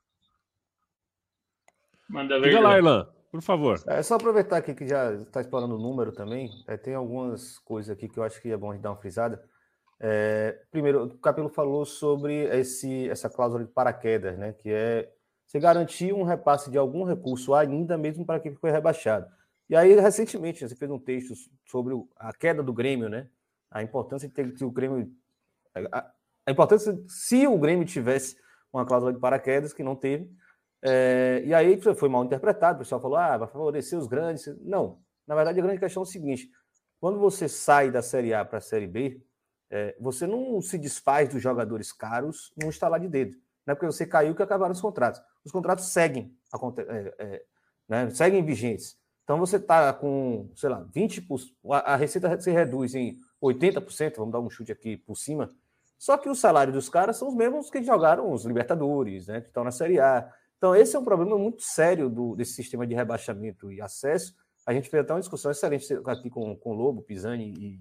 Manda 2.08 2.38
ver. 2.38 2.50
Diga 2.50 2.60
lá, 2.60 2.76
Irlan, 2.76 3.12
por 3.30 3.40
favor. 3.42 3.80
É 3.86 4.02
só 4.02 4.16
aproveitar 4.16 4.56
aqui 4.56 4.74
que 4.74 4.86
já 4.86 5.12
está 5.14 5.40
explorando 5.40 5.76
o 5.76 5.78
número 5.78 6.12
também. 6.12 6.50
É, 6.66 6.76
tem 6.76 6.94
algumas 6.94 7.58
coisas 7.58 7.90
aqui 7.90 8.08
que 8.08 8.18
eu 8.18 8.24
acho 8.24 8.40
que 8.42 8.50
é 8.50 8.56
bom 8.56 8.70
a 8.70 8.74
gente 8.74 8.82
dar 8.82 8.90
uma 8.90 8.96
frisada. 8.96 9.42
É, 10.00 10.58
primeiro, 10.70 11.04
o 11.04 11.18
Capelo 11.18 11.48
falou 11.48 11.84
sobre 11.84 12.44
esse, 12.58 13.08
essa 13.08 13.28
cláusula 13.28 13.64
de 13.64 13.70
paraquedas, 13.70 14.36
né? 14.38 14.52
Que 14.54 14.70
é 14.72 15.12
você 15.46 15.60
garantir 15.60 16.12
um 16.12 16.22
repasse 16.22 16.70
de 16.70 16.78
algum 16.78 17.04
recurso 17.04 17.54
ainda 17.54 17.98
mesmo 17.98 18.24
para 18.24 18.40
quem 18.40 18.54
foi 18.54 18.70
rebaixado. 18.70 19.26
E 19.68 19.76
aí, 19.76 19.94
recentemente, 20.00 20.66
você 20.66 20.74
fez 20.74 20.90
um 20.90 20.98
texto 20.98 21.34
sobre 21.64 21.94
a 22.16 22.32
queda 22.32 22.62
do 22.62 22.72
Grêmio, 22.72 23.08
né? 23.08 23.28
A 23.70 23.82
importância 23.82 24.26
de 24.26 24.34
ter 24.34 24.52
que 24.52 24.64
o 24.64 24.70
Grêmio. 24.70 25.12
A, 25.92 26.10
a 26.46 26.50
importância, 26.50 26.98
se 27.06 27.46
o 27.46 27.58
Grêmio 27.58 27.84
tivesse 27.84 28.36
uma 28.72 28.86
cláusula 28.86 29.12
de 29.12 29.20
paraquedas, 29.20 29.72
que 29.72 29.82
não 29.82 29.94
teve. 29.94 30.28
É, 30.82 31.42
e 31.44 31.52
aí 31.52 31.80
foi 31.80 32.08
mal 32.08 32.24
interpretado, 32.24 32.76
o 32.76 32.78
pessoal 32.78 33.00
falou: 33.00 33.16
ah, 33.16 33.36
vai 33.36 33.48
favorecer 33.48 33.98
os 33.98 34.06
grandes. 34.06 34.46
Não, 34.62 34.98
Na 35.26 35.34
verdade, 35.34 35.60
a 35.60 35.62
grande 35.62 35.80
questão 35.80 36.02
é 36.02 36.04
o 36.04 36.06
seguinte: 36.06 36.50
quando 37.00 37.18
você 37.18 37.48
sai 37.48 37.90
da 37.90 38.02
Série 38.02 38.32
A 38.34 38.44
para 38.44 38.58
a 38.58 38.62
Série 38.62 38.86
B, 38.86 39.22
é, 39.70 39.96
você 40.00 40.26
não 40.26 40.60
se 40.60 40.76
desfaz 40.78 41.28
dos 41.28 41.42
jogadores 41.42 41.92
caros 41.92 42.52
num 42.60 42.68
estalar 42.68 43.00
de 43.00 43.08
dedo. 43.08 43.36
Não 43.66 43.72
é 43.72 43.74
porque 43.74 43.86
você 43.86 44.06
caiu 44.06 44.34
que 44.34 44.42
acabaram 44.42 44.72
os 44.72 44.80
contratos. 44.80 45.20
Os 45.44 45.52
contratos 45.52 45.86
seguem, 45.86 46.36
é, 46.88 47.14
é, 47.18 47.42
né, 47.88 48.10
seguem 48.10 48.44
vigentes. 48.44 48.98
Então 49.22 49.38
você 49.38 49.56
está 49.56 49.92
com, 49.92 50.50
sei 50.56 50.68
lá, 50.68 50.84
20%, 50.94 51.52
a, 51.70 51.92
a 51.92 51.96
receita 51.96 52.40
se 52.40 52.50
reduz 52.50 52.94
em 52.94 53.16
80%, 53.40 54.16
vamos 54.16 54.32
dar 54.32 54.40
um 54.40 54.50
chute 54.50 54.72
aqui 54.72 54.96
por 54.96 55.16
cima. 55.16 55.48
Só 55.96 56.18
que 56.18 56.28
o 56.28 56.34
salário 56.34 56.72
dos 56.72 56.88
caras 56.88 57.16
são 57.16 57.28
os 57.28 57.34
mesmos 57.34 57.70
que 57.70 57.82
jogaram 57.82 58.32
os 58.32 58.44
Libertadores, 58.44 59.28
né, 59.28 59.40
que 59.40 59.48
estão 59.48 59.62
na 59.62 59.70
Série 59.70 60.00
A. 60.00 60.28
Então, 60.60 60.76
esse 60.76 60.94
é 60.94 60.98
um 60.98 61.04
problema 61.04 61.38
muito 61.38 61.62
sério 61.62 62.10
do, 62.10 62.36
desse 62.36 62.52
sistema 62.52 62.86
de 62.86 62.94
rebaixamento 62.94 63.72
e 63.72 63.80
acesso. 63.80 64.34
A 64.66 64.74
gente 64.74 64.90
fez 64.90 65.02
até 65.02 65.14
uma 65.14 65.20
discussão 65.20 65.50
excelente 65.50 65.90
aqui 66.04 66.28
com, 66.28 66.54
com 66.54 66.72
o 66.72 66.74
Lobo, 66.74 67.00
Pisani 67.00 67.54
e 67.58 67.80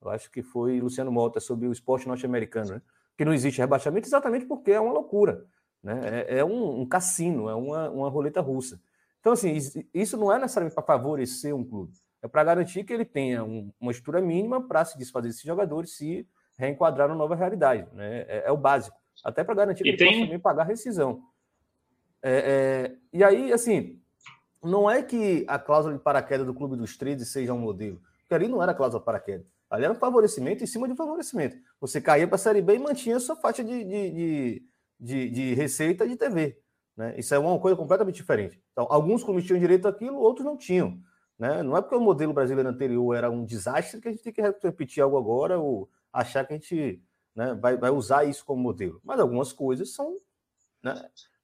eu 0.00 0.08
acho 0.08 0.30
que 0.30 0.40
foi 0.40 0.80
Luciano 0.80 1.10
Mota 1.10 1.40
sobre 1.40 1.66
o 1.66 1.72
esporte 1.72 2.06
norte-americano, 2.06 2.74
né? 2.74 2.82
Que 3.18 3.24
não 3.24 3.34
existe 3.34 3.58
rebaixamento 3.58 4.06
exatamente 4.06 4.46
porque 4.46 4.70
é 4.70 4.78
uma 4.78 4.92
loucura, 4.92 5.44
né? 5.82 6.00
É, 6.28 6.38
é 6.38 6.44
um, 6.44 6.82
um, 6.82 6.86
cassino, 6.86 7.48
é 7.48 7.56
uma, 7.56 7.90
uma 7.90 8.08
roleta 8.08 8.40
russa. 8.40 8.80
Então, 9.18 9.32
assim, 9.32 9.56
isso 9.92 10.16
não 10.16 10.32
é 10.32 10.38
necessariamente 10.38 10.76
para 10.76 10.84
favorecer 10.84 11.52
um 11.52 11.64
clube, 11.64 11.92
é 12.22 12.28
para 12.28 12.44
garantir 12.44 12.84
que 12.84 12.92
ele 12.92 13.04
tenha 13.04 13.42
um, 13.42 13.72
uma 13.80 13.90
estrutura 13.90 14.20
mínima 14.20 14.64
para 14.64 14.84
se 14.84 14.96
desfazer 14.96 15.26
desses 15.26 15.42
jogadores, 15.42 15.96
se 15.96 16.24
reenquadrar 16.56 17.08
na 17.08 17.16
nova 17.16 17.34
realidade, 17.34 17.84
né? 17.92 18.20
É, 18.28 18.44
é 18.46 18.52
o 18.52 18.56
básico. 18.56 18.96
Até 19.24 19.42
para 19.42 19.56
garantir 19.56 19.82
que 19.82 19.88
e 19.88 19.92
ele 19.92 19.98
tem... 19.98 20.06
possa 20.06 20.20
também 20.20 20.38
pagar 20.38 20.62
rescisão. 20.62 21.31
É, 22.22 22.92
é, 22.92 22.96
e 23.12 23.24
aí, 23.24 23.52
assim, 23.52 24.00
não 24.62 24.88
é 24.88 25.02
que 25.02 25.44
a 25.48 25.58
cláusula 25.58 25.94
de 25.94 26.00
paraquedas 26.00 26.46
do 26.46 26.54
Clube 26.54 26.76
dos 26.76 26.96
13 26.96 27.26
seja 27.26 27.52
um 27.52 27.58
modelo, 27.58 28.00
porque 28.20 28.34
ali 28.34 28.48
não 28.48 28.62
era 28.62 28.74
cláusula 28.74 29.00
de 29.00 29.06
paraquedas. 29.06 29.46
Ali 29.68 29.84
era 29.84 29.92
um 29.92 29.96
favorecimento 29.96 30.62
em 30.62 30.66
cima 30.66 30.86
de 30.86 30.92
um 30.92 30.96
favorecimento. 30.96 31.56
Você 31.80 32.00
caía 32.00 32.28
para 32.28 32.36
a 32.36 32.38
Série 32.38 32.60
B 32.60 32.74
e 32.74 32.78
mantinha 32.78 33.16
a 33.16 33.20
sua 33.20 33.34
faixa 33.34 33.64
de, 33.64 33.82
de, 33.84 34.10
de, 34.10 34.62
de, 35.00 35.30
de 35.30 35.54
receita 35.54 36.06
de 36.06 36.14
TV. 36.14 36.58
Né? 36.94 37.14
Isso 37.18 37.34
é 37.34 37.38
uma 37.38 37.58
coisa 37.58 37.74
completamente 37.74 38.16
diferente. 38.16 38.62
Então, 38.72 38.86
alguns 38.90 39.24
clubes 39.24 39.44
tinham 39.44 39.58
direito 39.58 39.88
àquilo, 39.88 40.18
outros 40.18 40.44
não 40.44 40.58
tinham. 40.58 41.00
Né? 41.38 41.62
Não 41.62 41.76
é 41.76 41.80
porque 41.80 41.96
o 41.96 42.00
modelo 42.00 42.34
brasileiro 42.34 42.68
anterior 42.68 43.16
era 43.16 43.30
um 43.30 43.44
desastre 43.44 44.00
que 44.00 44.08
a 44.08 44.10
gente 44.10 44.22
tem 44.22 44.32
que 44.32 44.42
repetir 44.42 45.02
algo 45.02 45.16
agora 45.16 45.58
ou 45.58 45.88
achar 46.12 46.46
que 46.46 46.52
a 46.52 46.56
gente 46.56 47.02
né, 47.34 47.54
vai, 47.54 47.76
vai 47.78 47.90
usar 47.90 48.24
isso 48.24 48.44
como 48.44 48.62
modelo. 48.62 49.00
Mas 49.02 49.18
algumas 49.18 49.52
coisas 49.52 49.94
são 49.94 50.18
né, 50.82 50.94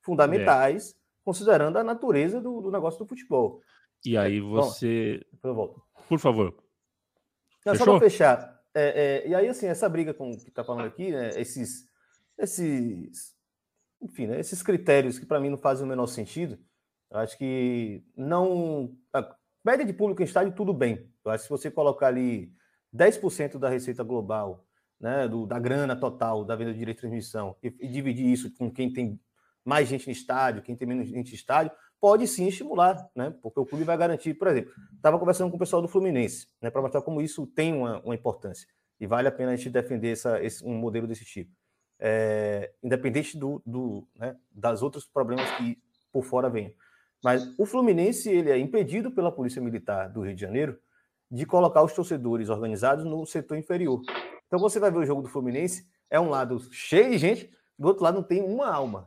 fundamentais, 0.08 0.92
é. 0.92 0.94
considerando 1.22 1.76
a 1.76 1.84
natureza 1.84 2.40
do, 2.40 2.62
do, 2.62 2.70
negócio 2.70 2.98
do 2.98 3.06
futebol. 3.06 3.60
E 4.02 4.16
aí 4.16 4.40
você. 4.40 5.22
Bom, 5.42 5.76
Por 6.08 6.18
favor. 6.18 6.56
Não, 7.66 7.74
só 7.74 7.84
para 7.84 8.00
fechar. 8.00 8.58
É, 8.74 9.24
é, 9.24 9.28
e 9.28 9.34
aí, 9.34 9.46
assim, 9.48 9.66
essa 9.66 9.86
briga 9.86 10.14
com 10.14 10.30
que 10.30 10.48
está 10.48 10.64
falando 10.64 10.86
aqui, 10.86 11.10
né, 11.10 11.28
esses, 11.38 11.84
esses, 12.38 13.36
enfim, 14.00 14.28
né, 14.28 14.40
esses 14.40 14.62
critérios 14.62 15.18
que 15.18 15.26
para 15.26 15.40
mim 15.40 15.50
não 15.50 15.58
fazem 15.58 15.84
o 15.84 15.88
menor 15.88 16.06
sentido, 16.06 16.58
eu 17.10 17.18
acho 17.18 17.36
que 17.36 18.02
não. 18.16 18.96
A 19.12 19.36
média 19.62 19.84
de 19.84 19.92
público 19.92 20.22
em 20.22 20.24
estádio, 20.24 20.54
tudo 20.54 20.72
bem. 20.72 21.06
Eu 21.22 21.32
acho 21.32 21.42
que 21.42 21.48
se 21.48 21.50
você 21.50 21.70
colocar 21.70 22.06
ali 22.06 22.50
10% 22.94 23.58
da 23.58 23.68
receita 23.68 24.02
global, 24.02 24.64
né, 24.98 25.28
do, 25.28 25.46
da 25.46 25.58
grana 25.58 25.94
total 25.94 26.44
da 26.44 26.56
venda 26.56 26.72
de 26.72 26.78
direito 26.78 26.96
de 26.96 27.02
transmissão, 27.02 27.56
e, 27.62 27.74
e 27.80 27.88
dividir 27.88 28.26
isso 28.26 28.54
com 28.56 28.70
quem 28.70 28.90
tem 28.90 29.20
mais 29.68 29.86
gente 29.86 30.06
no 30.06 30.12
estádio, 30.12 30.62
quem 30.62 30.74
tem 30.74 30.88
menos 30.88 31.08
gente 31.08 31.28
no 31.28 31.34
estádio, 31.34 31.70
pode 32.00 32.26
sim 32.26 32.48
estimular, 32.48 33.06
né? 33.14 33.34
Porque 33.42 33.60
o 33.60 33.66
clube 33.66 33.84
vai 33.84 33.98
garantir, 33.98 34.32
por 34.32 34.48
exemplo, 34.48 34.72
estava 34.96 35.18
conversando 35.18 35.50
com 35.50 35.56
o 35.56 35.58
pessoal 35.58 35.82
do 35.82 35.88
Fluminense, 35.88 36.48
né, 36.62 36.70
para 36.70 36.80
mostrar 36.80 37.02
como 37.02 37.20
isso 37.20 37.46
tem 37.46 37.74
uma, 37.74 38.00
uma, 38.00 38.14
importância 38.14 38.66
e 38.98 39.06
vale 39.06 39.28
a 39.28 39.30
pena 39.30 39.52
a 39.52 39.56
gente 39.56 39.68
defender 39.68 40.12
essa, 40.12 40.42
esse, 40.42 40.64
um 40.64 40.72
modelo 40.72 41.06
desse 41.06 41.26
tipo, 41.26 41.52
é, 42.00 42.72
independente 42.82 43.36
do, 43.36 43.62
do 43.66 44.08
né, 44.16 44.34
das 44.50 44.80
outros 44.80 45.04
problemas 45.04 45.50
que 45.58 45.78
por 46.10 46.24
fora 46.24 46.48
venham. 46.48 46.72
Mas 47.22 47.46
o 47.58 47.66
Fluminense 47.66 48.30
ele 48.30 48.50
é 48.50 48.56
impedido 48.56 49.10
pela 49.10 49.30
Polícia 49.30 49.60
Militar 49.60 50.08
do 50.08 50.22
Rio 50.22 50.34
de 50.34 50.40
Janeiro 50.40 50.78
de 51.30 51.44
colocar 51.44 51.82
os 51.82 51.92
torcedores 51.92 52.48
organizados 52.48 53.04
no 53.04 53.26
setor 53.26 53.58
inferior. 53.58 54.00
Então 54.46 54.58
você 54.58 54.80
vai 54.80 54.90
ver 54.90 54.98
o 54.98 55.04
jogo 55.04 55.20
do 55.20 55.28
Fluminense, 55.28 55.86
é 56.08 56.18
um 56.18 56.30
lado 56.30 56.58
cheio 56.72 57.10
de 57.10 57.18
gente, 57.18 57.50
do 57.78 57.88
outro 57.88 58.02
lado 58.02 58.14
não 58.14 58.22
tem 58.22 58.42
uma 58.42 58.72
alma. 58.72 59.06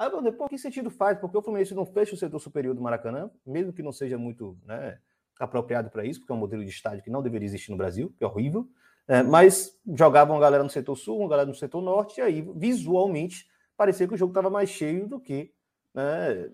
Aí 0.00 0.06
eu 0.06 0.12
falei, 0.12 0.32
pô, 0.32 0.48
que 0.48 0.56
sentido 0.56 0.88
faz? 0.88 1.18
Porque 1.18 1.36
o 1.36 1.42
Fluminense 1.42 1.74
não 1.74 1.84
fecha 1.84 2.14
o 2.14 2.16
setor 2.16 2.38
superior 2.38 2.74
do 2.74 2.80
Maracanã, 2.80 3.30
mesmo 3.44 3.70
que 3.70 3.82
não 3.82 3.92
seja 3.92 4.16
muito 4.16 4.56
né, 4.64 4.98
apropriado 5.38 5.90
para 5.90 6.06
isso, 6.06 6.20
porque 6.20 6.32
é 6.32 6.34
um 6.34 6.38
modelo 6.38 6.64
de 6.64 6.70
estádio 6.70 7.04
que 7.04 7.10
não 7.10 7.20
deveria 7.20 7.44
existir 7.44 7.70
no 7.70 7.76
Brasil, 7.76 8.10
que 8.16 8.24
é 8.24 8.26
horrível. 8.26 8.66
É, 9.06 9.22
mas 9.22 9.78
jogavam 9.94 10.36
uma 10.36 10.40
galera 10.40 10.64
no 10.64 10.70
setor 10.70 10.96
sul, 10.96 11.18
uma 11.18 11.28
galera 11.28 11.46
no 11.46 11.54
setor 11.54 11.82
norte, 11.82 12.18
e 12.18 12.22
aí 12.22 12.40
visualmente 12.56 13.46
parecia 13.76 14.08
que 14.08 14.14
o 14.14 14.16
jogo 14.16 14.30
estava 14.30 14.48
mais 14.48 14.70
cheio 14.70 15.06
do 15.06 15.20
que 15.20 15.52
né, 15.94 16.50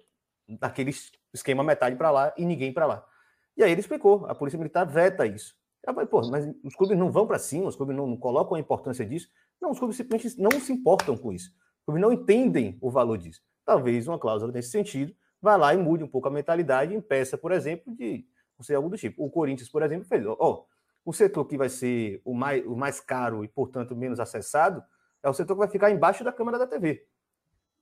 aquele 0.61 0.93
esquema 1.33 1.63
metade 1.63 1.95
para 1.95 2.11
lá 2.11 2.35
e 2.37 2.45
ninguém 2.45 2.73
para 2.73 2.85
lá. 2.85 3.07
E 3.57 3.63
aí 3.63 3.71
ele 3.71 3.81
explicou, 3.81 4.27
a 4.27 4.35
Polícia 4.35 4.59
Militar 4.59 4.85
veta 4.85 5.25
isso. 5.25 5.55
Eu 5.87 5.95
falei, 5.95 6.09
pô, 6.09 6.21
mas 6.29 6.53
os 6.65 6.75
clubes 6.75 6.99
não 6.99 7.13
vão 7.13 7.29
para 7.29 7.39
cima, 7.39 7.69
os 7.69 7.77
clubes 7.77 7.95
não, 7.95 8.09
não 8.09 8.17
colocam 8.17 8.57
a 8.57 8.61
importância 8.61 9.07
disso. 9.07 9.29
Não, 9.63 9.71
os 9.71 9.79
clubes 9.79 9.97
simplesmente 9.97 10.37
não 10.37 10.51
se 10.51 10.73
importam 10.73 11.17
com 11.17 11.33
isso 11.33 11.55
clubes 11.87 12.03
não 12.03 12.13
entendem 12.13 12.77
o 12.81 12.91
valor 12.91 13.17
disso. 13.17 13.41
Talvez 13.65 14.07
uma 14.07 14.19
cláusula 14.19 14.53
nesse 14.53 14.71
sentido 14.71 15.15
vá 15.41 15.57
lá 15.57 15.75
e 15.75 15.79
mude 15.79 16.03
um 16.03 16.09
pouco 16.09 16.29
a 16.29 16.31
mentalidade 16.31 16.93
e 16.93 16.97
impeça, 16.97 17.39
por 17.39 17.53
exemplo, 17.53 17.95
de 17.95 18.27
ser 18.61 18.75
algo 18.75 18.89
do 18.89 18.97
tipo. 18.97 19.25
O 19.25 19.31
Corinthians, 19.31 19.69
por 19.69 19.83
exemplo, 19.83 20.07
fez, 20.07 20.27
ó, 20.27 20.37
oh, 20.39 20.67
o 21.05 21.13
setor 21.13 21.45
que 21.45 21.57
vai 21.57 21.69
ser 21.69 22.21
o 22.25 22.35
mais, 22.35 22.67
o 22.67 22.75
mais 22.75 23.01
caro 23.01 23.45
e, 23.45 23.49
portanto, 23.49 23.95
menos 23.95 24.19
acessado 24.19 24.83
é 25.23 25.29
o 25.29 25.35
setor 25.35 25.55
que 25.55 25.61
vai 25.61 25.69
ficar 25.69 25.91
embaixo 25.91 26.25
da 26.25 26.33
câmera 26.33 26.59
da 26.59 26.67
TV. 26.67 27.07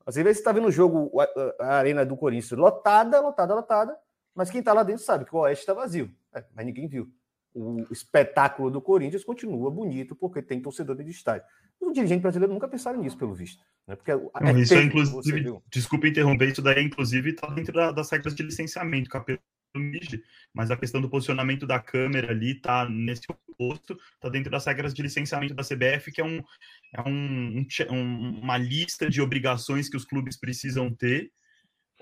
Às 0.07 0.16
vezes 0.16 0.36
você 0.36 0.40
está 0.40 0.52
vendo 0.52 0.68
o 0.68 0.70
jogo, 0.70 1.11
a, 1.18 1.64
a, 1.64 1.76
arena 1.76 2.05
do 2.05 2.16
Corinthians 2.16 2.59
lotada, 2.59 3.20
lotada, 3.20 3.55
lotada, 3.55 3.98
mas 4.34 4.50
quem 4.50 4.59
está 4.59 4.72
lá 4.74 4.82
dentro 4.82 5.02
sabe 5.02 5.24
que 5.24 5.34
o 5.34 5.38
Oeste 5.38 5.62
está 5.62 5.72
vazio. 5.72 6.11
É, 6.34 6.44
mas 6.55 6.66
ninguém 6.66 6.86
viu. 6.86 7.09
O 7.55 7.86
espetáculo 7.92 8.70
do 8.70 8.82
Corinthians 8.82 9.24
continua 9.24 9.70
bonito 9.70 10.16
porque 10.16 10.42
tem 10.42 10.61
torcedor 10.61 10.96
de 10.96 11.09
estádio. 11.09 11.46
Os 11.80 11.92
dirigentes 11.92 12.22
brasileiros 12.22 12.52
nunca 12.52 12.66
pensaram 12.66 13.00
nisso, 13.00 13.16
pelo 13.16 13.32
visto. 13.32 13.62
Né? 13.86 13.94
Porque 13.94 14.12
Não, 14.12 14.30
é 14.48 14.61
isso 14.61 14.74
é, 14.74 14.82
inclusive, 14.82 15.61
desculpa 15.70 16.09
interromper, 16.09 16.48
isso 16.48 16.62
daí, 16.62 16.82
inclusive, 16.82 17.30
está 17.30 17.46
dentro 17.48 17.72
da, 17.72 17.92
das 17.92 18.11
regras 18.11 18.34
de 18.34 18.42
licenciamento, 18.42 19.09
capítulo 19.09 19.42
mas 20.52 20.70
a 20.70 20.76
questão 20.76 21.00
do 21.00 21.09
posicionamento 21.09 21.66
da 21.66 21.80
câmera 21.80 22.30
ali 22.30 22.52
está 22.52 22.88
nesse 22.88 23.22
posto, 23.59 23.98
está 24.14 24.28
dentro 24.28 24.50
das 24.50 24.64
regras 24.66 24.94
de 24.94 25.02
licenciamento 25.02 25.55
da 25.55 25.64
CBF, 25.64 26.12
que 26.12 26.20
é, 26.20 26.24
um, 26.24 26.42
é 26.94 27.02
um, 27.02 27.66
um, 27.90 28.40
uma 28.40 28.57
lista 28.57 29.11
de 29.11 29.20
obrigações 29.20 29.88
que 29.88 29.96
os 29.96 30.05
clubes 30.05 30.36
precisam 30.38 30.94
ter, 30.94 31.30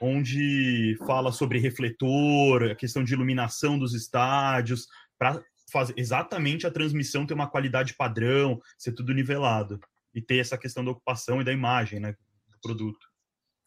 onde 0.01 0.97
fala 1.07 1.33
sobre 1.33 1.59
refletor, 1.59 2.65
a 2.65 2.75
questão 2.75 3.03
de 3.03 3.15
iluminação 3.15 3.79
dos 3.79 3.95
estádios, 3.95 4.87
para 5.23 5.41
fazer 5.71 5.95
exatamente 5.97 6.67
a 6.67 6.71
transmissão 6.71 7.25
ter 7.25 7.33
uma 7.33 7.49
qualidade 7.49 7.95
padrão, 7.95 8.61
ser 8.77 8.91
tudo 8.91 9.15
nivelado 9.15 9.79
e 10.13 10.21
ter 10.21 10.39
essa 10.39 10.59
questão 10.59 10.85
da 10.85 10.91
ocupação 10.91 11.41
e 11.41 11.45
da 11.45 11.53
imagem, 11.53 12.01
né, 12.01 12.17
do 12.49 12.59
produto. 12.61 13.07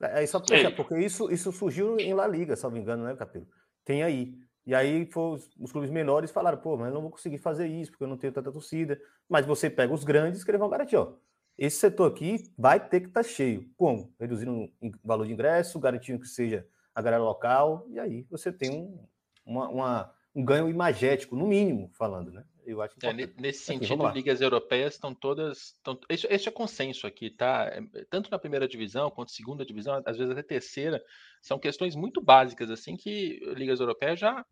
É, 0.01 0.21
é 0.21 0.27
só 0.27 0.41
porque, 0.41 0.69
porque 0.71 0.99
isso, 0.99 1.31
isso 1.31 1.53
surgiu 1.53 1.97
em 1.97 2.13
La 2.13 2.27
Liga, 2.27 2.57
se 2.57 2.63
não 2.65 2.71
me 2.71 2.81
engano, 2.81 3.05
né, 3.05 3.15
Capelo? 3.15 3.47
Tem 3.85 4.03
aí. 4.03 4.35
E 4.65 4.75
aí 4.75 5.09
os, 5.15 5.49
os, 5.57 5.71
clubes 5.71 5.89
menores 5.89 6.29
falaram, 6.29 6.57
pô, 6.57 6.75
mas 6.75 6.89
eu 6.89 6.95
não 6.95 7.01
vou 7.01 7.11
conseguir 7.11 7.37
fazer 7.37 7.67
isso, 7.67 7.91
porque 7.91 8.03
eu 8.03 8.07
não 8.09 8.17
tenho 8.17 8.33
tanta 8.33 8.51
torcida. 8.51 8.99
Mas 9.29 9.45
você 9.45 9.69
pega 9.69 9.93
os 9.93 10.03
grandes 10.03 10.43
que 10.43 10.51
eles 10.51 10.59
vão 10.59 10.69
garantir, 10.69 10.97
ó. 10.97 11.13
Esse 11.57 11.77
setor 11.77 12.11
aqui 12.11 12.51
vai 12.57 12.85
ter 12.85 12.99
que 12.99 13.07
estar 13.07 13.23
tá 13.23 13.29
cheio. 13.29 13.71
Como? 13.77 14.13
Reduzindo 14.19 14.51
o 14.81 14.91
valor 15.05 15.25
de 15.25 15.31
ingresso, 15.31 15.79
garantindo 15.79 16.19
que 16.19 16.27
seja 16.27 16.67
a 16.93 17.01
galera 17.01 17.23
local, 17.23 17.85
e 17.89 17.99
aí 17.99 18.23
você 18.29 18.51
tem 18.51 18.71
um, 18.71 19.07
uma, 19.45 19.69
uma 19.69 20.14
um 20.36 20.43
ganho 20.43 20.69
imagético, 20.69 21.36
no 21.36 21.47
mínimo, 21.47 21.89
falando, 21.93 22.31
né? 22.31 22.43
Eu 22.65 22.81
acho 22.81 22.95
é, 23.03 23.13
nesse 23.39 23.63
sentido, 23.63 24.09
ligas 24.09 24.41
europeias 24.41 24.95
estão 24.95 25.13
todas. 25.13 25.75
Estão, 25.75 25.97
esse, 26.09 26.27
esse 26.27 26.49
é 26.49 26.51
consenso 26.51 27.05
aqui, 27.05 27.29
tá? 27.29 27.71
É, 27.71 28.03
tanto 28.09 28.29
na 28.29 28.39
primeira 28.39 28.67
divisão 28.67 29.11
quanto 29.11 29.31
segunda 29.31 29.65
divisão, 29.65 30.01
às 30.03 30.17
vezes 30.17 30.31
até 30.31 30.41
terceira, 30.41 31.01
são 31.41 31.59
questões 31.59 31.95
muito 31.95 32.21
básicas, 32.21 32.71
assim, 32.71 32.97
que 32.97 33.39
ligas 33.55 33.79
europeias 33.79 34.19
já 34.19 34.43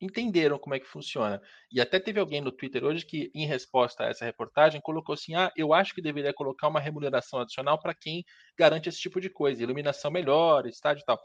entenderam 0.00 0.58
como 0.58 0.74
é 0.74 0.80
que 0.80 0.86
funciona. 0.86 1.40
E 1.70 1.80
até 1.80 2.00
teve 2.00 2.18
alguém 2.18 2.40
no 2.40 2.52
Twitter 2.52 2.84
hoje 2.84 3.06
que, 3.06 3.30
em 3.34 3.46
resposta 3.46 4.04
a 4.04 4.08
essa 4.08 4.24
reportagem, 4.24 4.80
colocou 4.80 5.14
assim: 5.14 5.34
ah, 5.34 5.52
eu 5.56 5.72
acho 5.72 5.94
que 5.94 6.02
deveria 6.02 6.34
colocar 6.34 6.68
uma 6.68 6.80
remuneração 6.80 7.40
adicional 7.40 7.80
para 7.80 7.94
quem 7.94 8.24
garante 8.58 8.88
esse 8.88 8.98
tipo 8.98 9.20
de 9.20 9.30
coisa, 9.30 9.62
iluminação 9.62 10.10
melhor, 10.10 10.66
estádio 10.66 11.02
e 11.02 11.04
tal. 11.04 11.20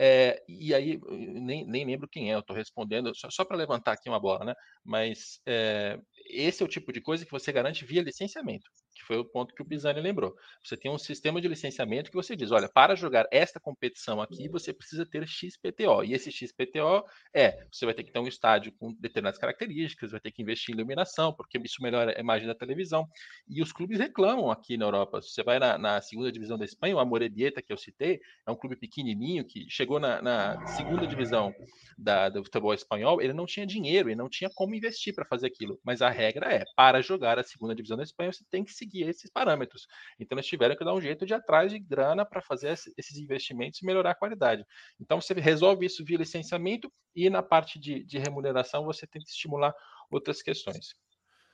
É, 0.00 0.42
e 0.48 0.72
aí, 0.74 1.00
nem, 1.08 1.66
nem 1.66 1.84
lembro 1.84 2.08
quem 2.08 2.30
é, 2.30 2.34
eu 2.34 2.40
estou 2.40 2.54
respondendo, 2.54 3.12
só, 3.16 3.28
só 3.30 3.44
para 3.44 3.56
levantar 3.56 3.92
aqui 3.92 4.08
uma 4.08 4.20
bola, 4.20 4.44
né? 4.44 4.54
Mas 4.84 5.40
é, 5.46 5.98
esse 6.26 6.62
é 6.62 6.66
o 6.66 6.68
tipo 6.68 6.92
de 6.92 7.00
coisa 7.00 7.24
que 7.24 7.32
você 7.32 7.52
garante 7.52 7.84
via 7.84 8.02
licenciamento, 8.02 8.70
que 8.98 9.04
foi 9.04 9.16
o 9.16 9.24
ponto 9.24 9.54
que 9.54 9.62
o 9.62 9.64
Pisani 9.64 10.00
lembrou. 10.00 10.34
Você 10.62 10.76
tem 10.76 10.90
um 10.90 10.98
sistema 10.98 11.40
de 11.40 11.48
licenciamento 11.48 12.10
que 12.10 12.16
você 12.16 12.34
diz, 12.34 12.50
olha, 12.50 12.68
para 12.68 12.96
jogar 12.96 13.26
esta 13.30 13.60
competição 13.60 14.20
aqui, 14.20 14.48
você 14.48 14.72
precisa 14.72 15.06
ter 15.06 15.26
XPTO. 15.26 16.02
E 16.04 16.12
esse 16.14 16.32
XPTO 16.32 17.04
é, 17.32 17.64
você 17.70 17.84
vai 17.84 17.94
ter 17.94 18.02
que 18.02 18.12
ter 18.12 18.18
um 18.18 18.26
estádio 18.26 18.72
com 18.72 18.92
determinadas 18.94 19.38
características, 19.38 20.10
vai 20.10 20.20
ter 20.20 20.32
que 20.32 20.42
investir 20.42 20.74
em 20.74 20.78
iluminação, 20.78 21.32
porque 21.32 21.58
isso 21.58 21.82
melhora 21.82 22.16
a 22.16 22.20
imagem 22.20 22.46
da 22.46 22.54
televisão. 22.54 23.08
E 23.48 23.62
os 23.62 23.72
clubes 23.72 23.98
reclamam 23.98 24.50
aqui 24.50 24.76
na 24.76 24.86
Europa. 24.86 25.22
Você 25.22 25.42
vai 25.42 25.58
na, 25.58 25.78
na 25.78 26.00
segunda 26.00 26.32
divisão 26.32 26.58
da 26.58 26.64
Espanha, 26.64 26.96
o 26.96 26.98
Amoredieta, 26.98 27.62
que 27.62 27.72
eu 27.72 27.78
citei, 27.78 28.20
é 28.46 28.50
um 28.50 28.56
clube 28.56 28.76
pequenininho 28.76 29.44
que 29.44 29.66
chegou 29.68 30.00
na, 30.00 30.20
na 30.20 30.66
segunda 30.66 31.06
divisão 31.06 31.54
da, 31.96 32.28
do 32.28 32.42
futebol 32.44 32.74
espanhol, 32.74 33.20
ele 33.20 33.32
não 33.32 33.46
tinha 33.46 33.66
dinheiro, 33.66 34.08
ele 34.08 34.16
não 34.16 34.28
tinha 34.28 34.50
como 34.54 34.74
investir 34.74 35.14
para 35.14 35.24
fazer 35.24 35.46
aquilo. 35.46 35.78
Mas 35.84 36.02
a 36.02 36.10
regra 36.10 36.52
é, 36.52 36.64
para 36.76 37.00
jogar 37.00 37.38
a 37.38 37.44
segunda 37.44 37.74
divisão 37.74 37.96
da 37.96 38.02
Espanha, 38.02 38.32
você 38.32 38.44
tem 38.50 38.64
que 38.64 38.72
seguir 38.72 38.87
esses 38.96 39.30
parâmetros. 39.30 39.86
Então 40.18 40.36
eles 40.36 40.46
tiveram 40.46 40.76
que 40.76 40.84
dar 40.84 40.94
um 40.94 41.00
jeito 41.00 41.26
de 41.26 41.34
atrás 41.34 41.70
de 41.70 41.78
grana 41.78 42.24
para 42.24 42.40
fazer 42.40 42.72
esses 42.96 43.16
investimentos 43.16 43.80
e 43.80 43.86
melhorar 43.86 44.12
a 44.12 44.14
qualidade. 44.14 44.64
Então 45.00 45.20
você 45.20 45.34
resolve 45.34 45.86
isso 45.86 46.04
via 46.04 46.18
licenciamento 46.18 46.92
e 47.14 47.28
na 47.28 47.42
parte 47.42 47.78
de, 47.78 48.04
de 48.04 48.18
remuneração 48.18 48.84
você 48.84 49.06
tem 49.06 49.22
que 49.22 49.28
estimular 49.28 49.74
outras 50.10 50.42
questões. 50.42 50.94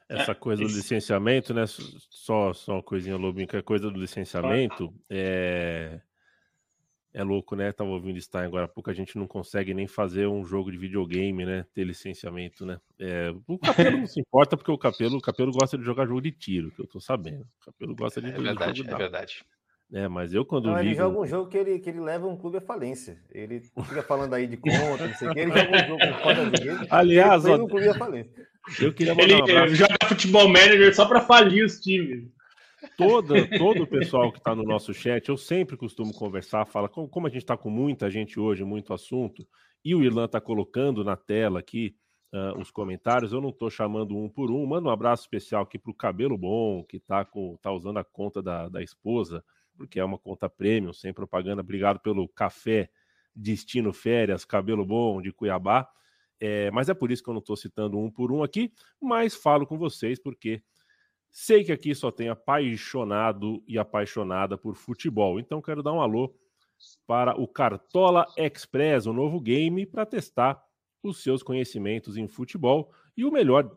Essa 0.08 0.32
é, 0.32 0.34
coisa 0.34 0.62
do 0.62 0.68
licenciamento, 0.68 1.54
né? 1.54 1.64
Só, 1.66 2.52
só 2.52 2.74
uma 2.74 2.82
coisinha, 2.82 3.16
Lobinho, 3.16 3.48
que 3.48 3.56
a 3.56 3.62
coisa 3.62 3.90
do 3.90 3.98
licenciamento 3.98 4.94
é 5.08 6.00
é 7.14 7.22
louco, 7.22 7.54
né? 7.54 7.70
Tava 7.70 7.90
ouvindo 7.90 8.20
Stein 8.20 8.44
agora 8.44 8.64
há 8.64 8.68
pouco, 8.68 8.90
a 8.90 8.94
gente 8.94 9.16
não 9.16 9.26
consegue 9.28 9.72
nem 9.72 9.86
fazer 9.86 10.26
um 10.26 10.44
jogo 10.44 10.70
de 10.72 10.76
videogame, 10.76 11.46
né? 11.46 11.64
Ter 11.72 11.84
licenciamento, 11.84 12.66
né? 12.66 12.80
É, 12.98 13.32
o 13.46 13.56
Capelo 13.56 13.98
não 13.98 14.06
se 14.06 14.18
importa, 14.20 14.56
porque 14.56 14.72
o 14.72 14.76
Capelo, 14.76 15.16
o 15.16 15.20
Capelo 15.20 15.52
gosta 15.52 15.78
de 15.78 15.84
jogar 15.84 16.06
jogo 16.06 16.20
de 16.20 16.32
tiro, 16.32 16.72
que 16.72 16.82
eu 16.82 16.86
tô 16.88 17.00
sabendo. 17.00 17.46
O 17.62 17.66
Capelo 17.66 17.94
gosta 17.94 18.20
de. 18.20 18.30
É 18.30 18.32
verdade, 18.32 18.82
é 18.82 18.96
verdade. 18.96 19.44
É, 19.92 20.08
mas 20.08 20.34
eu 20.34 20.44
quando 20.44 20.66
não, 20.66 20.76
ligo... 20.78 20.88
ele 20.88 20.94
joga 20.96 21.20
um 21.20 21.26
jogo 21.26 21.48
que 21.48 21.56
ele, 21.56 21.78
que 21.78 21.88
ele 21.88 22.00
leva 22.00 22.26
um 22.26 22.36
clube 22.36 22.56
à 22.56 22.60
falência. 22.60 23.16
Ele 23.30 23.60
fica 23.60 24.02
falando 24.02 24.34
aí 24.34 24.48
de 24.48 24.56
conta, 24.56 25.06
não 25.06 25.14
sei 25.14 25.28
o 25.28 25.32
que, 25.32 25.40
ele 25.40 25.52
joga 25.52 25.70
um 25.70 25.86
jogo 25.86 25.98
com 25.98 26.22
foda 26.22 26.50
de 26.50 26.86
Aliás, 26.90 27.44
ele 27.44 27.54
ó, 27.54 27.64
um 27.64 27.68
clube 27.68 27.88
à 27.88 27.94
falência. 27.94 28.48
Eu 28.80 28.92
queria 28.92 29.12
ele, 29.12 29.34
um 29.34 29.46
ele 29.46 29.74
joga 29.76 29.94
futebol 30.08 30.48
manager 30.48 30.92
só 30.96 31.06
para 31.06 31.20
falir 31.20 31.64
os 31.64 31.78
times 31.80 32.33
toda, 32.96 33.46
todo 33.58 33.82
o 33.82 33.86
pessoal 33.86 34.32
que 34.32 34.38
está 34.38 34.54
no 34.54 34.62
nosso 34.62 34.92
chat, 34.92 35.28
eu 35.28 35.36
sempre 35.36 35.76
costumo 35.76 36.12
conversar, 36.12 36.64
fala, 36.66 36.88
como, 36.88 37.26
a 37.26 37.30
gente 37.30 37.42
está 37.42 37.56
com 37.56 37.70
muita 37.70 38.10
gente 38.10 38.38
hoje, 38.38 38.64
muito 38.64 38.92
assunto, 38.92 39.46
e 39.84 39.94
o 39.94 40.02
Irlan 40.02 40.24
está 40.24 40.40
colocando 40.40 41.04
na 41.04 41.16
tela 41.16 41.60
aqui 41.60 41.94
uh, 42.32 42.58
os 42.58 42.70
comentários, 42.70 43.32
eu 43.32 43.40
não 43.40 43.50
estou 43.50 43.70
chamando 43.70 44.16
um 44.16 44.28
por 44.28 44.50
um. 44.50 44.66
Manda 44.66 44.88
um 44.88 44.92
abraço 44.92 45.22
especial 45.22 45.62
aqui 45.62 45.78
para 45.78 45.90
o 45.90 45.94
Cabelo 45.94 46.36
Bom, 46.36 46.84
que 46.84 46.96
está 46.96 47.26
tá 47.60 47.70
usando 47.70 47.98
a 47.98 48.04
conta 48.04 48.42
da, 48.42 48.68
da 48.68 48.82
esposa, 48.82 49.44
porque 49.76 50.00
é 50.00 50.04
uma 50.04 50.18
conta 50.18 50.48
premium, 50.48 50.92
sem 50.92 51.12
propaganda. 51.12 51.60
Obrigado 51.60 52.00
pelo 52.00 52.28
café 52.28 52.88
Destino 53.34 53.92
Férias, 53.92 54.44
Cabelo 54.44 54.84
Bom, 54.84 55.20
de 55.20 55.32
Cuiabá. 55.32 55.88
É, 56.40 56.70
mas 56.70 56.88
é 56.88 56.94
por 56.94 57.10
isso 57.10 57.22
que 57.22 57.30
eu 57.30 57.34
não 57.34 57.40
estou 57.40 57.56
citando 57.56 57.98
um 57.98 58.10
por 58.10 58.32
um 58.32 58.42
aqui, 58.42 58.72
mas 59.00 59.34
falo 59.34 59.66
com 59.66 59.78
vocês 59.78 60.20
porque 60.20 60.62
Sei 61.36 61.64
que 61.64 61.72
aqui 61.72 61.92
só 61.96 62.12
tem 62.12 62.28
apaixonado 62.28 63.60
e 63.66 63.76
apaixonada 63.76 64.56
por 64.56 64.76
futebol, 64.76 65.40
então 65.40 65.60
quero 65.60 65.82
dar 65.82 65.92
um 65.92 66.00
alô 66.00 66.32
para 67.08 67.36
o 67.36 67.48
Cartola 67.48 68.24
Express, 68.36 69.06
o 69.06 69.10
um 69.10 69.14
novo 69.14 69.40
game 69.40 69.84
para 69.84 70.06
testar 70.06 70.62
os 71.02 71.24
seus 71.24 71.42
conhecimentos 71.42 72.16
em 72.16 72.28
futebol 72.28 72.92
e 73.16 73.24
o 73.24 73.32
melhor, 73.32 73.68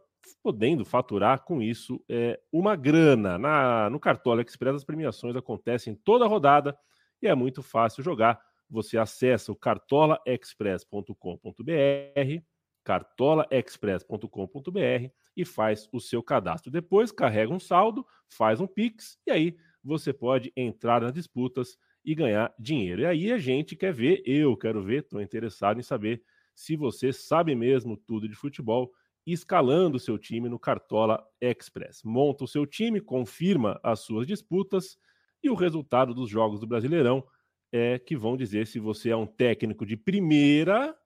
podendo 0.44 0.86
faturar 0.86 1.44
com 1.44 1.60
isso 1.60 2.00
é 2.08 2.40
uma 2.54 2.76
grana. 2.76 3.40
Na, 3.40 3.90
no 3.90 4.00
Cartola 4.00 4.44
Express 4.44 4.76
as 4.76 4.84
premiações 4.84 5.36
acontecem 5.36 5.96
toda 5.96 6.28
rodada 6.28 6.78
e 7.24 7.28
é 7.28 7.34
muito 7.34 7.64
fácil 7.64 8.04
jogar. 8.04 8.40
Você 8.70 9.00
acessa 9.00 9.52
o 9.52 9.56
cartolaexpress.com.br, 9.56 12.44
cartolaexpress.com.br 12.84 15.27
e 15.38 15.46
faz 15.46 15.88
o 15.94 16.00
seu 16.02 16.24
cadastro. 16.24 16.72
Depois 16.72 17.12
carrega 17.12 17.54
um 17.54 17.60
saldo, 17.60 18.06
faz 18.28 18.60
um 18.60 18.66
Pix 18.66 19.20
e 19.28 19.32
aí 19.32 19.56
você 19.84 20.12
pode 20.12 20.52
entrar 20.58 21.02
nas 21.02 21.14
disputas 21.14 21.78
e 22.04 22.16
ganhar 22.16 22.52
dinheiro. 22.58 23.02
E 23.02 23.06
aí 23.06 23.32
a 23.32 23.38
gente 23.38 23.76
quer 23.76 23.94
ver, 23.94 24.24
eu 24.26 24.58
quero 24.58 24.82
ver, 24.82 25.04
estou 25.04 25.22
interessado 25.22 25.80
em 25.80 25.84
saber 25.84 26.24
se 26.56 26.76
você 26.76 27.14
sabe 27.14 27.54
mesmo 27.54 27.96
tudo 27.96 28.28
de 28.28 28.34
futebol, 28.34 28.92
escalando 29.26 30.00
seu 30.00 30.18
time 30.18 30.50
no 30.50 30.58
Cartola 30.58 31.24
Express. 31.40 32.02
Monta 32.04 32.46
o 32.46 32.48
seu 32.48 32.66
time, 32.66 33.00
confirma 33.00 33.80
as 33.84 34.00
suas 34.00 34.26
disputas 34.26 34.98
e 35.44 35.50
o 35.50 35.54
resultado 35.54 36.14
dos 36.14 36.30
jogos 36.30 36.60
do 36.60 36.66
Brasileirão 36.66 37.24
é 37.72 38.00
que 38.00 38.16
vão 38.16 38.36
dizer 38.36 38.66
se 38.66 38.80
você 38.80 39.10
é 39.10 39.16
um 39.16 39.28
técnico 39.28 39.86
de 39.86 39.96
primeira 39.96 40.98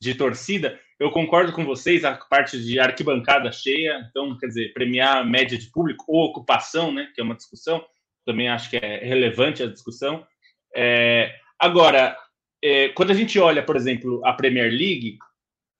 de 0.00 0.14
torcida, 0.14 0.78
eu 0.98 1.10
concordo 1.10 1.52
com 1.52 1.64
vocês, 1.64 2.04
a 2.04 2.14
parte 2.14 2.62
de 2.62 2.78
arquibancada 2.78 3.50
cheia, 3.50 4.06
então, 4.10 4.36
quer 4.36 4.48
dizer, 4.48 4.72
premiar 4.72 5.18
a 5.18 5.24
média 5.24 5.56
de 5.56 5.70
público 5.70 6.04
ou 6.06 6.24
ocupação, 6.26 6.92
né, 6.92 7.10
que 7.14 7.20
é 7.20 7.24
uma 7.24 7.34
discussão, 7.34 7.84
também 8.26 8.48
acho 8.48 8.68
que 8.68 8.76
é 8.76 8.98
relevante 8.98 9.62
a 9.62 9.66
discussão. 9.66 10.26
É, 10.76 11.34
agora, 11.58 12.16
é, 12.62 12.88
quando 12.90 13.12
a 13.12 13.14
gente 13.14 13.38
olha, 13.38 13.62
por 13.62 13.76
exemplo, 13.76 14.20
a 14.26 14.32
Premier 14.34 14.70
League, 14.70 15.16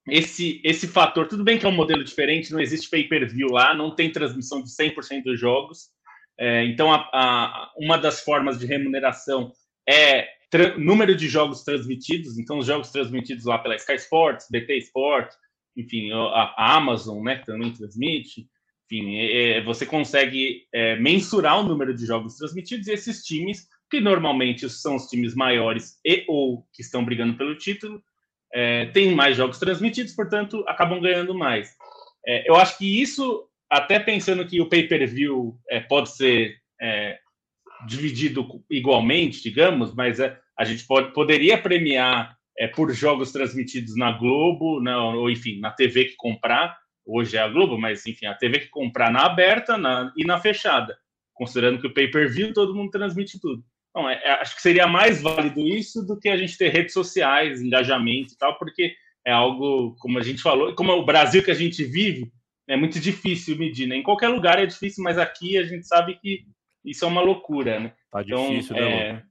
esse, 0.08 0.60
esse 0.64 0.88
fator, 0.88 1.28
tudo 1.28 1.44
bem 1.44 1.58
que 1.58 1.66
é 1.66 1.68
um 1.68 1.72
modelo 1.72 2.02
diferente, 2.02 2.52
não 2.52 2.60
existe 2.60 2.88
pay-per-view 2.88 3.48
lá, 3.50 3.74
não 3.74 3.94
tem 3.94 4.10
transmissão 4.10 4.62
de 4.62 4.70
100% 4.70 5.22
dos 5.24 5.38
jogos, 5.38 5.90
é, 6.38 6.64
então 6.64 6.90
a, 6.90 7.08
a, 7.12 7.70
uma 7.76 7.98
das 7.98 8.20
formas 8.22 8.58
de 8.58 8.64
remuneração 8.64 9.52
é 9.88 10.28
número 10.76 11.14
de 11.14 11.28
jogos 11.28 11.62
transmitidos, 11.62 12.38
então 12.38 12.58
os 12.58 12.66
jogos 12.66 12.90
transmitidos 12.90 13.44
lá 13.44 13.58
pela 13.58 13.76
Sky 13.76 13.94
Sports, 13.94 14.46
BT 14.50 14.78
Sport, 14.78 15.32
enfim, 15.76 16.10
a, 16.12 16.76
Amazon, 16.76 17.22
né, 17.22 17.36
que 17.36 17.46
também 17.46 17.72
transmite, 17.72 18.48
enfim, 18.86 19.16
é, 19.16 19.58
é, 19.58 19.62
você 19.62 19.86
consegue 19.86 20.66
é, 20.72 20.96
mensurar 20.96 21.60
o 21.60 21.62
número 21.62 21.94
de 21.94 22.04
jogos 22.04 22.36
transmitidos 22.36 22.88
e 22.88 22.92
esses 22.92 23.22
times, 23.22 23.68
que 23.88 24.00
normalmente 24.00 24.68
são 24.68 24.96
os 24.96 25.06
times 25.06 25.34
maiores 25.34 25.98
e 26.04 26.24
ou 26.28 26.66
que 26.72 26.82
estão 26.82 27.04
brigando 27.04 27.36
pelo 27.36 27.56
título, 27.56 28.02
é, 28.52 28.86
têm 28.86 29.14
mais 29.14 29.36
jogos 29.36 29.58
transmitidos, 29.58 30.12
portanto, 30.12 30.64
acabam 30.66 31.00
ganhando 31.00 31.34
mais. 31.34 31.76
É, 32.26 32.48
eu 32.48 32.56
acho 32.56 32.76
que 32.76 33.00
isso, 33.00 33.48
até 33.70 34.00
pensando 34.00 34.46
que 34.46 34.60
o 34.60 34.68
pay-per-view 34.68 35.56
é, 35.70 35.80
pode 35.80 36.10
ser 36.10 36.58
dividido 37.86 38.46
igualmente, 38.70 39.42
digamos, 39.42 39.94
mas 39.94 40.20
é, 40.20 40.38
a 40.58 40.64
gente 40.64 40.86
pode, 40.86 41.12
poderia 41.12 41.56
premiar 41.56 42.36
é, 42.58 42.66
por 42.66 42.92
jogos 42.92 43.32
transmitidos 43.32 43.96
na 43.96 44.12
Globo, 44.12 44.80
na, 44.80 45.02
ou 45.14 45.30
enfim, 45.30 45.58
na 45.60 45.70
TV 45.70 46.06
que 46.06 46.16
comprar, 46.16 46.76
hoje 47.06 47.36
é 47.36 47.40
a 47.40 47.48
Globo, 47.48 47.78
mas 47.78 48.06
enfim, 48.06 48.26
a 48.26 48.34
TV 48.34 48.60
que 48.60 48.68
comprar 48.68 49.10
na 49.10 49.24
aberta 49.24 49.78
na, 49.78 50.12
e 50.16 50.24
na 50.24 50.38
fechada, 50.38 50.96
considerando 51.34 51.80
que 51.80 51.86
o 51.86 51.94
pay-per-view 51.94 52.52
todo 52.52 52.74
mundo 52.74 52.90
transmite 52.90 53.40
tudo. 53.40 53.64
Então, 53.90 54.08
é, 54.08 54.20
é, 54.22 54.32
acho 54.34 54.54
que 54.54 54.62
seria 54.62 54.86
mais 54.86 55.20
válido 55.20 55.60
isso 55.60 56.06
do 56.06 56.18
que 56.18 56.28
a 56.28 56.36
gente 56.36 56.56
ter 56.56 56.68
redes 56.68 56.92
sociais, 56.92 57.60
engajamento 57.60 58.34
e 58.34 58.38
tal, 58.38 58.56
porque 58.58 58.94
é 59.26 59.32
algo, 59.32 59.96
como 59.98 60.18
a 60.18 60.22
gente 60.22 60.40
falou, 60.40 60.74
como 60.74 60.92
é 60.92 60.94
o 60.94 61.04
Brasil 61.04 61.42
que 61.42 61.50
a 61.50 61.54
gente 61.54 61.84
vive, 61.84 62.30
é 62.68 62.76
muito 62.76 63.00
difícil 63.00 63.56
medir. 63.56 63.86
Né? 63.86 63.96
Em 63.96 64.02
qualquer 64.02 64.28
lugar 64.28 64.62
é 64.62 64.66
difícil, 64.66 65.02
mas 65.02 65.18
aqui 65.18 65.58
a 65.58 65.64
gente 65.64 65.86
sabe 65.86 66.16
que 66.20 66.44
isso 66.84 67.04
é 67.04 67.08
uma 67.08 67.20
loucura, 67.20 67.80
né? 67.80 67.92
Tá 68.10 68.22
então, 68.22 68.48
difícil, 68.48 68.76
né? 68.76 69.10
É, 69.10 69.22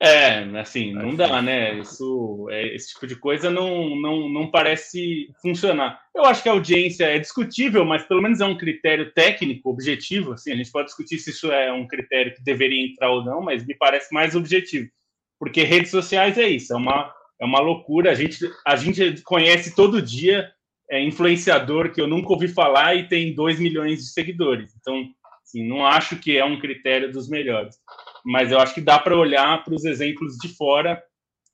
é, 0.00 0.60
assim, 0.60 0.92
tá 0.92 1.02
não 1.02 1.14
dá, 1.14 1.40
né? 1.40 1.78
Isso, 1.78 2.46
é, 2.50 2.74
esse 2.74 2.92
tipo 2.92 3.06
de 3.06 3.16
coisa 3.16 3.50
não, 3.50 3.96
não, 3.96 4.28
não 4.28 4.50
parece 4.50 5.28
funcionar. 5.40 6.00
Eu 6.14 6.24
acho 6.24 6.42
que 6.42 6.48
a 6.48 6.52
audiência 6.52 7.04
é 7.04 7.18
discutível, 7.18 7.84
mas 7.84 8.02
pelo 8.02 8.20
menos 8.20 8.40
é 8.40 8.44
um 8.44 8.56
critério 8.56 9.12
técnico, 9.12 9.70
objetivo. 9.70 10.32
Assim, 10.32 10.52
a 10.52 10.56
gente 10.56 10.70
pode 10.70 10.86
discutir 10.86 11.18
se 11.18 11.30
isso 11.30 11.50
é 11.50 11.72
um 11.72 11.86
critério 11.86 12.34
que 12.34 12.42
deveria 12.42 12.84
entrar 12.84 13.10
ou 13.10 13.24
não, 13.24 13.40
mas 13.40 13.64
me 13.64 13.74
parece 13.74 14.12
mais 14.12 14.34
objetivo. 14.34 14.88
Porque 15.38 15.62
redes 15.62 15.90
sociais 15.90 16.38
é 16.38 16.48
isso, 16.48 16.72
é 16.72 16.76
uma, 16.76 17.12
é 17.40 17.44
uma 17.44 17.60
loucura. 17.60 18.10
A 18.10 18.14
gente, 18.14 18.38
a 18.66 18.76
gente 18.76 19.22
conhece 19.22 19.74
todo 19.74 20.02
dia 20.02 20.50
é, 20.90 21.02
influenciador 21.02 21.92
que 21.92 22.00
eu 22.00 22.06
nunca 22.06 22.32
ouvi 22.32 22.48
falar 22.48 22.94
e 22.94 23.08
tem 23.08 23.34
2 23.34 23.58
milhões 23.58 23.98
de 23.98 24.12
seguidores. 24.12 24.74
Então, 24.80 25.08
assim, 25.54 25.66
não 25.66 25.86
acho 25.86 26.16
que 26.16 26.36
é 26.36 26.44
um 26.44 26.58
critério 26.58 27.12
dos 27.12 27.28
melhores. 27.28 27.76
Mas 28.24 28.50
eu 28.50 28.58
acho 28.58 28.74
que 28.74 28.80
dá 28.80 28.98
para 28.98 29.16
olhar 29.16 29.62
para 29.62 29.74
os 29.74 29.84
exemplos 29.84 30.36
de 30.36 30.48
fora. 30.48 31.02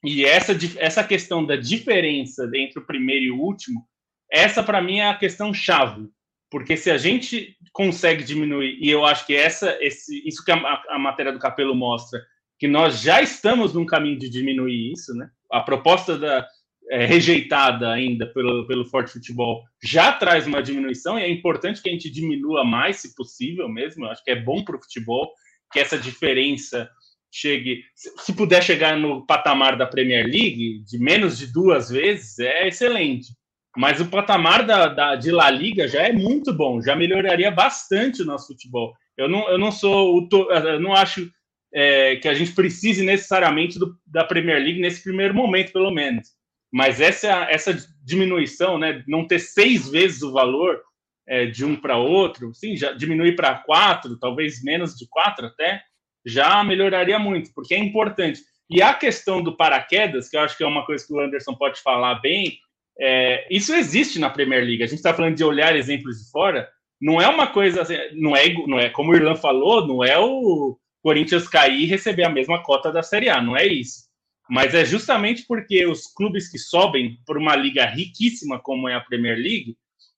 E 0.02 0.24
essa, 0.24 0.56
essa 0.78 1.04
questão 1.04 1.44
da 1.44 1.56
diferença 1.56 2.50
entre 2.54 2.80
o 2.80 2.86
primeiro 2.86 3.24
e 3.26 3.30
o 3.30 3.40
último, 3.40 3.84
essa 4.32 4.62
para 4.62 4.80
mim 4.80 4.98
é 4.98 5.08
a 5.08 5.16
questão 5.16 5.52
chave. 5.52 6.08
Porque 6.50 6.76
se 6.76 6.90
a 6.90 6.96
gente 6.96 7.56
consegue 7.72 8.24
diminuir, 8.24 8.78
e 8.80 8.90
eu 8.90 9.04
acho 9.04 9.26
que 9.26 9.36
essa, 9.36 9.76
esse, 9.80 10.26
isso 10.26 10.44
que 10.44 10.50
a, 10.50 10.82
a 10.88 10.98
matéria 10.98 11.32
do 11.32 11.38
Capelo 11.38 11.74
mostra, 11.74 12.20
que 12.58 12.66
nós 12.66 13.00
já 13.00 13.22
estamos 13.22 13.72
num 13.72 13.86
caminho 13.86 14.18
de 14.18 14.28
diminuir 14.28 14.92
isso, 14.92 15.14
né? 15.14 15.28
A 15.50 15.60
proposta 15.60 16.18
da, 16.18 16.46
é, 16.90 17.06
rejeitada 17.06 17.90
ainda 17.90 18.26
pelo, 18.26 18.66
pelo 18.66 18.84
Forte 18.84 19.12
Futebol 19.12 19.62
já 19.82 20.12
traz 20.12 20.46
uma 20.46 20.62
diminuição 20.62 21.18
e 21.18 21.22
é 21.22 21.30
importante 21.30 21.80
que 21.80 21.88
a 21.88 21.92
gente 21.92 22.10
diminua 22.10 22.64
mais, 22.64 22.96
se 22.96 23.14
possível 23.14 23.68
mesmo. 23.68 24.04
Eu 24.04 24.10
acho 24.10 24.24
que 24.24 24.30
é 24.32 24.36
bom 24.36 24.64
para 24.64 24.76
o 24.76 24.82
futebol 24.82 25.32
que 25.72 25.78
essa 25.78 25.96
diferença 25.96 26.90
chegue, 27.32 27.84
se 27.94 28.32
puder 28.32 28.60
chegar 28.60 28.96
no 28.96 29.24
patamar 29.24 29.76
da 29.76 29.86
Premier 29.86 30.24
League, 30.24 30.82
de 30.84 30.98
menos 30.98 31.38
de 31.38 31.46
duas 31.46 31.88
vezes, 31.88 32.40
é 32.40 32.66
excelente. 32.66 33.28
Mas 33.76 34.00
o 34.00 34.06
patamar 34.06 34.66
da, 34.66 34.88
da, 34.88 35.14
de 35.14 35.30
La 35.30 35.48
Liga 35.48 35.86
já 35.86 36.02
é 36.02 36.12
muito 36.12 36.52
bom, 36.52 36.82
já 36.82 36.96
melhoraria 36.96 37.52
bastante 37.52 38.22
o 38.22 38.24
nosso 38.24 38.48
futebol. 38.48 38.92
Eu 39.16 39.28
não, 39.28 39.48
eu 39.48 39.58
não 39.58 39.70
sou, 39.70 40.28
eu 40.32 40.80
não 40.80 40.92
acho 40.92 41.30
é, 41.72 42.16
que 42.16 42.26
a 42.26 42.34
gente 42.34 42.52
precise 42.52 43.04
necessariamente 43.04 43.78
do, 43.78 43.94
da 44.04 44.24
Premier 44.24 44.60
League 44.60 44.80
nesse 44.80 45.04
primeiro 45.04 45.34
momento, 45.34 45.72
pelo 45.72 45.92
menos. 45.92 46.39
Mas 46.72 47.00
essa, 47.00 47.46
essa 47.50 47.76
diminuição, 48.04 48.78
né, 48.78 49.02
não 49.06 49.26
ter 49.26 49.38
seis 49.38 49.88
vezes 49.88 50.22
o 50.22 50.32
valor 50.32 50.80
é, 51.28 51.46
de 51.46 51.64
um 51.64 51.76
para 51.76 51.96
outro, 51.96 52.54
sim, 52.54 52.76
já 52.76 52.92
diminuir 52.92 53.36
para 53.36 53.56
quatro, 53.58 54.18
talvez 54.18 54.62
menos 54.62 54.96
de 54.96 55.06
quatro 55.08 55.46
até, 55.46 55.82
já 56.24 56.62
melhoraria 56.62 57.18
muito, 57.18 57.52
porque 57.54 57.74
é 57.74 57.78
importante. 57.78 58.40
E 58.68 58.80
a 58.82 58.94
questão 58.94 59.42
do 59.42 59.56
paraquedas, 59.56 60.28
que 60.28 60.36
eu 60.36 60.40
acho 60.40 60.56
que 60.56 60.62
é 60.62 60.66
uma 60.66 60.84
coisa 60.86 61.04
que 61.04 61.12
o 61.12 61.20
Anderson 61.20 61.54
pode 61.54 61.80
falar 61.80 62.16
bem, 62.16 62.58
é, 63.00 63.46
isso 63.50 63.74
existe 63.74 64.18
na 64.18 64.30
Premier 64.30 64.62
League. 64.62 64.82
A 64.82 64.86
gente 64.86 64.98
está 64.98 65.14
falando 65.14 65.34
de 65.34 65.42
olhar 65.42 65.74
exemplos 65.74 66.18
de 66.18 66.30
fora, 66.30 66.68
não 67.00 67.20
é 67.20 67.26
uma 67.26 67.46
coisa, 67.46 67.82
assim, 67.82 67.96
não 68.12 68.36
é, 68.36 68.52
não 68.66 68.78
é 68.78 68.90
como 68.90 69.10
o 69.10 69.16
Irlan 69.16 69.34
falou, 69.34 69.86
não 69.86 70.04
é 70.04 70.18
o 70.18 70.78
Corinthians 71.02 71.48
cair 71.48 71.80
e 71.80 71.86
receber 71.86 72.24
a 72.24 72.28
mesma 72.28 72.62
cota 72.62 72.92
da 72.92 73.02
Série 73.02 73.30
A, 73.30 73.40
não 73.40 73.56
é 73.56 73.66
isso. 73.66 74.09
Mas 74.50 74.74
é 74.74 74.84
justamente 74.84 75.44
porque 75.46 75.86
os 75.86 76.06
clubes 76.12 76.50
que 76.50 76.58
sobem 76.58 77.18
por 77.24 77.38
uma 77.38 77.54
liga 77.54 77.86
riquíssima 77.86 78.58
como 78.58 78.88
é 78.88 78.94
a 78.94 79.00
Premier 79.00 79.36
League 79.36 79.76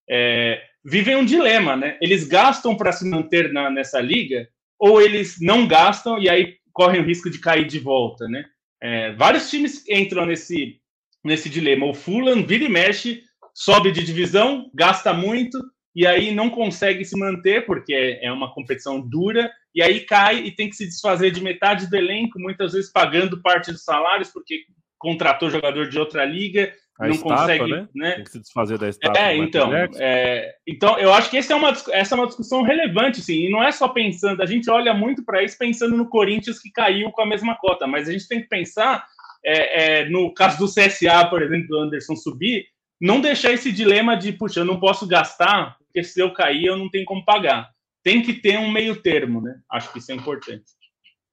é, 0.09 0.62
vivem 0.83 1.16
um 1.16 1.24
dilema, 1.24 1.76
né? 1.76 1.99
Eles 2.01 2.26
gastam 2.26 2.74
para 2.74 2.93
se 2.93 3.05
manter 3.09 3.53
na, 3.53 3.68
nessa 3.68 4.01
liga 4.01 4.49
ou 4.78 5.03
eles 5.03 5.37
não 5.39 5.66
gastam 5.66 6.18
e 6.18 6.30
aí 6.30 6.57
correm 6.72 7.03
o 7.03 7.05
risco 7.05 7.28
de 7.28 7.39
cair 7.39 7.66
de 7.66 7.78
volta, 7.78 8.26
né? 8.26 8.47
É, 8.83 9.12
vários 9.12 9.51
times 9.51 9.87
entram 9.87 10.24
nesse, 10.24 10.80
nesse 11.22 11.51
dilema. 11.51 11.85
O 11.85 11.95
Fulham 11.95 12.45
vira 12.45 12.64
e 12.64 12.68
mexe, 12.70 13.22
sobe 13.55 13.93
de 13.93 14.03
divisão, 14.03 14.70
gasta 14.74 15.12
muito 15.12 15.59
e 15.95 16.07
aí 16.07 16.34
não 16.34 16.49
consegue 16.49 17.05
se 17.05 17.18
manter 17.18 17.66
porque 17.66 17.93
é, 17.93 18.26
é 18.26 18.32
uma 18.32 18.53
competição 18.53 19.01
dura 19.01 19.51
e 19.74 19.82
aí 19.82 20.01
cai 20.01 20.38
e 20.38 20.51
tem 20.51 20.68
que 20.68 20.76
se 20.76 20.86
desfazer 20.86 21.30
de 21.30 21.43
metade 21.43 21.88
do 21.88 21.97
elenco, 21.97 22.38
muitas 22.38 22.72
vezes 22.72 22.90
pagando 22.90 23.40
parte 23.40 23.72
dos 23.72 23.84
salários, 23.84 24.30
porque 24.30 24.61
contratou 24.99 25.51
jogador 25.51 25.88
de 25.88 25.99
outra 25.99 26.24
liga, 26.24 26.72
a 26.99 27.07
não 27.07 27.14
estátua, 27.14 27.36
consegue. 27.36 27.70
Né? 27.70 27.88
né? 27.95 28.12
Tem 28.12 28.24
que 28.24 28.30
se 28.30 28.40
desfazer 28.40 28.78
da 28.78 28.88
estátua. 28.88 29.20
É, 29.20 29.36
então, 29.36 29.72
é, 29.74 30.55
então, 30.66 30.99
eu 30.99 31.12
acho 31.12 31.30
que 31.30 31.36
essa 31.36 31.53
é, 31.53 31.57
uma, 31.57 31.70
essa 31.90 32.14
é 32.14 32.18
uma 32.18 32.26
discussão 32.26 32.62
relevante, 32.62 33.20
sim, 33.20 33.47
e 33.47 33.51
não 33.51 33.62
é 33.62 33.72
só 33.72 33.88
pensando, 33.88 34.43
a 34.43 34.47
gente 34.47 34.70
olha 34.70 34.95
muito 34.95 35.24
para 35.24 35.43
isso 35.43 35.59
pensando 35.59 35.97
no 35.97 36.09
Corinthians 36.09 36.61
que 36.61 36.70
caiu 36.70 37.11
com 37.11 37.22
a 37.22 37.26
mesma 37.26 37.57
cota, 37.57 37.86
mas 37.86 38.09
a 38.09 38.12
gente 38.12 38.28
tem 38.28 38.40
que 38.40 38.49
pensar, 38.49 39.05
é, 39.45 40.03
é, 40.03 40.09
no 40.09 40.32
caso 40.32 40.59
do 40.59 40.66
CSA, 40.66 41.26
por 41.28 41.43
exemplo, 41.43 41.68
do 41.68 41.78
Anderson 41.78 42.14
subir, 42.14 42.66
não 43.01 43.20
deixar 43.20 43.53
esse 43.53 43.72
dilema 43.72 44.16
de, 44.16 44.32
puxa, 44.32 44.61
eu 44.61 44.64
não 44.64 44.78
posso 44.78 45.07
gastar, 45.07 45.76
porque 45.93 46.05
se 46.05 46.20
eu 46.20 46.32
cair, 46.32 46.64
eu 46.64 46.76
não 46.76 46.90
tenho 46.90 47.05
como 47.05 47.24
pagar 47.24 47.70
tem 48.03 48.22
que 48.22 48.34
ter 48.34 48.59
um 48.59 48.70
meio 48.70 49.01
termo, 49.01 49.40
né? 49.40 49.61
Acho 49.70 49.93
que 49.93 49.99
isso 49.99 50.11
é 50.12 50.14
importante. 50.14 50.64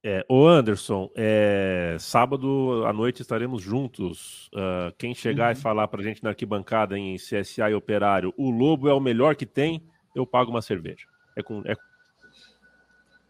É, 0.01 0.25
o 0.29 0.47
Anderson, 0.47 1.11
é, 1.15 1.97
sábado 1.99 2.85
à 2.85 2.93
noite 2.93 3.21
estaremos 3.21 3.61
juntos. 3.61 4.47
Uh, 4.53 4.95
quem 4.97 5.13
chegar 5.13 5.53
uhum. 5.53 5.59
e 5.59 5.61
falar 5.61 5.87
para 5.89 5.99
a 5.99 6.03
gente 6.03 6.23
na 6.23 6.29
arquibancada 6.29 6.97
em 6.97 7.17
CSA 7.17 7.69
e 7.69 7.73
Operário, 7.73 8.33
o 8.37 8.49
Lobo 8.49 8.87
é 8.87 8.93
o 8.93 8.99
melhor 8.99 9.35
que 9.35 9.45
tem, 9.45 9.83
eu 10.15 10.25
pago 10.25 10.51
uma 10.51 10.61
cerveja. 10.61 11.05
É 11.35 11.43
com, 11.43 11.61
é... 11.65 11.75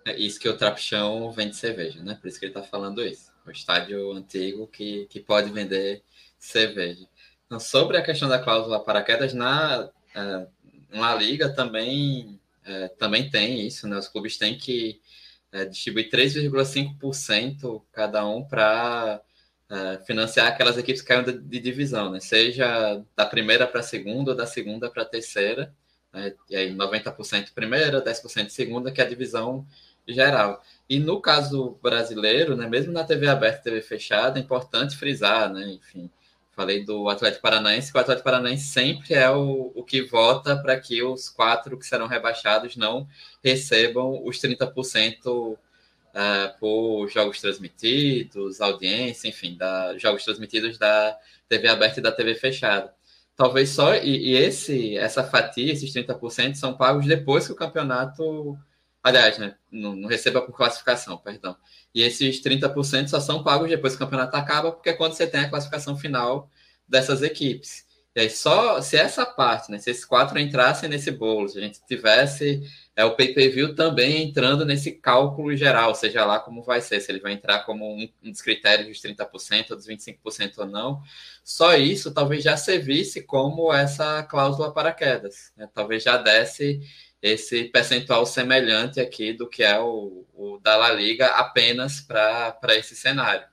é 0.05 0.19
isso 0.19 0.39
que 0.39 0.47
o 0.47 0.55
Trapichão 0.55 1.32
vende 1.32 1.55
cerveja, 1.55 2.03
né? 2.03 2.15
Por 2.21 2.27
isso 2.27 2.39
que 2.39 2.45
ele 2.45 2.51
está 2.51 2.61
falando 2.61 3.01
isso. 3.01 3.32
O 3.47 3.51
estádio 3.51 4.11
antigo 4.11 4.67
que, 4.67 5.07
que 5.07 5.19
pode 5.19 5.49
vender 5.51 6.03
cerveja. 6.38 7.07
Então, 7.47 7.59
sobre 7.59 7.97
a 7.97 8.03
questão 8.03 8.30
da 8.30 8.38
cláusula 8.38 8.84
paraquedas, 8.84 9.34
na, 9.34 9.89
uh, 10.15 10.47
na 10.91 11.15
Liga 11.15 11.49
também 11.49 12.39
é, 12.65 12.87
também 12.89 13.29
tem 13.29 13.65
isso, 13.65 13.87
né? 13.87 13.97
Os 13.97 14.07
clubes 14.07 14.37
têm 14.37 14.57
que 14.57 15.01
é, 15.51 15.65
distribuir 15.65 16.09
3,5% 16.09 17.81
cada 17.91 18.25
um 18.27 18.43
para 18.43 19.21
é, 19.69 19.99
financiar 20.05 20.47
aquelas 20.47 20.77
equipes 20.77 21.01
que 21.01 21.07
caem 21.07 21.23
de, 21.23 21.37
de 21.39 21.59
divisão, 21.59 22.11
né? 22.11 22.19
Seja 22.19 23.03
da 23.15 23.25
primeira 23.25 23.65
para 23.67 23.79
a 23.79 23.83
segunda 23.83 24.31
ou 24.31 24.37
da 24.37 24.45
segunda 24.45 24.89
para 24.89 25.03
a 25.03 25.05
terceira. 25.05 25.73
Né? 26.13 26.33
E 26.49 26.55
aí 26.55 26.75
90% 26.75 27.53
primeira, 27.53 28.03
10% 28.03 28.49
segunda, 28.49 28.91
que 28.91 29.01
é 29.01 29.03
a 29.03 29.09
divisão 29.09 29.65
geral. 30.07 30.63
E 30.89 30.99
no 30.99 31.21
caso 31.21 31.77
brasileiro, 31.81 32.55
né, 32.55 32.67
mesmo 32.67 32.91
na 32.91 33.03
TV 33.03 33.27
aberta 33.27 33.59
e 33.59 33.63
TV 33.63 33.81
fechada, 33.81 34.39
é 34.39 34.41
importante 34.41 34.97
frisar, 34.97 35.51
né, 35.53 35.69
enfim, 35.69 36.09
Falei 36.60 36.84
do 36.84 37.07
Atlético 37.07 37.41
Paranaense, 37.41 37.89
que 37.89 37.97
o 37.97 38.01
Atlético 38.01 38.26
Paranaense 38.26 38.66
sempre 38.66 39.14
é 39.14 39.30
o, 39.30 39.72
o 39.74 39.82
que 39.82 40.01
vota 40.01 40.57
para 40.57 40.78
que 40.78 41.01
os 41.01 41.30
quatro 41.30 41.80
que 41.80 41.86
serão 41.86 42.05
rebaixados 42.05 42.76
não 42.76 43.07
recebam 43.41 44.22
os 44.26 44.41
30% 44.41 45.26
uh, 45.26 45.57
é, 46.14 46.47
por 46.60 47.07
jogos 47.07 47.39
transmitidos, 47.39 48.60
audiência, 48.60 49.30
enfim, 49.30 49.55
da, 49.55 49.97
jogos 49.97 50.26
transmitidos 50.26 50.78
da 50.78 51.18
TV 51.47 51.70
aberta 51.70 52.01
e 52.01 52.03
da 52.03 52.12
TV 52.12 52.36
fechada. 52.36 52.93
Talvez 53.38 53.70
só, 53.70 53.95
e, 53.95 54.32
e 54.32 54.36
esse, 54.36 54.97
essa 54.97 55.24
fatia, 55.24 55.72
esses 55.72 55.93
30%, 55.93 56.55
são 56.55 56.76
pagos 56.76 57.05
depois 57.05 57.47
que 57.47 57.53
o 57.53 57.55
campeonato 57.55 58.60
Aliás, 59.01 59.38
né, 59.38 59.55
não, 59.72 59.95
não, 59.95 60.10
receba 60.10 60.41
por 60.41 60.55
classificação, 60.55 61.18
perdão. 61.18 61.55
E 61.93 62.01
esses 62.01 62.41
30% 62.41 63.07
só 63.07 63.19
são 63.19 63.43
pagos 63.43 63.69
depois 63.69 63.93
que 63.93 63.97
o 63.97 64.05
campeonato 64.05 64.35
acaba, 64.35 64.71
porque 64.71 64.89
é 64.89 64.93
quando 64.93 65.13
você 65.13 65.25
tem 65.25 65.41
a 65.41 65.49
classificação 65.49 65.97
final 65.97 66.49
dessas 66.87 67.21
equipes. 67.21 67.87
E 68.15 68.21
aí, 68.21 68.29
só 68.29 68.81
se 68.81 68.97
essa 68.97 69.23
parte, 69.25 69.71
né, 69.71 69.77
se 69.77 69.91
esses 69.91 70.03
quatro 70.03 70.39
entrassem 70.39 70.89
nesse 70.89 71.11
bolo, 71.11 71.47
se 71.47 71.59
a 71.59 71.61
gente 71.61 71.79
tivesse 71.87 72.61
é, 72.95 73.05
o 73.05 73.15
pay-per-view 73.15 73.75
também 73.75 74.23
entrando 74.23 74.65
nesse 74.65 74.91
cálculo 74.93 75.55
geral, 75.55 75.93
seja 75.93 76.25
lá 76.25 76.39
como 76.39 76.63
vai 76.63 76.81
ser, 76.81 76.99
se 76.99 77.11
ele 77.11 77.19
vai 77.19 77.33
entrar 77.33 77.59
como 77.59 77.85
um, 77.85 78.09
um 78.23 78.31
dos 78.31 78.41
critérios 78.41 78.87
dos 78.87 78.99
30% 78.99 79.71
ou 79.71 79.77
dos 79.77 79.87
25% 79.87 80.57
ou 80.57 80.65
não, 80.65 81.01
só 81.43 81.75
isso 81.75 82.11
talvez 82.11 82.43
já 82.43 82.57
servisse 82.57 83.21
como 83.21 83.71
essa 83.71 84.23
cláusula 84.23 84.73
para 84.73 84.91
quedas. 84.91 85.53
Né? 85.55 85.69
Talvez 85.71 86.03
já 86.03 86.17
desse 86.17 86.81
esse 87.22 87.65
percentual 87.65 88.26
semelhante 88.26 88.99
aqui 88.99 89.34
do 89.34 89.47
que 89.47 89.63
é 89.63 89.80
o, 89.80 90.26
o 90.34 90.59
da 90.59 90.78
La 90.78 90.91
Liga 90.91 91.28
apenas 91.28 91.99
para 92.01 92.76
esse 92.76 92.95
cenário. 92.95 93.45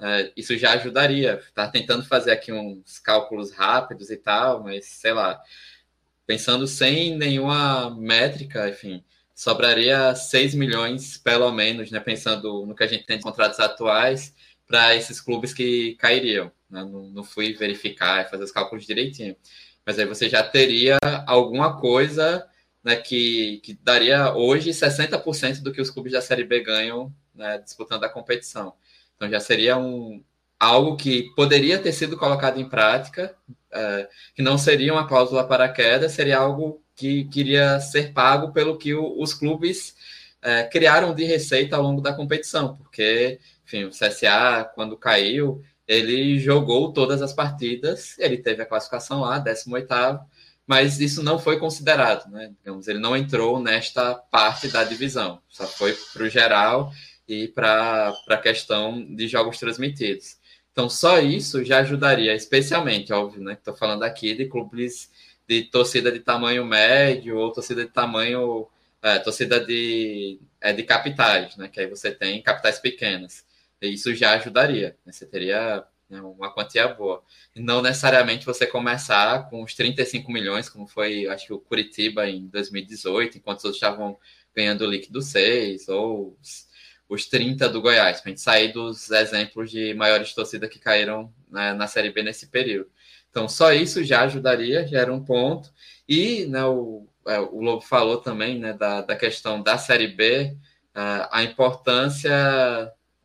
É, 0.00 0.32
isso 0.36 0.56
já 0.58 0.72
ajudaria. 0.72 1.34
Está 1.38 1.68
tentando 1.68 2.04
fazer 2.04 2.32
aqui 2.32 2.52
uns 2.52 2.98
cálculos 2.98 3.52
rápidos 3.52 4.10
e 4.10 4.16
tal, 4.16 4.62
mas 4.64 4.86
sei 4.86 5.12
lá, 5.12 5.40
pensando 6.26 6.66
sem 6.66 7.16
nenhuma 7.16 7.90
métrica, 7.94 8.68
enfim, 8.68 9.04
sobraria 9.34 10.14
6 10.14 10.54
milhões 10.54 11.16
pelo 11.18 11.50
menos, 11.52 11.90
né? 11.90 12.00
Pensando 12.00 12.66
no 12.66 12.74
que 12.74 12.82
a 12.82 12.86
gente 12.86 13.06
tem 13.06 13.18
de 13.18 13.22
contratos 13.22 13.60
atuais 13.60 14.34
para 14.66 14.94
esses 14.96 15.20
clubes 15.20 15.54
que 15.54 15.94
cairiam. 15.96 16.50
Né? 16.68 16.82
Não, 16.84 17.02
não 17.10 17.24
fui 17.24 17.52
verificar 17.54 18.24
e 18.24 18.30
fazer 18.30 18.44
os 18.44 18.52
cálculos 18.52 18.86
direitinho. 18.86 19.36
Mas 19.86 19.98
aí 19.98 20.06
você 20.06 20.28
já 20.28 20.42
teria 20.42 20.98
alguma 21.26 21.78
coisa 21.78 22.48
né, 22.82 22.96
que, 22.96 23.60
que 23.64 23.74
daria 23.82 24.34
hoje 24.34 24.70
60% 24.70 25.62
do 25.62 25.72
que 25.72 25.80
os 25.80 25.90
clubes 25.90 26.12
da 26.12 26.20
Série 26.20 26.44
B 26.44 26.60
ganham 26.60 27.12
né, 27.34 27.58
disputando 27.58 28.04
a 28.04 28.08
competição. 28.08 28.74
Então 29.16 29.30
já 29.30 29.40
seria 29.40 29.76
um, 29.76 30.22
algo 30.58 30.96
que 30.96 31.30
poderia 31.34 31.78
ter 31.78 31.92
sido 31.92 32.16
colocado 32.16 32.60
em 32.60 32.68
prática, 32.68 33.34
é, 33.72 34.08
que 34.34 34.42
não 34.42 34.58
seria 34.58 34.92
uma 34.92 35.06
cláusula 35.06 35.46
para 35.46 35.68
queda, 35.68 36.08
seria 36.08 36.38
algo 36.38 36.82
que 36.94 37.24
queria 37.24 37.80
ser 37.80 38.12
pago 38.12 38.52
pelo 38.52 38.76
que 38.76 38.94
o, 38.94 39.20
os 39.20 39.32
clubes 39.34 39.96
é, 40.42 40.64
criaram 40.64 41.14
de 41.14 41.24
receita 41.24 41.76
ao 41.76 41.82
longo 41.82 42.00
da 42.00 42.12
competição, 42.12 42.76
porque, 42.76 43.40
enfim, 43.64 43.84
o 43.84 43.90
CSA, 43.90 44.70
quando 44.74 44.96
caiu, 44.96 45.62
ele 45.86 46.38
jogou 46.38 46.92
todas 46.92 47.22
as 47.22 47.32
partidas, 47.32 48.18
ele 48.18 48.38
teve 48.38 48.62
a 48.62 48.66
classificação 48.66 49.20
lá, 49.20 49.38
18 49.38 49.88
mas 50.66 51.00
isso 51.00 51.22
não 51.22 51.38
foi 51.38 51.58
considerado, 51.58 52.30
né? 52.30 52.52
Digamos, 52.58 52.88
ele 52.88 52.98
não 52.98 53.16
entrou 53.16 53.60
nesta 53.60 54.14
parte 54.14 54.68
da 54.68 54.84
divisão, 54.84 55.40
só 55.48 55.66
foi 55.66 55.96
para 56.12 56.22
o 56.22 56.28
geral 56.28 56.92
e 57.28 57.48
para 57.48 58.14
a 58.28 58.36
questão 58.36 59.04
de 59.14 59.26
jogos 59.28 59.58
transmitidos. 59.58 60.36
Então, 60.72 60.88
só 60.88 61.18
isso 61.18 61.64
já 61.64 61.80
ajudaria, 61.80 62.34
especialmente, 62.34 63.12
óbvio, 63.12 63.42
né? 63.42 63.52
Estou 63.54 63.76
falando 63.76 64.04
aqui 64.04 64.34
de 64.34 64.46
clubes 64.46 65.10
de 65.46 65.64
torcida 65.64 66.10
de 66.10 66.20
tamanho 66.20 66.64
médio 66.64 67.36
ou 67.36 67.52
torcida 67.52 67.84
de 67.84 67.90
tamanho. 67.90 68.68
É, 69.02 69.18
torcida 69.18 69.58
de, 69.58 70.38
é, 70.60 70.72
de 70.72 70.84
capitais, 70.84 71.56
né? 71.56 71.68
Que 71.68 71.80
aí 71.80 71.86
você 71.88 72.12
tem 72.12 72.40
capitais 72.40 72.78
pequenas. 72.78 73.44
Isso 73.80 74.14
já 74.14 74.34
ajudaria. 74.34 74.96
Né? 75.04 75.12
Você 75.12 75.26
teria 75.26 75.84
né, 76.12 76.20
uma 76.20 76.52
quantia 76.52 76.86
boa. 76.88 77.22
E 77.56 77.60
não 77.60 77.80
necessariamente 77.80 78.44
você 78.44 78.66
começar 78.66 79.48
com 79.48 79.62
os 79.62 79.74
35 79.74 80.30
milhões, 80.30 80.68
como 80.68 80.86
foi, 80.86 81.26
acho 81.26 81.46
que 81.46 81.52
o 81.54 81.58
Curitiba 81.58 82.28
em 82.28 82.46
2018, 82.48 83.38
enquanto 83.38 83.58
os 83.58 83.64
outros 83.64 83.82
estavam 83.82 84.18
ganhando 84.54 84.82
o 84.82 84.90
líquido 84.90 85.22
6, 85.22 85.88
ou 85.88 86.36
os, 86.40 86.68
os 87.08 87.26
30 87.26 87.66
do 87.70 87.80
Goiás, 87.80 88.20
para 88.20 88.28
a 88.28 88.30
gente 88.30 88.42
sair 88.42 88.72
dos 88.72 89.10
exemplos 89.10 89.70
de 89.70 89.94
maiores 89.94 90.34
torcidas 90.34 90.68
que 90.68 90.78
caíram 90.78 91.32
né, 91.50 91.72
na 91.72 91.86
Série 91.86 92.10
B 92.10 92.22
nesse 92.22 92.48
período. 92.48 92.90
Então, 93.30 93.48
só 93.48 93.72
isso 93.72 94.04
já 94.04 94.20
ajudaria, 94.22 94.86
já 94.86 95.00
era 95.00 95.12
um 95.12 95.24
ponto. 95.24 95.72
E 96.06 96.44
né, 96.44 96.62
o, 96.66 97.08
é, 97.26 97.40
o 97.40 97.62
Lobo 97.62 97.80
falou 97.80 98.18
também 98.18 98.58
né, 98.58 98.74
da, 98.74 99.00
da 99.00 99.16
questão 99.16 99.62
da 99.62 99.78
Série 99.78 100.08
B, 100.08 100.54
a 100.94 101.42
importância 101.42 102.30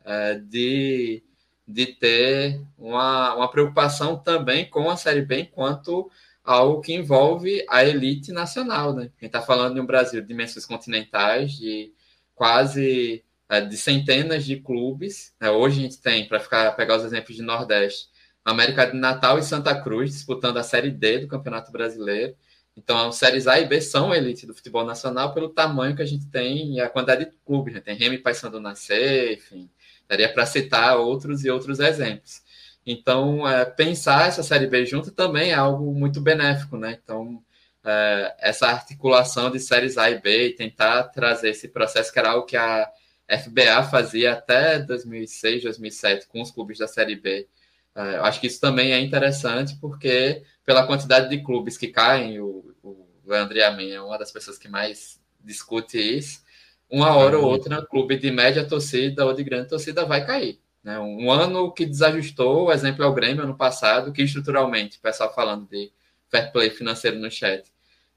é, 0.06 0.36
de 0.36 1.22
de 1.68 1.88
ter 1.88 2.62
uma, 2.78 3.36
uma 3.36 3.52
preocupação 3.52 4.18
também 4.18 4.70
com 4.70 4.90
a 4.90 4.96
Série 4.96 5.22
B 5.22 5.42
enquanto 5.42 6.10
algo 6.44 6.82
que 6.82 6.94
envolve 6.94 7.66
a 7.70 7.84
elite 7.84 8.32
nacional, 8.32 8.94
né? 8.94 9.04
A 9.04 9.06
gente 9.06 9.26
está 9.26 9.42
falando 9.42 9.74
de 9.74 9.82
um 9.82 9.86
Brasil 9.86 10.22
de 10.22 10.28
dimensões 10.28 10.66
continentais, 10.66 11.52
de 11.54 11.92
quase 12.34 13.24
é, 13.50 13.60
de 13.60 13.76
centenas 13.76 14.46
de 14.46 14.58
clubes. 14.58 15.34
Né? 15.42 15.50
Hoje 15.50 15.80
a 15.80 15.84
gente 15.84 16.02
tem, 16.02 16.26
para 16.28 16.40
ficar 16.40 16.72
pegar 16.76 16.96
os 16.98 17.04
exemplos 17.04 17.36
de 17.36 17.42
Nordeste, 17.44 18.08
América 18.46 18.86
de 18.86 18.98
Natal 18.98 19.38
e 19.38 19.44
Santa 19.44 19.76
Cruz 19.82 20.12
disputando 20.12 20.58
a 20.58 20.64
Série 20.64 20.90
D 20.90 21.20
do 21.20 21.28
Campeonato 21.28 21.70
Brasileiro. 21.70 22.34
Então, 22.78 23.10
as 23.10 23.16
séries 23.16 23.48
A 23.48 23.60
e 23.60 23.66
B 23.66 23.82
são 23.82 24.14
elite 24.14 24.46
do 24.46 24.54
futebol 24.54 24.86
nacional 24.86 25.34
pelo 25.34 25.50
tamanho 25.50 25.96
que 25.96 26.02
a 26.02 26.06
gente 26.06 26.28
tem 26.28 26.76
e 26.76 26.80
a 26.80 26.88
quantidade 26.88 27.26
de 27.26 27.38
clubes. 27.44 27.74
Né? 27.74 27.82
Tem 27.82 27.98
Remy 27.98 28.20
Paysandu 28.20 28.60
na 28.60 28.76
C, 28.76 29.34
enfim, 29.34 29.68
Daria 30.08 30.32
para 30.32 30.46
citar 30.46 30.98
outros 30.98 31.44
e 31.44 31.50
outros 31.50 31.80
exemplos. 31.80 32.42
Então, 32.86 33.48
é, 33.48 33.66
pensar 33.66 34.28
essa 34.28 34.42
Série 34.42 34.68
B 34.68 34.86
junto 34.86 35.12
também 35.12 35.52
é 35.52 35.56
algo 35.56 35.94
muito 35.94 36.22
benéfico, 36.22 36.78
né? 36.78 36.98
Então, 37.04 37.44
é, 37.84 38.36
essa 38.40 38.68
articulação 38.68 39.52
de 39.52 39.60
séries 39.60 39.98
A 39.98 40.10
e 40.10 40.20
B 40.20 40.48
e 40.48 40.56
tentar 40.56 41.04
trazer 41.06 41.50
esse 41.50 41.68
processo, 41.68 42.12
que 42.12 42.20
era 42.20 42.32
algo 42.32 42.46
que 42.46 42.56
a 42.58 42.90
FBA 43.28 43.84
fazia 43.90 44.34
até 44.34 44.80
2006, 44.80 45.64
2007 45.64 46.28
com 46.28 46.42
os 46.42 46.52
clubes 46.52 46.78
da 46.78 46.88
Série 46.88 47.16
B. 47.16 47.48
É, 47.96 48.18
eu 48.18 48.26
acho 48.26 48.40
que 48.40 48.48
isso 48.48 48.62
também 48.62 48.94
é 48.94 49.00
interessante, 49.00 49.76
porque 49.82 50.44
pela 50.66 50.88
quantidade 50.88 51.30
de 51.30 51.44
clubes 51.44 51.78
que 51.78 51.88
caem, 51.88 52.40
o, 52.40 52.74
o 52.84 53.08
Leandro 53.26 53.58
Yamin 53.58 53.92
é 53.92 54.02
uma 54.02 54.18
das 54.18 54.32
pessoas 54.32 54.58
que 54.58 54.70
mais 54.70 55.20
discute 55.44 55.98
isso, 55.98 56.42
uma 56.90 57.16
hora 57.16 57.38
ou 57.38 57.46
outra, 57.46 57.86
clube 57.86 58.18
de 58.18 58.32
média 58.32 58.66
torcida 58.66 59.26
ou 59.26 59.34
de 59.34 59.44
grande 59.44 59.70
torcida 59.70 60.06
vai 60.06 60.26
cair. 60.26 60.60
Né? 60.84 60.98
Um 61.00 61.30
ano 61.30 61.72
que 61.74 61.86
desajustou, 61.86 62.68
o 62.68 62.72
exemplo 62.72 63.04
é 63.04 63.08
o 63.08 63.14
Grêmio 63.14 63.44
ano 63.44 63.58
passado, 63.58 64.14
que 64.14 64.22
estruturalmente, 64.22 64.98
o 64.98 65.02
pessoal 65.02 65.34
falando 65.34 65.68
de 65.68 65.92
fair 66.30 66.52
play 66.52 66.70
financeiro 66.70 67.20
no 67.20 67.30
chat, 67.30 67.70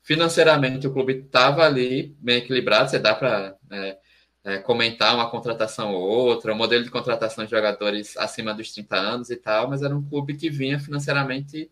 financeiramente 0.02 0.86
o 0.86 0.92
clube 0.92 1.14
estava 1.14 1.64
ali 1.64 2.16
bem 2.20 2.38
equilibrado, 2.38 2.90
você 2.90 2.98
dá 2.98 3.14
para 3.14 3.56
é, 3.70 3.98
é, 4.44 4.58
comentar 4.58 5.14
uma 5.14 5.28
contratação 5.30 5.92
ou 5.92 6.02
outra, 6.02 6.52
o 6.52 6.54
um 6.54 6.58
modelo 6.58 6.84
de 6.84 6.90
contratação 6.90 7.44
de 7.44 7.50
jogadores 7.50 8.16
acima 8.16 8.54
dos 8.54 8.72
30 8.72 8.96
anos 8.96 9.30
e 9.30 9.36
tal, 9.36 9.68
mas 9.68 9.82
era 9.82 9.94
um 9.94 10.02
clube 10.02 10.36
que 10.36 10.48
vinha 10.48 10.78
financeiramente 10.78 11.70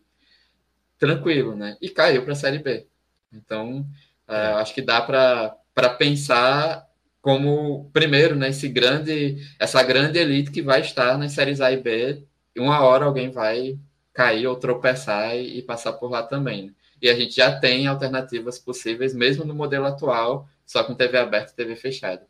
tranquilo, 0.97 1.55
né? 1.55 1.77
E 1.81 1.89
caiu 1.89 2.23
para 2.23 2.33
a 2.33 2.35
Série 2.35 2.59
B. 2.59 2.85
Então, 3.31 3.85
é, 4.27 4.35
acho 4.53 4.73
que 4.73 4.81
dá 4.81 5.01
para 5.01 5.89
pensar 5.97 6.88
como 7.21 7.89
primeiro, 7.91 8.35
né, 8.35 8.49
grande, 8.69 9.37
essa 9.59 9.83
grande 9.83 10.19
elite 10.19 10.51
que 10.51 10.61
vai 10.61 10.81
estar 10.81 11.17
nas 11.17 11.33
séries 11.33 11.61
A 11.61 11.71
e 11.71 11.77
B, 11.77 12.23
uma 12.57 12.81
hora 12.81 13.05
alguém 13.05 13.29
vai 13.29 13.77
cair 14.13 14.47
ou 14.47 14.55
tropeçar 14.55 15.35
e, 15.35 15.59
e 15.59 15.61
passar 15.61 15.93
por 15.93 16.09
lá 16.09 16.23
também. 16.23 16.67
Né? 16.67 16.73
E 17.01 17.09
a 17.09 17.15
gente 17.15 17.35
já 17.35 17.57
tem 17.57 17.87
alternativas 17.87 18.59
possíveis, 18.59 19.13
mesmo 19.13 19.45
no 19.45 19.55
modelo 19.55 19.85
atual, 19.85 20.47
só 20.65 20.83
com 20.83 20.93
TV 20.93 21.17
aberta 21.17 21.51
e 21.51 21.55
TV 21.55 21.75
fechada. 21.75 22.27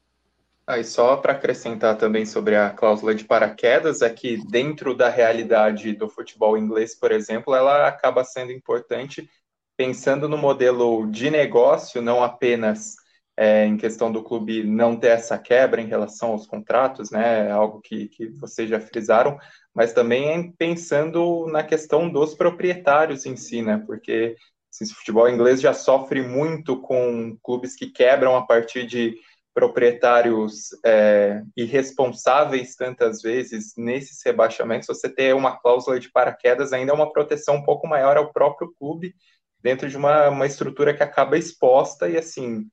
Ah, 0.68 0.78
e 0.78 0.84
só 0.84 1.18
para 1.18 1.34
acrescentar 1.34 1.98
também 1.98 2.28
sobre 2.28 2.56
a 2.56 2.70
cláusula 2.70 3.16
de 3.16 3.24
paraquedas, 3.24 4.04
é 4.04 4.10
que 4.10 4.38
dentro 4.52 4.94
da 4.94 5.10
realidade 5.10 5.94
do 5.94 6.08
futebol 6.08 6.56
inglês, 6.56 6.94
por 6.94 7.12
exemplo, 7.12 7.56
ela 7.56 7.88
acaba 7.88 8.24
sendo 8.24 8.52
importante 8.52 9.28
pensando 9.76 10.30
no 10.30 10.38
modelo 10.38 11.10
de 11.10 11.32
negócio, 11.32 12.02
não 12.04 12.24
apenas 12.24 12.98
é, 13.40 13.66
em 13.66 13.78
questão 13.78 14.12
do 14.12 14.22
clube 14.22 14.66
não 14.66 14.98
ter 14.98 15.12
essa 15.12 15.38
quebra 15.38 15.82
em 15.82 15.88
relação 15.88 16.32
aos 16.32 16.46
contratos, 16.46 17.10
né, 17.10 17.48
é 17.48 17.52
algo 17.52 17.80
que, 17.80 18.10
que 18.10 18.28
vocês 18.32 18.70
já 18.70 18.82
frisaram, 18.82 19.40
mas 19.74 19.94
também 19.94 20.52
pensando 20.58 21.48
na 21.48 21.64
questão 21.64 22.10
dos 22.10 22.36
proprietários 22.36 23.26
em 23.26 23.38
si, 23.38 23.62
né, 23.62 23.82
porque 23.88 24.36
assim, 24.70 24.92
o 24.92 24.98
futebol 24.98 25.30
inglês 25.30 25.62
já 25.62 25.74
sofre 25.74 26.22
muito 26.22 26.82
com 26.82 27.38
clubes 27.42 27.78
que 27.78 27.88
quebram 27.88 28.36
a 28.36 28.46
partir 28.46 28.86
de 28.86 29.16
proprietários 29.54 30.72
é, 30.86 31.42
irresponsáveis 31.56 32.76
tantas 32.76 33.22
vezes 33.22 33.74
nesses 33.78 34.22
rebaixamentos, 34.22 34.86
você 34.86 35.08
ter 35.08 35.34
uma 35.34 35.58
cláusula 35.58 35.98
de 35.98 36.12
paraquedas 36.12 36.74
ainda 36.74 36.92
é 36.92 36.96
uma 36.96 37.14
proteção 37.14 37.56
um 37.56 37.64
pouco 37.64 37.88
maior 37.88 38.18
ao 38.18 38.34
próprio 38.34 38.74
clube 38.78 39.16
dentro 39.64 39.88
de 39.88 39.96
uma, 39.96 40.28
uma 40.28 40.46
estrutura 40.46 40.94
que 40.94 41.04
acaba 41.04 41.38
exposta 41.38 42.10
e 42.10 42.18
assim 42.18 42.68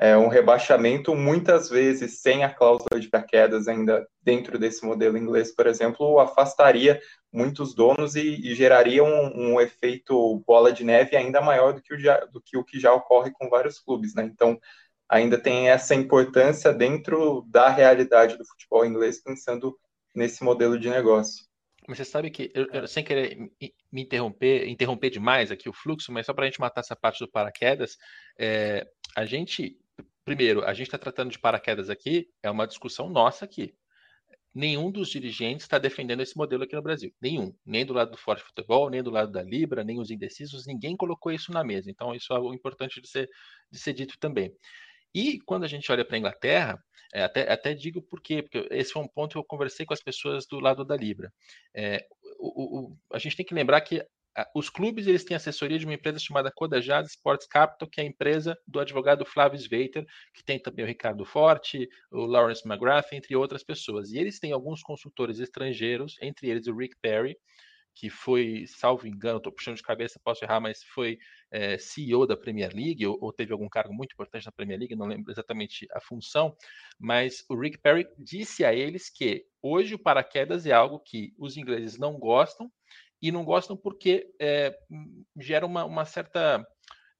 é, 0.00 0.16
um 0.16 0.28
rebaixamento, 0.28 1.14
muitas 1.14 1.68
vezes 1.68 2.22
sem 2.22 2.42
a 2.42 2.48
cláusula 2.48 2.98
de 2.98 3.06
paraquedas 3.06 3.68
ainda 3.68 4.08
dentro 4.22 4.58
desse 4.58 4.82
modelo 4.82 5.18
inglês, 5.18 5.54
por 5.54 5.66
exemplo, 5.66 6.18
afastaria 6.18 6.98
muitos 7.30 7.74
donos 7.74 8.16
e, 8.16 8.22
e 8.22 8.54
geraria 8.54 9.04
um, 9.04 9.52
um, 9.52 9.60
efeito 9.60 10.42
bola 10.46 10.72
de 10.72 10.84
neve 10.84 11.16
ainda 11.16 11.42
maior 11.42 11.74
do 11.74 11.82
que, 11.82 11.92
o 11.92 11.98
já, 11.98 12.18
do 12.24 12.40
que 12.40 12.56
o 12.56 12.64
que 12.64 12.80
já 12.80 12.94
ocorre 12.94 13.30
com 13.30 13.50
vários 13.50 13.78
clubes, 13.78 14.14
né? 14.14 14.24
Então, 14.24 14.58
ainda 15.06 15.36
tem 15.36 15.68
essa 15.68 15.94
importância 15.94 16.72
dentro 16.72 17.44
da 17.46 17.68
realidade 17.68 18.38
do 18.38 18.46
futebol 18.46 18.86
inglês, 18.86 19.22
pensando 19.22 19.78
nesse 20.14 20.42
modelo 20.42 20.78
de 20.78 20.88
negócio. 20.88 21.44
Mas 21.86 21.98
você 21.98 22.04
sabe 22.06 22.30
que, 22.30 22.50
eu, 22.54 22.66
eu, 22.72 22.86
sem 22.86 23.04
querer 23.04 23.36
me 23.92 24.02
interromper, 24.02 24.66
interromper 24.66 25.10
demais 25.10 25.50
aqui 25.50 25.68
o 25.68 25.74
fluxo, 25.74 26.10
mas 26.10 26.24
só 26.24 26.32
para 26.32 26.44
a 26.44 26.46
gente 26.48 26.60
matar 26.60 26.80
essa 26.80 26.96
parte 26.96 27.18
do 27.18 27.30
paraquedas, 27.30 27.98
é, 28.38 28.86
a 29.14 29.26
gente 29.26 29.76
primeiro, 30.30 30.64
a 30.64 30.72
gente 30.72 30.86
está 30.86 30.96
tratando 30.96 31.32
de 31.32 31.40
paraquedas 31.40 31.90
aqui, 31.90 32.28
é 32.40 32.48
uma 32.48 32.64
discussão 32.64 33.10
nossa 33.10 33.44
aqui. 33.44 33.74
Nenhum 34.54 34.88
dos 34.88 35.08
dirigentes 35.08 35.64
está 35.64 35.76
defendendo 35.76 36.20
esse 36.20 36.36
modelo 36.36 36.62
aqui 36.62 36.76
no 36.76 36.82
Brasil. 36.82 37.12
Nenhum. 37.20 37.52
Nem 37.66 37.84
do 37.84 37.92
lado 37.92 38.12
do 38.12 38.16
Forte 38.16 38.44
Futebol, 38.44 38.88
nem 38.88 39.02
do 39.02 39.10
lado 39.10 39.32
da 39.32 39.42
Libra, 39.42 39.82
nem 39.82 39.98
os 39.98 40.08
indecisos, 40.08 40.68
ninguém 40.68 40.96
colocou 40.96 41.32
isso 41.32 41.50
na 41.50 41.64
mesa. 41.64 41.90
Então, 41.90 42.14
isso 42.14 42.32
é 42.32 42.54
importante 42.54 43.00
de 43.00 43.08
ser, 43.08 43.28
de 43.72 43.78
ser 43.80 43.92
dito 43.92 44.14
também. 44.20 44.52
E 45.12 45.40
quando 45.40 45.64
a 45.64 45.68
gente 45.68 45.90
olha 45.90 46.04
para 46.04 46.14
a 46.14 46.18
Inglaterra, 46.20 46.78
é, 47.12 47.24
até, 47.24 47.50
até 47.50 47.74
digo 47.74 48.00
por 48.00 48.22
quê, 48.22 48.40
porque 48.40 48.68
esse 48.70 48.92
foi 48.92 49.02
um 49.02 49.08
ponto 49.08 49.32
que 49.32 49.38
eu 49.38 49.44
conversei 49.44 49.84
com 49.84 49.94
as 49.94 50.02
pessoas 50.02 50.46
do 50.46 50.60
lado 50.60 50.84
da 50.84 50.96
Libra. 50.96 51.32
É, 51.74 52.06
o, 52.38 52.78
o, 52.78 52.96
a 53.12 53.18
gente 53.18 53.34
tem 53.34 53.44
que 53.44 53.54
lembrar 53.54 53.80
que 53.80 54.00
os 54.54 54.70
clubes 54.70 55.06
eles 55.06 55.24
têm 55.24 55.36
assessoria 55.36 55.78
de 55.78 55.84
uma 55.84 55.94
empresa 55.94 56.18
chamada 56.18 56.52
Codajad 56.52 57.06
Sports 57.06 57.46
Capital, 57.46 57.88
que 57.88 58.00
é 58.00 58.04
a 58.04 58.06
empresa 58.06 58.56
do 58.66 58.80
advogado 58.80 59.24
Flávio 59.24 59.58
Sveiter, 59.58 60.04
que 60.32 60.44
tem 60.44 60.58
também 60.58 60.84
o 60.84 60.88
Ricardo 60.88 61.24
Forte, 61.24 61.88
o 62.10 62.26
Lawrence 62.26 62.66
McGrath, 62.66 63.12
entre 63.12 63.34
outras 63.34 63.64
pessoas. 63.64 64.12
E 64.12 64.18
eles 64.18 64.38
têm 64.38 64.52
alguns 64.52 64.82
consultores 64.82 65.40
estrangeiros, 65.40 66.16
entre 66.22 66.48
eles 66.48 66.66
o 66.66 66.76
Rick 66.76 66.96
Perry, 67.00 67.36
que 67.94 68.08
foi, 68.08 68.64
salvo 68.66 69.06
engano, 69.06 69.38
estou 69.38 69.52
puxando 69.52 69.76
de 69.76 69.82
cabeça, 69.82 70.20
posso 70.22 70.44
errar, 70.44 70.60
mas 70.60 70.82
foi 70.82 71.18
é, 71.50 71.76
CEO 71.76 72.26
da 72.26 72.36
Premier 72.36 72.72
League, 72.74 73.06
ou, 73.06 73.18
ou, 73.20 73.32
teve 73.32 73.52
algum 73.52 73.68
cargo 73.68 73.92
muito 73.92 74.12
importante 74.12 74.46
na 74.46 74.52
Premier 74.52 74.78
League, 74.78 74.96
não 74.96 75.06
lembro 75.06 75.30
exatamente 75.30 75.86
a 75.92 76.00
função, 76.00 76.56
mas 76.98 77.44
o 77.48 77.58
Rick 77.58 77.78
Perry 77.78 78.06
disse 78.16 78.64
a 78.64 78.72
eles 78.72 79.10
que 79.10 79.44
hoje 79.60 79.94
o 79.94 79.98
paraquedas 79.98 80.66
é 80.66 80.72
algo 80.72 81.00
que 81.00 81.34
os 81.36 81.56
ingleses 81.56 81.98
não 81.98 82.18
gostam, 82.18 82.70
e 83.20 83.30
não 83.30 83.44
gostam 83.44 83.76
porque 83.76 84.26
é, 84.40 84.76
gera 85.38 85.66
uma, 85.66 85.84
uma 85.84 86.04
certa 86.04 86.64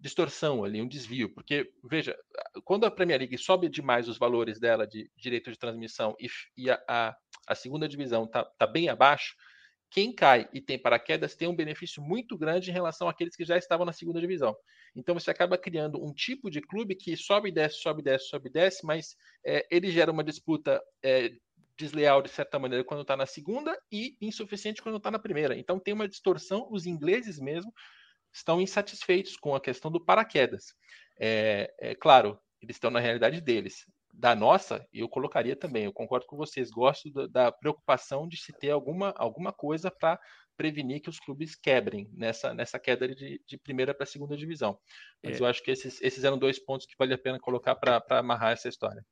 distorção 0.01 0.65
ali, 0.65 0.81
um 0.81 0.89
desvio, 0.89 1.33
porque, 1.35 1.71
veja, 1.85 2.17
quando 2.65 2.87
a 2.87 2.91
Premier 2.91 3.19
League 3.19 3.37
sobe 3.37 3.69
demais 3.69 4.09
os 4.09 4.19
valores 4.19 4.59
dela 4.59 4.87
de 4.87 5.11
direito 5.15 5.51
de 5.51 5.59
transmissão 5.59 6.17
e, 6.19 6.27
e 6.57 6.71
a, 6.71 6.83
a, 6.89 7.17
a, 7.49 7.55
segunda 7.55 7.87
divisão 7.87 8.25
está 8.25 8.45
tá 8.45 8.67
bem 8.67 8.89
abaixo, 8.89 9.35
quem 9.91 10.15
cai 10.15 10.49
e 10.55 10.61
tem 10.61 10.79
paraquedas 10.79 11.35
tem 11.35 11.49
um 11.49 11.55
benefício 11.55 12.03
muito 12.03 12.39
grande 12.39 12.71
em 12.71 12.73
relação 12.73 13.09
àqueles 13.09 13.37
que 13.37 13.45
já 13.45 13.59
estavam 13.59 13.85
na 13.85 13.93
segunda 13.93 14.21
divisão. 14.21 14.57
Então 14.97 15.15
você 15.15 15.31
acaba 15.31 15.59
criando 15.59 16.03
um 16.03 16.15
tipo 16.15 16.51
de 16.51 16.61
clube 16.61 16.95
que 16.95 17.17
sobe 17.17 17.51
e 17.51 17.53
desce, 17.53 17.81
sobe 17.81 18.01
e 18.01 18.05
desce, 18.05 18.29
sobe 18.29 18.49
e 18.49 18.53
desce, 18.53 18.87
mas 18.87 19.17
é, 19.45 19.67
ele 19.71 19.91
gera 19.91 20.11
uma 20.11 20.25
disputa 20.25 20.81
é, 21.03 21.31
desleal 21.81 22.21
de 22.21 22.29
certa 22.29 22.59
maneira 22.59 22.85
quando 22.85 23.01
está 23.01 23.17
na 23.17 23.27
segunda 23.27 23.77
e 23.91 24.17
insuficiente 24.21 24.83
quando 24.83 24.99
está 24.99 25.11
na 25.11 25.19
primeira. 25.19 25.57
Então 25.57 25.81
tem 25.81 25.95
uma 25.95 26.09
distorção, 26.09 26.69
os 26.71 26.87
ingleses 26.87 27.41
mesmo 27.41 27.73
estão 28.33 28.61
insatisfeitos 28.61 29.37
com 29.37 29.55
a 29.55 29.61
questão 29.61 29.91
do 29.91 30.05
paraquedas. 30.05 30.75
É, 31.19 31.73
é 31.79 31.95
claro, 31.95 32.39
eles 32.61 32.77
estão 32.77 32.91
na 32.91 33.01
realidade 33.01 33.41
deles. 33.41 33.87
Da 34.13 34.35
nossa, 34.35 34.87
eu 34.93 35.09
colocaria 35.09 35.57
também, 35.57 35.85
eu 35.85 35.93
concordo 35.93 36.27
com 36.27 36.37
vocês, 36.37 36.71
gosto 36.71 37.11
da, 37.11 37.27
da 37.27 37.53
preocupação 37.53 38.29
de 38.29 38.37
se 38.37 38.53
ter 38.53 38.71
alguma, 38.71 39.15
alguma 39.17 39.53
coisa 39.53 39.91
para 39.91 40.21
prevenir 40.57 41.01
que 41.01 41.09
os 41.09 41.19
clubes 41.19 41.57
quebrem 41.57 42.11
nessa, 42.13 42.53
nessa 42.53 42.79
queda 42.79 43.09
de, 43.09 43.41
de 43.47 43.59
primeira 43.59 43.95
para 43.95 44.05
segunda 44.05 44.37
divisão. 44.37 44.79
Mas 45.23 45.41
é. 45.41 45.43
eu 45.43 45.47
acho 45.47 45.63
que 45.63 45.71
esses, 45.71 46.03
esses 46.03 46.23
eram 46.23 46.39
dois 46.39 46.59
pontos 46.59 46.87
que 46.87 46.95
vale 46.99 47.15
a 47.15 47.19
pena 47.19 47.41
colocar 47.41 47.75
para 47.77 48.03
amarrar 48.11 48.53
essa 48.53 48.69
história. 48.69 49.03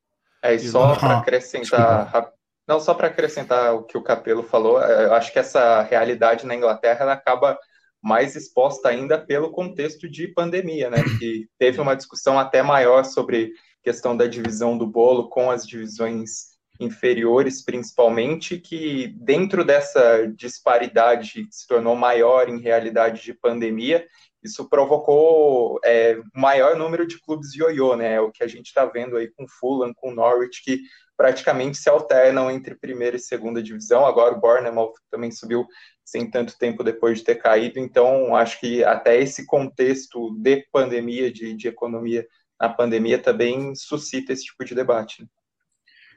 É, 0.43 0.55
e 0.55 0.59
só 0.61 0.95
para 0.95 1.19
acrescentar, 1.19 2.33
não, 2.69 2.79
só 2.79 2.93
para 2.93 3.09
acrescentar 3.09 3.75
o 3.75 3.83
que 3.83 3.97
o 3.97 4.03
Capelo 4.03 4.43
falou, 4.43 4.83
é, 4.83 5.07
eu 5.07 5.15
acho 5.15 5.33
que 5.33 5.39
essa 5.39 5.81
realidade 5.81 6.47
na 6.47 6.55
Inglaterra 6.55 7.11
acaba 7.11 7.59
mais 8.03 8.37
exposta 8.37 8.91
ainda 8.91 9.19
pelo 9.19 9.51
contexto 9.51 10.07
de 10.07 10.29
pandemia, 10.29 10.91
né? 10.91 11.03
Que 11.19 11.49
teve 11.59 11.81
uma 11.81 11.97
discussão 11.97 12.39
até 12.39 12.63
maior 12.63 13.05
sobre 13.05 13.53
questão 13.83 14.15
da 14.15 14.27
divisão 14.27 14.77
do 14.77 14.87
bolo 14.87 15.31
com 15.31 15.51
as 15.51 15.67
divisões 15.67 16.59
inferiores, 16.79 17.65
principalmente, 17.65 18.59
que 18.59 19.09
dentro 19.17 19.65
dessa 19.65 20.27
disparidade 20.29 21.45
que 21.45 21.49
se 21.51 21.67
tornou 21.67 21.97
maior 21.97 22.51
em 22.51 22.61
realidade 22.61 23.23
de 23.23 23.33
pandemia, 23.33 24.07
isso 24.43 24.69
provocou 24.69 25.81
é, 25.85 26.19
maior 26.35 26.77
número 26.77 27.07
de 27.07 27.19
clubes 27.19 27.55
ioiô, 27.55 27.97
né? 27.97 28.15
É 28.15 28.21
o 28.21 28.31
que 28.31 28.45
a 28.45 28.47
gente 28.47 28.67
está 28.67 28.85
vendo 28.85 29.17
aí 29.17 29.29
com 29.29 29.49
Fulham, 29.49 29.93
com 29.95 30.13
Norwich, 30.13 30.63
que 30.63 30.81
praticamente 31.19 31.77
se 31.77 31.91
alternam 31.91 32.49
entre 32.49 32.77
primeira 32.77 33.17
e 33.17 33.21
segunda 33.21 33.61
divisão. 33.61 34.07
Agora 34.07 34.37
o 34.37 34.41
Bournemouth 34.41 34.95
também 35.11 35.33
subiu 35.33 35.67
sem 36.05 36.31
tanto 36.31 36.57
tempo 36.57 36.85
depois 36.85 37.19
de 37.19 37.25
ter 37.25 37.35
caído. 37.35 37.81
Então, 37.81 38.37
acho 38.37 38.61
que 38.61 38.85
até 38.85 39.21
esse 39.21 39.45
contexto 39.45 40.33
de 40.39 40.65
pandemia, 40.71 41.31
de, 41.31 41.55
de 41.55 41.67
economia 41.67 42.25
na 42.59 42.69
pandemia, 42.69 43.19
também 43.19 43.75
suscita 43.75 44.33
esse 44.33 44.45
tipo 44.45 44.65
de 44.65 44.77
debate. 44.77 45.23
Né? 45.23 45.29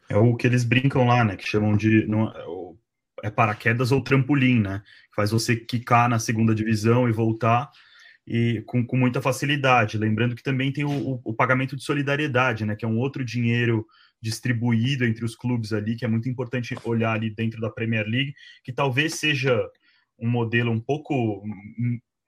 É 0.09 0.17
o 0.17 0.35
que 0.35 0.45
eles 0.45 0.63
brincam 0.63 1.07
lá, 1.07 1.23
né? 1.23 1.35
Que 1.35 1.47
chamam 1.47 1.75
de. 1.75 2.05
Não, 2.05 2.31
é 3.23 3.31
paraquedas 3.31 3.91
ou 3.91 4.03
trampolim, 4.03 4.59
né? 4.59 4.83
Faz 5.15 5.31
você 5.31 5.55
quicar 5.55 6.07
na 6.07 6.19
segunda 6.19 6.53
divisão 6.53 7.09
e 7.09 7.11
voltar 7.11 7.71
e 8.25 8.61
com, 8.67 8.85
com 8.85 8.97
muita 8.97 9.19
facilidade. 9.19 9.97
Lembrando 9.97 10.35
que 10.35 10.43
também 10.43 10.71
tem 10.71 10.85
o, 10.85 10.91
o, 10.91 11.21
o, 11.23 11.33
pagamento 11.33 11.75
de 11.75 11.83
solidariedade, 11.83 12.65
né? 12.65 12.75
Que 12.75 12.85
é 12.85 12.87
um 12.87 12.99
outro 12.99 13.25
dinheiro 13.25 13.85
distribuído 14.21 15.05
entre 15.05 15.25
os 15.25 15.35
clubes 15.35 15.73
ali, 15.73 15.95
que 15.95 16.05
é 16.05 16.07
muito 16.07 16.29
importante 16.29 16.75
olhar 16.83 17.13
ali 17.13 17.29
dentro 17.29 17.59
da 17.59 17.69
Premier 17.69 18.05
League, 18.05 18.33
que 18.63 18.71
talvez 18.71 19.15
seja 19.15 19.59
um 20.19 20.29
modelo 20.29 20.71
um 20.71 20.79
pouco 20.79 21.43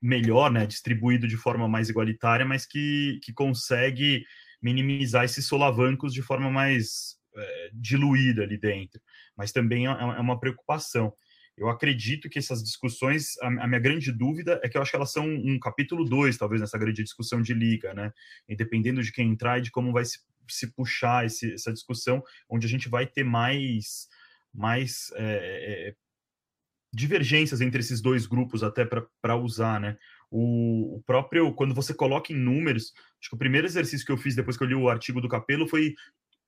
melhor, 0.01 0.51
né, 0.51 0.65
distribuído 0.65 1.27
de 1.27 1.37
forma 1.37 1.67
mais 1.67 1.89
igualitária, 1.89 2.45
mas 2.45 2.65
que, 2.65 3.19
que 3.23 3.31
consegue 3.31 4.25
minimizar 4.61 5.23
esses 5.23 5.45
solavancos 5.45 6.13
de 6.13 6.21
forma 6.21 6.49
mais 6.49 7.15
é, 7.35 7.69
diluída 7.73 8.43
ali 8.43 8.57
dentro. 8.57 8.99
Mas 9.37 9.51
também 9.51 9.87
é, 9.87 9.91
é 9.91 10.19
uma 10.19 10.39
preocupação. 10.39 11.13
Eu 11.55 11.69
acredito 11.69 12.29
que 12.29 12.39
essas 12.39 12.63
discussões, 12.63 13.37
a, 13.39 13.47
a 13.47 13.67
minha 13.67 13.79
grande 13.79 14.11
dúvida 14.11 14.59
é 14.63 14.69
que 14.69 14.77
eu 14.77 14.81
acho 14.81 14.91
que 14.91 14.97
elas 14.97 15.11
são 15.11 15.25
um 15.25 15.59
capítulo 15.59 16.03
2, 16.03 16.37
talvez, 16.37 16.61
nessa 16.61 16.77
grande 16.77 17.03
discussão 17.03 17.41
de 17.41 17.53
liga, 17.53 17.93
né? 17.93 18.11
E 18.47 18.55
dependendo 18.55 19.03
de 19.03 19.11
quem 19.11 19.29
entrar 19.29 19.59
e 19.59 19.61
de 19.61 19.71
como 19.71 19.91
vai 19.91 20.03
se, 20.03 20.19
se 20.49 20.73
puxar 20.73 21.25
esse, 21.25 21.53
essa 21.53 21.71
discussão, 21.71 22.23
onde 22.49 22.65
a 22.65 22.69
gente 22.69 22.89
vai 22.89 23.05
ter 23.05 23.23
mais, 23.23 24.07
mais 24.53 25.11
é, 25.15 25.89
é, 25.89 25.95
divergências 26.91 27.61
entre 27.61 27.79
esses 27.79 28.01
dois 28.01 28.25
grupos 28.25 28.63
até 28.63 28.85
para 28.85 29.35
usar, 29.35 29.79
né? 29.79 29.97
O, 30.29 30.97
o, 30.97 31.03
próprio, 31.03 31.53
quando 31.53 31.75
você 31.75 31.93
coloca 31.93 32.33
em 32.33 32.35
números, 32.35 32.91
acho 33.19 33.29
que 33.29 33.35
o 33.35 33.39
primeiro 33.39 33.67
exercício 33.67 34.03
que 34.03 34.11
eu 34.11 34.17
fiz 34.17 34.35
depois 34.35 34.57
que 34.57 34.63
eu 34.63 34.67
li 34.67 34.73
o 34.73 34.89
artigo 34.89 35.21
do 35.21 35.29
Capelo 35.29 35.67
foi 35.67 35.93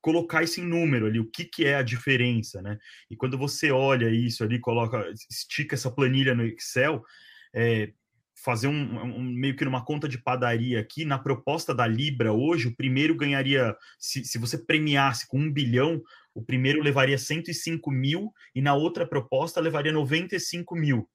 colocar 0.06 0.44
isso 0.44 0.60
em 0.60 0.64
número 0.64 1.06
ali, 1.06 1.18
o 1.18 1.28
que, 1.28 1.44
que 1.44 1.64
é 1.64 1.74
a 1.74 1.82
diferença, 1.82 2.62
né? 2.62 2.78
E 3.10 3.16
quando 3.16 3.36
você 3.36 3.72
olha 3.72 4.08
isso 4.08 4.44
ali, 4.44 4.60
coloca, 4.60 5.04
estica 5.28 5.74
essa 5.74 5.90
planilha 5.90 6.32
no 6.32 6.44
Excel, 6.44 7.04
é, 7.52 7.90
fazer 8.36 8.68
um, 8.68 9.00
um, 9.02 9.20
meio 9.20 9.56
que 9.56 9.64
numa 9.64 9.84
conta 9.84 10.08
de 10.08 10.16
padaria 10.16 10.78
aqui, 10.78 11.04
na 11.04 11.18
proposta 11.18 11.74
da 11.74 11.88
Libra 11.88 12.32
hoje, 12.32 12.68
o 12.68 12.76
primeiro 12.76 13.16
ganharia, 13.16 13.76
se, 13.98 14.24
se 14.24 14.38
você 14.38 14.56
premiasse 14.56 15.26
com 15.26 15.40
um 15.40 15.52
bilhão, 15.52 16.00
o 16.32 16.40
primeiro 16.40 16.80
levaria 16.80 17.18
105 17.18 17.90
mil 17.90 18.32
e 18.54 18.62
na 18.62 18.74
outra 18.74 19.04
proposta 19.04 19.60
levaria 19.60 19.90
95 19.90 20.76
mil. 20.76 21.10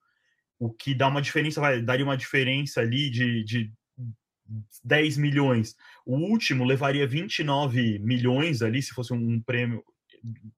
O 0.60 0.70
que 0.70 0.94
dá 0.94 1.08
uma 1.08 1.22
diferença, 1.22 1.62
vai, 1.62 1.82
daria 1.82 2.04
uma 2.04 2.18
diferença 2.18 2.82
ali 2.82 3.10
de, 3.10 3.42
de 3.46 3.72
10 4.84 5.18
milhões. 5.18 5.76
O 6.06 6.16
último 6.16 6.64
levaria 6.64 7.08
29 7.08 8.00
milhões 8.00 8.62
ali, 8.62 8.82
se 8.82 8.94
fosse 8.94 9.14
um 9.14 9.40
prêmio 9.42 9.84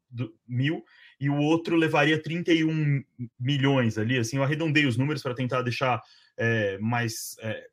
do, 0.09 0.33
mil, 0.47 0.83
e 1.19 1.29
o 1.29 1.37
outro 1.37 1.75
levaria 1.75 2.21
31 2.21 3.03
milhões 3.39 3.97
ali. 3.97 4.17
Assim, 4.17 4.37
eu 4.37 4.43
arredondei 4.43 4.85
os 4.85 4.97
números 4.97 5.21
para 5.21 5.35
tentar 5.35 5.61
deixar 5.61 6.01
é, 6.37 6.77
mais 6.79 7.35
é, 7.39 7.67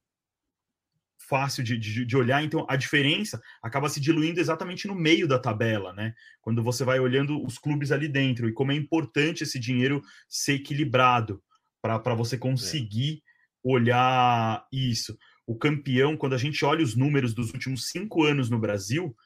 fácil 1.31 1.63
de, 1.63 1.79
de, 1.79 2.05
de, 2.05 2.17
olhar, 2.17 2.43
então 2.43 2.67
a 2.69 2.75
diferença 2.75 3.41
acaba 3.63 3.89
se 3.89 4.01
diluindo 4.01 4.41
exatamente 4.41 4.89
no 4.89 4.95
meio 4.97 5.29
da 5.29 5.39
tabela, 5.39 5.93
né? 5.93 6.13
Quando 6.43 6.63
você 6.63 6.85
vai 6.85 6.99
olhando 6.99 7.45
os 7.45 7.57
clubes 7.57 7.93
ali 7.93 8.09
dentro 8.09 8.49
e 8.49 8.53
como 8.53 8.73
é 8.73 8.75
importante 8.75 9.45
esse 9.45 9.59
dinheiro 9.59 10.03
ser 10.29 10.55
equilibrado 10.55 11.41
para 11.81 12.15
você 12.15 12.37
conseguir 12.37 13.23
é. 13.65 13.69
olhar 13.69 14.67
isso. 14.73 15.17
O 15.51 15.57
campeão, 15.57 16.17
quando 16.17 16.35
a 16.35 16.39
gente 16.39 16.65
olha 16.65 16.85
os 16.85 16.95
números 16.95 17.35
dos 17.35 17.53
últimos 17.53 17.89
cinco 17.89 18.23
anos 18.23 18.49
no 18.49 18.57
Brasil, 18.57 19.17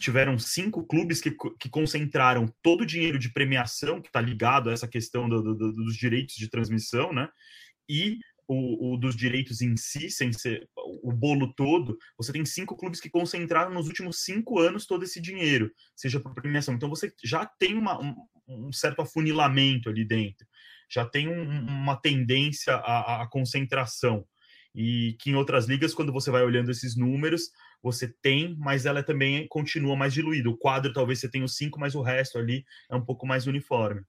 tiveram 0.00 0.36
cinco 0.36 0.84
clubes 0.84 1.20
que, 1.20 1.30
que 1.30 1.68
concentraram 1.68 2.52
todo 2.60 2.80
o 2.80 2.86
dinheiro 2.86 3.16
de 3.16 3.32
premiação 3.32 4.02
que 4.02 4.08
está 4.08 4.20
ligado 4.20 4.68
a 4.68 4.72
essa 4.72 4.88
questão 4.88 5.28
do, 5.28 5.40
do, 5.40 5.72
dos 5.72 5.96
direitos 5.96 6.34
de 6.34 6.50
transmissão, 6.50 7.12
né? 7.12 7.28
E 7.88 8.18
o, 8.48 8.94
o, 8.94 8.96
dos 8.96 9.14
direitos 9.14 9.60
em 9.60 9.76
si, 9.76 10.10
sem 10.10 10.32
ser 10.32 10.68
o 10.76 11.12
bolo 11.12 11.54
todo, 11.54 11.96
você 12.18 12.32
tem 12.32 12.44
cinco 12.44 12.76
clubes 12.76 13.00
que 13.00 13.08
concentraram 13.08 13.72
nos 13.72 13.86
últimos 13.86 14.24
cinco 14.24 14.58
anos 14.58 14.84
todo 14.84 15.04
esse 15.04 15.20
dinheiro, 15.20 15.70
seja 15.94 16.18
por 16.18 16.34
premiação. 16.34 16.74
Então 16.74 16.88
você 16.88 17.12
já 17.22 17.46
tem 17.46 17.78
uma, 17.78 18.02
um, 18.02 18.16
um, 18.48 18.72
certo 18.72 19.00
afunilamento 19.00 19.88
ali 19.88 20.04
dentro, 20.04 20.44
já 20.90 21.04
tem 21.04 21.28
um, 21.28 21.44
uma 21.68 21.94
tendência 21.94 22.74
à, 22.74 23.22
à, 23.22 23.28
concentração. 23.28 24.26
E 24.74 25.16
que 25.20 25.30
em 25.30 25.34
outras 25.34 25.66
ligas, 25.66 25.92
quando 25.94 26.12
você 26.12 26.30
vai 26.30 26.42
olhando 26.42 26.70
esses 26.70 26.96
números, 26.96 27.50
você 27.82 28.08
tem, 28.08 28.56
mas 28.58 28.86
ela 28.86 29.02
também 29.02 29.46
continua 29.48 29.96
mais 29.96 30.14
diluída. 30.14 30.48
O 30.48 30.56
quadro 30.56 30.92
talvez 30.92 31.20
você 31.20 31.30
tenha 31.30 31.44
os 31.44 31.56
cinco, 31.56 31.78
mas 31.78 31.94
o 31.94 32.02
resto 32.02 32.38
ali 32.38 32.64
é 32.90 32.96
um 32.96 33.04
pouco 33.04 33.26
mais 33.26 33.46
uniforme. 33.46 34.02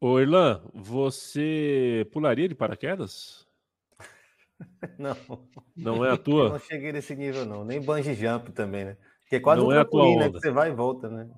Ô, 0.00 0.18
Irlan, 0.18 0.62
você 0.72 2.08
pularia 2.10 2.48
de 2.48 2.54
paraquedas? 2.54 3.46
Não. 4.98 5.16
Não 5.76 6.04
é 6.04 6.10
a 6.10 6.16
tua? 6.16 6.44
Eu 6.44 6.48
não 6.50 6.58
cheguei 6.58 6.92
nesse 6.92 7.14
nível, 7.14 7.46
não. 7.46 7.64
Nem 7.64 7.80
bungee 7.80 8.14
jump 8.14 8.52
também, 8.52 8.84
né? 8.84 8.96
Porque 9.22 9.36
é 9.36 9.40
quase 9.40 9.60
não 9.60 9.68
um 9.68 9.72
é 9.72 9.76
trampolim, 9.76 10.16
né? 10.16 10.28
Que 10.28 10.40
você 10.40 10.50
vai 10.50 10.70
e 10.70 10.74
volta, 10.74 11.08
né? 11.08 11.30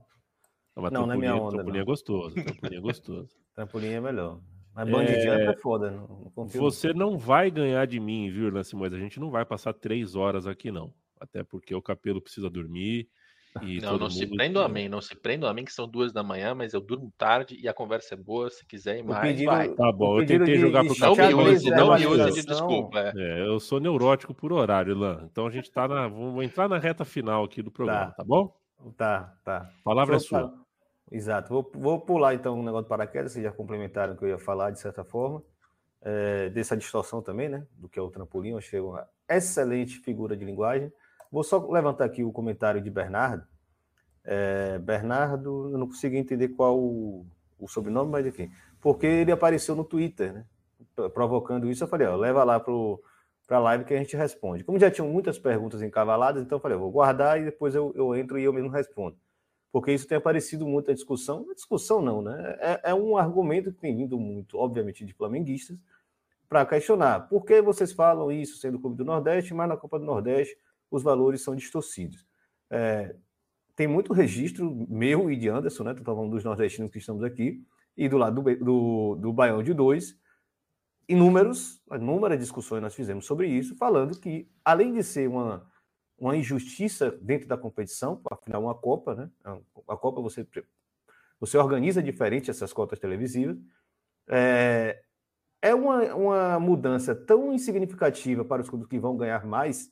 Não, 0.75 0.91
não, 0.91 1.07
não 1.07 1.13
é 1.13 1.17
minha 1.17 1.35
onda. 1.37 1.57
Trampolim 1.57 1.79
é 1.79 1.85
gostoso. 1.85 2.35
Trampolim 2.35 2.77
é 2.77 2.81
gostoso. 2.81 3.37
trampolim 3.55 3.89
é 3.89 4.01
melhor. 4.01 4.41
Mas 4.75 4.89
bungee 4.89 5.15
é... 5.15 5.21
jump 5.21 5.43
é 5.43 5.57
foda. 5.57 5.91
Não, 5.91 6.33
não 6.37 6.47
você 6.47 6.93
não 6.93 7.19
vai 7.19 7.51
ganhar 7.51 7.87
de 7.87 8.01
mim, 8.01 8.31
viu, 8.31 8.47
Irlan 8.47 8.63
Simões? 8.63 8.93
A 8.93 8.99
gente 8.99 9.21
não 9.21 9.31
vai 9.31 9.45
passar 9.45 9.73
três 9.73 10.15
horas 10.15 10.47
aqui, 10.47 10.71
não. 10.71 10.93
Até 11.21 11.45
porque 11.45 11.75
o 11.75 11.83
Capelo 11.83 12.21
precisa 12.21 12.51
dormir 12.51 13.07
E 13.63 13.81
não, 13.81 13.97
não 13.97 14.11
se 14.11 14.27
prendam 14.27 14.63
a 14.63 14.69
mim, 14.69 14.89
não 14.89 15.01
se 15.01 15.15
prendam 15.15 15.49
a 15.49 15.55
mim, 15.55 15.65
que 15.65 15.73
são 15.73 15.87
duas 15.87 16.13
da 16.13 16.23
manhã, 16.23 16.55
mas 16.55 16.73
eu 16.73 16.81
durmo 16.81 17.13
tarde 17.17 17.57
e 17.61 17.69
a 17.69 17.75
conversa 17.75 18.15
é 18.15 18.17
boa. 18.17 18.51
Se 18.51 18.67
quiser 18.67 18.99
ir 18.99 19.05
mais, 19.05 19.21
pedido, 19.21 19.51
vai. 19.51 19.69
Tá 19.69 19.93
bom, 19.93 20.19
eu 20.19 20.27
tentei 20.27 20.55
de, 20.55 20.61
jogar 20.61 20.85
pro 20.85 20.99
Não 20.99 21.15
me 21.15 21.35
use, 21.35 21.71
não 21.71 21.95
me 21.95 22.07
use 22.07 22.41
de 22.41 22.47
desculpa. 22.47 22.99
É. 22.99 23.13
é. 23.15 23.47
eu 23.47 23.61
sou 23.61 23.79
neurótico 23.79 24.35
por 24.35 24.53
horário, 24.53 24.97
Lan. 24.97 25.29
Então 25.31 25.47
a 25.47 25.51
gente 25.51 25.71
tá 25.71 25.87
na. 25.87 26.09
Vamos 26.09 26.45
entrar 26.45 26.69
na 26.69 26.79
reta 26.79 27.05
final 27.05 27.45
aqui 27.45 27.63
do 27.63 27.71
programa, 27.71 28.07
tá, 28.07 28.13
tá 28.13 28.25
bom? 28.25 28.53
Tá, 28.97 29.33
tá. 29.45 29.59
A 29.59 29.85
palavra 29.85 30.17
é 30.17 30.19
sua. 30.19 30.53
Exato. 31.13 31.51
Vou, 31.51 31.71
vou 31.75 32.01
pular 32.01 32.35
então 32.35 32.59
um 32.59 32.63
negócio 32.63 32.85
de 32.85 32.89
paraquedas, 32.89 33.33
vocês 33.33 33.45
já 33.45 33.53
complementaram 33.53 34.15
o 34.15 34.17
que 34.17 34.25
eu 34.25 34.31
ia 34.31 34.39
falar, 34.39 34.71
de 34.71 34.81
certa 34.81 35.05
forma. 35.05 35.43
É, 36.01 36.49
dessa 36.49 36.75
distorção 36.75 37.21
também, 37.21 37.51
né? 37.51 37.67
Do 37.77 37.87
que 37.87 37.99
é 37.99 38.03
o 38.03 38.11
trampolim, 38.11 38.53
eu 38.53 38.59
achei 38.59 38.81
uma 38.81 39.07
excelente 39.29 39.99
figura 39.99 40.35
de 40.35 40.45
linguagem. 40.45 40.91
Vou 41.31 41.45
só 41.45 41.59
levantar 41.71 42.07
aqui 42.07 42.25
o 42.25 42.33
comentário 42.33 42.81
de 42.81 42.91
Bernardo. 42.91 43.47
É, 44.25 44.79
Bernardo, 44.79 45.71
eu 45.73 45.79
não 45.79 45.87
consigo 45.87 46.17
entender 46.17 46.49
qual 46.49 46.79
o, 46.79 47.27
o, 47.59 47.69
sobrenome, 47.69 48.11
mas 48.11 48.27
enfim, 48.27 48.51
porque 48.81 49.07
ele 49.07 49.33
apareceu 49.33 49.77
no 49.77 49.85
Twitter, 49.85 50.33
né? 50.33 50.47
Provocando 51.13 51.71
isso, 51.71 51.85
eu 51.85 51.89
falei, 51.89 52.07
ó, 52.07 52.17
leva 52.17 52.43
lá 52.43 52.59
para 52.59 53.57
a 53.57 53.61
live 53.61 53.85
que 53.85 53.95
a 53.95 53.99
gente 53.99 54.17
responde. 54.17 54.65
Como 54.65 54.79
já 54.79 54.91
tinham 54.91 55.09
muitas 55.09 55.39
perguntas 55.39 55.83
encavaladas, 55.83 56.43
então 56.43 56.57
eu 56.57 56.63
falei, 56.63 56.77
vou 56.77 56.91
guardar 56.91 57.41
e 57.41 57.45
depois 57.45 57.75
eu, 57.75 57.93
eu 57.95 58.15
entro 58.17 58.39
e 58.39 58.45
eu 58.45 58.53
mesmo 58.53 58.71
respondo 58.71 59.17
porque 59.73 59.91
isso 59.91 60.07
tem 60.07 60.19
aparecido 60.19 60.67
muito 60.67 60.89
na 60.89 60.95
discussão. 60.95 61.47
Discussão, 61.55 62.03
não, 62.03 62.21
né? 62.21 62.57
É, 62.61 62.91
é, 62.91 62.95
um 62.95 63.17
argumento 63.17 63.73
que 63.73 63.81
tem 63.81 63.97
vindo 63.97 64.19
muito, 64.21 64.59
obviamente, 64.59 65.05
de 65.05 65.15
flamenguistas, 65.15 65.79
para 66.47 66.67
questionar 66.67 67.21
por 67.29 67.47
que 67.47 67.63
vocês 67.63 67.93
falam 67.93 68.31
isso 68.31 68.59
sendo 68.59 68.77
o 68.77 68.81
Clube 68.81 68.99
do 68.99 69.05
Nordeste, 69.05 69.55
mas 69.55 69.67
na 69.67 69.77
Copa 69.77 69.99
do 69.99 70.05
Nordeste 70.05 70.55
os 70.91 71.03
valores 71.03 71.43
são 71.43 71.57
distorcidos. 71.57 72.27
É, 72.71 73.17
tem 73.75 73.87
muito 73.87 74.13
registro 74.13 74.87
meu 74.91 75.31
e 75.31 75.37
de 75.37 75.49
Anderson, 75.49 75.85
né? 75.85 75.93
Estou 75.93 76.15
falando 76.15 76.31
dos 76.31 76.45
nordestinos 76.45 76.91
que 76.91 76.99
estamos 76.99 77.25
aqui, 77.25 77.65
e 77.97 78.09
do 78.09 78.19
lado 78.19 78.43
do, 78.43 78.57
do, 78.57 79.15
do 79.17 79.33
Baião 79.33 79.63
de 79.63 79.73
dois, 79.73 80.15
inúmeros, 81.09 81.83
inúmeras 81.91 82.39
discussões 82.39 82.83
nós 82.83 82.95
fizemos 82.95 83.25
sobre 83.25 83.49
isso, 83.49 83.75
falando 83.77 84.19
que, 84.21 84.51
além 84.63 84.93
de 84.93 85.03
ser 85.03 85.29
uma 85.29 85.67
uma 86.23 86.37
injustiça 86.37 87.11
dentro 87.21 87.49
da 87.49 87.57
competição, 87.57 88.21
afinal, 88.31 88.63
uma 88.63 88.75
Copa, 88.75 89.15
né? 89.15 89.31
A 89.89 89.97
Copa 89.97 90.21
você, 90.21 90.47
você 91.41 91.59
organiza 91.59 92.01
diferente 92.01 92.49
essas 92.49 92.73
cotas 92.73 93.01
televisivas. 93.01 93.57
É, 94.29 95.03
é 95.61 95.75
uma, 95.75 96.15
uma 96.15 96.61
mudança 96.61 97.13
tão 97.13 97.53
insignificativa 97.53 98.45
para 98.45 98.63
os 98.63 98.71
clubes 98.71 98.87
que 98.87 99.01
vão 99.01 99.17
ganhar 99.17 99.45
mais 99.45 99.91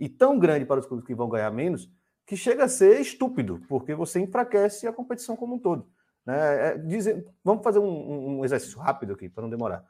e 0.00 0.08
tão 0.08 0.36
grande 0.36 0.66
para 0.66 0.80
os 0.80 0.86
clubes 0.86 1.06
que 1.06 1.14
vão 1.14 1.28
ganhar 1.28 1.50
menos 1.52 1.88
que 2.26 2.36
chega 2.36 2.64
a 2.64 2.68
ser 2.68 3.00
estúpido, 3.00 3.62
porque 3.68 3.94
você 3.94 4.20
enfraquece 4.20 4.86
a 4.86 4.92
competição 4.92 5.36
como 5.36 5.54
um 5.54 5.58
todo. 5.58 5.88
Né? 6.26 6.70
É, 6.70 6.78
dizer, 6.78 7.24
vamos 7.42 7.62
fazer 7.62 7.78
um, 7.78 8.38
um, 8.38 8.44
exercício 8.44 8.78
rápido 8.80 9.14
aqui, 9.14 9.28
para 9.28 9.42
não 9.42 9.48
demorar. 9.48 9.82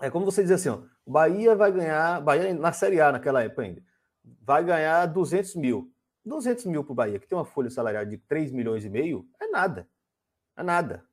É 0.00 0.10
como 0.10 0.26
você 0.26 0.42
dizer 0.42 0.54
assim: 0.54 0.68
ó, 0.68 0.82
o 1.06 1.12
Bahia 1.12 1.54
vai 1.54 1.72
ganhar, 1.72 2.20
Bahia 2.20 2.52
na 2.52 2.72
Série 2.72 3.00
A 3.00 3.12
naquela 3.12 3.42
época 3.42 3.62
ainda, 3.62 3.82
vai 4.40 4.64
ganhar 4.64 5.06
200 5.06 5.54
mil. 5.56 5.92
200 6.24 6.66
mil 6.66 6.84
para 6.84 6.92
o 6.92 6.94
Bahia, 6.94 7.18
que 7.18 7.26
tem 7.26 7.36
uma 7.36 7.44
folha 7.44 7.70
salarial 7.70 8.04
de 8.04 8.18
3 8.18 8.52
milhões 8.52 8.84
e 8.84 8.90
meio, 8.90 9.26
é 9.40 9.46
nada. 9.48 9.88
É 10.56 10.62
nada. 10.62 11.04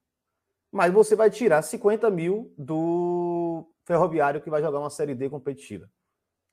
Mas 0.71 0.93
você 0.93 1.15
vai 1.15 1.29
tirar 1.29 1.61
50 1.61 2.09
mil 2.09 2.53
do 2.57 3.65
Ferroviário, 3.85 4.41
que 4.41 4.49
vai 4.49 4.61
jogar 4.61 4.79
uma 4.79 4.89
Série 4.89 5.15
D 5.15 5.29
competitiva. 5.29 5.89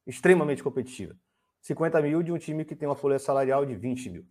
Extremamente 0.06 0.62
competitiva. 0.62 1.16
50 1.60 2.00
mil 2.02 2.22
de 2.22 2.32
um 2.32 2.38
time 2.38 2.64
que 2.64 2.76
tem 2.76 2.88
uma 2.88 2.94
folha 2.94 3.18
salarial 3.18 3.64
de 3.64 3.74
20 3.74 4.10
mil. 4.10 4.26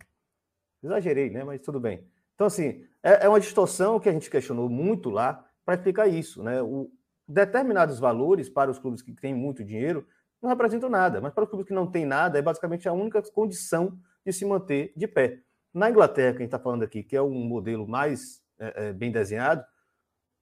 Exagerei, 0.82 1.30
né? 1.30 1.44
Mas 1.44 1.60
tudo 1.60 1.80
bem. 1.80 2.06
Então, 2.34 2.46
assim, 2.46 2.86
é, 3.02 3.26
é 3.26 3.28
uma 3.28 3.40
distorção 3.40 4.00
que 4.00 4.08
a 4.08 4.12
gente 4.12 4.30
questionou 4.30 4.68
muito 4.68 5.10
lá 5.10 5.46
para 5.64 5.74
explicar 5.74 6.08
isso, 6.08 6.42
né? 6.42 6.62
O, 6.62 6.90
determinados 7.26 7.98
valores 7.98 8.48
para 8.48 8.70
os 8.70 8.78
clubes 8.78 9.02
que 9.02 9.12
têm 9.12 9.34
muito 9.34 9.64
dinheiro 9.64 10.06
não 10.42 10.50
representam 10.50 10.90
nada. 10.90 11.20
Mas 11.20 11.32
para 11.32 11.44
o 11.44 11.46
clube 11.46 11.64
que 11.64 11.72
não 11.72 11.86
tem 11.86 12.04
nada, 12.04 12.38
é 12.38 12.42
basicamente 12.42 12.88
a 12.88 12.92
única 12.92 13.22
condição 13.30 13.96
de 14.26 14.32
se 14.32 14.44
manter 14.44 14.92
de 14.96 15.06
pé. 15.06 15.38
Na 15.72 15.88
Inglaterra, 15.88 16.32
que 16.32 16.38
a 16.38 16.40
gente 16.40 16.48
está 16.48 16.58
falando 16.58 16.82
aqui, 16.82 17.02
que 17.02 17.16
é 17.16 17.22
um 17.22 17.44
modelo 17.44 17.86
mais 17.86 18.42
é, 18.58 18.88
é, 18.88 18.92
bem 18.92 19.10
desenhado, 19.10 19.64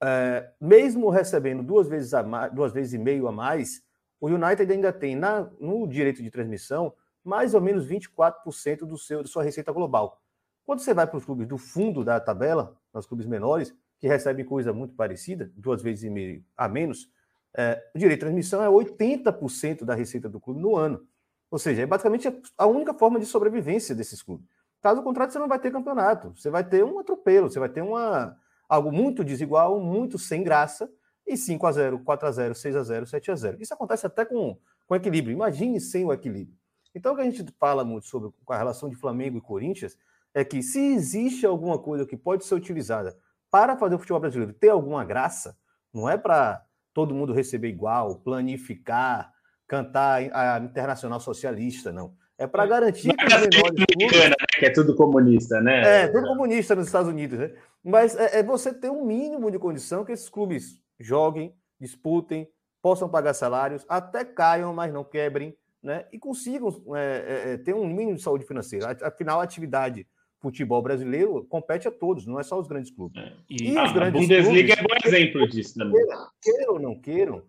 é, 0.02 0.50
mesmo 0.60 1.10
recebendo 1.10 1.62
duas 1.62 1.86
vezes, 1.86 2.14
a 2.14 2.22
mais, 2.22 2.52
duas 2.52 2.72
vezes 2.72 2.94
e 2.94 2.98
meio 2.98 3.28
a 3.28 3.32
mais, 3.32 3.82
o 4.20 4.28
United 4.28 4.72
ainda 4.72 4.92
tem 4.92 5.14
na, 5.14 5.48
no 5.60 5.86
direito 5.86 6.22
de 6.22 6.30
transmissão 6.30 6.92
mais 7.22 7.54
ou 7.54 7.60
menos 7.60 7.86
24% 7.86 8.80
do 8.80 8.96
seu, 8.96 9.22
da 9.22 9.28
sua 9.28 9.42
receita 9.42 9.70
global. 9.72 10.22
Quando 10.64 10.80
você 10.80 10.94
vai 10.94 11.06
para 11.06 11.16
os 11.18 11.24
clubes 11.24 11.46
do 11.46 11.58
fundo 11.58 12.04
da 12.04 12.18
tabela, 12.18 12.76
nos 12.92 13.06
clubes 13.06 13.26
menores, 13.26 13.74
que 13.98 14.08
recebem 14.08 14.44
coisa 14.44 14.72
muito 14.72 14.94
parecida, 14.94 15.52
duas 15.54 15.82
vezes 15.82 16.04
e 16.04 16.10
meio 16.10 16.44
a 16.56 16.68
menos, 16.68 17.10
é, 17.56 17.82
o 17.94 17.98
direito 17.98 18.20
de 18.20 18.26
transmissão 18.26 18.62
é 18.62 18.68
80% 18.68 19.84
da 19.84 19.94
receita 19.94 20.28
do 20.28 20.40
clube 20.40 20.60
no 20.60 20.76
ano. 20.76 21.06
Ou 21.50 21.58
seja, 21.58 21.82
é 21.82 21.86
basicamente 21.86 22.28
a 22.56 22.66
única 22.66 22.94
forma 22.94 23.18
de 23.18 23.26
sobrevivência 23.26 23.94
desses 23.94 24.22
clubes. 24.22 24.46
Caso 24.80 25.02
contrário, 25.02 25.32
você 25.32 25.38
não 25.38 25.48
vai 25.48 25.58
ter 25.58 25.72
campeonato. 25.72 26.32
Você 26.36 26.48
vai 26.48 26.64
ter 26.64 26.84
um 26.84 26.98
atropelo, 26.98 27.50
você 27.50 27.58
vai 27.58 27.68
ter 27.68 27.82
uma, 27.82 28.36
algo 28.68 28.92
muito 28.92 29.24
desigual, 29.24 29.80
muito 29.80 30.18
sem 30.18 30.42
graça, 30.42 30.90
e 31.26 31.36
5 31.36 31.66
a 31.66 31.72
0 31.72 31.98
4 32.00 32.28
a 32.28 32.32
0 32.32 32.54
6 32.54 32.76
a 32.76 32.82
0 32.82 33.06
7 33.06 33.30
a 33.30 33.36
0 33.36 33.58
Isso 33.60 33.74
acontece 33.74 34.06
até 34.06 34.24
com, 34.24 34.58
com 34.86 34.96
equilíbrio. 34.96 35.34
Imagine 35.34 35.80
sem 35.80 36.04
o 36.04 36.12
equilíbrio. 36.12 36.56
Então, 36.94 37.12
o 37.12 37.16
que 37.16 37.22
a 37.22 37.24
gente 37.24 37.44
fala 37.58 37.84
muito 37.84 38.06
sobre 38.06 38.30
a 38.48 38.56
relação 38.56 38.88
de 38.88 38.96
Flamengo 38.96 39.38
e 39.38 39.40
Corinthians 39.40 39.96
é 40.34 40.44
que 40.44 40.62
se 40.62 40.80
existe 40.80 41.46
alguma 41.46 41.78
coisa 41.78 42.06
que 42.06 42.16
pode 42.16 42.44
ser 42.44 42.54
utilizada 42.54 43.16
para 43.50 43.76
fazer 43.76 43.96
o 43.96 43.98
futebol 43.98 44.20
brasileiro 44.20 44.52
ter 44.52 44.68
alguma 44.68 45.04
graça, 45.04 45.56
não 45.92 46.08
é 46.08 46.16
para 46.16 46.64
todo 46.92 47.14
mundo 47.14 47.32
receber 47.32 47.68
igual, 47.68 48.16
planificar, 48.16 49.32
cantar 49.66 50.22
a 50.32 50.58
Internacional 50.58 51.20
Socialista, 51.20 51.92
não. 51.92 52.14
É 52.36 52.46
para 52.46 52.64
garantir 52.64 53.14
que 53.14 53.24
os 53.24 53.34
menores 53.34 53.84
clubes... 53.86 54.28
né? 54.28 54.34
Que 54.58 54.66
é 54.66 54.70
tudo 54.70 54.96
comunista, 54.96 55.60
né? 55.60 56.04
É, 56.04 56.08
tudo 56.08 56.26
comunista 56.26 56.74
nos 56.74 56.86
Estados 56.86 57.10
Unidos, 57.10 57.38
né? 57.38 57.52
Mas 57.84 58.16
é, 58.16 58.38
é 58.38 58.42
você 58.42 58.72
ter 58.72 58.90
um 58.90 59.04
mínimo 59.04 59.50
de 59.50 59.58
condição 59.58 60.04
que 60.04 60.12
esses 60.12 60.28
clubes 60.28 60.80
joguem, 60.98 61.54
disputem, 61.78 62.48
possam 62.82 63.08
pagar 63.08 63.34
salários, 63.34 63.84
até 63.88 64.24
caiam, 64.24 64.72
mas 64.72 64.92
não 64.92 65.04
quebrem, 65.04 65.54
né? 65.82 66.06
E 66.10 66.18
consigam 66.18 66.82
é, 66.96 67.00
é, 67.00 67.52
é 67.52 67.56
ter 67.58 67.74
um 67.74 67.86
mínimo 67.86 68.16
de 68.16 68.22
saúde 68.22 68.46
financeira. 68.46 68.96
Afinal, 69.02 69.40
a 69.40 69.44
atividade 69.44 70.06
futebol 70.40 70.80
brasileiro 70.82 71.44
compete 71.44 71.86
a 71.86 71.90
todos, 71.90 72.26
não 72.26 72.40
é 72.40 72.42
só 72.42 72.58
os 72.58 72.66
grandes 72.66 72.90
clubes. 72.90 73.22
É. 73.22 73.32
E, 73.48 73.70
e 73.70 73.78
os 73.78 73.92
grandes 73.92 74.16
a 74.16 74.22
Bundesliga 74.22 74.76
clubes, 74.76 74.78
é 74.78 74.82
bom 74.82 75.08
exemplo 75.08 75.48
disso 75.48 75.78
também. 75.78 76.06
Queiram 76.40 76.72
ou 76.72 76.80
não 76.80 76.98
queiram, 76.98 77.44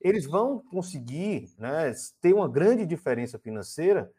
eles 0.00 0.26
vão 0.26 0.60
conseguir 0.70 1.50
né, 1.58 1.92
ter 2.20 2.32
uma 2.32 2.48
grande 2.48 2.86
diferença 2.86 3.38
financeira 3.38 4.10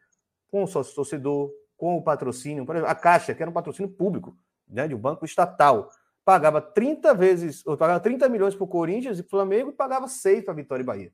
com 0.50 0.64
o 0.64 0.68
sócio 0.68 0.94
torcedor, 0.94 1.50
com 1.78 1.96
o 1.96 2.04
patrocínio. 2.04 2.66
Por 2.66 2.76
exemplo, 2.76 2.92
a 2.92 2.96
Caixa, 2.96 3.34
que 3.34 3.42
era 3.42 3.50
um 3.50 3.54
patrocínio 3.54 3.92
público, 3.92 4.38
né, 4.68 4.88
de 4.88 4.94
um 4.94 5.00
banco 5.00 5.24
estatal, 5.24 5.90
pagava 6.26 6.60
30 6.60 7.14
vezes, 7.14 7.66
ou 7.66 7.78
pagava 7.78 8.02
30 8.02 8.28
milhões 8.28 8.54
para 8.54 8.66
o 8.66 8.68
Corinthians 8.68 9.20
e 9.20 9.24
Flamengo 9.24 9.70
e 9.70 9.74
pagava 9.74 10.08
6 10.08 10.44
para 10.44 10.52
a 10.52 10.56
Vitória 10.56 10.84
e 10.84 10.86
Bahia. 10.86 11.14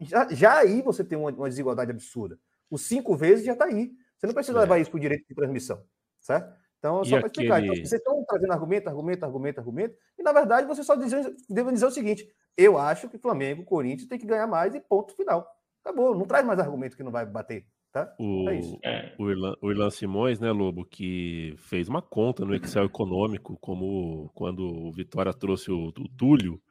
Já, 0.00 0.28
já, 0.30 0.58
aí 0.58 0.82
você 0.82 1.04
tem 1.04 1.18
uma, 1.18 1.30
uma 1.30 1.48
desigualdade 1.48 1.90
absurda. 1.90 2.38
Os 2.68 2.82
cinco 2.82 3.16
vezes 3.16 3.44
já 3.44 3.52
está 3.52 3.66
aí. 3.66 3.92
Você 4.16 4.26
não 4.26 4.34
precisa 4.34 4.58
é. 4.58 4.60
levar 4.60 4.78
isso 4.78 4.90
para 4.90 4.98
o 4.98 5.00
direito 5.00 5.26
de 5.28 5.34
transmissão 5.34 5.82
certo? 6.20 6.58
Então, 6.78 7.04
só 7.04 7.18
para 7.18 7.26
explicar. 7.26 7.56
Aquele... 7.56 7.72
Então, 7.72 7.86
vocês 7.86 8.00
estão 8.00 8.24
trazendo 8.26 8.52
argumento, 8.52 8.88
argumento, 8.88 9.24
argumento, 9.24 9.58
argumento, 9.58 9.94
e 10.18 10.22
na 10.22 10.32
verdade 10.32 10.66
você 10.66 10.82
só 10.82 10.96
deve 10.96 11.72
dizer 11.72 11.86
o 11.86 11.90
seguinte: 11.90 12.26
eu 12.56 12.78
acho 12.78 13.08
que 13.08 13.18
Flamengo, 13.18 13.64
Corinthians 13.64 14.08
tem 14.08 14.18
que 14.18 14.26
ganhar 14.26 14.46
mais 14.46 14.74
e 14.74 14.80
ponto 14.80 15.14
final. 15.14 15.46
Acabou, 15.84 16.14
não 16.16 16.26
traz 16.26 16.44
mais 16.44 16.58
argumento 16.58 16.96
que 16.96 17.02
não 17.02 17.12
vai 17.12 17.26
bater. 17.26 17.66
Tá? 17.92 18.14
O, 18.20 18.48
é 18.48 18.54
isso. 18.54 18.78
O, 19.18 19.30
Irlan, 19.30 19.54
o 19.60 19.70
Irlan 19.72 19.90
Simões, 19.90 20.38
né, 20.38 20.52
Lobo, 20.52 20.84
que 20.84 21.54
fez 21.56 21.88
uma 21.88 22.00
conta 22.00 22.44
no 22.44 22.54
Excel 22.54 22.84
econômico, 22.84 23.58
como 23.60 24.30
quando 24.32 24.60
o 24.60 24.92
Vitória 24.92 25.34
trouxe 25.34 25.72
o, 25.72 25.88
o 25.88 26.08
Túlio, 26.16 26.62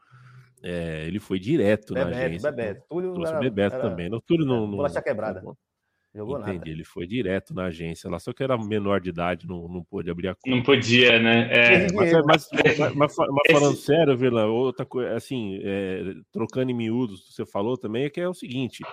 é, 0.64 1.06
ele 1.06 1.20
foi 1.20 1.38
direto 1.38 1.94
Bebeto, 1.94 2.12
na 2.12 2.26
agência. 2.26 2.52
Bebeto. 2.52 2.86
Túlio 2.90 3.14
trouxe 3.14 3.32
era, 3.32 3.40
o 3.40 3.44
Bebeto 3.44 3.76
era, 3.76 3.90
também. 3.90 4.14
O 4.14 4.22
Túlio 4.22 4.46
não. 4.46 4.66
não, 4.66 4.78
não 4.78 5.02
quebrada. 5.02 5.42
Não, 5.42 5.58
Jogou 6.14 6.40
Entendi, 6.40 6.57
nada. 6.57 6.69
ele 6.69 6.84
foi 6.84 7.06
direto 7.06 7.53
na 7.53 7.65
agência 7.65 8.10
lá, 8.10 8.18
só 8.18 8.34
que 8.34 8.41
era 8.41 8.57
menor 8.57 8.99
de 8.99 9.10
idade, 9.10 9.48
não, 9.48 9.68
não 9.68 9.84
pôde 9.84 10.10
abrir 10.10 10.30
a 10.30 10.36
conta. 10.36 10.49
Não 10.49 10.64
podia, 10.64 11.19
né? 11.19 11.48
É. 11.52 11.91
Mas, 11.94 12.11
é, 12.11 12.22
mas, 12.23 12.49
mas, 12.95 13.15
mas, 13.15 13.52
falando 13.52 13.76
sério, 13.76 14.18
Vila, 14.18 14.48
outra 14.48 14.86
coisa, 14.86 15.15
assim, 15.15 15.60
é, 15.64 16.15
trocando 16.31 16.72
em 16.72 16.73
miúdos, 16.73 17.31
você 17.31 17.45
falou 17.45 17.77
também, 17.77 18.06
é 18.06 18.10
que 18.10 18.19
é 18.19 18.27
o 18.27 18.34
seguinte: 18.34 18.84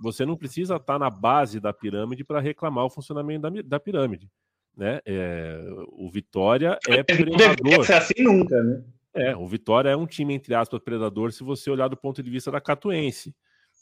você 0.00 0.24
não 0.24 0.34
precisa 0.34 0.76
estar 0.76 0.98
na 0.98 1.10
base 1.10 1.60
da 1.60 1.74
pirâmide 1.74 2.24
para 2.24 2.40
reclamar 2.40 2.86
o 2.86 2.90
funcionamento 2.90 3.42
da, 3.42 3.62
da 3.62 3.78
pirâmide. 3.80 4.30
Né? 4.74 4.98
É, 5.04 5.60
o 5.88 6.10
Vitória 6.10 6.78
é 6.88 7.02
predador. 7.02 7.86
Não 7.86 7.96
assim 7.96 8.22
nunca, 8.22 8.62
né? 8.62 8.82
É, 9.14 9.36
o 9.36 9.46
Vitória 9.46 9.90
é 9.90 9.96
um 9.96 10.06
time, 10.06 10.32
entre 10.32 10.54
aspas, 10.54 10.80
predador, 10.80 11.32
se 11.32 11.44
você 11.44 11.70
olhar 11.70 11.88
do 11.88 11.96
ponto 11.98 12.22
de 12.22 12.30
vista 12.30 12.50
da 12.50 12.62
Catuense. 12.62 13.34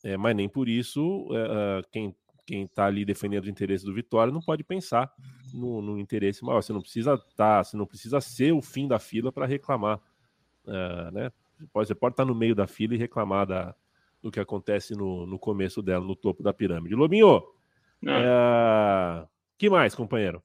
É, 0.02 0.16
mas 0.16 0.34
nem 0.34 0.48
por 0.48 0.68
isso 0.68 1.28
é, 1.32 1.82
quem 1.92 2.14
quem 2.51 2.64
está 2.64 2.86
ali 2.86 3.05
defendendo 3.05 3.44
os 3.44 3.48
interesses 3.48 3.85
do 3.85 3.94
Vitória 3.94 4.32
não 4.32 4.40
pode 4.40 4.64
pensar 4.64 5.09
no, 5.55 5.81
no 5.81 6.01
interesse 6.01 6.44
maior. 6.44 6.60
Você 6.60 6.72
não 6.72 6.81
precisa 6.81 7.16
tá, 7.36 7.62
você 7.62 7.77
não 7.77 7.86
precisa 7.86 8.20
ser 8.20 8.51
o 8.52 8.60
fim 8.60 8.89
da 8.89 8.98
fila 8.98 9.31
para 9.31 9.47
reclamar, 9.47 10.01
uh, 10.66 11.12
né? 11.12 11.31
Você 11.56 11.66
pode, 11.72 11.86
você 11.86 11.94
pode 11.94 12.12
estar 12.14 12.24
tá 12.24 12.27
no 12.27 12.35
meio 12.35 12.52
da 12.52 12.66
fila 12.66 12.97
e 12.97 12.98
reclamar 12.98 13.47
da, 13.47 13.72
do 14.20 14.32
que 14.32 14.40
acontece 14.40 14.97
no, 14.97 15.27
no 15.27 15.39
começo 15.39 15.81
dela, 15.81 16.05
no 16.05 16.16
topo 16.16 16.43
da 16.43 16.52
pirâmide. 16.52 16.97
Lobinho, 16.97 17.40
é, 18.05 19.27
que 19.56 19.70
mais, 19.70 19.94
companheiro? 19.94 20.43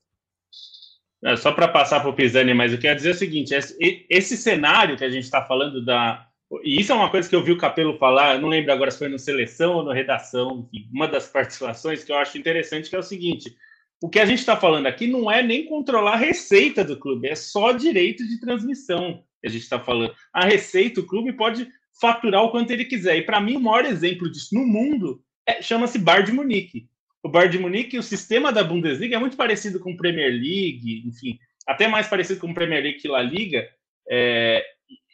É, 1.24 1.36
só 1.36 1.52
para 1.54 1.68
passar 1.68 2.02
para 2.02 2.10
o 2.10 2.14
Pisani, 2.14 2.54
mas 2.54 2.72
eu 2.72 2.78
quero 2.78 2.98
dizer 2.98 3.12
o 3.12 3.16
seguinte: 3.16 3.52
esse, 3.52 4.06
esse 4.08 4.38
cenário 4.38 4.96
que 4.96 5.04
a 5.04 5.10
gente 5.10 5.24
está 5.24 5.42
falando 5.42 5.84
da. 5.84 6.28
E 6.64 6.80
isso 6.80 6.92
é 6.92 6.96
uma 6.96 7.10
coisa 7.10 7.28
que 7.28 7.36
eu 7.36 7.44
vi 7.44 7.52
o 7.52 7.58
Capelo 7.58 7.98
falar, 7.98 8.40
não 8.40 8.50
lembro 8.50 8.72
agora 8.72 8.92
se 8.92 9.00
foi 9.00 9.10
no 9.10 9.18
Seleção 9.18 9.76
ou 9.76 9.84
no 9.84 9.92
Redação, 9.92 10.70
uma 10.94 11.08
das 11.08 11.28
participações 11.32 12.04
que 12.04 12.12
eu 12.12 12.18
acho 12.18 12.38
interessante, 12.38 12.90
que 12.90 12.96
é 12.96 13.00
o 13.00 13.04
seguinte: 13.04 13.56
o 14.02 14.10
que 14.10 14.20
a 14.20 14.26
gente 14.26 14.40
está 14.40 14.56
falando 14.56 14.86
aqui 14.86 15.08
não 15.08 15.32
é 15.32 15.42
nem 15.42 15.66
controlar 15.66 16.14
a 16.14 16.18
receita 16.18 16.84
do 16.84 16.98
clube, 16.98 17.28
é 17.28 17.36
só 17.36 17.72
direito 17.72 18.28
de 18.28 18.40
transmissão 18.40 19.24
que 19.42 19.48
a 19.48 19.50
gente 19.50 19.64
está 19.64 19.80
falando. 19.80 20.14
A 20.34 20.46
receita, 20.46 21.00
o 21.00 21.08
clube 21.08 21.34
pode 21.34 21.68
faturar 22.00 22.44
o 22.44 22.52
quanto 22.52 22.72
ele 22.72 22.86
quiser. 22.86 23.18
E 23.18 23.22
para 23.22 23.42
mim, 23.42 23.58
o 23.58 23.62
maior 23.62 23.86
exemplo 23.86 24.30
disso 24.30 24.54
no 24.54 24.66
mundo 24.66 25.22
é, 25.48 25.62
chama-se 25.62 25.98
Bar 25.98 26.24
de 26.24 26.32
Munique 26.32 26.88
o 27.26 27.28
Bayern 27.28 27.58
de 27.58 27.58
Munique, 27.58 27.98
o 27.98 28.04
sistema 28.04 28.52
da 28.52 28.64
Bundesliga 28.64 29.16
é 29.16 29.20
muito 29.20 29.36
parecido 29.36 29.80
com 29.80 29.98
Premier 29.98 30.30
League, 30.30 31.04
enfim, 31.08 31.40
até 31.66 31.88
mais 31.88 32.08
parecido 32.08 32.40
com 32.40 32.54
Premier 32.54 32.84
League 32.84 33.00
que 33.00 33.08
La 33.08 33.24
Liga, 33.24 33.68
é, 34.08 34.64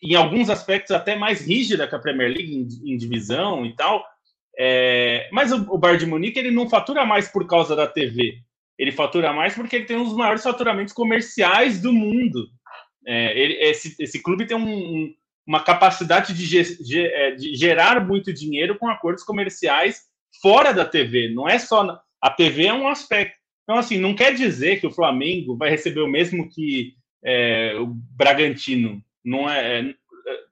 em 0.04 0.16
alguns 0.16 0.50
aspectos 0.50 0.92
até 0.92 1.16
mais 1.16 1.46
rígida 1.46 1.88
que 1.88 1.96
a 1.96 2.00
Premier 2.00 2.30
League 2.30 2.54
em, 2.54 2.94
em 2.94 2.98
divisão 2.98 3.66
e 3.66 3.76
tal. 3.76 4.06
É, 4.58 5.30
mas 5.32 5.52
o, 5.52 5.58
o 5.74 5.78
Bayern 5.78 6.04
de 6.04 6.10
Munique 6.10 6.40
ele 6.40 6.52
não 6.52 6.70
fatura 6.70 7.06
mais 7.06 7.28
por 7.28 7.48
causa 7.48 7.76
da 7.76 7.88
TV, 7.88 8.40
ele 8.78 8.92
fatura 8.92 9.32
mais 9.32 9.54
porque 9.54 9.76
ele 9.76 9.86
tem 9.86 9.98
um 9.98 10.04
dos 10.04 10.16
maiores 10.16 10.44
faturamentos 10.44 10.94
comerciais 10.94 11.82
do 11.82 11.94
mundo. 11.94 12.48
É, 13.06 13.40
ele, 13.40 13.54
esse, 13.56 13.96
esse 14.00 14.22
clube 14.22 14.46
tem 14.46 14.58
um, 14.58 15.14
uma 15.46 15.64
capacidade 15.64 16.34
de, 16.34 16.46
ge, 16.46 17.06
é, 17.06 17.32
de 17.32 17.56
gerar 17.56 18.06
muito 18.06 18.34
dinheiro 18.34 18.78
com 18.78 18.88
acordos 18.88 19.24
comerciais 19.24 20.02
fora 20.42 20.74
da 20.74 20.86
TV, 20.86 21.30
não 21.30 21.48
é 21.48 21.60
só. 21.60 22.00
A 22.22 22.30
TV 22.30 22.68
é 22.68 22.74
um 22.74 22.88
aspecto. 22.88 23.36
Então, 23.64 23.78
assim, 23.78 23.98
não 23.98 24.16
quer 24.16 24.34
dizer 24.34 24.80
que 24.80 24.88
o 24.88 24.92
Flamengo 24.92 25.56
vai 25.56 25.70
receber 25.70 26.02
o 26.02 26.08
mesmo 26.08 26.50
que 26.50 26.94
é, 27.24 27.76
o 27.78 27.88
Bragantino, 27.88 29.02
não 29.24 29.50
é, 29.50 29.80
é 29.82 29.96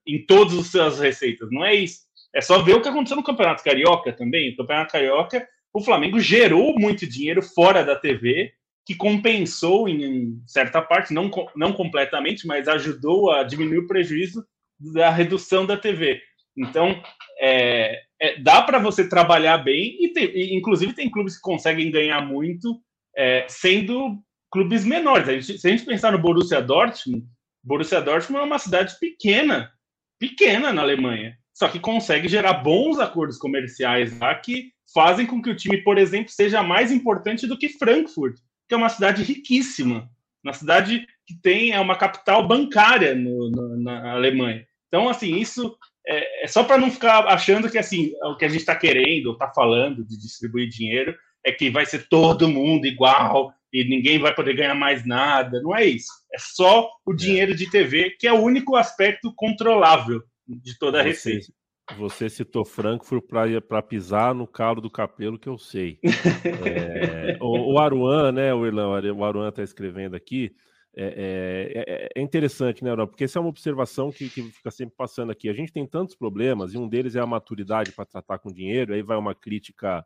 em 0.05 0.25
todas 0.25 0.75
as 0.75 0.99
receitas, 0.99 1.49
não 1.51 1.63
é 1.63 1.75
isso. 1.75 2.01
É 2.33 2.41
só 2.41 2.61
ver 2.61 2.75
o 2.75 2.81
que 2.81 2.89
aconteceu 2.89 3.17
no 3.17 3.23
Campeonato 3.23 3.63
Carioca 3.63 4.13
também. 4.13 4.51
No 4.51 4.57
Campeonato 4.57 4.91
Carioca, 4.91 5.47
o 5.73 5.81
Flamengo 5.81 6.19
gerou 6.19 6.77
muito 6.77 7.07
dinheiro 7.07 7.41
fora 7.41 7.83
da 7.83 7.95
TV, 7.95 8.51
que 8.85 8.95
compensou 8.95 9.87
em 9.87 10.41
certa 10.47 10.81
parte, 10.81 11.13
não, 11.13 11.29
não 11.55 11.73
completamente, 11.73 12.47
mas 12.47 12.67
ajudou 12.67 13.31
a 13.31 13.43
diminuir 13.43 13.79
o 13.79 13.87
prejuízo 13.87 14.43
da 14.79 15.09
redução 15.09 15.65
da 15.65 15.77
TV. 15.77 16.21
Então, 16.57 17.01
é, 17.39 18.01
é, 18.19 18.39
dá 18.39 18.61
para 18.61 18.79
você 18.79 19.07
trabalhar 19.07 19.59
bem 19.59 19.95
e, 19.99 20.09
tem, 20.09 20.25
e, 20.25 20.55
inclusive 20.55 20.93
tem 20.93 21.09
clubes 21.09 21.35
que 21.35 21.41
conseguem 21.41 21.91
ganhar 21.91 22.21
muito 22.21 22.81
é, 23.15 23.45
sendo 23.47 24.17
clubes 24.51 24.83
menores. 24.83 25.29
A 25.29 25.33
gente, 25.33 25.57
se 25.57 25.67
a 25.67 25.71
gente 25.71 25.85
pensar 25.85 26.11
no 26.11 26.19
Borussia 26.19 26.61
Dortmund, 26.61 27.25
Borussia 27.63 28.01
Dortmund 28.01 28.41
é 28.41 28.45
uma 28.45 28.59
cidade 28.59 28.97
pequena, 28.99 29.71
pequena 30.17 30.71
na 30.71 30.81
Alemanha, 30.81 31.37
só 31.53 31.67
que 31.67 31.79
consegue 31.79 32.27
gerar 32.27 32.53
bons 32.53 32.99
acordos 32.99 33.37
comerciais 33.37 34.17
lá 34.17 34.33
que 34.35 34.71
fazem 34.93 35.25
com 35.25 35.41
que 35.41 35.49
o 35.49 35.55
time, 35.55 35.77
por 35.83 35.97
exemplo, 35.97 36.31
seja 36.31 36.63
mais 36.63 36.91
importante 36.91 37.45
do 37.45 37.57
que 37.57 37.69
Frankfurt, 37.69 38.37
que 38.67 38.73
é 38.73 38.77
uma 38.77 38.89
cidade 38.89 39.23
riquíssima, 39.23 40.09
uma 40.43 40.53
cidade 40.53 41.05
que 41.25 41.35
tem 41.41 41.71
é 41.71 41.79
uma 41.79 41.97
capital 41.97 42.47
bancária 42.47 43.13
no, 43.13 43.51
no, 43.51 43.77
na 43.77 44.13
Alemanha. 44.13 44.65
Então, 44.87 45.09
assim, 45.09 45.35
isso 45.35 45.77
é, 46.07 46.45
é 46.45 46.47
só 46.47 46.63
para 46.63 46.77
não 46.77 46.89
ficar 46.89 47.27
achando 47.27 47.69
que 47.69 47.77
assim 47.77 48.13
o 48.23 48.35
que 48.35 48.45
a 48.45 48.47
gente 48.47 48.61
está 48.61 48.75
querendo 48.75 49.27
ou 49.27 49.33
está 49.33 49.49
falando 49.49 50.03
de 50.03 50.17
distribuir 50.17 50.67
dinheiro 50.67 51.15
é 51.45 51.51
que 51.51 51.69
vai 51.69 51.85
ser 51.85 52.07
todo 52.07 52.49
mundo 52.49 52.85
igual 52.85 53.53
e 53.71 53.83
ninguém 53.83 54.19
vai 54.19 54.33
poder 54.33 54.55
ganhar 54.55 54.75
mais 54.75 55.05
nada. 55.05 55.61
Não 55.61 55.75
é 55.75 55.85
isso. 55.85 56.11
É 56.33 56.37
só 56.39 56.89
o 57.05 57.13
dinheiro 57.13 57.55
de 57.55 57.69
TV, 57.69 58.15
que 58.19 58.27
é 58.27 58.33
o 58.33 58.41
único 58.41 58.75
aspecto 58.75 59.33
controlável 59.35 60.21
de 60.47 60.77
toda 60.77 60.99
a 60.99 61.03
você, 61.03 61.09
receita. 61.09 61.53
Você 61.97 62.29
citou 62.29 62.65
Frankfurt 62.65 63.23
para 63.67 63.81
pisar 63.81 64.33
no 64.33 64.47
calo 64.47 64.81
do 64.81 64.89
capelo, 64.89 65.39
que 65.39 65.49
eu 65.49 65.57
sei. 65.57 65.99
é, 66.65 67.37
o, 67.41 67.73
o 67.73 67.79
Aruan, 67.79 68.31
né, 68.31 68.53
o 68.53 68.65
Irlão, 68.65 68.91
o 68.91 69.23
Aruan 69.23 69.49
está 69.49 69.63
escrevendo 69.63 70.15
aqui. 70.15 70.51
É, 70.95 71.03
é, 71.03 71.83
é, 71.87 72.09
é, 72.15 72.21
interessante, 72.21 72.83
né, 72.83 72.95
Porque 72.95 73.23
essa 73.23 73.37
é 73.37 73.41
uma 73.41 73.49
observação 73.49 74.11
que, 74.11 74.27
que, 74.29 74.41
fica 74.51 74.71
sempre 74.71 74.95
passando 74.97 75.31
aqui. 75.31 75.47
A 75.47 75.53
gente 75.53 75.71
tem 75.71 75.85
tantos 75.85 76.15
problemas, 76.15 76.73
e 76.73 76.77
um 76.77 76.87
deles 76.87 77.15
é 77.15 77.19
a 77.19 77.27
maturidade 77.27 77.91
para 77.91 78.05
tratar 78.05 78.39
com 78.39 78.51
dinheiro, 78.51 78.93
aí 78.93 79.01
vai 79.01 79.17
uma 79.17 79.35
crítica 79.35 80.05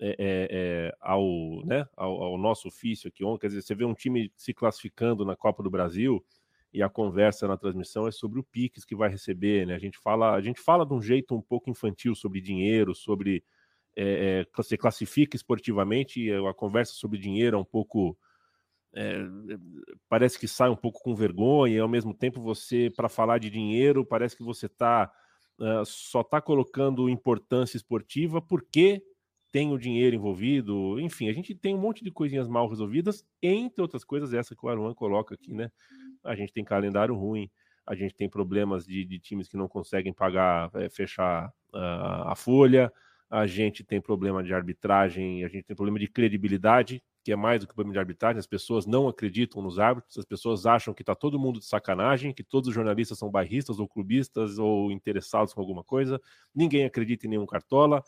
é, 0.00 0.08
é, 0.10 0.48
é, 0.50 0.96
ao, 0.98 1.64
né, 1.66 1.86
ao, 1.94 2.22
ao, 2.22 2.38
nosso 2.38 2.68
ofício 2.68 3.08
aqui 3.08 3.22
ontem. 3.22 3.42
Quer 3.42 3.48
dizer, 3.48 3.62
você 3.62 3.74
vê 3.74 3.84
um 3.84 3.94
time 3.94 4.32
se 4.34 4.54
classificando 4.54 5.24
na 5.24 5.36
Copa 5.36 5.62
do 5.62 5.70
Brasil 5.70 6.24
e 6.72 6.82
a 6.82 6.88
conversa 6.88 7.46
na 7.46 7.56
transmissão 7.56 8.06
é 8.06 8.10
sobre 8.10 8.40
o 8.40 8.44
Pix 8.44 8.84
que 8.84 8.96
vai 8.96 9.10
receber, 9.10 9.66
né? 9.66 9.74
A 9.74 9.78
gente 9.78 9.98
fala, 9.98 10.34
a 10.34 10.40
gente 10.40 10.60
fala 10.60 10.86
de 10.86 10.94
um 10.94 11.02
jeito 11.02 11.34
um 11.34 11.42
pouco 11.42 11.68
infantil 11.68 12.14
sobre 12.14 12.40
dinheiro, 12.40 12.94
sobre 12.94 13.44
é, 13.94 14.46
você 14.56 14.76
classifica 14.76 15.36
esportivamente, 15.36 16.20
e 16.22 16.32
a 16.32 16.54
conversa 16.54 16.94
sobre 16.94 17.18
dinheiro 17.18 17.56
é 17.56 17.60
um 17.60 17.64
pouco 17.64 18.16
é, 18.92 19.18
parece 20.08 20.38
que 20.38 20.48
sai 20.48 20.70
um 20.70 20.76
pouco 20.76 21.02
com 21.02 21.14
vergonha, 21.14 21.76
e 21.76 21.78
ao 21.78 21.88
mesmo 21.88 22.14
tempo 22.14 22.40
você, 22.40 22.90
para 22.96 23.08
falar 23.08 23.38
de 23.38 23.50
dinheiro, 23.50 24.04
parece 24.04 24.36
que 24.36 24.42
você 24.42 24.68
tá, 24.68 25.12
uh, 25.58 25.84
só 25.84 26.22
está 26.22 26.40
colocando 26.40 27.08
importância 27.08 27.76
esportiva 27.76 28.40
porque 28.40 29.02
tem 29.50 29.72
o 29.72 29.78
dinheiro 29.78 30.16
envolvido. 30.16 30.98
Enfim, 31.00 31.28
a 31.28 31.32
gente 31.32 31.54
tem 31.54 31.74
um 31.74 31.78
monte 31.78 32.04
de 32.04 32.10
coisinhas 32.10 32.48
mal 32.48 32.68
resolvidas, 32.68 33.24
entre 33.42 33.82
outras 33.82 34.04
coisas, 34.04 34.32
essa 34.32 34.54
que 34.54 34.64
o 34.64 34.68
Aruan 34.68 34.94
coloca 34.94 35.34
aqui, 35.34 35.52
né? 35.52 35.70
A 36.22 36.34
gente 36.34 36.52
tem 36.52 36.64
calendário 36.64 37.14
ruim, 37.14 37.50
a 37.86 37.94
gente 37.94 38.14
tem 38.14 38.28
problemas 38.28 38.84
de, 38.84 39.04
de 39.04 39.18
times 39.18 39.48
que 39.48 39.56
não 39.56 39.68
conseguem 39.68 40.12
pagar, 40.12 40.70
é, 40.74 40.88
fechar 40.88 41.48
uh, 41.74 42.28
a 42.28 42.34
folha, 42.36 42.92
a 43.28 43.46
gente 43.46 43.84
tem 43.84 44.00
problema 44.00 44.42
de 44.42 44.52
arbitragem, 44.52 45.44
a 45.44 45.48
gente 45.48 45.64
tem 45.64 45.76
problema 45.76 45.98
de 45.98 46.08
credibilidade, 46.08 47.02
que 47.22 47.32
é 47.32 47.36
mais 47.36 47.60
do 47.60 47.66
que 47.66 47.74
problema 47.74 47.92
de 47.92 47.98
arbitragem, 47.98 48.38
as 48.38 48.46
pessoas 48.46 48.86
não 48.86 49.06
acreditam 49.06 49.62
nos 49.62 49.78
árbitros, 49.78 50.18
as 50.18 50.24
pessoas 50.24 50.66
acham 50.66 50.92
que 50.94 51.02
está 51.02 51.14
todo 51.14 51.38
mundo 51.38 51.60
de 51.60 51.66
sacanagem, 51.66 52.32
que 52.32 52.42
todos 52.42 52.68
os 52.68 52.74
jornalistas 52.74 53.18
são 53.18 53.30
bairristas 53.30 53.78
ou 53.78 53.86
clubistas 53.86 54.58
ou 54.58 54.90
interessados 54.90 55.52
com 55.54 55.60
alguma 55.60 55.84
coisa, 55.84 56.20
ninguém 56.54 56.84
acredita 56.84 57.26
em 57.26 57.30
nenhum 57.30 57.46
cartola, 57.46 58.02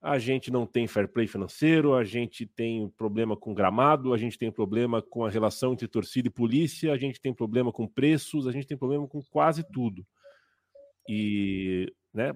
a 0.00 0.18
gente 0.18 0.50
não 0.50 0.66
tem 0.66 0.86
fair 0.86 1.08
play 1.08 1.26
financeiro, 1.26 1.94
a 1.94 2.04
gente 2.04 2.46
tem 2.46 2.88
problema 2.96 3.36
com 3.36 3.52
gramado, 3.52 4.14
a 4.14 4.18
gente 4.18 4.38
tem 4.38 4.50
problema 4.50 5.02
com 5.02 5.24
a 5.24 5.30
relação 5.30 5.72
entre 5.72 5.88
torcida 5.88 6.28
e 6.28 6.30
polícia, 6.30 6.92
a 6.92 6.96
gente 6.96 7.20
tem 7.20 7.34
problema 7.34 7.72
com 7.72 7.86
preços, 7.86 8.46
a 8.46 8.52
gente 8.52 8.66
tem 8.66 8.76
problema 8.76 9.08
com 9.08 9.20
quase 9.22 9.64
tudo. 9.72 10.06
E, 11.08 11.92
né, 12.14 12.32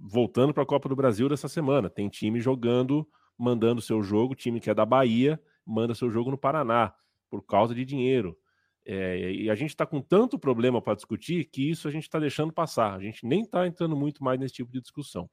voltando 0.00 0.52
para 0.52 0.64
a 0.64 0.66
Copa 0.66 0.88
do 0.88 0.96
Brasil 0.96 1.28
dessa 1.28 1.48
semana, 1.48 1.88
tem 1.88 2.08
time 2.08 2.40
jogando 2.40 3.06
mandando 3.38 3.82
seu 3.82 4.02
jogo, 4.02 4.34
time 4.34 4.60
que 4.60 4.70
é 4.70 4.74
da 4.74 4.86
Bahia, 4.86 5.40
manda 5.64 5.94
seu 5.94 6.10
jogo 6.10 6.30
no 6.30 6.38
Paraná, 6.38 6.94
por 7.28 7.44
causa 7.44 7.74
de 7.74 7.84
dinheiro. 7.84 8.36
É, 8.84 9.32
e 9.32 9.50
a 9.50 9.54
gente 9.54 9.70
está 9.70 9.84
com 9.84 10.00
tanto 10.00 10.38
problema 10.38 10.80
para 10.80 10.94
discutir 10.94 11.44
que 11.44 11.70
isso 11.70 11.88
a 11.88 11.90
gente 11.90 12.04
está 12.04 12.18
deixando 12.18 12.52
passar. 12.52 12.94
A 12.94 13.00
gente 13.00 13.26
nem 13.26 13.42
está 13.42 13.66
entrando 13.66 13.96
muito 13.96 14.22
mais 14.22 14.38
nesse 14.38 14.54
tipo 14.54 14.72
de 14.72 14.80
discussão. 14.80 15.28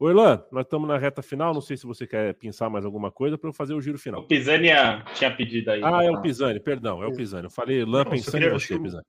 Erlan, 0.00 0.42
nós 0.52 0.64
estamos 0.64 0.88
na 0.88 0.98
reta 0.98 1.22
final. 1.22 1.54
Não 1.54 1.60
sei 1.60 1.76
se 1.76 1.86
você 1.86 2.06
quer 2.06 2.34
pensar 2.34 2.68
mais 2.68 2.84
alguma 2.84 3.10
coisa 3.10 3.38
para 3.38 3.48
eu 3.48 3.54
fazer 3.54 3.74
o 3.74 3.80
giro 3.80 3.98
final. 3.98 4.20
O 4.20 4.26
Pisani 4.26 4.68
tinha 5.14 5.34
pedido 5.34 5.70
aí. 5.70 5.80
Ah, 5.82 6.04
é 6.04 6.10
o 6.10 6.20
Pisani, 6.20 6.60
perdão, 6.60 7.02
é 7.02 7.06
o 7.06 7.14
Pisani. 7.14 7.44
Eu 7.44 7.50
falei 7.50 7.80
Erlan 7.80 8.04
pensando 8.04 8.32
queria, 8.32 8.48
em 8.48 8.52
você, 8.52 8.78
Pisani. 8.78 9.04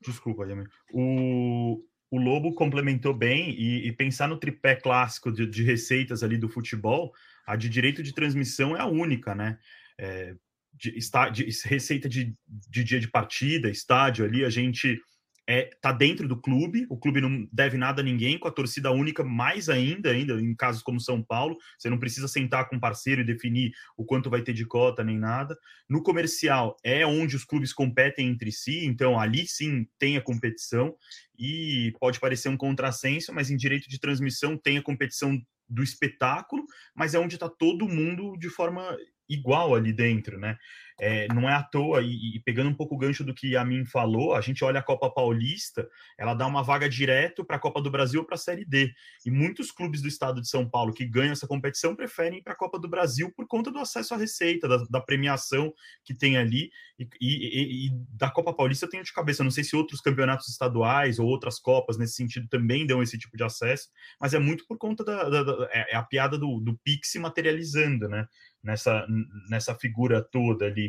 Desculpa, 0.00 0.46
Yami. 0.46 0.64
O, 0.92 1.82
o 2.10 2.18
Lobo 2.18 2.54
complementou 2.54 3.12
bem 3.12 3.50
e, 3.50 3.86
e 3.86 3.92
pensar 3.92 4.26
no 4.26 4.38
tripé 4.38 4.74
clássico 4.74 5.30
de, 5.30 5.46
de 5.46 5.62
receitas 5.62 6.22
ali 6.22 6.38
do 6.38 6.48
futebol 6.48 7.12
a 7.46 7.54
de 7.54 7.68
direito 7.68 8.02
de 8.02 8.12
transmissão 8.12 8.76
é 8.76 8.80
a 8.80 8.86
única, 8.86 9.34
né? 9.34 9.58
É, 9.98 10.34
de, 10.74 10.98
está, 10.98 11.28
de, 11.28 11.44
receita 11.64 12.08
de, 12.08 12.34
de 12.46 12.84
dia 12.84 13.00
de 13.00 13.08
partida, 13.08 13.70
estádio 13.70 14.24
ali, 14.24 14.44
a 14.44 14.50
gente 14.50 15.00
é, 15.48 15.70
tá 15.80 15.92
dentro 15.92 16.26
do 16.26 16.40
clube, 16.40 16.86
o 16.90 16.98
clube 16.98 17.20
não 17.20 17.48
deve 17.52 17.76
nada 17.76 18.00
a 18.00 18.04
ninguém, 18.04 18.38
com 18.38 18.48
a 18.48 18.52
torcida 18.52 18.90
única 18.90 19.22
mais 19.22 19.68
ainda, 19.68 20.10
ainda 20.10 20.40
em 20.40 20.54
casos 20.54 20.82
como 20.82 21.00
São 21.00 21.22
Paulo, 21.22 21.56
você 21.78 21.88
não 21.88 21.98
precisa 21.98 22.26
sentar 22.26 22.68
com 22.68 22.76
um 22.76 22.80
parceiro 22.80 23.20
e 23.20 23.24
definir 23.24 23.72
o 23.96 24.04
quanto 24.04 24.28
vai 24.28 24.42
ter 24.42 24.52
de 24.52 24.66
cota 24.66 25.04
nem 25.04 25.18
nada. 25.18 25.56
No 25.88 26.02
comercial 26.02 26.76
é 26.82 27.06
onde 27.06 27.36
os 27.36 27.44
clubes 27.44 27.72
competem 27.72 28.28
entre 28.28 28.50
si, 28.50 28.84
então 28.84 29.18
ali 29.18 29.46
sim 29.46 29.86
tem 29.98 30.16
a 30.16 30.22
competição 30.22 30.96
e 31.38 31.92
pode 32.00 32.18
parecer 32.18 32.48
um 32.48 32.56
contrassenso, 32.56 33.32
mas 33.32 33.50
em 33.50 33.56
direito 33.56 33.88
de 33.88 34.00
transmissão 34.00 34.56
tem 34.56 34.78
a 34.78 34.82
competição 34.82 35.40
do 35.68 35.82
espetáculo, 35.82 36.64
mas 36.94 37.14
é 37.14 37.18
onde 37.18 37.34
está 37.34 37.48
todo 37.48 37.88
mundo 37.88 38.36
de 38.36 38.48
forma 38.48 38.96
igual 39.28 39.74
ali 39.74 39.92
dentro, 39.92 40.38
né? 40.38 40.56
É, 40.98 41.28
não 41.28 41.48
é 41.48 41.52
à 41.52 41.62
toa, 41.62 42.00
e, 42.00 42.36
e, 42.36 42.40
pegando 42.40 42.70
um 42.70 42.74
pouco 42.74 42.94
o 42.94 42.98
gancho 42.98 43.22
do 43.22 43.34
que 43.34 43.54
a 43.54 43.64
mim 43.64 43.84
falou, 43.84 44.34
a 44.34 44.40
gente 44.40 44.64
olha 44.64 44.80
a 44.80 44.82
Copa 44.82 45.10
Paulista, 45.10 45.86
ela 46.16 46.32
dá 46.32 46.46
uma 46.46 46.62
vaga 46.62 46.88
direto 46.88 47.44
para 47.44 47.56
a 47.56 47.58
Copa 47.58 47.82
do 47.82 47.90
Brasil 47.90 48.20
ou 48.20 48.26
para 48.26 48.36
a 48.36 48.38
Série 48.38 48.64
D. 48.64 48.90
E 49.24 49.30
muitos 49.30 49.70
clubes 49.70 50.00
do 50.00 50.08
estado 50.08 50.40
de 50.40 50.48
São 50.48 50.68
Paulo 50.68 50.94
que 50.94 51.04
ganham 51.04 51.32
essa 51.32 51.46
competição 51.46 51.94
preferem 51.94 52.38
ir 52.38 52.42
para 52.42 52.54
a 52.54 52.56
Copa 52.56 52.78
do 52.78 52.88
Brasil 52.88 53.30
por 53.36 53.46
conta 53.46 53.70
do 53.70 53.78
acesso 53.78 54.14
à 54.14 54.16
receita, 54.16 54.66
da, 54.66 54.78
da 54.88 55.00
premiação 55.00 55.72
que 56.02 56.14
tem 56.14 56.38
ali. 56.38 56.70
E, 56.98 57.06
e, 57.20 57.86
e, 57.86 57.90
da 58.16 58.30
Copa 58.30 58.54
Paulista 58.54 58.86
eu 58.86 58.90
tenho 58.90 59.04
de 59.04 59.12
cabeça, 59.12 59.44
não 59.44 59.50
sei 59.50 59.64
se 59.64 59.76
outros 59.76 60.00
campeonatos 60.00 60.48
estaduais 60.48 61.18
ou 61.18 61.26
outras 61.26 61.58
Copas 61.58 61.98
nesse 61.98 62.14
sentido 62.14 62.48
também 62.48 62.86
dão 62.86 63.02
esse 63.02 63.18
tipo 63.18 63.36
de 63.36 63.44
acesso, 63.44 63.88
mas 64.18 64.32
é 64.32 64.38
muito 64.38 64.66
por 64.66 64.78
conta 64.78 65.04
da, 65.04 65.28
da, 65.28 65.42
da 65.42 65.68
é, 65.70 65.92
é 65.92 65.96
a 65.96 66.02
piada 66.02 66.38
do, 66.38 66.58
do 66.60 66.78
Pix 66.82 67.10
se 67.10 67.18
materializando, 67.18 68.08
né? 68.08 68.26
nessa, 68.66 69.06
nessa 69.48 69.74
figura 69.76 70.20
toda 70.20 70.66
ali. 70.66 70.85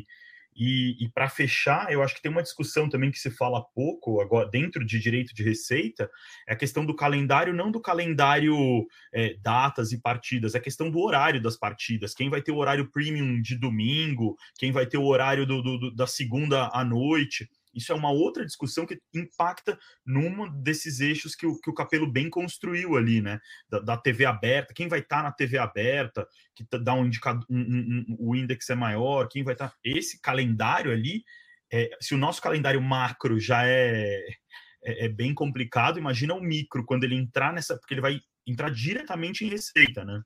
E, 0.59 0.95
e 0.99 1.09
para 1.09 1.29
fechar, 1.29 1.91
eu 1.91 2.01
acho 2.01 2.15
que 2.15 2.21
tem 2.21 2.31
uma 2.31 2.41
discussão 2.41 2.89
também 2.89 3.11
que 3.11 3.19
se 3.19 3.29
fala 3.29 3.63
pouco 3.75 4.19
agora 4.19 4.49
dentro 4.49 4.83
de 4.83 4.99
direito 4.99 5.33
de 5.35 5.43
receita, 5.43 6.09
é 6.47 6.53
a 6.53 6.55
questão 6.55 6.83
do 6.83 6.95
calendário, 6.95 7.53
não 7.53 7.69
do 7.69 7.79
calendário 7.79 8.55
é, 9.13 9.35
datas 9.35 9.91
e 9.91 10.01
partidas, 10.01 10.55
é 10.55 10.57
a 10.57 10.61
questão 10.61 10.89
do 10.89 10.99
horário 10.99 11.39
das 11.39 11.55
partidas. 11.55 12.15
Quem 12.15 12.27
vai 12.27 12.41
ter 12.41 12.51
o 12.51 12.57
horário 12.57 12.89
premium 12.91 13.39
de 13.39 13.55
domingo, 13.55 14.35
quem 14.57 14.71
vai 14.71 14.87
ter 14.87 14.97
o 14.97 15.05
horário 15.05 15.45
do, 15.45 15.61
do 15.61 15.95
da 15.95 16.07
segunda 16.07 16.71
à 16.73 16.83
noite. 16.83 17.47
Isso 17.77 17.91
é 17.91 17.95
uma 17.95 18.11
outra 18.11 18.43
discussão 18.43 18.85
que 18.85 18.99
impacta 19.13 19.77
num 20.05 20.49
desses 20.61 20.99
eixos 20.99 21.35
que 21.35 21.45
o, 21.45 21.59
que 21.59 21.69
o 21.69 21.73
Capelo 21.73 22.11
bem 22.11 22.29
construiu 22.29 22.97
ali, 22.97 23.21
né? 23.21 23.39
Da, 23.69 23.79
da 23.79 23.97
TV 23.97 24.25
aberta, 24.25 24.73
quem 24.73 24.87
vai 24.87 24.99
estar 24.99 25.17
tá 25.17 25.23
na 25.23 25.31
TV 25.31 25.59
aberta, 25.59 26.27
que 26.55 26.65
dá 26.79 26.93
um 26.93 27.05
indicador, 27.05 27.45
um, 27.49 27.59
um, 27.59 28.05
um, 28.09 28.15
o 28.19 28.35
índice 28.35 28.71
é 28.71 28.75
maior, 28.75 29.27
quem 29.29 29.43
vai 29.43 29.53
estar. 29.53 29.69
Tá... 29.69 29.75
Esse 29.83 30.19
calendário 30.19 30.91
ali, 30.91 31.23
é, 31.71 31.89
se 32.01 32.15
o 32.15 32.17
nosso 32.17 32.41
calendário 32.41 32.81
macro 32.81 33.39
já 33.39 33.65
é, 33.67 34.25
é, 34.83 35.05
é 35.05 35.09
bem 35.09 35.33
complicado, 35.33 35.99
imagina 35.99 36.33
o 36.33 36.41
micro, 36.41 36.85
quando 36.85 37.03
ele 37.03 37.15
entrar 37.15 37.53
nessa. 37.53 37.77
Porque 37.77 37.93
ele 37.93 38.01
vai 38.01 38.19
entrar 38.45 38.71
diretamente 38.71 39.45
em 39.45 39.49
receita, 39.49 40.03
né? 40.03 40.21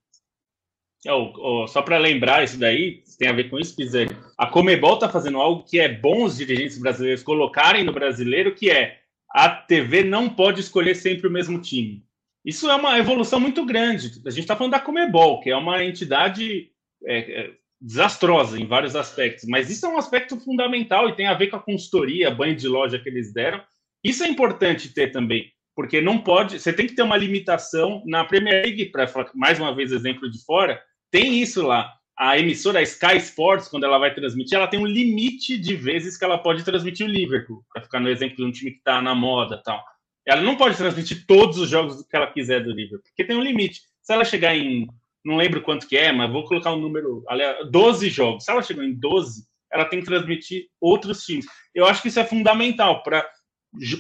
Oh, 1.08 1.64
oh, 1.64 1.68
só 1.68 1.82
para 1.82 1.98
lembrar 1.98 2.44
isso 2.44 2.60
daí, 2.60 3.02
tem 3.18 3.28
a 3.28 3.34
ver 3.34 3.50
com 3.50 3.58
isso, 3.60 3.76
Pizani. 3.76 4.16
A 4.38 4.46
Comebol 4.46 4.96
está 4.96 5.10
fazendo 5.10 5.40
algo 5.40 5.64
que 5.64 5.80
é 5.80 5.88
bom 5.88 6.24
os 6.24 6.38
dirigentes 6.38 6.78
brasileiros 6.78 7.24
colocarem 7.24 7.84
no 7.84 7.92
brasileiro, 7.92 8.54
que 8.54 8.70
é 8.70 9.00
a 9.32 9.50
TV 9.50 10.04
não 10.04 10.30
pode 10.30 10.60
escolher 10.60 10.96
sempre 10.96 11.28
o 11.28 11.32
mesmo 11.32 11.60
time. 11.60 12.04
Isso 12.46 12.70
é 12.70 12.76
uma 12.76 13.00
evolução 13.00 13.40
muito 13.40 13.66
grande. 13.66 14.12
A 14.26 14.30
gente 14.30 14.42
está 14.42 14.56
falando 14.56 14.74
da 14.74 14.80
Comebol, 14.80 15.40
que 15.42 15.50
é 15.50 15.56
uma 15.56 15.84
entidade 15.84 16.70
é, 17.06 17.18
é, 17.18 17.52
desastrosa 17.80 18.60
em 18.60 18.68
vários 18.68 18.96
aspectos, 18.96 19.46
mas 19.48 19.72
isso 19.72 19.86
é 19.86 19.90
um 19.90 19.98
aspecto 19.98 20.40
fundamental 20.40 21.10
e 21.10 21.16
tem 21.16 21.26
a 21.26 21.34
ver 21.34 21.48
com 21.48 21.56
a 21.56 21.64
consultoria, 21.64 22.30
banho 22.30 22.56
de 22.56 22.68
loja 22.68 23.00
que 23.00 23.10
eles 23.10 23.34
deram. 23.34 23.62
Isso 24.04 24.24
é 24.24 24.28
importante 24.28 24.94
ter 24.94 25.12
também, 25.12 25.52
porque 25.76 26.00
não 26.00 26.20
pode. 26.20 26.60
Você 26.60 26.72
tem 26.72 26.86
que 26.86 26.96
ter 26.96 27.02
uma 27.02 27.18
limitação 27.18 28.04
na 28.06 28.24
Premier 28.24 28.64
League, 28.64 28.86
para 28.92 29.08
mais 29.34 29.60
uma 29.60 29.74
vez 29.74 29.92
exemplo 29.92 30.30
de 30.30 30.44
fora 30.44 30.80
tem 31.12 31.42
isso 31.42 31.62
lá. 31.62 31.94
A 32.18 32.38
emissora 32.38 32.82
Sky 32.82 33.18
Sports, 33.18 33.68
quando 33.68 33.84
ela 33.84 33.98
vai 33.98 34.14
transmitir, 34.14 34.58
ela 34.58 34.68
tem 34.68 34.80
um 34.80 34.86
limite 34.86 35.58
de 35.58 35.76
vezes 35.76 36.18
que 36.18 36.24
ela 36.24 36.38
pode 36.38 36.64
transmitir 36.64 37.06
o 37.06 37.10
Liverpool, 37.10 37.64
para 37.74 37.82
ficar 37.84 38.00
no 38.00 38.10
exemplo 38.10 38.38
de 38.38 38.44
um 38.44 38.52
time 38.52 38.72
que 38.72 38.78
está 38.78 39.02
na 39.02 39.16
moda 39.16 39.62
tal. 39.64 39.84
Ela 40.26 40.42
não 40.42 40.56
pode 40.56 40.78
transmitir 40.78 41.26
todos 41.26 41.58
os 41.58 41.70
jogos 41.70 42.06
que 42.08 42.16
ela 42.16 42.32
quiser 42.32 42.64
do 42.64 42.72
Liverpool, 42.72 43.04
porque 43.04 43.24
tem 43.24 43.36
um 43.36 43.42
limite. 43.42 43.82
Se 44.04 44.14
ela 44.14 44.24
chegar 44.24 44.56
em, 44.56 44.88
não 45.26 45.36
lembro 45.36 45.62
quanto 45.62 45.88
que 45.88 45.98
é, 45.98 46.12
mas 46.12 46.32
vou 46.32 46.46
colocar 46.46 46.72
um 46.74 46.80
número, 46.80 47.24
aliás, 47.28 47.70
12 47.72 48.10
jogos. 48.10 48.46
Se 48.46 48.52
ela 48.52 48.62
chegou 48.62 48.84
em 48.84 48.94
12, 48.94 49.44
ela 49.72 49.86
tem 49.86 50.00
que 50.00 50.06
transmitir 50.06 50.68
outros 50.80 51.26
times. 51.26 51.46
Eu 51.74 51.86
acho 51.86 52.02
que 52.02 52.10
isso 52.10 52.20
é 52.20 52.26
fundamental 52.26 53.02
para 53.02 53.28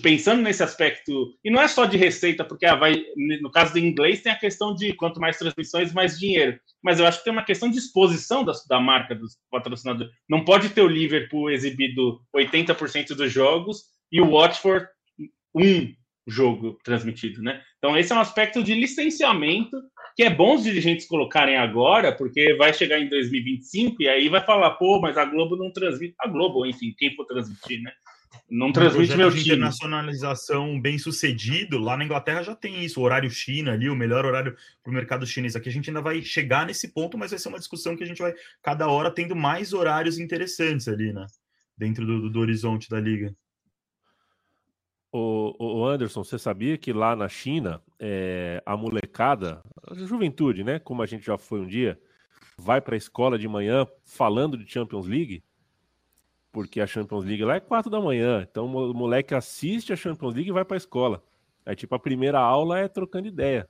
pensando 0.02 0.41
nesse 0.41 0.61
aspecto, 0.61 1.34
e 1.43 1.49
não 1.49 1.61
é 1.61 1.68
só 1.68 1.85
de 1.85 1.98
receita, 1.98 2.43
porque 2.43 2.65
ah, 2.65 2.76
vai, 2.76 3.03
no 3.41 3.52
caso 3.52 3.73
do 3.73 3.80
inglês 3.80 4.22
tem 4.22 4.31
a 4.31 4.38
questão 4.38 4.76
de 4.76 4.93
quanto 4.93 5.19
mais 5.19 5.38
transmissões, 5.38 5.93
mais 5.93 6.19
dinheiro. 6.19 6.60
Mas 6.84 6.99
eu 6.99 7.07
acho 7.07 7.19
que 7.19 7.23
tem 7.23 7.34
uma 7.34 7.45
questão 7.45 7.69
de 7.69 7.77
exposição 7.77 8.43
da, 8.43 8.52
da 8.68 8.80
marca 8.80 9.15
dos 9.15 9.38
patrocinadores. 9.49 10.11
Não 10.30 10.43
pode 10.43 10.69
ter 10.69 10.81
o 10.81 10.88
Liverpool 10.88 11.49
exibido 11.49 12.22
80% 12.35 13.15
dos 13.15 13.31
jogos 13.31 13.84
e 14.11 14.19
o 14.19 14.31
Watford 14.31 14.88
um 15.56 15.93
jogo 16.27 16.77
transmitido, 16.84 17.41
né? 17.41 17.61
Então 17.77 17.98
esse 17.98 18.11
é 18.11 18.15
um 18.15 18.19
aspecto 18.19 18.64
de 18.64 18.73
licenciamento 18.73 19.77
que 20.15 20.23
é 20.23 20.30
bom 20.30 20.56
os 20.56 20.64
dirigentes 20.64 21.07
colocarem 21.07 21.57
agora, 21.57 22.11
porque 22.11 22.53
vai 22.56 22.73
chegar 22.73 22.99
em 22.99 23.10
2025 23.10 24.03
e 24.03 24.10
aí 24.10 24.30
vai 24.30 24.43
falar, 24.45 24.72
pô, 24.72 24.99
mas 24.99 25.18
a 25.18 25.26
Globo 25.26 25.56
não 25.56 25.72
transmite, 25.72 26.14
a 26.19 26.27
Globo, 26.27 26.65
enfim, 26.65 26.93
quem 26.98 27.15
for 27.15 27.26
transmitir, 27.26 27.81
né? 27.81 27.91
Não 28.49 28.71
transmite 28.71 29.15
meu 29.15 29.29
time. 29.29 29.41
internacionalização 29.41 30.79
bem 30.79 30.97
sucedido, 30.97 31.77
lá 31.77 31.95
na 31.95 32.03
Inglaterra 32.03 32.43
já 32.43 32.55
tem 32.55 32.83
isso, 32.83 32.99
o 32.99 33.03
horário 33.03 33.29
China 33.29 33.71
ali, 33.71 33.89
o 33.89 33.95
melhor 33.95 34.25
horário 34.25 34.55
para 34.83 34.91
o 34.91 34.93
mercado 34.93 35.25
chinês. 35.25 35.55
Aqui 35.55 35.69
a 35.69 35.71
gente 35.71 35.89
ainda 35.89 36.01
vai 36.01 36.21
chegar 36.21 36.65
nesse 36.65 36.89
ponto, 36.89 37.17
mas 37.17 37.31
vai 37.31 37.39
ser 37.39 37.49
uma 37.49 37.59
discussão 37.59 37.95
que 37.95 38.03
a 38.03 38.07
gente 38.07 38.21
vai, 38.21 38.33
cada 38.61 38.87
hora, 38.87 39.11
tendo 39.11 39.35
mais 39.35 39.73
horários 39.73 40.19
interessantes 40.19 40.87
ali, 40.87 41.13
né? 41.13 41.25
Dentro 41.77 42.05
do, 42.05 42.29
do 42.29 42.39
horizonte 42.39 42.89
da 42.89 42.99
liga. 42.99 43.33
O, 45.13 45.55
o, 45.59 45.85
Anderson, 45.85 46.23
você 46.23 46.39
sabia 46.39 46.77
que 46.77 46.93
lá 46.93 47.15
na 47.15 47.27
China, 47.27 47.81
é, 47.99 48.63
a 48.65 48.77
molecada, 48.77 49.61
a 49.89 49.93
juventude, 49.93 50.63
né? 50.63 50.79
Como 50.79 51.01
a 51.01 51.05
gente 51.05 51.25
já 51.25 51.37
foi 51.37 51.59
um 51.59 51.67
dia, 51.67 51.99
vai 52.57 52.79
para 52.79 52.95
a 52.95 52.97
escola 52.97 53.37
de 53.37 53.47
manhã 53.47 53.85
falando 54.05 54.57
de 54.57 54.69
Champions 54.69 55.07
League? 55.07 55.43
Porque 56.51 56.81
a 56.81 56.87
Champions 56.87 57.25
League 57.25 57.43
lá 57.43 57.55
é 57.55 57.59
quatro 57.59 57.89
da 57.89 57.99
manhã. 57.99 58.45
Então 58.49 58.65
o 58.65 58.93
moleque 58.93 59.33
assiste 59.33 59.93
a 59.93 59.95
Champions 59.95 60.33
League 60.33 60.49
e 60.49 60.53
vai 60.53 60.65
para 60.65 60.75
a 60.75 60.77
escola. 60.77 61.23
É 61.65 61.75
tipo 61.75 61.95
a 61.95 61.99
primeira 61.99 62.39
aula 62.39 62.79
é 62.79 62.87
trocando 62.87 63.27
ideia. 63.27 63.67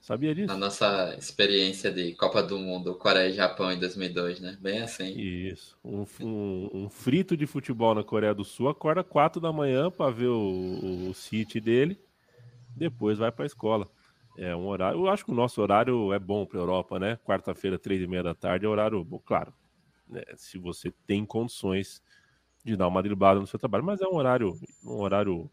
Sabia 0.00 0.34
disso? 0.34 0.52
A 0.52 0.56
nossa 0.56 1.14
experiência 1.16 1.92
de 1.92 2.12
Copa 2.14 2.42
do 2.42 2.58
Mundo, 2.58 2.96
Coreia 2.96 3.28
e 3.28 3.34
Japão 3.34 3.70
em 3.70 3.78
2002, 3.78 4.40
né? 4.40 4.58
Bem 4.60 4.82
assim. 4.82 5.16
Isso. 5.16 5.78
Um, 5.84 6.04
um, 6.20 6.70
um 6.72 6.90
frito 6.90 7.36
de 7.36 7.46
futebol 7.46 7.94
na 7.94 8.02
Coreia 8.02 8.34
do 8.34 8.44
Sul 8.44 8.68
acorda 8.68 9.04
quatro 9.04 9.40
da 9.40 9.52
manhã 9.52 9.92
para 9.92 10.10
ver 10.10 10.26
o, 10.26 11.08
o 11.08 11.14
City 11.14 11.60
dele, 11.60 12.00
depois 12.76 13.18
vai 13.18 13.30
para 13.30 13.44
a 13.44 13.46
escola. 13.46 13.88
É 14.36 14.56
um 14.56 14.66
horário. 14.66 14.98
Eu 14.98 15.08
acho 15.08 15.24
que 15.24 15.30
o 15.30 15.34
nosso 15.34 15.62
horário 15.62 16.12
é 16.12 16.18
bom 16.18 16.44
para 16.44 16.58
Europa, 16.58 16.98
né? 16.98 17.16
Quarta-feira, 17.24 17.78
três 17.78 18.02
e 18.02 18.06
meia 18.08 18.24
da 18.24 18.34
tarde 18.34 18.66
é 18.66 18.68
horário 18.68 19.04
bom, 19.04 19.20
claro. 19.20 19.54
Né? 20.08 20.22
Se 20.34 20.58
você 20.58 20.92
tem 21.06 21.24
condições 21.24 22.02
de 22.64 22.76
dar 22.76 22.88
uma 22.88 23.02
driblada 23.02 23.40
no 23.40 23.46
seu 23.46 23.58
trabalho, 23.58 23.84
mas 23.84 24.00
é 24.00 24.06
um 24.06 24.14
horário, 24.14 24.52
um 24.84 25.00
horário 25.00 25.50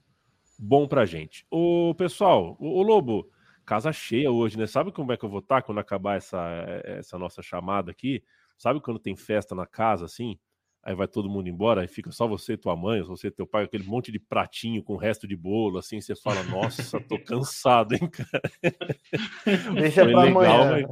bom 0.57 0.87
pra 0.87 1.05
gente. 1.05 1.45
O 1.49 1.93
pessoal, 1.95 2.55
o, 2.59 2.79
o 2.79 2.81
Lobo, 2.83 3.29
casa 3.65 3.91
cheia 3.91 4.31
hoje, 4.31 4.57
né? 4.57 4.67
Sabe 4.67 4.91
como 4.91 5.11
é 5.11 5.17
que 5.17 5.23
eu 5.23 5.29
vou 5.29 5.39
estar 5.39 5.61
quando 5.61 5.79
acabar 5.79 6.17
essa, 6.17 6.41
essa 6.83 7.17
nossa 7.17 7.41
chamada 7.41 7.91
aqui? 7.91 8.23
Sabe 8.57 8.81
quando 8.81 8.99
tem 8.99 9.15
festa 9.15 9.55
na 9.55 9.65
casa 9.65 10.05
assim? 10.05 10.37
Aí 10.81 10.95
vai 10.95 11.07
todo 11.07 11.29
mundo 11.29 11.49
embora, 11.49 11.81
aí 11.81 11.87
fica 11.87 12.09
só 12.09 12.25
você 12.25 12.53
e 12.53 12.57
tua 12.57 12.75
mãe, 12.75 13.01
você 13.01 13.27
e 13.27 13.31
teu 13.31 13.45
pai, 13.45 13.65
aquele 13.65 13.83
monte 13.83 14.13
de 14.13 14.19
pratinho 14.19 14.81
com 14.81 14.93
o 14.93 14.97
resto 14.97 15.27
de 15.27 15.35
bolo, 15.35 15.77
assim, 15.77 15.99
você 15.99 16.15
fala, 16.15 16.41
nossa, 16.43 17.01
tô 17.01 17.19
cansado, 17.23 17.93
hein, 17.93 18.09
cara? 18.09 18.41
Deixa 19.75 20.05
Foi 20.05 20.13
pra 20.13 20.23
legal, 20.23 20.61
amanhã. 20.61 20.87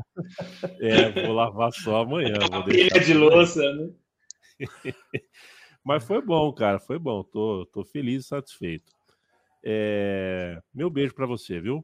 Mas... 0.62 0.82
É, 0.82 1.26
vou 1.26 1.34
lavar 1.34 1.72
só 1.72 2.02
amanhã. 2.02 2.34
Vou 2.52 2.64
deixar 2.64 3.00
de 3.00 3.14
louça, 3.14 3.62
né? 3.74 3.90
Mas 5.88 6.04
foi 6.04 6.22
bom, 6.22 6.52
cara, 6.52 6.80
foi 6.80 7.00
bom. 7.00 7.24
Tô, 7.24 7.66
tô 7.68 7.82
feliz 7.86 8.26
e 8.26 8.28
satisfeito. 8.28 8.92
É... 9.64 10.62
Meu 10.76 10.90
beijo 10.90 11.16
para 11.16 11.26
você, 11.26 11.62
viu? 11.62 11.82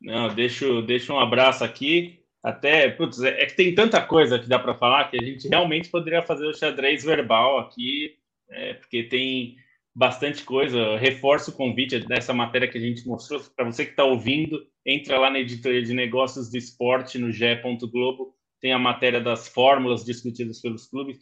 Não, 0.00 0.32
deixo, 0.32 0.80
deixo 0.82 1.12
um 1.12 1.18
abraço 1.18 1.64
aqui. 1.64 2.20
Até, 2.40 2.88
putz, 2.88 3.20
é, 3.24 3.42
é 3.42 3.46
que 3.46 3.56
tem 3.56 3.74
tanta 3.74 4.00
coisa 4.00 4.38
que 4.38 4.48
dá 4.48 4.56
para 4.56 4.76
falar 4.76 5.10
que 5.10 5.18
a 5.20 5.26
gente 5.26 5.48
realmente 5.48 5.88
poderia 5.88 6.22
fazer 6.22 6.46
o 6.46 6.54
xadrez 6.54 7.02
verbal 7.02 7.58
aqui, 7.58 8.16
é, 8.48 8.74
porque 8.74 9.02
tem 9.02 9.56
bastante 9.92 10.44
coisa. 10.44 10.78
Eu 10.78 10.96
reforço 10.96 11.50
o 11.50 11.54
convite 11.54 11.98
dessa 11.98 12.32
matéria 12.32 12.68
que 12.68 12.78
a 12.78 12.80
gente 12.80 13.04
mostrou. 13.04 13.40
Para 13.56 13.64
você 13.64 13.84
que 13.84 13.90
está 13.90 14.04
ouvindo, 14.04 14.64
entra 14.86 15.18
lá 15.18 15.28
na 15.28 15.40
editoria 15.40 15.82
de 15.82 15.92
negócios 15.92 16.48
do 16.48 16.56
esporte 16.56 17.18
no 17.18 17.32
ge. 17.32 17.60
Globo. 17.90 18.32
Tem 18.60 18.72
a 18.72 18.78
matéria 18.78 19.20
das 19.20 19.48
fórmulas 19.48 20.04
discutidas 20.04 20.60
pelos 20.60 20.86
clubes. 20.86 21.18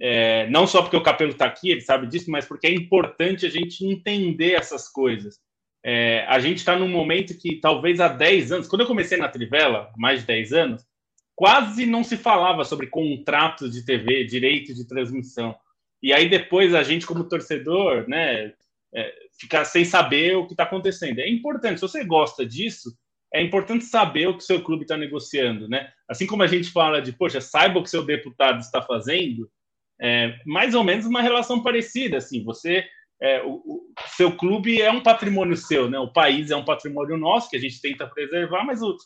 É, 0.00 0.48
não 0.48 0.66
só 0.66 0.82
porque 0.82 0.96
o 0.96 1.02
Capelo 1.02 1.32
está 1.32 1.46
aqui, 1.46 1.70
ele 1.70 1.80
sabe 1.80 2.06
disso, 2.06 2.30
mas 2.30 2.46
porque 2.46 2.66
é 2.66 2.72
importante 2.72 3.46
a 3.46 3.50
gente 3.50 3.84
entender 3.84 4.52
essas 4.52 4.88
coisas. 4.88 5.38
É, 5.84 6.24
a 6.28 6.38
gente 6.38 6.58
está 6.58 6.76
num 6.76 6.88
momento 6.88 7.38
que 7.38 7.56
talvez 7.60 8.00
há 8.00 8.08
10 8.08 8.52
anos, 8.52 8.68
quando 8.68 8.82
eu 8.82 8.86
comecei 8.86 9.18
na 9.18 9.28
Trivela, 9.28 9.90
mais 9.96 10.20
de 10.20 10.26
10 10.26 10.52
anos, 10.52 10.86
quase 11.34 11.86
não 11.86 12.02
se 12.02 12.16
falava 12.16 12.64
sobre 12.64 12.88
contratos 12.88 13.72
de 13.72 13.84
TV, 13.84 14.24
direitos 14.24 14.76
de 14.76 14.86
transmissão. 14.86 15.56
E 16.02 16.12
aí 16.12 16.28
depois 16.28 16.74
a 16.74 16.82
gente, 16.82 17.06
como 17.06 17.28
torcedor, 17.28 18.08
né, 18.08 18.52
é, 18.94 19.14
fica 19.38 19.64
sem 19.64 19.84
saber 19.84 20.36
o 20.36 20.46
que 20.46 20.52
está 20.52 20.64
acontecendo. 20.64 21.20
É 21.20 21.28
importante, 21.28 21.80
se 21.80 21.82
você 21.82 22.04
gosta 22.04 22.44
disso, 22.44 22.96
é 23.32 23.42
importante 23.42 23.84
saber 23.84 24.26
o 24.28 24.36
que 24.36 24.44
seu 24.44 24.62
clube 24.62 24.82
está 24.82 24.96
negociando, 24.96 25.68
né? 25.68 25.90
Assim 26.08 26.26
como 26.26 26.42
a 26.42 26.46
gente 26.46 26.70
fala 26.70 27.02
de, 27.02 27.12
poxa, 27.12 27.40
saiba 27.40 27.78
o 27.78 27.82
que 27.82 27.90
seu 27.90 28.04
deputado 28.04 28.60
está 28.60 28.80
fazendo, 28.80 29.50
é 30.00 30.38
mais 30.46 30.74
ou 30.74 30.84
menos 30.84 31.06
uma 31.06 31.22
relação 31.22 31.62
parecida, 31.62 32.18
assim, 32.18 32.44
você, 32.44 32.84
é, 33.20 33.42
o, 33.42 33.54
o, 33.54 33.80
seu 34.16 34.36
clube 34.36 34.80
é 34.80 34.90
um 34.90 35.02
patrimônio 35.02 35.56
seu, 35.56 35.90
né? 35.90 35.98
O 35.98 36.12
país 36.12 36.50
é 36.50 36.56
um 36.56 36.64
patrimônio 36.64 37.16
nosso 37.16 37.50
que 37.50 37.56
a 37.56 37.60
gente 37.60 37.80
tenta 37.80 38.06
preservar, 38.06 38.64
mas 38.64 38.80
o, 38.80 38.96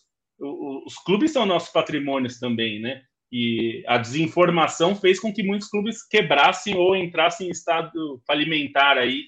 os 0.87 0.95
clubes 0.97 1.33
são 1.33 1.47
nossos 1.47 1.71
patrimônios 1.71 2.39
também, 2.39 2.81
né? 2.81 3.03
E 3.31 3.83
a 3.87 3.97
desinformação 3.97 4.95
fez 4.95 5.19
com 5.19 5.33
que 5.33 5.43
muitos 5.43 5.69
clubes 5.69 6.07
quebrassem 6.07 6.77
ou 6.77 6.95
entrassem 6.95 7.49
em 7.49 7.51
estado 7.51 8.23
falimentar 8.27 8.99
aí, 8.99 9.25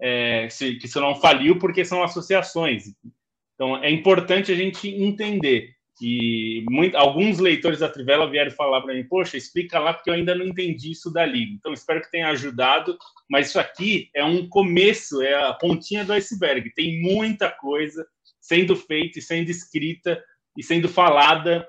é, 0.00 0.48
se, 0.48 0.76
que 0.76 0.88
se 0.88 0.98
não 0.98 1.14
faliu 1.14 1.58
porque 1.58 1.84
são 1.84 2.02
associações. 2.02 2.84
Então, 3.54 3.76
é 3.84 3.90
importante 3.90 4.50
a 4.50 4.54
gente 4.54 4.88
entender. 4.88 5.74
E 6.00 6.64
muito, 6.70 6.96
alguns 6.96 7.38
leitores 7.38 7.80
da 7.80 7.88
Trivela 7.88 8.30
vieram 8.30 8.50
falar 8.50 8.80
para 8.80 8.94
mim: 8.94 9.04
Poxa, 9.04 9.36
explica 9.36 9.78
lá, 9.78 9.92
porque 9.92 10.10
eu 10.10 10.14
ainda 10.14 10.34
não 10.34 10.46
entendi 10.46 10.92
isso 10.92 11.12
da 11.12 11.24
Liga. 11.24 11.52
Então, 11.54 11.72
espero 11.72 12.00
que 12.00 12.10
tenha 12.10 12.28
ajudado. 12.28 12.96
Mas 13.30 13.48
isso 13.48 13.60
aqui 13.60 14.10
é 14.14 14.24
um 14.24 14.48
começo, 14.48 15.22
é 15.22 15.34
a 15.34 15.52
pontinha 15.52 16.04
do 16.04 16.12
iceberg. 16.12 16.72
Tem 16.74 17.00
muita 17.00 17.50
coisa 17.50 18.06
sendo 18.40 18.74
feita 18.74 19.18
e 19.18 19.22
sendo 19.22 19.50
escrita 19.50 20.22
e 20.56 20.62
sendo 20.62 20.88
falada. 20.88 21.66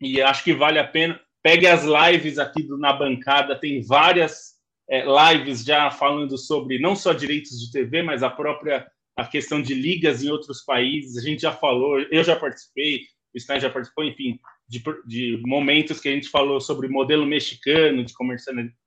E 0.00 0.20
acho 0.20 0.44
que 0.44 0.52
vale 0.52 0.78
a 0.78 0.86
pena. 0.86 1.20
Pegue 1.42 1.66
as 1.66 1.84
lives 1.84 2.38
aqui 2.38 2.62
do, 2.62 2.76
na 2.76 2.92
bancada, 2.92 3.58
tem 3.58 3.80
várias 3.80 4.56
é, 4.90 5.04
lives 5.04 5.64
já 5.64 5.90
falando 5.90 6.36
sobre 6.36 6.78
não 6.78 6.96
só 6.96 7.12
direitos 7.12 7.60
de 7.60 7.70
TV, 7.70 8.02
mas 8.02 8.22
a 8.22 8.30
própria 8.30 8.86
a 9.16 9.24
questão 9.26 9.62
de 9.62 9.72
ligas 9.72 10.22
em 10.22 10.28
outros 10.28 10.62
países, 10.62 11.16
a 11.16 11.26
gente 11.26 11.40
já 11.40 11.52
falou, 11.52 11.98
eu 12.00 12.22
já 12.22 12.36
participei, 12.36 13.00
o 13.36 13.40
Stein 13.40 13.60
já 13.60 13.68
participou, 13.68 14.04
enfim, 14.04 14.40
de, 14.66 14.82
de 15.06 15.42
momentos 15.46 16.00
que 16.00 16.08
a 16.08 16.12
gente 16.12 16.28
falou 16.28 16.58
sobre 16.60 16.88
modelo 16.88 17.26
mexicano 17.26 18.02
de, 18.02 18.14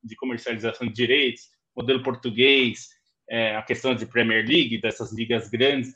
de 0.04 0.16
comercialização 0.16 0.88
de 0.88 0.94
direitos, 0.94 1.44
modelo 1.76 2.02
português, 2.02 2.90
é, 3.30 3.56
a 3.56 3.62
questão 3.62 3.94
de 3.94 4.08
Premier 4.08 4.46
League, 4.46 4.82
dessas 4.82 5.14
ligas 5.14 5.50
grandes. 5.50 5.94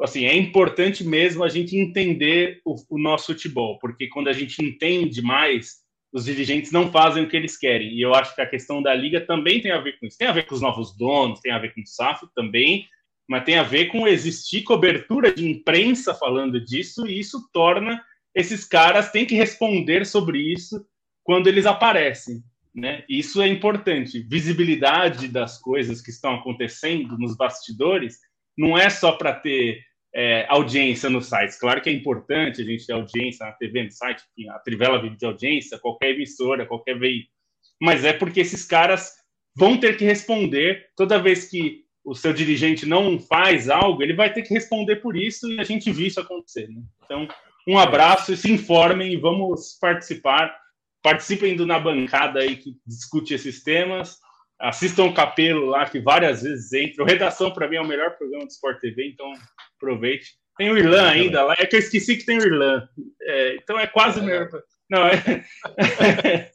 Assim, 0.00 0.24
é 0.24 0.34
importante 0.34 1.04
mesmo 1.04 1.42
a 1.42 1.48
gente 1.48 1.76
entender 1.76 2.60
o, 2.64 2.76
o 2.88 2.98
nosso 2.98 3.26
futebol, 3.34 3.78
porque 3.80 4.06
quando 4.06 4.28
a 4.28 4.32
gente 4.32 4.64
entende 4.64 5.20
mais, 5.20 5.80
os 6.12 6.24
dirigentes 6.24 6.70
não 6.70 6.90
fazem 6.90 7.24
o 7.24 7.28
que 7.28 7.36
eles 7.36 7.58
querem. 7.58 7.92
E 7.92 8.00
eu 8.00 8.14
acho 8.14 8.34
que 8.34 8.40
a 8.40 8.48
questão 8.48 8.80
da 8.80 8.94
liga 8.94 9.20
também 9.20 9.60
tem 9.60 9.72
a 9.72 9.80
ver 9.80 9.98
com 9.98 10.06
isso. 10.06 10.16
Tem 10.16 10.28
a 10.28 10.32
ver 10.32 10.46
com 10.46 10.54
os 10.54 10.60
novos 10.60 10.96
donos, 10.96 11.40
tem 11.40 11.52
a 11.52 11.58
ver 11.58 11.74
com 11.74 11.80
o 11.80 11.86
SAF 11.86 12.26
também, 12.34 12.86
mas 13.30 13.44
tem 13.44 13.56
a 13.56 13.62
ver 13.62 13.86
com 13.86 14.08
existir 14.08 14.64
cobertura 14.64 15.32
de 15.32 15.48
imprensa 15.48 16.12
falando 16.12 16.60
disso, 16.60 17.06
e 17.06 17.20
isso 17.20 17.48
torna 17.52 18.02
esses 18.34 18.64
caras 18.64 19.12
têm 19.12 19.24
que 19.24 19.36
responder 19.36 20.04
sobre 20.04 20.40
isso 20.40 20.84
quando 21.22 21.46
eles 21.46 21.64
aparecem. 21.64 22.42
Né? 22.74 23.04
Isso 23.08 23.40
é 23.40 23.46
importante. 23.46 24.26
Visibilidade 24.28 25.28
das 25.28 25.58
coisas 25.58 26.02
que 26.02 26.10
estão 26.10 26.34
acontecendo 26.34 27.16
nos 27.18 27.36
bastidores 27.36 28.18
não 28.58 28.76
é 28.76 28.90
só 28.90 29.12
para 29.12 29.32
ter 29.32 29.80
é, 30.12 30.44
audiência 30.48 31.08
nos 31.08 31.26
sites. 31.26 31.56
Claro 31.56 31.80
que 31.80 31.88
é 31.88 31.92
importante 31.92 32.62
a 32.62 32.64
gente 32.64 32.84
ter 32.84 32.94
audiência 32.94 33.46
na 33.46 33.52
TV, 33.52 33.84
no 33.84 33.92
site, 33.92 34.24
a 34.50 34.58
Trivela 34.58 35.00
vive 35.00 35.16
de 35.16 35.24
audiência, 35.24 35.78
qualquer 35.78 36.10
emissora, 36.10 36.66
qualquer 36.66 36.98
veículo. 36.98 37.32
Mas 37.80 38.04
é 38.04 38.12
porque 38.12 38.40
esses 38.40 38.64
caras 38.64 39.12
vão 39.56 39.78
ter 39.78 39.96
que 39.96 40.04
responder 40.04 40.88
toda 40.96 41.22
vez 41.22 41.48
que 41.48 41.84
o 42.04 42.14
seu 42.14 42.32
dirigente 42.32 42.86
não 42.86 43.18
faz 43.18 43.68
algo, 43.68 44.02
ele 44.02 44.14
vai 44.14 44.32
ter 44.32 44.42
que 44.42 44.54
responder 44.54 44.96
por 44.96 45.16
isso 45.16 45.50
e 45.50 45.60
a 45.60 45.64
gente 45.64 45.90
viu 45.92 46.06
isso 46.06 46.20
acontecer. 46.20 46.68
Né? 46.68 46.82
Então, 47.04 47.28
um 47.68 47.78
abraço, 47.78 48.36
se 48.36 48.50
informem 48.50 49.12
e 49.12 49.16
vamos 49.16 49.76
participar. 49.80 50.54
Participem 51.02 51.56
do 51.56 51.66
Na 51.66 51.78
Bancada 51.78 52.40
aí 52.40 52.56
que 52.56 52.76
discute 52.86 53.34
esses 53.34 53.62
temas. 53.62 54.18
Assistam 54.58 55.04
o 55.04 55.14
Capelo 55.14 55.66
lá, 55.66 55.88
que 55.88 56.00
várias 56.00 56.42
vezes 56.42 56.72
entra. 56.72 57.02
O 57.02 57.06
Redação, 57.06 57.50
para 57.50 57.68
mim, 57.68 57.76
é 57.76 57.80
o 57.80 57.86
melhor 57.86 58.16
programa 58.16 58.44
do 58.44 58.50
Sport 58.50 58.78
TV, 58.78 59.08
então 59.08 59.32
aproveite. 59.76 60.34
Tem 60.58 60.70
o 60.70 60.76
Irlan 60.76 61.08
ainda 61.08 61.42
lá, 61.42 61.54
é 61.58 61.64
que 61.64 61.76
eu 61.76 61.80
esqueci 61.80 62.16
que 62.16 62.26
tem 62.26 62.38
o 62.38 62.42
Irlan. 62.42 62.86
É, 63.22 63.54
então 63.56 63.78
é 63.78 63.86
quase 63.86 64.20
o 64.20 64.22
melhor. 64.22 64.50
Não, 64.90 65.06
é. 65.06 65.44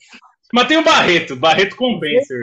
Mas 0.53 0.67
tem 0.67 0.77
o 0.77 0.83
Barreto, 0.83 1.35
Barreto 1.35 1.75
compensa, 1.75 2.33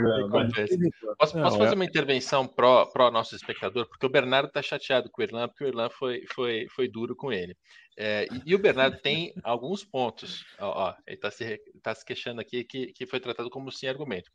Posso, 1.19 1.35
posso 1.35 1.59
fazer 1.59 1.73
é. 1.73 1.74
uma 1.74 1.85
intervenção 1.85 2.47
pró, 2.47 2.87
pró 2.87 3.11
nosso 3.11 3.37
espectador? 3.37 3.87
Porque 3.87 4.05
o 4.05 4.11
Bernardo 4.11 4.51
tá 4.51 4.61
chateado 4.61 5.09
com 5.11 5.23
o 5.23 5.24
Irlan, 5.24 5.49
porque 5.49 5.65
o 5.65 5.69
Irlan 5.69 5.89
foi, 5.89 6.24
foi, 6.35 6.66
foi 6.69 6.89
duro 6.89 7.15
com 7.15 7.33
ele. 7.33 7.57
É, 7.97 8.27
e, 8.33 8.51
e, 8.51 8.55
o 8.55 8.59
Bernardo 8.59 8.99
tem 8.99 9.33
alguns 9.45 9.85
pontos. 9.85 10.45
Ó, 10.59 10.89
ó 10.89 10.95
ele 11.07 11.16
está 11.16 11.31
se, 11.31 11.61
tá 11.83 11.95
se 11.95 12.05
queixando 12.05 12.41
aqui 12.41 12.65
que, 12.65 12.93
que 12.93 13.07
foi 13.07 13.20
tratado 13.20 13.49
como 13.49 13.70
sem 13.70 13.89
argumento. 13.89 14.31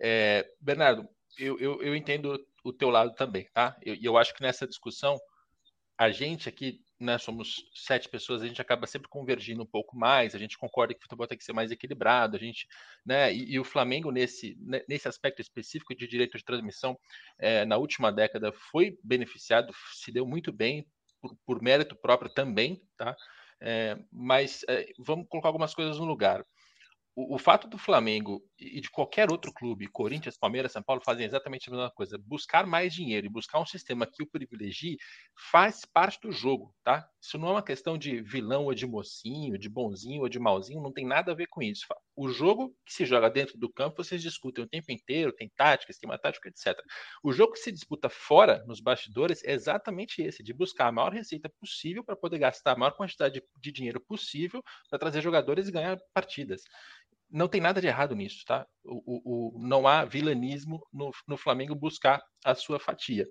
É, 0.00 0.44
Bernardo, 0.60 1.08
eu, 1.38 1.58
eu, 1.60 1.82
eu, 1.82 1.94
entendo 1.94 2.38
o 2.64 2.72
teu 2.72 2.90
lado 2.90 3.14
também, 3.14 3.46
tá? 3.52 3.76
E 3.84 3.90
eu, 3.90 3.96
eu 4.02 4.18
acho 4.18 4.34
que 4.34 4.42
nessa 4.42 4.66
discussão, 4.66 5.16
a 5.96 6.10
gente 6.10 6.48
aqui 6.48 6.80
né, 6.98 7.18
somos 7.18 7.68
sete 7.74 8.08
pessoas, 8.08 8.42
a 8.42 8.46
gente 8.46 8.60
acaba 8.60 8.86
sempre 8.86 9.08
convergindo 9.08 9.62
um 9.62 9.66
pouco 9.66 9.96
mais, 9.96 10.34
a 10.34 10.38
gente 10.38 10.56
concorda 10.56 10.94
que 10.94 11.00
o 11.00 11.02
futebol 11.02 11.26
tem 11.26 11.36
que 11.36 11.44
ser 11.44 11.52
mais 11.52 11.70
equilibrado, 11.70 12.36
a 12.36 12.40
gente, 12.40 12.66
né, 13.04 13.32
e, 13.32 13.52
e 13.52 13.60
o 13.60 13.64
Flamengo 13.64 14.10
nesse, 14.10 14.56
nesse 14.88 15.06
aspecto 15.06 15.40
específico 15.42 15.94
de 15.94 16.06
direito 16.06 16.38
de 16.38 16.44
transmissão, 16.44 16.98
é, 17.38 17.64
na 17.64 17.76
última 17.76 18.10
década 18.10 18.52
foi 18.52 18.98
beneficiado, 19.04 19.72
se 19.92 20.10
deu 20.10 20.26
muito 20.26 20.52
bem, 20.52 20.86
por, 21.20 21.36
por 21.44 21.62
mérito 21.62 21.96
próprio 21.96 22.32
também, 22.32 22.80
tá? 22.96 23.16
É, 23.60 23.96
mas 24.12 24.62
é, 24.68 24.86
vamos 24.98 25.26
colocar 25.28 25.48
algumas 25.48 25.74
coisas 25.74 25.98
no 25.98 26.04
lugar 26.04 26.44
o, 27.16 27.36
o, 27.36 27.38
fato 27.38 27.66
do 27.66 27.78
Flamengo 27.78 28.42
e 28.58 28.78
de 28.78 28.90
qualquer 28.90 29.32
outro 29.32 29.50
clube, 29.50 29.88
Corinthians, 29.88 30.36
Palmeiras, 30.36 30.72
São 30.72 30.82
Paulo, 30.82 31.00
fazem 31.02 31.24
exatamente 31.24 31.70
a 31.70 31.72
mesma 31.72 31.90
coisa. 31.90 32.18
Buscar 32.18 32.66
mais 32.66 32.92
dinheiro 32.92 33.26
e 33.26 33.30
buscar 33.30 33.58
um 33.58 33.64
sistema 33.64 34.06
que 34.06 34.22
o 34.22 34.26
privilegie 34.26 34.98
faz 35.50 35.86
parte 35.86 36.20
do 36.20 36.30
jogo, 36.30 36.74
tá? 36.84 37.08
Isso 37.18 37.38
não 37.38 37.48
é 37.48 37.52
uma 37.52 37.62
questão 37.62 37.96
de 37.96 38.20
vilão 38.20 38.66
ou 38.66 38.74
de 38.74 38.86
mocinho, 38.86 39.58
de 39.58 39.68
bonzinho 39.68 40.22
ou 40.22 40.28
de 40.28 40.38
malzinho, 40.38 40.82
não 40.82 40.92
tem 40.92 41.06
nada 41.06 41.32
a 41.32 41.34
ver 41.34 41.46
com 41.46 41.62
isso. 41.62 41.86
O 42.14 42.28
jogo 42.28 42.76
que 42.84 42.92
se 42.92 43.06
joga 43.06 43.30
dentro 43.30 43.56
do 43.56 43.72
campo, 43.72 44.04
vocês 44.04 44.20
discutem 44.20 44.64
o 44.64 44.68
tempo 44.68 44.92
inteiro, 44.92 45.32
tem 45.32 45.48
tática, 45.48 45.90
esquema 45.90 46.18
tático, 46.18 46.48
etc. 46.48 46.78
O 47.22 47.32
jogo 47.32 47.54
que 47.54 47.60
se 47.60 47.72
disputa 47.72 48.10
fora, 48.10 48.62
nos 48.66 48.80
bastidores, 48.80 49.42
é 49.42 49.52
exatamente 49.52 50.20
esse, 50.20 50.42
de 50.42 50.52
buscar 50.52 50.88
a 50.88 50.92
maior 50.92 51.12
receita 51.12 51.48
possível 51.58 52.04
para 52.04 52.14
poder 52.14 52.38
gastar 52.38 52.72
a 52.72 52.78
maior 52.78 52.92
quantidade 52.92 53.42
de, 53.56 53.72
dinheiro 53.72 54.00
possível 54.00 54.62
para 54.90 54.98
trazer 54.98 55.22
jogadores 55.22 55.68
e 55.68 55.72
ganhar 55.72 55.98
partidas 56.12 56.62
não 57.36 57.48
tem 57.48 57.60
nada 57.60 57.80
de 57.82 57.86
errado 57.86 58.14
nisso, 58.16 58.42
tá? 58.46 58.66
O, 58.82 59.02
o, 59.04 59.56
o 59.56 59.58
não 59.58 59.86
há 59.86 60.04
vilanismo 60.06 60.80
no, 60.90 61.10
no, 61.28 61.36
Flamengo 61.36 61.74
buscar 61.74 62.22
a 62.42 62.54
sua 62.54 62.80
fatia. 62.80 63.26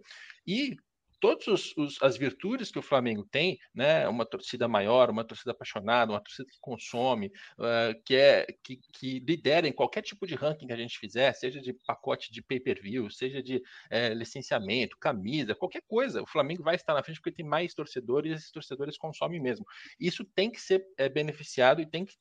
E 0.45 0.77
todas 1.19 1.73
as 2.03 2.15
virtudes 2.15 2.69
que 2.69 2.77
o 2.77 2.83
Flamengo 2.83 3.25
tem, 3.31 3.57
né? 3.73 4.07
Uma 4.07 4.23
torcida 4.23 4.67
maior, 4.67 5.09
uma 5.09 5.23
torcida 5.25 5.53
apaixonada, 5.53 6.11
uma 6.11 6.21
torcida 6.21 6.47
que 6.47 6.59
consome, 6.61 7.31
uh, 7.57 7.99
que 8.05 8.15
é 8.15 8.45
que, 8.63 8.77
que 8.93 9.19
lidera 9.21 9.67
em 9.67 9.73
qualquer 9.73 10.03
tipo 10.03 10.27
de 10.27 10.35
ranking 10.35 10.67
que 10.67 10.73
a 10.73 10.77
gente 10.77 10.99
fizer, 10.99 11.33
seja 11.33 11.59
de 11.59 11.73
pacote 11.73 12.31
de 12.31 12.43
pay-per-view, 12.43 13.09
seja 13.09 13.41
de 13.41 13.59
é, 13.89 14.13
licenciamento, 14.13 14.99
camisa, 14.99 15.55
qualquer 15.55 15.81
coisa, 15.87 16.21
o 16.21 16.27
Flamengo 16.27 16.61
vai 16.61 16.75
estar 16.75 16.93
na 16.93 17.01
frente 17.01 17.19
porque 17.19 17.37
tem 17.37 17.45
mais 17.45 17.73
torcedores 17.73 18.31
e 18.31 18.35
esses 18.35 18.51
torcedores 18.51 18.99
consomem 18.99 19.41
mesmo. 19.41 19.65
Isso 19.99 20.23
tem 20.35 20.51
que 20.51 20.61
ser 20.61 20.85
é, 20.95 21.09
beneficiado 21.09 21.81
e 21.81 21.89
tem 21.89 22.05
que 22.05 22.13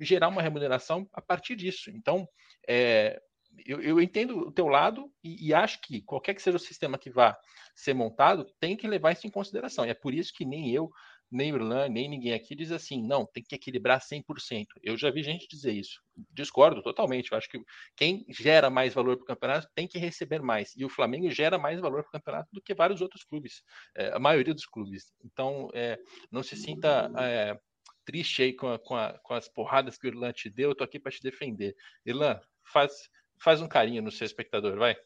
gerar 0.00 0.28
uma 0.28 0.42
remuneração 0.42 1.08
a 1.12 1.20
partir 1.20 1.56
disso. 1.56 1.90
Então, 1.90 2.28
é, 2.68 3.20
eu, 3.64 3.80
eu, 3.80 4.00
entendo 4.00 4.38
o 4.38 4.52
teu 4.52 4.66
lado 4.68 5.10
e, 5.22 5.48
e, 5.48 5.54
acho 5.54 5.80
que 5.80 6.02
qualquer 6.02 6.34
que 6.34 6.42
seja 6.42 6.56
o 6.56 6.60
sistema 6.60 6.98
que 6.98 7.10
vá 7.10 7.38
ser 7.74 7.94
montado, 7.94 8.46
tem 8.60 8.76
que 8.76 8.88
levar 8.88 9.12
isso 9.12 9.26
em 9.26 9.30
consideração. 9.30 9.86
E 9.86 9.90
é 9.90 9.94
por 9.94 10.12
isso 10.12 10.32
que 10.34 10.44
nem 10.44 10.70
eu, 10.70 10.90
nem 11.30 11.52
o 11.52 11.56
Irlan, 11.56 11.88
nem 11.88 12.08
ninguém 12.08 12.32
aqui 12.32 12.54
diz 12.54 12.70
assim, 12.70 13.02
não, 13.02 13.26
tem 13.26 13.42
que 13.42 13.54
equilibrar 13.54 14.00
100%. 14.00 14.66
Eu 14.82 14.96
já 14.96 15.10
vi 15.10 15.22
gente 15.22 15.48
dizer 15.48 15.72
isso. 15.72 16.00
Discordo 16.30 16.82
totalmente. 16.82 17.32
Eu 17.32 17.38
acho 17.38 17.48
que 17.48 17.60
quem 17.96 18.24
gera 18.30 18.70
mais 18.70 18.94
valor 18.94 19.16
para 19.16 19.24
o 19.24 19.26
campeonato 19.26 19.68
tem 19.74 19.88
que 19.88 19.98
receber 19.98 20.40
mais. 20.40 20.72
E 20.76 20.84
o 20.84 20.88
Flamengo 20.88 21.28
gera 21.30 21.58
mais 21.58 21.80
valor 21.80 22.02
para 22.02 22.08
o 22.08 22.12
campeonato 22.12 22.48
do 22.52 22.62
que 22.62 22.74
vários 22.74 23.00
outros 23.00 23.24
clubes, 23.24 23.62
é, 23.96 24.12
a 24.12 24.18
maioria 24.18 24.54
dos 24.54 24.66
clubes. 24.66 25.12
Então, 25.24 25.68
é, 25.74 25.98
não 26.30 26.42
se 26.42 26.56
sinta 26.56 27.10
é, 27.18 27.58
triste 28.06 28.42
aí 28.42 28.52
com, 28.54 28.68
a, 28.68 28.78
com, 28.78 28.94
a, 28.94 29.12
com, 29.22 29.34
as 29.34 29.48
porradas 29.48 29.98
que 29.98 30.06
o 30.06 30.08
Irlan 30.08 30.32
te 30.32 30.48
deu, 30.48 30.70
eu 30.70 30.74
tô 30.74 30.84
aqui 30.84 30.98
para 30.98 31.12
te 31.12 31.22
defender. 31.22 31.76
Irlan, 32.06 32.40
faz, 32.64 33.10
faz 33.38 33.60
um 33.60 33.68
carinho 33.68 34.00
no 34.00 34.10
seu 34.10 34.24
espectador, 34.24 34.78
vai. 34.78 34.96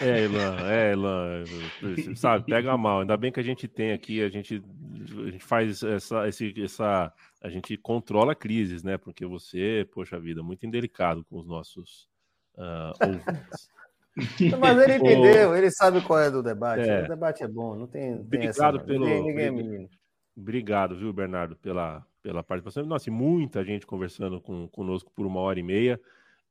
É, 0.00 0.24
Ilan, 0.24 0.56
é, 0.70 0.92
Ilan, 0.92 1.44
sabe, 2.16 2.46
pega 2.46 2.76
mal. 2.76 3.00
Ainda 3.00 3.16
bem 3.16 3.30
que 3.30 3.40
a 3.40 3.42
gente 3.42 3.68
tem 3.68 3.92
aqui, 3.92 4.22
a 4.22 4.28
gente, 4.28 4.62
a 5.26 5.30
gente 5.30 5.44
faz 5.44 5.82
essa, 5.82 6.26
esse, 6.26 6.54
essa, 6.62 7.12
a 7.42 7.48
gente 7.50 7.76
controla 7.76 8.34
crises, 8.34 8.82
né? 8.82 8.96
Porque 8.96 9.26
você, 9.26 9.86
poxa 9.92 10.18
vida, 10.18 10.42
muito 10.42 10.64
indelicado 10.66 11.24
com 11.24 11.38
os 11.38 11.46
nossos 11.46 12.08
uh, 12.56 12.92
ouvintes. 13.04 13.68
Mas 14.58 14.78
ele 14.78 14.94
entendeu, 14.94 15.54
ele 15.54 15.70
sabe 15.70 16.00
qual 16.00 16.18
é 16.20 16.30
do 16.30 16.42
debate. 16.42 16.88
É. 16.88 17.04
O 17.04 17.08
debate 17.08 17.42
é 17.42 17.48
bom, 17.48 17.76
não 17.76 17.86
tem, 17.86 18.12
tem 18.12 18.20
Obrigado 18.20 18.78
essa, 18.78 18.84
pelo, 18.84 19.04
ninguém, 19.04 19.22
ninguém 19.22 19.44
é 19.44 19.50
menino. 19.50 19.90
Obrigado, 20.36 20.94
viu, 20.96 21.12
Bernardo, 21.12 21.56
pela, 21.56 22.06
pela 22.22 22.42
participação. 22.42 22.84
Nossa, 22.84 23.08
e 23.08 23.12
muita 23.12 23.64
gente 23.64 23.86
conversando 23.86 24.40
com, 24.40 24.68
conosco 24.68 25.10
por 25.14 25.26
uma 25.26 25.40
hora 25.40 25.58
e 25.58 25.62
meia. 25.62 26.00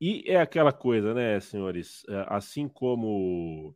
E 0.02 0.24
é 0.28 0.38
aquela 0.42 0.74
coisa, 0.74 1.14
né, 1.14 1.40
senhores? 1.40 2.04
É, 2.10 2.26
assim 2.28 2.68
como 2.68 3.76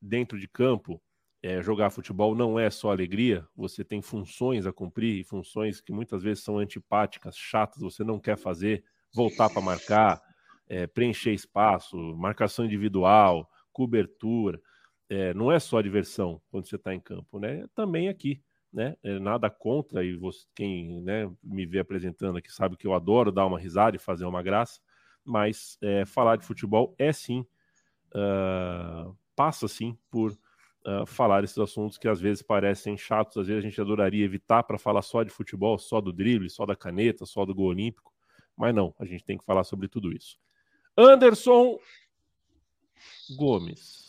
dentro 0.00 0.38
de 0.38 0.46
campo, 0.46 1.02
é, 1.42 1.60
jogar 1.60 1.90
futebol 1.90 2.34
não 2.34 2.58
é 2.58 2.70
só 2.70 2.90
alegria, 2.90 3.46
você 3.54 3.84
tem 3.84 4.00
funções 4.00 4.66
a 4.66 4.72
cumprir, 4.72 5.24
funções 5.24 5.80
que 5.80 5.92
muitas 5.92 6.22
vezes 6.22 6.42
são 6.44 6.58
antipáticas, 6.58 7.36
chatas, 7.36 7.82
você 7.82 8.04
não 8.04 8.18
quer 8.18 8.36
fazer, 8.36 8.84
voltar 9.12 9.50
para 9.50 9.60
marcar, 9.60 10.22
é, 10.68 10.86
preencher 10.86 11.32
espaço, 11.32 11.96
marcação 12.16 12.64
individual, 12.64 13.48
cobertura. 13.72 14.60
É, 15.08 15.34
não 15.34 15.50
é 15.50 15.58
só 15.58 15.80
diversão 15.80 16.40
quando 16.50 16.68
você 16.68 16.76
está 16.76 16.94
em 16.94 17.00
campo, 17.00 17.38
né? 17.38 17.66
Também 17.74 18.08
aqui, 18.08 18.40
né? 18.72 18.96
É, 19.02 19.18
nada 19.18 19.48
contra, 19.50 20.04
e 20.04 20.14
você, 20.16 20.46
quem 20.54 21.00
né, 21.00 21.30
me 21.42 21.66
vê 21.66 21.78
apresentando 21.78 22.38
aqui 22.38 22.52
sabe 22.52 22.76
que 22.76 22.86
eu 22.86 22.94
adoro 22.94 23.32
dar 23.32 23.46
uma 23.46 23.58
risada 23.58 23.96
e 23.96 23.98
fazer 23.98 24.24
uma 24.24 24.42
graça, 24.42 24.80
mas 25.24 25.78
é, 25.82 26.04
falar 26.04 26.36
de 26.36 26.44
futebol 26.44 26.94
é 26.98 27.12
sim, 27.12 27.46
uh, 28.14 29.16
passa 29.36 29.68
sim 29.68 29.96
por 30.10 30.32
uh, 30.32 31.06
falar 31.06 31.44
esses 31.44 31.58
assuntos 31.58 31.98
que 31.98 32.08
às 32.08 32.20
vezes 32.20 32.42
parecem 32.42 32.96
chatos, 32.96 33.36
às 33.36 33.46
vezes 33.46 33.64
a 33.64 33.68
gente 33.68 33.80
adoraria 33.80 34.24
evitar 34.24 34.62
para 34.62 34.78
falar 34.78 35.02
só 35.02 35.22
de 35.22 35.30
futebol, 35.30 35.78
só 35.78 36.00
do 36.00 36.12
drible, 36.12 36.48
só 36.48 36.64
da 36.64 36.76
caneta, 36.76 37.26
só 37.26 37.44
do 37.44 37.54
gol 37.54 37.68
olímpico, 37.68 38.12
mas 38.56 38.74
não, 38.74 38.94
a 38.98 39.04
gente 39.04 39.24
tem 39.24 39.38
que 39.38 39.44
falar 39.44 39.64
sobre 39.64 39.88
tudo 39.88 40.12
isso. 40.12 40.38
Anderson 40.96 41.78
Gomes. 43.36 44.07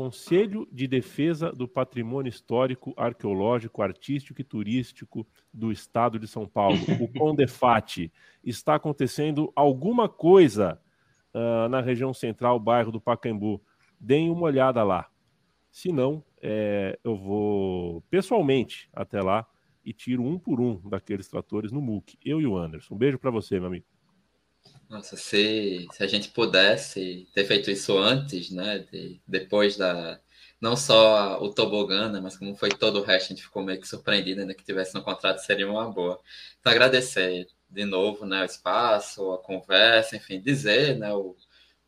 Conselho 0.00 0.66
de 0.72 0.88
Defesa 0.88 1.52
do 1.52 1.68
Patrimônio 1.68 2.30
Histórico, 2.30 2.94
Arqueológico, 2.96 3.82
Artístico 3.82 4.40
e 4.40 4.44
Turístico 4.44 5.26
do 5.52 5.70
Estado 5.70 6.18
de 6.18 6.26
São 6.26 6.48
Paulo, 6.48 6.78
o 6.98 7.06
CONDEFAT. 7.12 8.10
Está 8.42 8.76
acontecendo 8.76 9.52
alguma 9.54 10.08
coisa 10.08 10.80
uh, 11.34 11.68
na 11.68 11.82
região 11.82 12.14
central, 12.14 12.58
bairro 12.58 12.90
do 12.90 12.98
Pacaembu. 12.98 13.60
Deem 14.00 14.30
uma 14.30 14.44
olhada 14.44 14.82
lá. 14.82 15.10
Se 15.70 15.92
não, 15.92 16.24
é, 16.40 16.98
eu 17.04 17.14
vou 17.14 18.00
pessoalmente 18.08 18.88
até 18.94 19.20
lá 19.20 19.46
e 19.84 19.92
tiro 19.92 20.22
um 20.22 20.38
por 20.38 20.62
um 20.62 20.80
daqueles 20.88 21.28
tratores 21.28 21.70
no 21.70 21.82
MOOC. 21.82 22.16
Eu 22.24 22.40
e 22.40 22.46
o 22.46 22.56
Anderson. 22.56 22.94
Um 22.94 22.98
beijo 22.98 23.18
para 23.18 23.30
você, 23.30 23.60
meu 23.60 23.66
amigo. 23.66 23.84
Nossa, 24.90 25.16
se, 25.16 25.86
se 25.92 26.02
a 26.02 26.06
gente 26.08 26.30
pudesse 26.30 27.28
ter 27.32 27.44
feito 27.46 27.70
isso 27.70 27.96
antes, 27.96 28.50
né? 28.50 28.80
De, 28.80 29.20
depois 29.26 29.76
da. 29.76 30.20
Não 30.60 30.76
só 30.76 31.40
o 31.42 31.54
tobogã, 31.54 32.10
né, 32.10 32.20
mas 32.20 32.36
como 32.36 32.54
foi 32.54 32.68
todo 32.70 33.00
o 33.00 33.02
resto, 33.02 33.26
a 33.26 33.28
gente 33.36 33.42
ficou 33.42 33.62
meio 33.62 33.80
que 33.80 33.88
surpreendido, 33.88 34.40
ainda 34.42 34.52
que 34.54 34.64
tivesse 34.64 34.94
no 34.94 35.02
contrato, 35.02 35.38
seria 35.38 35.70
uma 35.70 35.90
boa. 35.90 36.20
Então, 36.60 36.70
agradecer 36.72 37.46
de 37.70 37.84
novo 37.86 38.26
né, 38.26 38.42
o 38.42 38.44
espaço, 38.44 39.32
a 39.32 39.38
conversa, 39.38 40.16
enfim, 40.16 40.38
dizer, 40.40 40.98
né, 40.98 41.14
o, 41.14 41.34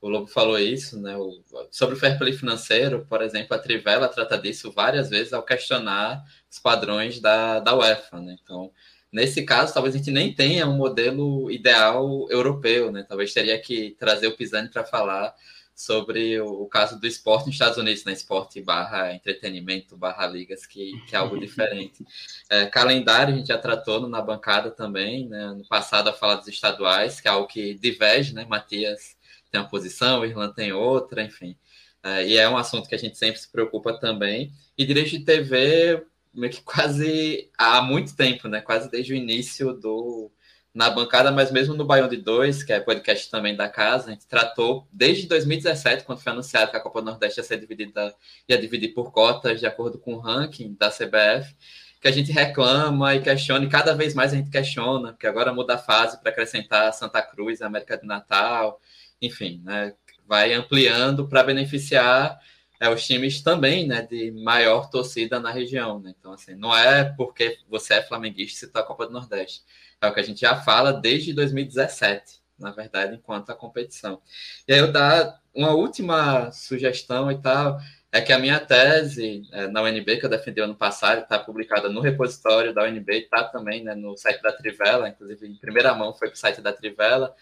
o 0.01 0.09
Lobo 0.09 0.27
falou 0.27 0.59
isso, 0.59 0.99
né, 1.01 1.17
o, 1.19 1.43
sobre 1.71 1.97
o 1.97 1.99
fair 1.99 2.17
play 2.19 2.33
financeiro, 2.33 3.05
por 3.09 3.21
exemplo, 3.21 3.55
a 3.55 3.59
Trivela 3.59 4.09
trata 4.09 4.39
disso 4.39 4.73
várias 4.73 5.11
vezes 5.11 5.35
ao 5.35 5.43
questionar 5.43 6.25
os 6.51 6.59
padrões 6.59 7.21
da, 7.21 7.61
da 7.61 7.77
UEFA, 7.77 8.21
né, 8.21 8.37
então 8.43 8.73
Nesse 9.13 9.43
caso, 9.43 9.75
talvez 9.75 9.95
a 9.95 9.99
gente 9.99 10.11
nem 10.11 10.33
tenha 10.33 10.67
um 10.67 10.77
modelo 10.77 11.51
ideal 11.51 12.27
europeu, 12.31 12.91
né? 12.91 13.05
Talvez 13.07 13.33
teria 13.35 13.59
que 13.61 13.95
trazer 13.99 14.27
o 14.27 14.37
Pisani 14.37 14.71
para 14.71 14.85
falar 14.85 15.35
sobre 15.75 16.41
o, 16.41 16.67
caso 16.67 16.99
do 16.99 17.07
esporte 17.07 17.47
nos 17.47 17.55
Estados 17.55 17.77
Unidos, 17.77 18.05
né? 18.05 18.13
Esporte 18.13 18.61
barra 18.63 19.13
entretenimento, 19.13 19.97
barra 19.97 20.27
ligas, 20.27 20.65
que, 20.65 20.93
que 21.07 21.15
é 21.15 21.19
algo 21.19 21.39
diferente. 21.39 22.05
É, 22.49 22.67
calendário 22.67 23.35
a 23.35 23.37
gente 23.37 23.49
já 23.49 23.59
tratou 23.59 24.09
na 24.09 24.23
bancada 24.23 24.71
também, 24.71 25.29
né? 25.29 25.53
No 25.57 25.67
passado 25.67 26.09
a 26.09 26.13
falar 26.13 26.37
dos 26.37 26.49
estaduais, 26.49 27.21
que 27.21 27.29
é 27.29 27.31
algo 27.31 27.47
que 27.47 27.75
diverge, 27.75 28.33
né? 28.35 28.47
Matias 28.49 29.17
tem 29.51 29.61
uma 29.61 29.69
posição, 29.69 30.25
Irlanda 30.25 30.55
tem 30.55 30.73
outra, 30.73 31.23
enfim. 31.23 31.57
É, 32.03 32.27
e 32.27 32.37
é 32.39 32.49
um 32.49 32.57
assunto 32.57 32.89
que 32.89 32.95
a 32.95 32.99
gente 32.99 33.19
sempre 33.19 33.39
se 33.39 33.51
preocupa 33.51 33.93
também. 33.99 34.53
E 34.77 34.87
direito 34.87 35.11
de 35.11 35.21
TV, 35.21 36.03
meio 36.35 36.53
que 36.53 36.63
quase 36.63 37.51
há 37.57 37.83
muito 37.83 38.17
tempo, 38.17 38.49
né? 38.49 38.61
Quase 38.61 38.91
desde 38.91 39.13
o 39.13 39.17
início 39.17 39.73
do 39.75 40.31
na 40.75 40.89
bancada, 40.89 41.31
mas 41.31 41.53
mesmo 41.53 41.75
no 41.75 41.85
Baião 41.85 42.09
de 42.09 42.17
2, 42.17 42.63
que 42.63 42.73
é 42.73 42.81
podcast 42.81 43.31
também 43.31 43.55
da 43.55 43.69
casa, 43.69 44.09
a 44.09 44.13
gente 44.13 44.27
tratou 44.27 44.89
desde 44.91 45.27
2017, 45.27 46.05
quando 46.05 46.21
foi 46.21 46.33
anunciado 46.33 46.71
que 46.71 46.77
a 46.77 46.81
Copa 46.81 47.03
do 47.03 47.07
Nordeste 47.11 47.41
ia 47.41 47.45
ser 47.45 47.59
dividida, 47.59 48.15
ia 48.49 48.59
dividir 48.59 48.95
por 48.95 49.13
cotas 49.13 49.61
de 49.61 49.67
acordo 49.67 49.99
com 49.99 50.15
o 50.15 50.19
ranking 50.19 50.75
da 50.79 50.89
CBF, 50.91 51.55
que 52.01 52.09
a 52.09 52.11
gente 52.11 52.33
reclama 52.33 53.15
e 53.15 53.21
questiona, 53.21 53.65
e 53.65 53.69
cada 53.69 53.95
vez 53.95 54.15
mais 54.15 54.33
a 54.33 54.37
gente 54.37 54.51
questiona, 54.51 55.13
porque 55.13 55.27
agora 55.27 55.53
muda 55.53 55.75
a 55.75 55.79
fase 55.79 56.19
para 56.21 56.31
acrescentar 56.31 56.93
Santa 56.95 57.21
Cruz, 57.21 57.61
América 57.61 57.99
do 57.99 58.07
Natal, 58.07 58.81
enfim, 59.21 59.61
né? 59.63 59.95
Vai 60.27 60.55
ampliando 60.55 61.29
para 61.29 61.43
beneficiar 61.43 62.39
é, 62.83 62.89
os 62.89 63.07
times 63.07 63.41
também, 63.41 63.87
né, 63.87 64.03
de 64.03 64.33
maior 64.33 64.91
torcida 64.91 65.39
na 65.39 65.53
região, 65.53 66.01
né? 66.01 66.13
Então, 66.19 66.33
assim, 66.33 66.57
não 66.57 66.77
é 66.77 67.05
porque 67.05 67.57
você 67.69 67.95
é 67.95 68.03
flamenguista 68.03 68.67
se 68.67 68.73
tá 68.73 68.81
a 68.81 68.83
Copa 68.83 69.07
do 69.07 69.13
Nordeste. 69.13 69.63
É 70.01 70.09
o 70.09 70.13
que 70.13 70.19
a 70.19 70.23
gente 70.25 70.41
já 70.41 70.57
fala 70.57 70.93
desde 70.93 71.33
2017, 71.33 72.41
na 72.59 72.73
verdade, 72.73 73.15
enquanto 73.15 73.51
a 73.51 73.55
competição. 73.55 74.21
E 74.67 74.73
aí 74.73 74.81
eu 74.81 74.91
dar 74.91 75.41
uma 75.55 75.71
última 75.71 76.51
sugestão 76.51 77.31
e 77.31 77.41
tal, 77.41 77.79
é 78.11 78.21
que 78.21 78.33
a 78.33 78.39
minha 78.41 78.59
tese 78.59 79.45
é, 79.53 79.69
na 79.69 79.81
UNB, 79.83 80.17
que 80.19 80.27
eu 80.27 80.31
defendi 80.31 80.61
ano 80.61 80.75
passado, 80.75 81.23
está 81.23 81.39
publicada 81.39 81.89
no 81.89 82.01
repositório 82.01 82.75
da 82.75 82.83
UNB, 82.83 83.13
está 83.13 83.45
também 83.45 83.85
né, 83.85 83.95
no 83.95 84.17
site 84.17 84.43
da 84.43 84.51
Trivela, 84.51 85.09
inclusive 85.09 85.47
em 85.47 85.55
primeira 85.55 85.95
mão 85.95 86.13
foi 86.13 86.27
para 86.27 86.35
o 86.35 86.39
site 86.39 86.61
da 86.61 86.73
Trivela, 86.73 87.33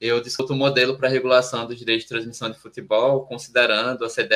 eu 0.00 0.20
discuto 0.20 0.52
o 0.52 0.56
modelo 0.56 0.96
para 0.96 1.08
regulação 1.08 1.66
dos 1.66 1.78
direitos 1.78 2.04
de 2.04 2.10
transmissão 2.10 2.50
de 2.50 2.58
futebol, 2.58 3.26
considerando 3.26 4.04
a 4.04 4.08
CDE, 4.08 4.34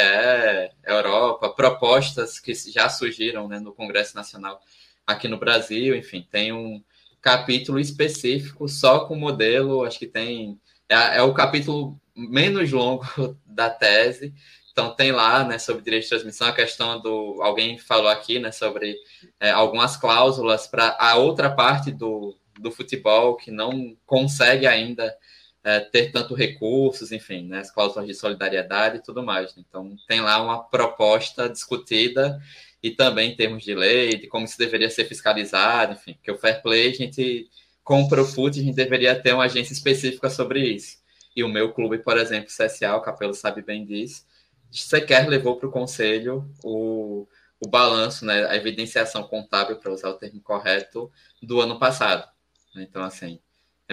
a 0.86 0.92
Europa, 0.92 1.50
propostas 1.50 2.38
que 2.38 2.54
já 2.54 2.88
surgiram 2.88 3.46
né, 3.46 3.58
no 3.60 3.72
Congresso 3.72 4.16
Nacional 4.16 4.60
aqui 5.06 5.28
no 5.28 5.38
Brasil, 5.38 5.94
enfim, 5.94 6.26
tem 6.30 6.52
um 6.52 6.82
capítulo 7.20 7.78
específico 7.78 8.68
só 8.68 9.00
com 9.00 9.14
o 9.14 9.20
modelo, 9.20 9.84
acho 9.84 9.98
que 9.98 10.06
tem, 10.06 10.58
é, 10.88 11.18
é 11.18 11.22
o 11.22 11.34
capítulo 11.34 12.00
menos 12.14 12.70
longo 12.70 13.04
da 13.44 13.68
tese, 13.68 14.32
então 14.72 14.94
tem 14.94 15.12
lá, 15.12 15.44
né, 15.44 15.58
sobre 15.58 15.82
direito 15.82 16.04
de 16.04 16.10
transmissão, 16.10 16.48
a 16.48 16.54
questão 16.54 17.00
do, 17.00 17.42
alguém 17.42 17.76
falou 17.76 18.08
aqui, 18.08 18.38
né, 18.38 18.50
sobre 18.50 18.96
é, 19.38 19.50
algumas 19.50 19.96
cláusulas 19.96 20.66
para 20.66 20.96
a 20.98 21.16
outra 21.16 21.50
parte 21.50 21.90
do, 21.90 22.34
do 22.58 22.70
futebol 22.70 23.36
que 23.36 23.50
não 23.50 23.94
consegue 24.06 24.66
ainda 24.66 25.14
é, 25.62 25.80
ter 25.80 26.10
tanto 26.10 26.34
recursos, 26.34 27.12
enfim, 27.12 27.46
né, 27.46 27.58
as 27.58 27.70
cláusulas 27.70 28.06
de 28.06 28.14
solidariedade 28.14 28.98
e 28.98 29.02
tudo 29.02 29.22
mais. 29.22 29.54
Né? 29.54 29.62
Então, 29.68 29.94
tem 30.08 30.20
lá 30.20 30.42
uma 30.42 30.62
proposta 30.62 31.48
discutida 31.48 32.40
e 32.82 32.90
também 32.90 33.32
em 33.32 33.36
termos 33.36 33.62
de 33.62 33.74
lei, 33.74 34.16
de 34.16 34.26
como 34.26 34.44
isso 34.44 34.58
deveria 34.58 34.88
ser 34.88 35.04
fiscalizado, 35.04 35.92
enfim, 35.92 36.14
porque 36.14 36.30
o 36.30 36.38
fair 36.38 36.62
play, 36.62 36.90
a 36.90 36.94
gente, 36.94 37.50
com 37.84 38.02
o 38.02 38.08
Profut, 38.08 38.58
a 38.58 38.62
gente 38.62 38.74
deveria 38.74 39.20
ter 39.20 39.34
uma 39.34 39.44
agência 39.44 39.72
específica 39.72 40.30
sobre 40.30 40.60
isso. 40.60 40.98
E 41.36 41.44
o 41.44 41.48
meu 41.48 41.72
clube, 41.72 41.98
por 41.98 42.16
exemplo, 42.16 42.48
CSA, 42.48 42.96
o 42.96 43.02
Capelo 43.02 43.34
sabe 43.34 43.62
bem 43.62 43.84
disso, 43.84 44.24
sequer 44.70 45.28
levou 45.28 45.56
para 45.56 45.68
o 45.68 45.72
conselho 45.72 46.50
o, 46.64 47.26
o 47.60 47.68
balanço, 47.68 48.24
né, 48.24 48.46
a 48.46 48.56
evidenciação 48.56 49.24
contábil, 49.24 49.76
para 49.76 49.92
usar 49.92 50.08
o 50.08 50.14
termo 50.14 50.40
correto, 50.40 51.12
do 51.42 51.60
ano 51.60 51.78
passado. 51.78 52.26
Então, 52.74 53.02
assim, 53.02 53.40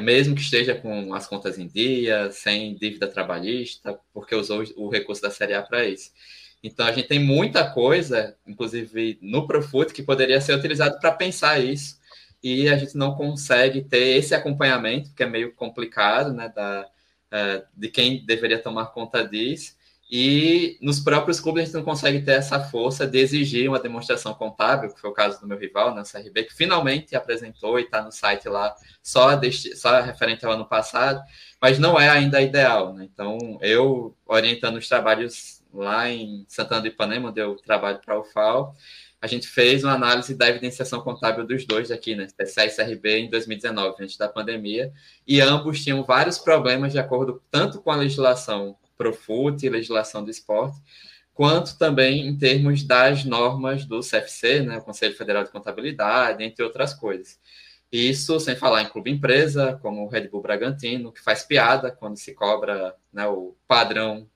mesmo 0.01 0.35
que 0.35 0.41
esteja 0.41 0.75
com 0.75 1.13
as 1.13 1.25
contas 1.25 1.57
em 1.57 1.67
dia, 1.67 2.31
sem 2.31 2.75
dívida 2.75 3.07
trabalhista, 3.07 3.99
porque 4.13 4.35
usou 4.35 4.63
o 4.75 4.89
recurso 4.89 5.21
da 5.21 5.31
Série 5.31 5.53
A 5.53 5.61
para 5.61 5.85
isso. 5.85 6.11
Então 6.63 6.85
a 6.85 6.91
gente 6.91 7.07
tem 7.07 7.19
muita 7.19 7.69
coisa, 7.69 8.35
inclusive 8.45 9.17
no 9.21 9.47
Profut, 9.47 9.93
que 9.93 10.03
poderia 10.03 10.41
ser 10.41 10.53
utilizado 10.53 10.99
para 10.99 11.11
pensar 11.11 11.59
isso, 11.59 11.97
e 12.43 12.69
a 12.69 12.77
gente 12.77 12.95
não 12.95 13.15
consegue 13.15 13.81
ter 13.81 14.17
esse 14.17 14.35
acompanhamento, 14.35 15.13
que 15.13 15.23
é 15.23 15.25
meio 15.25 15.53
complicado, 15.53 16.33
né, 16.33 16.51
da, 16.53 16.87
é, 17.31 17.63
de 17.75 17.89
quem 17.89 18.25
deveria 18.25 18.61
tomar 18.61 18.87
conta 18.87 19.27
disso. 19.27 19.75
E 20.09 20.77
nos 20.81 21.01
próprios 21.01 21.37
clubes 21.39 21.63
a 21.63 21.65
gente 21.65 21.75
não 21.75 21.83
consegue 21.83 22.21
ter 22.21 22.31
essa 22.31 22.61
força 22.61 23.05
de 23.05 23.19
exigir 23.19 23.67
uma 23.67 23.79
demonstração 23.79 24.33
contábil, 24.33 24.93
que 24.93 25.01
foi 25.01 25.09
o 25.09 25.13
caso 25.13 25.41
do 25.41 25.47
meu 25.47 25.57
rival, 25.57 25.93
né, 25.93 26.01
o 26.01 26.05
CRB, 26.09 26.45
que 26.45 26.53
finalmente 26.53 27.13
apresentou 27.13 27.77
e 27.77 27.83
está 27.83 28.01
no 28.01 28.11
site 28.11 28.47
lá 28.47 28.73
só, 29.03 29.35
deste, 29.35 29.75
só 29.75 29.99
referente 29.99 30.45
ao 30.45 30.53
ano 30.53 30.65
passado, 30.65 31.21
mas 31.61 31.77
não 31.77 31.99
é 31.99 32.07
ainda 32.07 32.41
ideal. 32.41 32.93
Né? 32.93 33.03
Então, 33.11 33.37
eu 33.61 34.15
orientando 34.25 34.77
os 34.77 34.87
trabalhos 34.87 35.61
lá 35.73 36.09
em 36.09 36.45
Santana 36.47 36.81
do 36.81 36.87
Ipanema, 36.87 37.29
onde 37.29 37.41
eu 37.41 37.57
trabalho 37.57 37.99
para 37.99 38.17
o 38.17 38.23
FAO, 38.23 38.73
a 39.21 39.27
gente 39.27 39.47
fez 39.47 39.83
uma 39.83 39.93
análise 39.93 40.35
da 40.35 40.47
evidenciação 40.47 41.01
contábil 41.01 41.45
dos 41.45 41.65
dois 41.65 41.91
aqui, 41.91 42.15
né, 42.15 42.27
TCA 42.27 42.65
e 42.65 42.69
CRB, 42.69 43.19
em 43.19 43.29
2019, 43.29 44.03
antes 44.03 44.15
da 44.15 44.29
pandemia, 44.29 44.93
e 45.27 45.41
ambos 45.41 45.83
tinham 45.83 46.01
vários 46.03 46.37
problemas 46.37 46.93
de 46.93 46.99
acordo 46.99 47.43
tanto 47.51 47.81
com 47.81 47.91
a 47.91 47.95
legislação 47.97 48.77
Profut, 48.97 49.69
legislação 49.69 50.23
do 50.23 50.31
esporte, 50.31 50.77
quanto 51.33 51.77
também 51.77 52.27
em 52.27 52.37
termos 52.37 52.83
das 52.83 53.23
normas 53.23 53.85
do 53.85 53.99
CFC, 54.01 54.61
né, 54.61 54.77
o 54.77 54.81
Conselho 54.81 55.15
Federal 55.15 55.43
de 55.43 55.51
Contabilidade, 55.51 56.43
entre 56.43 56.63
outras 56.63 56.93
coisas. 56.93 57.39
Isso 57.91 58.39
sem 58.39 58.55
falar 58.55 58.81
em 58.81 58.89
clube 58.89 59.11
empresa, 59.11 59.77
como 59.81 60.03
o 60.03 60.09
Red 60.09 60.27
Bull 60.27 60.41
Bragantino, 60.41 61.11
que 61.11 61.21
faz 61.21 61.43
piada 61.43 61.91
quando 61.91 62.17
se 62.17 62.33
cobra 62.33 62.95
né, 63.13 63.27
o 63.27 63.55
padrão 63.67 64.27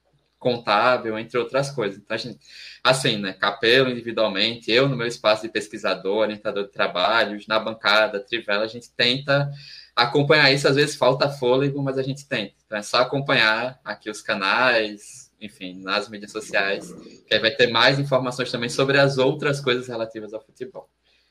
contábil, 0.41 1.19
entre 1.19 1.37
outras 1.37 1.69
coisas. 1.69 1.99
Então, 1.99 2.17
gente, 2.17 2.39
assim, 2.83 3.17
né, 3.17 3.33
Capelo 3.33 3.91
individualmente, 3.91 4.71
eu 4.71 4.89
no 4.89 4.97
meu 4.97 5.05
espaço 5.05 5.43
de 5.43 5.49
pesquisador, 5.49 6.17
orientador 6.17 6.63
de 6.63 6.71
trabalhos, 6.71 7.45
na 7.45 7.59
bancada, 7.59 8.19
Trivela, 8.19 8.63
a 8.63 8.67
gente 8.67 8.91
tenta 8.95 9.51
acompanhar 9.95 10.51
isso, 10.51 10.67
às 10.67 10.75
vezes 10.75 10.95
falta 10.95 11.29
fôlego, 11.29 11.81
mas 11.81 11.97
a 11.97 12.03
gente 12.03 12.27
tenta. 12.27 12.53
Então 12.65 12.77
é 12.77 12.83
só 12.83 12.97
acompanhar 12.97 13.79
aqui 13.83 14.09
os 14.09 14.21
canais, 14.21 15.31
enfim, 15.39 15.81
nas 15.81 16.09
mídias 16.09 16.31
sociais, 16.31 16.91
que 17.27 17.33
aí 17.33 17.39
vai 17.39 17.51
ter 17.51 17.67
mais 17.67 17.99
informações 17.99 18.51
também 18.51 18.69
sobre 18.69 18.99
as 18.99 19.17
outras 19.17 19.59
coisas 19.59 19.87
relativas 19.87 20.33
ao 20.33 20.41
futebol. 20.41 20.89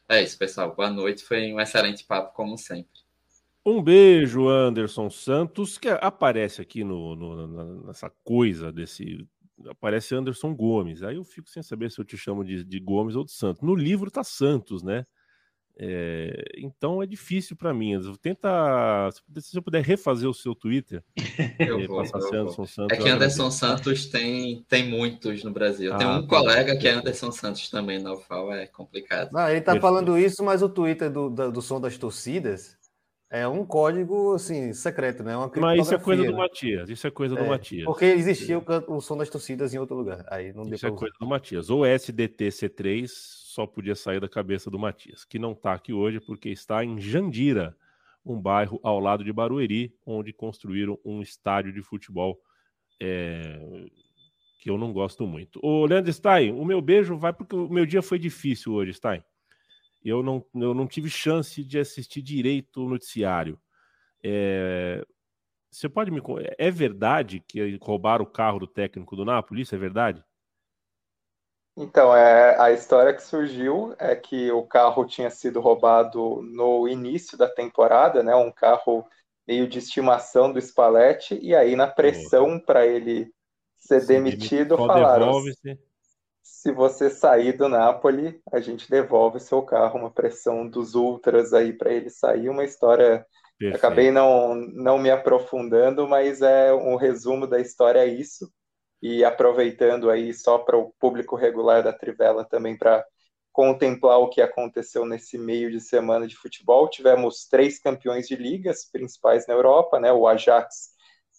É 0.09 0.21
isso, 0.23 0.37
pessoal. 0.37 0.75
Boa 0.75 0.91
noite. 0.91 1.23
Foi 1.23 1.53
um 1.53 1.61
excelente 1.61 2.05
papo, 2.05 2.35
como 2.35 2.59
sempre. 2.59 3.01
Um 3.65 3.81
beijo, 3.81 4.49
Anderson 4.49 5.09
Santos, 5.09 5.79
que 5.79 5.89
aparece 5.89 6.61
aqui 6.61 6.83
no, 6.83 7.15
no, 7.15 7.87
nessa 7.87 8.11
coisa 8.25 8.73
desse. 8.73 9.25
Aparece 9.69 10.15
Anderson 10.15 10.53
Gomes. 10.53 11.05
Aí 11.05 11.15
eu 11.15 11.23
fico 11.23 11.49
sem 11.49 11.63
saber 11.63 11.91
se 11.91 12.01
eu 12.01 12.05
te 12.05 12.17
chamo 12.17 12.43
de, 12.43 12.65
de 12.65 12.81
Gomes 12.81 13.15
ou 13.15 13.25
de 13.25 13.31
Santos. 13.31 13.63
No 13.63 13.75
livro 13.75 14.11
tá 14.11 14.25
Santos, 14.25 14.83
né? 14.83 15.07
É, 15.83 16.45
então 16.59 17.03
é 17.03 17.07
difícil 17.07 17.57
para 17.57 17.73
mim. 17.73 17.99
Tenta, 18.21 19.09
se 19.39 19.55
você 19.55 19.63
puder 19.63 19.83
refazer 19.83 20.29
o 20.29 20.35
seu 20.35 20.55
Twitter, 20.55 21.03
eu 21.59 21.87
vou, 21.89 22.05
eu 22.05 22.17
Anderson 22.17 22.67
Santos, 22.67 22.99
é 22.99 23.03
que 23.03 23.09
Anderson 23.09 23.51
Santos 23.51 24.05
tem, 24.05 24.63
tem 24.69 24.87
muitos 24.87 25.43
no 25.43 25.51
Brasil. 25.51 25.95
Ah, 25.95 25.97
tem 25.97 26.07
um 26.07 26.21
tá 26.21 26.29
colega 26.29 26.77
que 26.77 26.87
é 26.87 26.93
Anderson 26.93 27.33
Santos 27.33 27.71
também 27.71 27.99
na 27.99 28.13
UFAL, 28.13 28.53
é 28.53 28.67
complicado. 28.67 29.33
Não, 29.33 29.49
ele 29.49 29.63
tá 29.63 29.81
falando 29.81 30.19
isso, 30.19 30.45
mas 30.45 30.63
o 30.63 30.69
Twitter 30.69 31.11
do, 31.11 31.31
do, 31.31 31.51
do, 31.51 31.63
som 31.63 31.81
das 31.81 31.97
torcidas 31.97 32.77
é 33.31 33.49
um 33.49 33.65
código 33.65 34.35
assim 34.35 34.75
secreto, 34.75 35.23
né? 35.23 35.35
Uma 35.35 35.51
mas 35.57 35.81
isso 35.81 35.95
é 35.95 35.99
coisa 35.99 36.25
do 36.25 36.33
né? 36.33 36.37
Matias. 36.37 36.91
Isso 36.91 37.07
é 37.07 37.11
coisa 37.11 37.35
é, 37.37 37.43
do 37.43 37.49
Matias. 37.49 37.87
Porque 37.87 38.05
existia 38.05 38.59
o, 38.59 38.65
o, 38.87 39.01
som 39.01 39.17
das 39.17 39.31
torcidas 39.31 39.73
em 39.73 39.79
outro 39.79 39.97
lugar. 39.97 40.27
Aí 40.29 40.53
não 40.53 40.65
isso 40.65 40.87
é 40.87 40.91
coisa 40.91 41.15
do 41.19 41.27
Matias. 41.27 41.71
Ou 41.71 41.87
SDT 41.87 42.49
C3 42.49 43.40
só 43.51 43.67
podia 43.67 43.95
sair 43.95 44.21
da 44.21 44.29
cabeça 44.29 44.71
do 44.71 44.79
Matias, 44.79 45.25
que 45.25 45.39
não 45.39 45.53
está 45.53 45.73
aqui 45.73 45.93
hoje 45.93 46.21
porque 46.21 46.49
está 46.49 46.85
em 46.85 47.01
Jandira, 47.01 47.77
um 48.25 48.41
bairro 48.41 48.79
ao 48.83 49.01
lado 49.01 49.25
de 49.25 49.33
Barueri, 49.33 49.95
onde 50.07 50.33
construíram 50.33 50.99
um 51.05 51.21
estádio 51.21 51.73
de 51.73 51.83
futebol 51.83 52.41
é, 53.01 53.89
que 54.61 54.71
eu 54.71 54.79
não 54.79 54.93
gosto 54.93 55.27
muito. 55.27 55.59
Ô, 55.63 55.85
Leandro 55.85 56.13
Stein, 56.13 56.53
o 56.53 56.65
meu 56.65 56.81
beijo 56.81 57.17
vai 57.17 57.33
porque 57.33 57.57
o 57.57 57.69
meu 57.69 57.85
dia 57.85 58.03
foi 58.03 58.19
difícil 58.19 58.73
hoje, 58.73 58.95
Stein. 58.95 59.23
Eu 60.05 60.23
não, 60.23 60.45
eu 60.55 60.73
não 60.73 60.87
tive 60.87 61.11
chance 61.11 61.65
de 61.65 61.79
assistir 61.79 62.23
direito 62.23 62.85
o 62.85 62.89
noticiário. 62.89 63.59
É, 64.23 65.05
você 65.71 65.89
pode 65.89 66.11
me. 66.11 66.21
É 66.57 66.71
verdade 66.71 67.41
que 67.47 67.79
roubaram 67.81 68.25
o 68.25 68.31
carro 68.31 68.61
do 68.61 68.67
técnico 68.67 69.17
do 69.17 69.25
Napoli? 69.25 69.63
Isso 69.63 69.75
é 69.75 69.79
verdade? 69.79 70.23
Então, 71.77 72.15
é, 72.15 72.61
a 72.61 72.73
história 72.73 73.15
que 73.15 73.23
surgiu 73.23 73.95
é 73.99 74.15
que 74.15 74.51
o 74.51 74.63
carro 74.63 75.05
tinha 75.07 75.31
sido 75.31 75.61
roubado 75.61 76.43
no 76.43 76.89
início 76.89 77.39
da 77.39 77.49
temporada, 77.49 78.23
né? 78.23 78.35
Um 78.35 78.51
carro 78.51 79.07
meio 79.47 79.69
de 79.69 79.79
estimação 79.79 80.53
do 80.53 80.61
Spalletti, 80.61 81.39
e 81.41 81.55
aí 81.55 81.75
na 81.77 81.87
pressão 81.87 82.59
para 82.59 82.87
ele 82.87 83.33
ser 83.79 84.05
demitido, 84.07 84.77
falaram: 84.77 85.33
se 86.43 86.73
você 86.73 87.09
sair 87.09 87.57
do 87.57 87.69
Napoli, 87.69 88.41
a 88.53 88.61
gente 88.61 88.91
devolve 88.91 89.41
seu 89.41 89.63
carro, 89.63 89.99
uma 89.99 90.11
pressão 90.11 90.69
dos 90.69 90.95
ultras 90.95 91.55
aí 91.55 91.73
para 91.73 91.93
ele 91.93 92.11
sair, 92.11 92.49
uma 92.49 92.65
história. 92.65 93.25
Acabei 93.75 94.11
não, 94.11 94.55
não 94.55 94.99
me 94.99 95.11
aprofundando, 95.11 96.09
mas 96.09 96.41
é 96.43 96.73
um 96.73 96.97
resumo 96.97 97.47
da 97.47 97.61
história 97.61 98.01
é 98.01 98.07
isso 98.07 98.51
e 99.03 99.25
aproveitando 99.25 100.11
aí 100.11 100.33
só 100.35 100.59
para 100.59 100.77
o 100.77 100.93
público 100.99 101.37
regular 101.37 101.83
da 101.83 101.93
Trivela 101.93 102.45
também 102.45 102.77
para 102.77 103.05
contemplar 103.53 104.19
o 104.19 104.29
que 104.29 104.41
aconteceu 104.41 105.05
nesse 105.05 105.37
meio 105.37 105.71
de 105.71 105.81
semana 105.81 106.27
de 106.27 106.37
futebol. 106.37 106.89
Tivemos 106.89 107.47
três 107.47 107.79
campeões 107.79 108.29
de 108.29 108.37
ligas 108.37 108.85
principais 108.85 109.47
na 109.47 109.55
Europa, 109.55 109.99
né? 109.99 110.13
O 110.13 110.27
Ajax, 110.29 110.91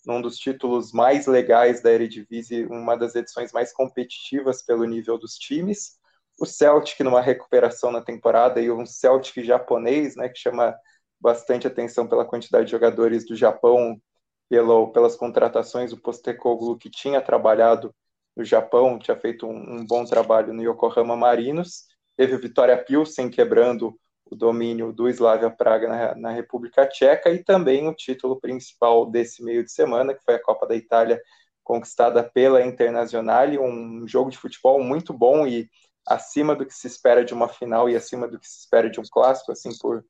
num 0.05 0.21
dos 0.21 0.37
títulos 0.37 0.91
mais 0.91 1.27
legais 1.27 1.81
da 1.81 1.91
Eredivisie, 1.91 2.65
uma 2.65 2.97
das 2.97 3.15
edições 3.15 3.51
mais 3.51 3.71
competitivas 3.71 4.61
pelo 4.61 4.83
nível 4.85 5.17
dos 5.17 5.35
times. 5.35 5.99
O 6.39 6.45
Celtic 6.45 6.99
numa 7.01 7.21
recuperação 7.21 7.91
na 7.91 8.01
temporada 8.01 8.59
e 8.59 8.71
um 8.71 8.85
Celtic 8.85 9.43
japonês, 9.43 10.15
né, 10.15 10.27
que 10.27 10.39
chama 10.39 10.75
bastante 11.19 11.67
atenção 11.67 12.07
pela 12.07 12.25
quantidade 12.25 12.65
de 12.65 12.71
jogadores 12.71 13.25
do 13.25 13.35
Japão 13.35 14.01
pelo, 14.51 14.91
pelas 14.91 15.15
contratações, 15.15 15.93
o 15.93 15.97
Postecoglou, 15.97 16.77
que 16.77 16.89
tinha 16.89 17.21
trabalhado 17.21 17.95
no 18.35 18.43
Japão, 18.43 18.99
tinha 18.99 19.15
feito 19.15 19.47
um, 19.47 19.77
um, 19.77 19.85
bom 19.85 20.03
trabalho 20.03 20.53
no 20.53 20.61
Yokohama 20.61 21.15
Marinos, 21.15 21.85
teve 22.17 22.35
o 22.35 22.39
Vitória 22.39 22.77
Pilsen 22.77 23.29
quebrando 23.29 23.97
o 24.29 24.35
domínio 24.35 24.91
do 24.91 25.07
Slavia 25.07 25.49
Praga 25.49 25.87
na, 25.87 26.15
na, 26.15 26.31
República 26.31 26.85
Tcheca 26.85 27.29
e 27.29 27.41
também 27.41 27.87
o 27.87 27.95
título 27.95 28.41
principal 28.41 29.05
desse 29.05 29.41
meio 29.41 29.63
de 29.63 29.71
semana, 29.71 30.13
que 30.13 30.23
foi 30.25 30.35
a 30.35 30.43
Copa 30.43 30.67
da 30.67 30.75
Itália 30.75 31.21
conquistada 31.63 32.21
pela 32.21 32.61
Internazionale, 32.61 33.57
um 33.57 34.05
jogo 34.05 34.29
de 34.29 34.37
futebol 34.37 34.83
muito 34.83 35.13
bom 35.13 35.47
e 35.47 35.69
acima 36.05 36.57
do 36.57 36.65
que 36.65 36.73
se 36.73 36.87
espera 36.87 37.23
de 37.23 37.33
uma 37.33 37.47
final 37.47 37.89
e 37.89 37.95
acima 37.95 38.27
do 38.27 38.37
que 38.37 38.49
se 38.49 38.59
espera 38.59 38.89
de 38.89 38.99
um 38.99 39.03
clássico, 39.09 39.53
assim, 39.53 39.69
por 39.79 40.03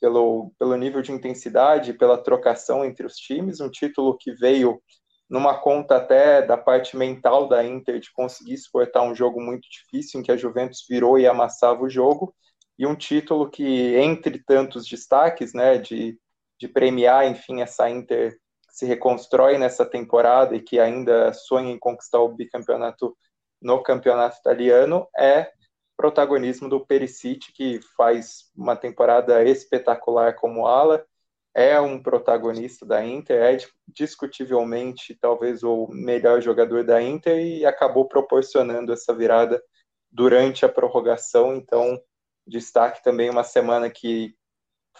pelo, 0.00 0.52
pelo 0.58 0.76
nível 0.76 1.02
de 1.02 1.12
intensidade, 1.12 1.92
pela 1.92 2.18
trocação 2.18 2.84
entre 2.84 3.06
os 3.06 3.14
times, 3.14 3.60
um 3.60 3.70
título 3.70 4.16
que 4.16 4.32
veio 4.32 4.80
numa 5.28 5.58
conta 5.58 5.96
até 5.96 6.40
da 6.40 6.56
parte 6.56 6.96
mental 6.96 7.48
da 7.48 7.64
Inter 7.64 8.00
de 8.00 8.10
conseguir 8.12 8.54
exportar 8.54 9.02
um 9.02 9.14
jogo 9.14 9.40
muito 9.40 9.68
difícil, 9.68 10.20
em 10.20 10.22
que 10.22 10.32
a 10.32 10.36
Juventus 10.36 10.84
virou 10.88 11.18
e 11.18 11.26
amassava 11.26 11.82
o 11.82 11.90
jogo, 11.90 12.34
e 12.78 12.86
um 12.86 12.94
título 12.94 13.50
que, 13.50 13.96
entre 13.96 14.42
tantos 14.44 14.86
destaques, 14.86 15.52
né, 15.52 15.76
de, 15.78 16.18
de 16.58 16.68
premiar, 16.68 17.26
enfim, 17.26 17.60
essa 17.60 17.90
Inter 17.90 18.38
se 18.70 18.86
reconstrói 18.86 19.58
nessa 19.58 19.84
temporada 19.84 20.54
e 20.54 20.62
que 20.62 20.78
ainda 20.78 21.32
sonha 21.32 21.72
em 21.72 21.78
conquistar 21.78 22.20
o 22.20 22.34
bicampeonato 22.34 23.16
no 23.60 23.82
campeonato 23.82 24.38
italiano, 24.38 25.06
é 25.18 25.50
protagonismo 25.98 26.68
do 26.68 26.86
Perisic, 26.86 27.52
que 27.52 27.80
faz 27.96 28.52
uma 28.56 28.76
temporada 28.76 29.42
espetacular 29.42 30.36
como 30.36 30.64
ala, 30.64 31.04
é 31.52 31.80
um 31.80 32.00
protagonista 32.00 32.86
da 32.86 33.04
Inter, 33.04 33.42
é 33.42 33.58
discutivelmente 33.88 35.18
talvez 35.20 35.64
o 35.64 35.88
melhor 35.88 36.40
jogador 36.40 36.84
da 36.84 37.02
Inter 37.02 37.36
e 37.40 37.66
acabou 37.66 38.06
proporcionando 38.06 38.92
essa 38.92 39.12
virada 39.12 39.60
durante 40.08 40.64
a 40.64 40.68
prorrogação. 40.68 41.56
Então, 41.56 42.00
destaque 42.46 43.02
também 43.02 43.28
uma 43.28 43.42
semana 43.42 43.90
que 43.90 44.36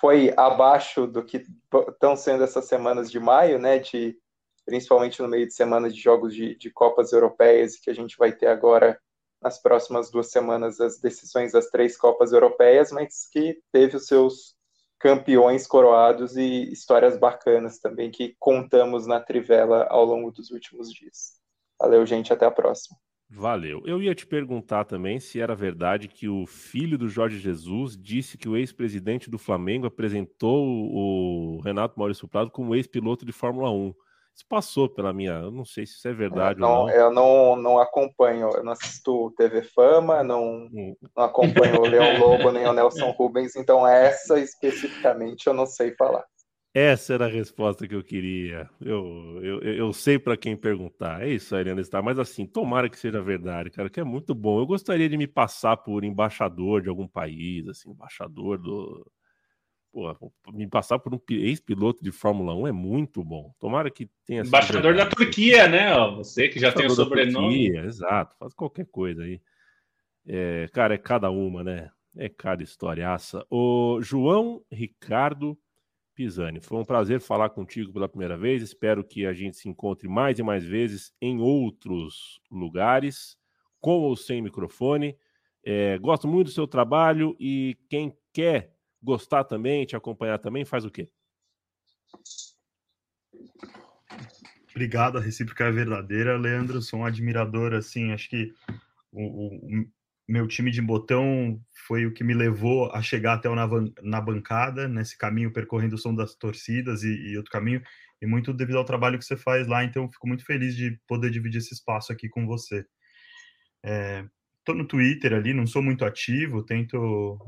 foi 0.01 0.35
abaixo 0.37 1.07
do 1.07 1.25
que 1.25 1.45
estão 1.91 2.17
sendo 2.17 2.43
essas 2.43 2.65
semanas 2.65 3.09
de 3.09 3.21
maio, 3.21 3.61
né? 3.61 3.79
De 3.79 4.19
principalmente 4.67 5.23
no 5.23 5.29
meio 5.29 5.47
de 5.47 5.55
semana 5.55 5.89
de 5.89 5.99
jogos 6.01 6.35
de, 6.35 6.57
de 6.57 6.71
Copas 6.71 7.13
Europeias 7.13 7.77
que 7.77 7.89
a 7.89 7.95
gente 7.95 8.17
vai 8.19 8.33
ter 8.33 8.49
agora 8.49 9.01
nas 9.43 9.61
próximas 9.61 10.11
duas 10.11 10.31
semanas 10.31 10.81
as 10.81 11.01
decisões 11.01 11.53
das 11.53 11.69
três 11.71 11.97
Copas 11.97 12.33
Europeias, 12.33 12.91
mas 12.91 13.29
que 13.31 13.61
teve 13.73 13.97
os 13.97 14.07
seus 14.07 14.57
campeões 14.99 15.67
coroados 15.67 16.37
e 16.37 16.73
histórias 16.73 17.17
bacanas 17.17 17.79
também 17.79 18.11
que 18.11 18.35
contamos 18.39 19.07
na 19.07 19.21
Trivela 19.21 19.87
ao 19.89 20.05
longo 20.05 20.31
dos 20.31 20.51
últimos 20.51 20.93
dias. 20.93 21.39
Valeu, 21.81 22.05
gente, 22.05 22.33
até 22.33 22.45
a 22.45 22.51
próxima. 22.51 22.97
Valeu. 23.31 23.83
Eu 23.85 24.03
ia 24.03 24.15
te 24.15 24.27
perguntar 24.27 24.85
também 24.85 25.21
se 25.21 25.39
era 25.39 25.55
verdade 25.55 26.09
que 26.09 26.29
o 26.29 26.47
filho 26.47 26.97
do 26.97 27.09
Jorge 27.09 27.39
Jesus 27.39 27.97
disse 27.97 28.39
que 28.39 28.49
o 28.49 28.57
ex-presidente 28.57 29.31
do 29.31 29.39
Flamengo 29.39 29.87
apresentou 29.87 30.67
o 30.67 31.61
Renato 31.61 31.99
Maurício 31.99 32.27
Prado 32.27 32.51
como 32.51 32.75
ex-piloto 32.75 33.27
de 33.27 33.33
Fórmula 33.33 33.71
1. 33.71 33.95
Isso 34.39 34.47
passou 34.49 34.89
pela 34.89 35.13
minha. 35.13 35.33
Eu 35.33 35.51
não 35.51 35.65
sei 35.65 35.85
se 35.85 35.95
isso 35.95 36.07
é 36.07 36.13
verdade 36.13 36.61
não, 36.61 36.69
ou 36.69 36.87
não. 36.87 36.95
Eu 36.95 37.11
não, 37.11 37.57
não 37.57 37.79
acompanho, 37.81 38.49
eu 38.55 38.63
não 38.63 38.71
assisto 38.71 39.35
TV 39.37 39.63
Fama, 39.63 40.23
não, 40.23 40.69
hum. 40.73 40.95
não 41.17 41.25
acompanho 41.25 41.81
o 41.81 41.87
Leão 41.87 42.21
Lobo 42.21 42.53
nem 42.53 42.65
o 42.65 42.73
Nelson 42.73 43.11
Rubens, 43.19 43.57
então 43.57 43.85
essa 43.85 44.39
especificamente 44.39 45.49
eu 45.49 45.53
não 45.53 45.67
sei 45.67 45.93
falar. 45.97 46.25
Essa 46.73 47.15
era 47.15 47.25
a 47.25 47.29
resposta 47.29 47.89
que 47.89 47.95
eu 47.97 48.05
queria. 48.05 48.71
Eu, 48.81 49.41
eu, 49.43 49.61
eu 49.63 49.93
sei 49.93 50.21
para 50.21 50.37
quem 50.37 50.57
perguntar. 50.57 51.23
É 51.23 51.29
isso, 51.31 51.57
Ariana 51.57 51.81
está. 51.81 52.01
Mas 52.01 52.17
assim, 52.21 52.47
tomara 52.47 52.89
que 52.89 52.97
seja 52.97 53.21
verdade, 53.21 53.71
cara, 53.71 53.91
que 53.91 53.99
é 53.99 54.05
muito 54.05 54.37
bom. 54.37 54.61
Eu 54.61 54.67
gostaria 54.67 55.09
de 55.09 55.17
me 55.17 55.27
passar 55.27 55.79
por 55.79 56.05
embaixador 56.05 56.81
de 56.81 56.89
algum 56.89 57.09
país, 57.09 57.67
assim, 57.67 57.91
embaixador 57.91 58.59
do, 58.59 59.05
Pô, 59.93 60.15
me 60.53 60.67
passar 60.67 60.99
por 60.99 61.15
um 61.15 61.21
ex-piloto 61.31 62.03
de 62.05 62.13
Fórmula 62.13 62.55
1 62.55 62.67
é 62.69 62.73
muito 62.73 63.25
bom. 63.25 63.55
Tomara 63.59 63.91
que 63.91 64.09
tenha 64.27 64.45
sido. 64.45 64.49
Embaixador 64.49 64.95
da 64.95 65.07
Turquia, 65.07 65.67
né? 65.67 65.93
Você 66.17 66.49
que 66.49 66.61
já 66.61 66.71
tem 66.71 66.87
o 66.87 66.91
sobrenome. 66.91 67.67
Turquia, 67.67 67.85
exato, 67.85 68.37
faz 68.39 68.53
qualquer 68.55 68.87
coisa 68.87 69.23
aí. 69.23 69.41
É, 70.27 70.69
cara, 70.73 70.95
é 70.95 70.99
cada 70.99 71.31
uma, 71.31 71.65
né? 71.65 71.91
É 72.17 72.29
cada 72.29 72.63
historiaça. 72.63 73.45
O 73.51 73.99
João 74.03 74.63
Ricardo 74.71 75.59
Pisani, 76.19 76.61
foi 76.61 76.77
um 76.77 76.85
prazer 76.85 77.21
falar 77.21 77.49
contigo 77.51 77.93
pela 77.93 78.09
primeira 78.09 78.37
vez. 78.37 78.61
Espero 78.61 79.05
que 79.05 79.25
a 79.25 79.33
gente 79.33 79.57
se 79.57 79.69
encontre 79.69 80.09
mais 80.09 80.37
e 80.37 80.43
mais 80.43 80.65
vezes 80.65 81.13
em 81.23 81.39
outros 81.39 82.41
lugares, 82.51 83.39
com 83.81 84.01
ou 84.01 84.17
sem 84.17 84.43
microfone. 84.43 85.17
É, 85.65 85.97
gosto 85.99 86.27
muito 86.27 86.49
do 86.49 86.53
seu 86.53 86.67
trabalho 86.67 87.37
e 87.39 87.79
quem 87.89 88.13
quer 88.33 88.75
gostar 89.03 89.45
também, 89.45 89.87
te 89.87 89.97
acompanhar 89.97 90.39
também, 90.39 90.65
faz 90.65 90.85
o 90.85 90.91
quê? 90.91 91.09
Obrigado, 94.71 95.19
a 95.19 95.21
recíproca 95.21 95.65
é 95.65 95.73
verdadeira, 95.73 96.37
Leandro. 96.37 96.81
Sou 96.81 97.01
um 97.01 97.05
admirador, 97.05 97.75
assim, 97.75 98.13
acho 98.13 98.29
que 98.29 98.53
o, 99.11 99.57
o, 99.57 99.87
meu 100.29 100.47
time 100.47 100.71
de 100.71 100.83
botão 100.83 101.61
foi 101.87 102.05
o 102.05 102.13
que 102.13 102.23
me 102.23 102.35
levou 102.35 102.93
a 102.93 103.01
chegar 103.01 103.35
até 103.35 103.49
o 103.49 103.55
na, 103.55 103.67
na 104.03 104.21
bancada, 104.21 104.87
nesse 104.87 105.17
caminho 105.17 105.53
percorrendo 105.53 105.95
o 105.95 105.99
som 105.99 106.15
das 106.15 106.35
torcidas 106.35 107.03
e, 107.03 107.09
e, 107.09 107.37
outro 107.37 107.51
caminho, 107.51 107.83
e 108.21 108.27
muito 108.27 108.53
devido 108.53 108.77
ao 108.77 108.85
trabalho 108.85 109.19
que 109.19 109.25
você 109.25 109.37
faz 109.37 109.67
lá, 109.67 109.83
então 109.83 110.09
fico 110.11 110.29
muito 110.29 110.45
feliz 110.45 110.77
de 110.77 111.01
poder 111.09 111.31
dividir 111.31 111.59
esse 111.59 111.73
espaço 111.73 112.13
aqui 112.13 112.29
com 112.29 112.47
você. 112.47 112.85
É, 113.83 114.25
tô 114.69 114.75
no 114.75 114.87
Twitter 114.87 115.33
ali, 115.33 115.55
não 115.55 115.67
sou 115.67 115.83
muito 115.83 116.05
ativo, 116.05 116.63
tento 116.63 116.99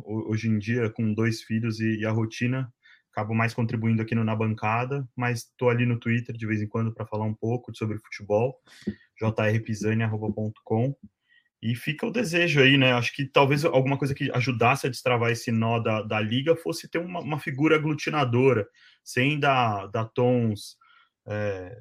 hoje 0.06 0.48
em 0.48 0.59
dia 0.59 0.88
com 0.88 1.12
dois 1.12 1.42
filhos 1.42 1.78
e, 1.78 1.98
e 1.98 2.06
a 2.06 2.10
rotina, 2.10 2.72
acabo 3.12 3.34
mais 3.34 3.52
contribuindo 3.52 4.01
aqui 4.01 4.14
no, 4.14 4.24
na 4.24 4.34
bancada, 4.34 5.06
mas 5.14 5.40
estou 5.40 5.68
ali 5.68 5.84
no 5.84 5.98
Twitter 5.98 6.34
de 6.34 6.47
vez 6.47 6.62
em 6.62 6.66
quando 6.66 6.94
para 6.94 7.05
falar 7.05 7.26
um 7.26 7.34
pouco 7.34 7.76
sobre 7.76 7.98
futebol, 7.98 8.59
jrpisani.com. 9.20 10.97
E 11.62 11.74
fica 11.74 12.06
o 12.06 12.10
desejo 12.10 12.62
aí, 12.62 12.78
né? 12.78 12.94
Acho 12.94 13.14
que 13.14 13.26
talvez 13.26 13.66
alguma 13.66 13.98
coisa 13.98 14.14
que 14.14 14.30
ajudasse 14.32 14.86
a 14.86 14.90
destravar 14.90 15.30
esse 15.30 15.52
nó 15.52 15.78
da, 15.78 16.01
da 16.01 16.18
liga 16.18 16.56
fosse 16.56 16.88
ter 16.88 16.97
uma, 16.97 17.20
uma 17.20 17.38
figura 17.38 17.76
aglutinadora, 17.76 18.66
sem 19.05 19.38
dar, 19.38 19.88
dar 19.88 20.06
tons, 20.06 20.78
é, 21.28 21.78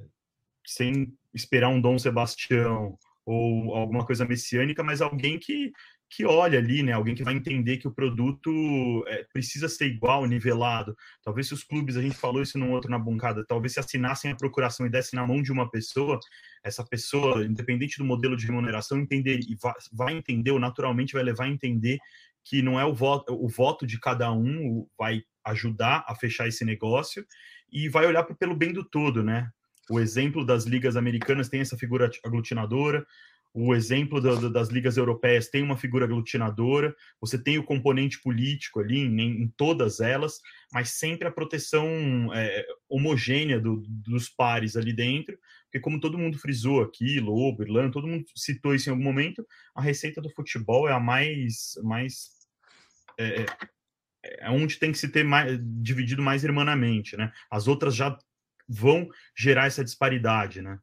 sem 0.67 1.13
esperar 1.33 1.69
um 1.69 1.79
Dom 1.79 1.97
Sebastião, 1.97 2.97
ou 3.29 3.75
alguma 3.75 4.03
coisa 4.03 4.25
messiânica, 4.25 4.83
mas 4.83 5.01
alguém 5.01 5.37
que, 5.37 5.71
que 6.09 6.25
olha 6.25 6.57
ali, 6.57 6.81
né? 6.81 6.93
Alguém 6.93 7.13
que 7.13 7.23
vai 7.23 7.35
entender 7.35 7.77
que 7.77 7.87
o 7.87 7.93
produto 7.93 9.05
é, 9.07 9.23
precisa 9.31 9.69
ser 9.69 9.85
igual, 9.85 10.25
nivelado. 10.25 10.95
Talvez 11.23 11.47
se 11.47 11.53
os 11.53 11.63
clubes, 11.63 11.95
a 11.95 12.01
gente 12.01 12.17
falou 12.17 12.41
isso 12.41 12.57
num 12.57 12.71
outro 12.71 12.89
na 12.89 12.97
bancada, 12.97 13.45
talvez 13.45 13.73
se 13.73 13.79
assinassem 13.79 14.31
a 14.31 14.35
procuração 14.35 14.83
e 14.85 14.89
dessem 14.89 15.19
na 15.19 15.27
mão 15.27 15.43
de 15.43 15.51
uma 15.51 15.69
pessoa, 15.69 16.19
essa 16.63 16.83
pessoa, 16.83 17.45
independente 17.45 17.99
do 17.99 18.03
modelo 18.03 18.35
de 18.35 18.47
remuneração, 18.47 18.97
entender 18.97 19.39
e 19.47 19.55
vai, 19.61 19.73
vai 19.93 20.13
entender, 20.15 20.49
ou 20.49 20.59
naturalmente 20.59 21.13
vai 21.13 21.21
levar 21.21 21.43
a 21.43 21.49
entender 21.49 21.99
que 22.43 22.63
não 22.63 22.79
é 22.79 22.85
o 22.85 22.95
voto, 22.95 23.31
o 23.31 23.47
voto 23.47 23.85
de 23.85 23.99
cada 23.99 24.31
um 24.31 24.87
vai 24.97 25.21
ajudar 25.45 26.03
a 26.07 26.15
fechar 26.15 26.47
esse 26.47 26.65
negócio 26.65 27.23
e 27.71 27.87
vai 27.87 28.07
olhar 28.07 28.23
pelo 28.23 28.55
bem 28.55 28.73
do 28.73 28.83
todo, 28.83 29.23
né? 29.23 29.51
O 29.89 29.99
exemplo 29.99 30.45
das 30.45 30.65
ligas 30.65 30.95
americanas 30.95 31.49
tem 31.49 31.61
essa 31.61 31.77
figura 31.77 32.09
aglutinadora, 32.23 33.05
o 33.53 33.73
exemplo 33.73 34.21
das 34.21 34.69
ligas 34.69 34.95
europeias 34.95 35.49
tem 35.49 35.63
uma 35.63 35.75
figura 35.75 36.05
aglutinadora, 36.05 36.95
você 37.19 37.41
tem 37.41 37.57
o 37.57 37.63
componente 37.63 38.21
político 38.21 38.79
ali 38.79 38.99
em, 38.99 39.19
em 39.19 39.47
todas 39.57 39.99
elas, 39.99 40.39
mas 40.71 40.91
sempre 40.91 41.27
a 41.27 41.31
proteção 41.31 41.87
é, 42.33 42.65
homogênea 42.87 43.59
do, 43.59 43.83
dos 43.87 44.29
pares 44.29 44.75
ali 44.77 44.93
dentro, 44.93 45.37
porque 45.63 45.79
como 45.79 45.99
todo 45.99 46.17
mundo 46.17 46.37
frisou 46.37 46.81
aqui, 46.81 47.19
Lobo, 47.19 47.63
Irlanda, 47.63 47.91
todo 47.91 48.07
mundo 48.07 48.25
citou 48.35 48.75
isso 48.75 48.89
em 48.89 48.91
algum 48.91 49.03
momento, 49.03 49.45
a 49.75 49.81
receita 49.81 50.21
do 50.21 50.29
futebol 50.29 50.87
é 50.87 50.93
a 50.93 50.99
mais, 50.99 51.73
mais 51.83 52.29
é, 53.17 53.41
é, 53.41 53.45
é 54.45 54.49
onde 54.51 54.77
tem 54.77 54.91
que 54.91 54.97
se 54.97 55.09
ter 55.09 55.23
mais, 55.23 55.59
dividido 55.81 56.21
mais 56.21 56.43
irmanamente, 56.43 57.17
né? 57.17 57.31
As 57.51 57.67
outras 57.67 57.95
já 57.95 58.17
vão 58.69 59.09
gerar 59.35 59.65
essa 59.65 59.83
disparidade, 59.83 60.61
né? 60.61 60.77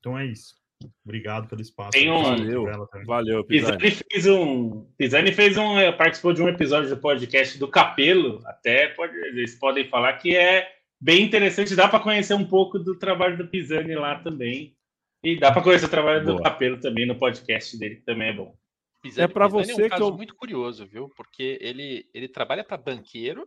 Então 0.00 0.18
é 0.18 0.26
isso. 0.26 0.60
Obrigado 1.04 1.48
pelo 1.48 1.62
espaço. 1.62 1.92
Tem 1.92 2.10
um... 2.10 2.22
Valeu, 2.22 2.64
valeu 3.06 3.44
Pisani. 3.44 3.78
Pisani 3.78 4.04
fez 4.10 4.26
um, 4.26 4.84
Pisani 4.98 5.32
fez 5.32 5.56
um, 5.56 5.78
eh, 5.78 5.92
participou 5.92 6.32
de 6.32 6.42
um 6.42 6.48
episódio 6.48 6.90
do 6.90 6.96
podcast 6.96 7.56
do 7.56 7.68
Capelo, 7.68 8.42
até 8.44 8.88
pode, 8.88 9.16
eles 9.16 9.54
podem 9.54 9.88
falar 9.88 10.14
que 10.14 10.36
é 10.36 10.68
bem 11.00 11.22
interessante, 11.22 11.76
dá 11.76 11.86
para 11.86 12.00
conhecer 12.00 12.34
um 12.34 12.44
pouco 12.44 12.80
do 12.80 12.98
trabalho 12.98 13.36
do 13.36 13.46
Pisani 13.46 13.94
lá 13.94 14.18
também. 14.18 14.76
E 15.24 15.38
dá 15.38 15.52
para 15.52 15.62
conhecer 15.62 15.86
o 15.86 15.90
trabalho 15.90 16.24
Boa. 16.24 16.36
do 16.36 16.42
Capelo 16.42 16.80
também 16.80 17.06
no 17.06 17.14
podcast 17.14 17.78
dele, 17.78 17.96
que 17.96 18.02
também 18.02 18.30
é 18.30 18.32
bom. 18.32 18.56
Pisani, 19.00 19.24
é 19.24 19.28
para 19.28 19.46
você 19.46 19.70
é 19.80 19.86
um 19.86 19.88
caso 19.88 20.02
eu... 20.02 20.16
muito 20.16 20.34
curioso, 20.34 20.84
viu? 20.84 21.08
Porque 21.16 21.58
ele, 21.60 22.06
ele 22.12 22.28
trabalha 22.28 22.64
para 22.64 22.76
banqueiro 22.76 23.46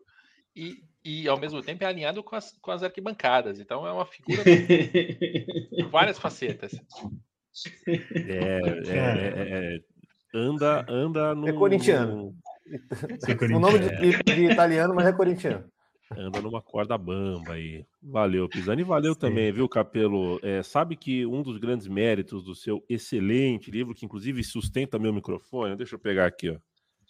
e, 0.55 0.83
e 1.03 1.27
ao 1.27 1.39
mesmo 1.39 1.61
tempo 1.61 1.83
é 1.83 1.87
alinhado 1.87 2.23
com 2.23 2.35
as, 2.35 2.51
com 2.61 2.71
as 2.71 2.81
arquibancadas. 2.81 3.59
Então 3.59 3.85
é 3.85 3.91
uma 3.91 4.05
figura 4.05 4.43
de 4.43 5.83
várias 5.91 6.17
facetas. 6.17 6.73
É, 7.87 8.59
é, 8.87 8.97
é, 8.97 9.75
é 9.75 9.79
anda, 10.33 10.85
anda 10.89 11.35
no. 11.35 11.47
É 11.47 11.53
corintiano. 11.53 12.15
No... 12.15 13.55
O 13.55 13.59
nome 13.59 13.79
de, 13.79 14.23
de, 14.23 14.45
italiano, 14.51 14.93
mas 14.93 15.07
é 15.07 15.13
corintiano. 15.13 15.63
Anda 16.15 16.41
numa 16.41 16.61
corda 16.61 16.97
bamba 16.97 17.53
aí. 17.53 17.85
Valeu, 18.01 18.47
Pisani. 18.47 18.83
Valeu 18.83 19.13
Sim. 19.13 19.19
também, 19.19 19.51
viu, 19.51 19.67
Capelo? 19.67 20.39
É, 20.43 20.61
sabe 20.61 20.95
que 20.95 21.25
um 21.25 21.41
dos 21.41 21.57
grandes 21.57 21.87
méritos 21.87 22.43
do 22.43 22.53
seu 22.53 22.83
excelente 22.87 23.71
livro, 23.71 23.93
que 23.93 24.05
inclusive 24.05 24.43
sustenta 24.43 24.99
meu 24.99 25.13
microfone, 25.13 25.75
deixa 25.75 25.95
eu 25.95 25.99
pegar 25.99 26.25
aqui, 26.25 26.49
ó. 26.49 26.57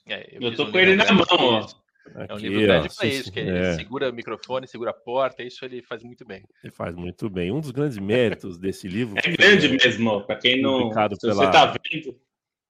É, 0.08 0.36
eu, 0.36 0.42
eu 0.42 0.56
tô 0.56 0.72
com 0.72 0.78
ele 0.78 0.96
na 0.96 1.12
mão, 1.12 1.26
ó. 1.30 1.68
Aqui, 2.14 2.32
é 2.32 2.36
um 2.36 2.38
livro 2.38 2.62
grande 2.62 2.96
para 2.96 3.08
isso, 3.08 3.32
que 3.32 3.40
ele 3.40 3.50
é. 3.50 3.74
segura 3.76 4.10
o 4.10 4.14
microfone, 4.14 4.68
segura 4.68 4.92
a 4.92 4.94
porta, 4.94 5.44
isso 5.44 5.66
ele 5.66 5.82
faz 5.82 6.04
muito 6.04 6.26
bem. 6.26 6.44
Ele 6.64 6.72
faz 6.72 6.96
muito 6.96 7.30
bem. 7.30 7.52
Um 7.52 7.60
dos 7.60 7.72
grandes 7.72 7.98
méritos 7.98 8.58
desse 8.58 8.88
livro. 8.88 9.16
É 9.26 9.32
grande 9.32 9.68
é, 9.68 9.70
mesmo, 9.70 10.22
para 10.22 10.36
quem 10.38 10.62
não. 10.62 10.90
Pela, 10.92 11.10
você 11.10 11.46
está 11.46 11.66
vendo, 11.66 12.16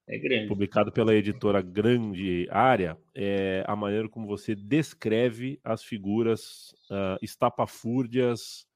é 0.08 0.18
grande. 0.18 0.46
Publicado 0.46 0.92
pela 0.92 1.14
editora 1.14 1.60
Grande 1.60 2.48
Área, 2.50 2.96
é 3.14 3.64
a 3.66 3.74
maneira 3.74 4.08
como 4.08 4.26
você 4.26 4.54
descreve 4.54 5.60
as 5.64 5.82
figuras 5.82 6.72
uh, 6.90 7.18
estapafúrdias, 7.20 8.66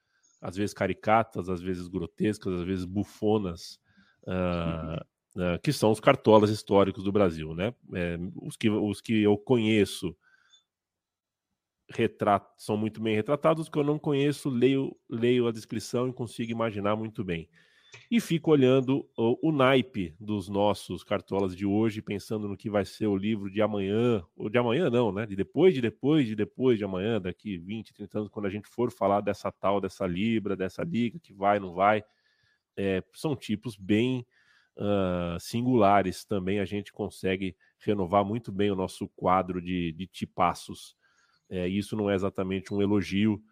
às 0.43 0.57
vezes 0.57 0.75
caricatas, 0.75 1.49
às 1.49 1.63
vezes 1.63 1.87
grotescas, 1.87 2.53
às 2.53 2.65
vezes 2.65 2.85
bufonas. 2.85 3.79
Uh, 4.25 5.01
uh, 5.37 5.59
que 5.63 5.73
são 5.73 5.91
os 5.91 6.01
cartolas 6.01 6.51
históricos 6.51 7.05
do 7.05 7.13
Brasil, 7.13 7.55
né? 7.55 7.73
É, 7.95 8.19
os, 8.43 8.57
que, 8.57 8.69
os 8.69 9.01
que 9.01 9.23
eu 9.23 9.39
conheço 9.39 10.17
retrato, 11.91 12.53
são 12.57 12.77
muito 12.77 13.01
bem 13.01 13.15
retratados, 13.15 13.69
que 13.69 13.77
eu 13.77 13.85
não 13.85 13.99
conheço, 13.99 14.49
leio, 14.49 14.97
leio 15.09 15.47
a 15.47 15.53
descrição 15.53 16.09
e 16.09 16.13
consigo 16.13 16.51
imaginar 16.51 16.97
muito 16.97 17.25
bem. 17.25 17.49
E 18.09 18.21
fico 18.21 18.53
olhando 18.53 19.09
o, 19.17 19.49
o, 19.49 19.53
naipe 19.53 20.15
dos 20.19 20.49
nossos 20.49 21.03
cartolas 21.03 21.57
de 21.57 21.67
hoje, 21.67 22.01
pensando 22.01 22.49
no 22.49 22.57
que 22.57 22.71
vai 22.71 22.85
ser 22.85 23.07
o 23.09 23.17
livro 23.17 23.51
de 23.51 23.61
amanhã, 23.61 24.25
ou 24.37 24.49
de 24.49 24.59
amanhã 24.59 24.89
não, 24.89 25.11
né? 25.11 25.27
De 25.27 25.35
depois, 25.35 25.75
de 25.75 25.81
depois, 25.81 26.27
de 26.27 26.37
depois 26.37 26.79
de 26.79 26.85
amanhã, 26.85 27.21
daqui 27.21 27.59
20, 27.59 27.93
30 27.93 28.19
anos, 28.19 28.31
quando 28.31 28.47
a 28.47 28.51
gente 28.51 28.69
for 28.69 28.93
falar 28.93 29.21
dessa 29.21 29.51
tal, 29.51 29.81
dessa 29.81 30.07
Libra, 30.07 30.57
dessa 30.57 30.85
liga, 30.85 31.19
que 31.19 31.33
vai, 31.33 31.59
não 31.59 31.75
vai. 31.75 32.05
É, 32.77 33.03
são 33.13 33.35
tipos 33.35 33.77
bem 33.77 34.25
uh, 34.77 35.39
singulares 35.41 36.25
também, 36.25 36.61
a 36.61 36.65
gente 36.65 36.93
consegue 36.93 37.57
renovar 37.79 38.25
muito 38.25 38.53
bem 38.53 38.71
o 38.71 38.77
nosso 38.77 39.09
quadro 39.09 39.61
de, 39.61 39.93
de 39.93 40.07
tipaços 40.07 40.97
é, 41.51 41.69
isso 41.69 41.97
não 41.97 42.09
é 42.09 42.15
exatamente 42.15 42.73
um 42.73 42.81
elogio 42.81 43.43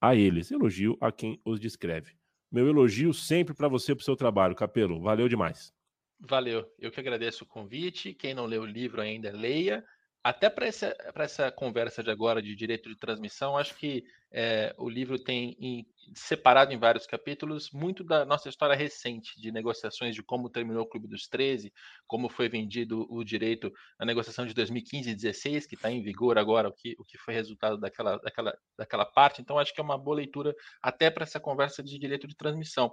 a 0.00 0.14
eles, 0.14 0.50
elogio 0.50 0.96
a 1.00 1.12
quem 1.12 1.40
os 1.44 1.60
descreve. 1.60 2.18
Meu 2.50 2.66
elogio 2.68 3.14
sempre 3.14 3.54
para 3.54 3.68
você, 3.68 3.94
para 3.94 4.02
o 4.02 4.04
seu 4.04 4.16
trabalho, 4.16 4.56
Capelo. 4.56 5.00
Valeu 5.00 5.28
demais. 5.28 5.72
Valeu. 6.18 6.68
Eu 6.78 6.90
que 6.90 6.98
agradeço 6.98 7.44
o 7.44 7.46
convite. 7.46 8.12
Quem 8.12 8.34
não 8.34 8.44
leu 8.44 8.62
o 8.62 8.66
livro 8.66 9.00
ainda, 9.00 9.30
leia 9.30 9.84
até 10.22 10.50
para 10.50 10.66
essa, 10.66 11.52
conversa 11.52 12.02
de 12.02 12.10
agora 12.10 12.42
de 12.42 12.54
direito 12.54 12.88
de 12.88 12.96
transmissão, 12.96 13.56
acho 13.56 13.74
que 13.74 14.04
é, 14.30 14.74
o 14.78 14.88
livro 14.88 15.18
tem 15.18 15.56
em, 15.58 15.86
separado 16.14 16.72
em 16.72 16.78
vários 16.78 17.06
capítulos 17.06 17.70
muito 17.72 18.04
da 18.04 18.24
nossa 18.24 18.48
história 18.48 18.76
recente 18.76 19.40
de 19.40 19.50
negociações 19.50 20.14
de 20.14 20.22
como 20.22 20.50
terminou 20.50 20.82
o 20.82 20.86
Clube 20.86 21.08
dos 21.08 21.26
13, 21.26 21.72
como 22.06 22.28
foi 22.28 22.48
vendido 22.48 23.06
o 23.10 23.24
direito 23.24 23.72
na 23.98 24.06
negociação 24.06 24.46
de 24.46 24.52
2015 24.52 25.10
e 25.10 25.14
16, 25.14 25.66
que 25.66 25.74
está 25.74 25.90
em 25.90 26.02
vigor 26.02 26.38
agora, 26.38 26.68
o 26.68 26.72
que, 26.72 26.94
o 26.98 27.04
que 27.04 27.16
foi 27.16 27.32
resultado 27.32 27.78
daquela, 27.78 28.18
daquela, 28.18 28.58
daquela 28.76 29.06
parte. 29.06 29.40
Então, 29.40 29.58
acho 29.58 29.74
que 29.74 29.80
é 29.80 29.84
uma 29.84 29.98
boa 29.98 30.18
leitura 30.18 30.54
até 30.82 31.10
para 31.10 31.24
essa 31.24 31.40
conversa 31.40 31.82
de 31.82 31.98
direito 31.98 32.28
de 32.28 32.36
transmissão. 32.36 32.92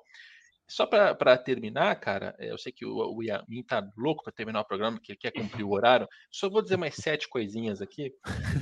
Só 0.67 0.85
para 0.85 1.37
terminar, 1.37 1.95
cara, 1.95 2.35
é, 2.37 2.51
eu 2.51 2.57
sei 2.57 2.73
que 2.73 2.85
o, 2.85 3.15
o 3.15 3.23
Yamin 3.23 3.63
tá 3.63 3.87
louco 3.95 4.23
para 4.23 4.33
terminar 4.33 4.59
o 4.59 4.65
programa, 4.65 4.99
que 5.01 5.13
ele 5.13 5.19
quer 5.19 5.31
cumprir 5.31 5.63
o 5.63 5.71
horário. 5.71 6.07
Só 6.29 6.49
vou 6.49 6.61
dizer 6.61 6.75
mais 6.75 6.95
sete 6.95 7.27
coisinhas 7.29 7.81
aqui. 7.81 8.13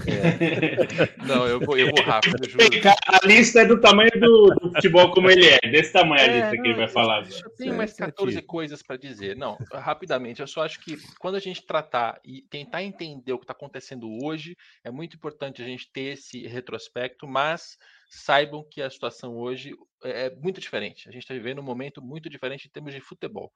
É... 0.06 1.16
Não, 1.26 1.48
eu 1.48 1.60
vou, 1.60 1.78
eu 1.78 1.88
vou 1.88 2.04
rápido, 2.04 2.38
eu 2.44 2.50
juro. 2.50 2.64
A 3.08 3.26
lista 3.26 3.62
é 3.62 3.66
do 3.66 3.82
tamanho 3.82 4.12
do, 4.20 4.56
do 4.62 4.72
futebol 4.74 5.12
como 5.12 5.32
ele 5.32 5.48
é, 5.48 5.60
desse 5.72 5.92
tamanho 5.94 6.22
a 6.22 6.26
é, 6.26 6.28
lista 6.28 6.56
não, 6.56 6.62
que 6.62 6.68
ele 6.70 6.78
vai 6.78 6.88
falar. 6.88 7.28
Eu 7.28 7.50
tenho 7.56 7.76
mais 7.76 7.94
14 7.94 8.42
coisas 8.44 8.84
para 8.84 8.98
dizer. 8.98 9.36
Não, 9.36 9.58
rapidamente, 9.74 10.42
eu 10.42 10.48
só 10.48 10.64
acho 10.64 10.80
que 10.80 10.98
quando 11.20 11.36
a 11.36 11.40
gente 11.40 11.66
tratar 11.66 12.20
e 12.24 12.42
tentar 12.44 12.84
entender 12.84 13.34
o 13.34 13.40
que 13.40 13.46
está 13.46 13.54
acontecendo 13.54 14.08
hoje, 14.24 14.56
é 14.84 14.92
muito 14.92 15.16
importante 15.16 15.62
a 15.62 15.66
gente 15.66 15.92
ter 15.92 16.14
esse 16.14 16.46
retrospecto, 16.46 17.28
mas 17.28 17.78
saibam 18.16 18.64
que 18.70 18.82
a 18.82 18.90
situação 18.90 19.38
hoje 19.38 19.76
é, 20.04 20.28
é 20.28 20.36
muito 20.36 20.62
diferente. 20.62 21.08
A 21.08 21.12
gente 21.12 21.24
está 21.24 21.34
vivendo 21.34 21.60
um 21.60 21.64
momento 21.64 22.02
muito 22.02 22.30
diferente 22.30 22.68
em 22.68 22.72
termos 22.72 22.94
de 22.94 23.02
futebol, 23.02 23.52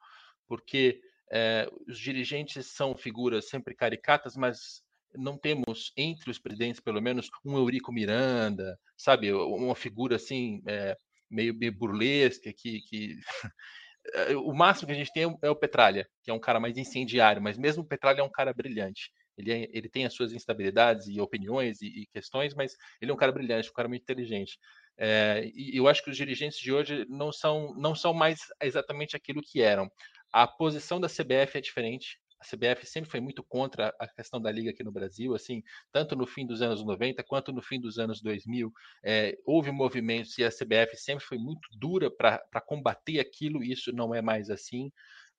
porque 0.47 0.99
é, 1.31 1.69
os 1.87 1.97
dirigentes 1.97 2.67
são 2.67 2.95
figuras 2.95 3.49
sempre 3.49 3.75
caricatas, 3.75 4.35
mas 4.35 4.83
não 5.15 5.37
temos 5.37 5.91
entre 5.97 6.29
os 6.29 6.39
presidentes, 6.39 6.79
pelo 6.79 7.01
menos, 7.01 7.29
um 7.43 7.57
Eurico 7.57 7.91
Miranda, 7.91 8.77
sabe, 8.95 9.31
uma 9.33 9.75
figura 9.75 10.17
assim 10.17 10.61
é, 10.67 10.97
meio, 11.29 11.53
meio 11.53 11.73
burlesca 11.73 12.51
que, 12.53 12.81
que... 12.81 13.15
o 14.43 14.53
máximo 14.53 14.87
que 14.87 14.93
a 14.93 14.97
gente 14.97 15.13
tem 15.13 15.37
é 15.41 15.49
o 15.49 15.55
Petralha, 15.55 16.07
que 16.23 16.31
é 16.31 16.33
um 16.33 16.39
cara 16.39 16.59
mais 16.59 16.77
incendiário, 16.77 17.41
mas 17.41 17.57
mesmo 17.57 17.83
o 17.83 17.87
Petralha 17.87 18.21
é 18.21 18.23
um 18.23 18.31
cara 18.31 18.53
brilhante. 18.53 19.11
Ele, 19.39 19.51
é, 19.51 19.69
ele 19.71 19.89
tem 19.89 20.05
as 20.05 20.13
suas 20.13 20.33
instabilidades 20.33 21.07
e 21.07 21.19
opiniões 21.21 21.81
e, 21.81 21.87
e, 21.87 22.07
questões, 22.07 22.53
mas 22.53 22.75
ele 23.01 23.09
é 23.09 23.13
um 23.13 23.17
cara 23.17 23.31
brilhante, 23.31 23.69
um 23.69 23.73
cara 23.73 23.87
muito 23.87 24.03
inteligente. 24.03 24.59
É, 24.97 25.49
e 25.55 25.77
eu 25.77 25.87
acho 25.87 26.03
que 26.03 26.09
os 26.09 26.17
dirigentes 26.17 26.59
de 26.59 26.73
hoje 26.73 27.05
não 27.09 27.31
são, 27.31 27.73
não 27.75 27.95
são 27.95 28.13
mais 28.13 28.39
exatamente 28.61 29.15
aquilo 29.15 29.41
que 29.41 29.61
eram. 29.61 29.89
A 30.31 30.45
posição 30.45 30.99
da 30.99 31.07
CBF 31.07 31.57
é 31.57 31.61
diferente. 31.61 32.19
A 32.39 32.45
CBF 32.45 32.85
sempre 32.85 33.09
foi 33.09 33.19
muito 33.19 33.43
contra 33.43 33.93
a 33.99 34.07
questão 34.07 34.41
da 34.41 34.49
liga 34.49 34.69
aqui 34.69 34.81
no 34.81 34.91
Brasil, 34.91 35.35
assim, 35.35 35.61
tanto 35.91 36.15
no 36.15 36.25
fim 36.25 36.45
dos 36.45 36.61
anos 36.61 36.83
90 36.83 37.21
quanto 37.23 37.51
no 37.51 37.61
fim 37.61 37.79
dos 37.79 37.99
anos 37.99 38.21
2000. 38.21 38.71
É, 39.03 39.37
houve 39.45 39.71
movimentos 39.71 40.37
e 40.37 40.43
a 40.45 40.49
CBF 40.49 40.95
sempre 40.95 41.25
foi 41.25 41.37
muito 41.37 41.67
dura 41.73 42.09
para 42.09 42.61
combater 42.65 43.19
aquilo, 43.19 43.61
e 43.61 43.71
isso 43.71 43.91
não 43.91 44.15
é 44.15 44.21
mais 44.21 44.49
assim. 44.49 44.89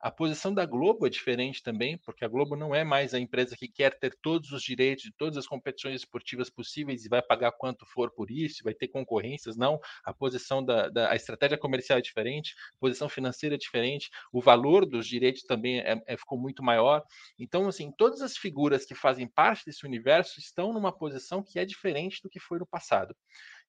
A 0.03 0.11
posição 0.11 0.55
da 0.55 0.65
Globo 0.65 1.07
é 1.07 1.11
diferente 1.11 1.63
também, 1.63 1.99
porque 1.99 2.25
a 2.25 2.29
Globo 2.29 2.57
não 2.57 2.75
é 2.75 2.83
mais 2.83 3.13
a 3.13 3.19
empresa 3.19 3.55
que 3.55 3.69
quer 3.69 3.99
ter 3.99 4.17
todos 4.23 4.51
os 4.51 4.63
direitos 4.63 5.05
de 5.05 5.13
todas 5.13 5.37
as 5.37 5.47
competições 5.47 5.97
esportivas 5.97 6.49
possíveis 6.49 7.05
e 7.05 7.09
vai 7.11 7.21
pagar 7.21 7.53
quanto 7.53 7.85
for 7.85 8.11
por 8.11 8.31
isso, 8.31 8.65
vai 8.65 8.73
ter 8.73 8.89
concorrências. 8.89 9.59
Não, 9.59 9.79
a 10.03 10.15
posição 10.15 10.65
da, 10.65 10.89
da 10.89 11.11
a 11.11 11.17
estratégia 11.17 11.59
comercial 11.59 11.99
é 11.99 12.03
diferente, 12.03 12.55
a 12.77 12.79
posição 12.81 13.11
financeira 13.11 13.57
é 13.57 13.59
diferente, 13.59 14.09
o 14.33 14.41
valor 14.41 14.87
dos 14.87 15.07
direitos 15.07 15.43
também 15.43 15.81
é, 15.81 16.03
é, 16.07 16.17
ficou 16.17 16.39
muito 16.39 16.63
maior. 16.63 17.05
Então, 17.39 17.69
assim, 17.69 17.93
todas 17.93 18.23
as 18.23 18.39
figuras 18.39 18.87
que 18.87 18.95
fazem 18.95 19.29
parte 19.29 19.67
desse 19.67 19.85
universo 19.85 20.41
estão 20.41 20.73
numa 20.73 20.97
posição 20.97 21.43
que 21.43 21.59
é 21.59 21.65
diferente 21.67 22.23
do 22.23 22.31
que 22.31 22.41
foi 22.41 22.59
no 22.59 22.67
passado. 22.67 23.15